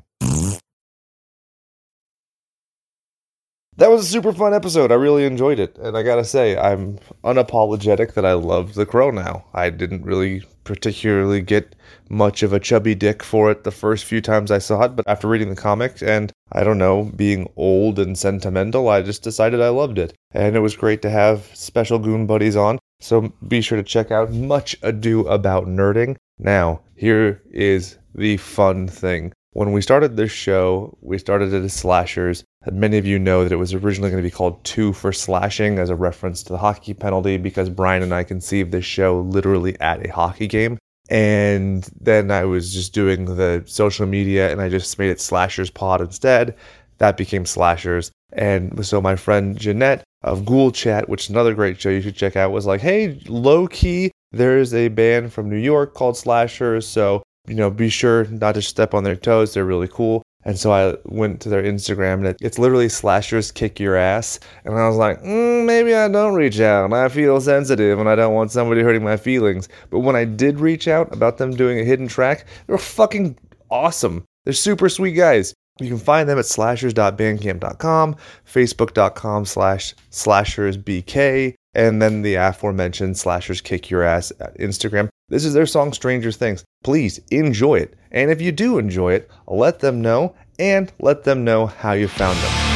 That 3.80 3.90
was 3.90 4.02
a 4.02 4.12
super 4.12 4.34
fun 4.34 4.54
episode. 4.54 4.92
I 4.92 4.96
really 4.96 5.24
enjoyed 5.24 5.58
it. 5.58 5.78
And 5.78 5.96
I 5.98 6.04
gotta 6.04 6.26
say, 6.26 6.58
I'm 6.58 7.00
unapologetic 7.24 8.14
that 8.14 8.26
I 8.26 8.34
love 8.34 8.74
The 8.74 8.86
Crow 8.86 9.10
now. 9.10 9.46
I 9.54 9.70
didn't 9.70 10.04
really 10.04 10.44
particularly 10.66 11.42
get 11.42 11.76
much 12.10 12.44
of 12.44 12.52
a 12.52 12.60
chubby 12.60 12.94
dick 12.94 13.24
for 13.24 13.50
it 13.50 13.64
the 13.64 13.72
first 13.72 14.04
few 14.04 14.20
times 14.20 14.52
I 14.52 14.58
saw 14.58 14.82
it, 14.82 14.98
but 14.98 15.08
after 15.08 15.30
reading 15.30 15.50
the 15.50 15.56
comic 15.56 16.02
and, 16.02 16.30
I 16.52 16.66
don't 16.66 16.78
know, 16.78 17.06
being 17.16 17.50
old 17.56 18.00
and 18.00 18.18
sentimental, 18.18 18.90
I 18.90 19.02
just 19.02 19.24
decided 19.24 19.62
I 19.62 19.70
loved 19.70 19.98
it. 19.98 20.14
And 20.32 20.58
it 20.58 20.60
was 20.60 20.76
great 20.76 21.02
to 21.04 21.10
have 21.10 21.50
special 21.54 22.00
goon 22.00 22.28
buddies 22.28 22.58
on. 22.58 22.80
So 23.00 23.32
be 23.48 23.62
sure 23.62 23.78
to 23.78 23.84
check 23.84 24.12
out 24.12 24.34
Much 24.34 24.76
Ado 24.84 25.26
About 25.28 25.68
Nerding. 25.68 26.18
Now, 26.38 26.82
here 26.98 27.42
is 27.50 27.98
the 28.14 28.36
fun 28.36 28.90
thing. 28.90 29.32
When 29.54 29.72
we 29.72 29.82
started 29.82 30.18
this 30.18 30.32
show, 30.32 30.98
we 31.00 31.18
started 31.18 31.54
it 31.54 31.64
as 31.64 31.74
slashers. 31.74 32.44
Many 32.70 32.98
of 32.98 33.06
you 33.06 33.18
know 33.18 33.44
that 33.44 33.54
it 33.54 33.58
was 33.58 33.74
originally 33.74 34.12
going 34.12 34.22
to 34.22 34.28
be 34.28 34.32
called 34.32 34.62
Two 34.66 34.92
for 34.92 35.14
Slashing 35.14 35.80
as 35.80 35.90
a 35.90 35.96
reference 35.96 36.44
to 36.44 36.54
the 36.54 36.58
hockey 36.58 36.94
penalty 36.94 37.38
because 37.38 37.70
Brian 37.70 38.04
and 38.04 38.14
I 38.14 38.26
conceived 38.26 38.74
this 38.74 38.84
show 38.84 39.22
literally 39.22 39.80
at 39.80 40.06
a 40.06 40.12
hockey 40.12 40.48
game. 40.48 40.78
And 41.10 41.88
then 42.02 42.32
I 42.32 42.44
was 42.44 42.74
just 42.74 42.94
doing 42.94 43.26
the 43.26 43.64
social 43.66 44.06
media 44.06 44.52
and 44.52 44.62
I 44.62 44.68
just 44.68 45.00
made 45.00 45.10
it 45.10 45.22
Slashers 45.22 45.70
Pod 45.70 46.02
instead. 46.02 46.56
That 46.98 47.16
became 47.16 47.46
Slashers. 47.46 48.12
And 48.34 48.86
so 48.86 49.02
my 49.02 49.16
friend 49.16 49.58
Jeanette 49.58 50.04
of 50.24 50.46
Ghoul 50.46 50.72
Chat, 50.72 51.08
which 51.08 51.24
is 51.24 51.30
another 51.30 51.56
great 51.56 51.80
show 51.80 51.90
you 51.90 52.02
should 52.02 52.18
check 52.18 52.36
out, 52.36 52.52
was 52.52 52.66
like, 52.66 52.82
hey, 52.82 53.22
low 53.28 53.68
key, 53.68 54.12
there's 54.34 54.74
a 54.74 54.90
band 54.90 55.32
from 55.32 55.50
New 55.50 55.58
York 55.58 55.94
called 55.94 56.18
Slashers. 56.18 56.86
So, 56.86 57.24
you 57.48 57.56
know, 57.56 57.72
be 57.72 57.90
sure 57.90 58.26
not 58.26 58.56
to 58.56 58.62
step 58.62 58.94
on 58.94 59.06
their 59.06 59.16
toes. 59.16 59.54
They're 59.54 59.64
really 59.64 59.88
cool. 59.88 60.22
And 60.46 60.58
so 60.58 60.72
I 60.72 60.96
went 61.04 61.42
to 61.42 61.50
their 61.50 61.64
Instagram, 61.64 62.16
and 62.16 62.28
it, 62.28 62.38
it's 62.40 62.58
literally 62.58 62.88
slashers 62.88 63.52
kick 63.52 63.80
your 63.80 63.98
ass. 63.98 64.40
And 64.64 64.74
I 64.74 64.88
was 64.88 64.96
like, 64.96 65.22
mm, 65.22 65.66
maybe 65.66 65.94
I 65.94 66.08
don't 66.08 66.34
reach 66.34 66.60
out. 66.62 66.86
And 66.86 66.94
I 66.94 67.10
feel 67.10 67.42
sensitive, 67.42 68.00
and 68.00 68.08
I 68.08 68.16
don't 68.16 68.34
want 68.34 68.52
somebody 68.52 68.82
hurting 68.82 69.04
my 69.04 69.18
feelings. 69.18 69.68
But 69.90 70.00
when 70.00 70.16
I 70.16 70.24
did 70.24 70.60
reach 70.60 70.88
out 70.88 71.14
about 71.14 71.38
them 71.38 71.56
doing 71.56 71.80
a 71.80 71.84
hidden 71.84 72.08
track, 72.08 72.46
they 72.68 72.72
were 72.72 72.78
fucking 72.78 73.38
awesome. 73.70 74.24
They're 74.46 74.54
super 74.54 74.88
sweet 74.88 75.14
guys. 75.14 75.54
You 75.80 75.90
can 75.90 75.98
find 75.98 76.28
them 76.28 76.40
at 76.40 76.46
slashers.bandcamp.com, 76.46 78.16
facebook.com 78.46 79.46
slash 79.46 79.96
slashersbk, 80.12 81.54
and 81.74 82.02
then 82.02 82.22
the 82.22 82.36
aforementioned 82.36 83.18
slashers 83.18 83.62
kick 83.62 83.90
your 83.90 84.04
ass 84.04 84.32
at 84.40 84.58
Instagram. 84.58 85.10
This 85.30 85.46
is 85.46 85.54
their 85.54 85.68
song 85.68 85.94
Stranger 85.94 86.32
Things. 86.32 86.66
Please 86.84 87.20
enjoy 87.30 87.76
it. 87.76 87.96
And 88.12 88.32
if 88.32 88.42
you 88.42 88.52
do 88.52 88.80
enjoy 88.80 89.14
it, 89.14 89.30
let 89.48 89.80
them 89.80 90.02
know 90.02 90.36
and 90.58 90.92
let 91.00 91.24
them 91.24 91.44
know 91.44 91.68
how 91.68 91.92
you 91.92 92.08
found 92.08 92.38
them. 92.40 92.69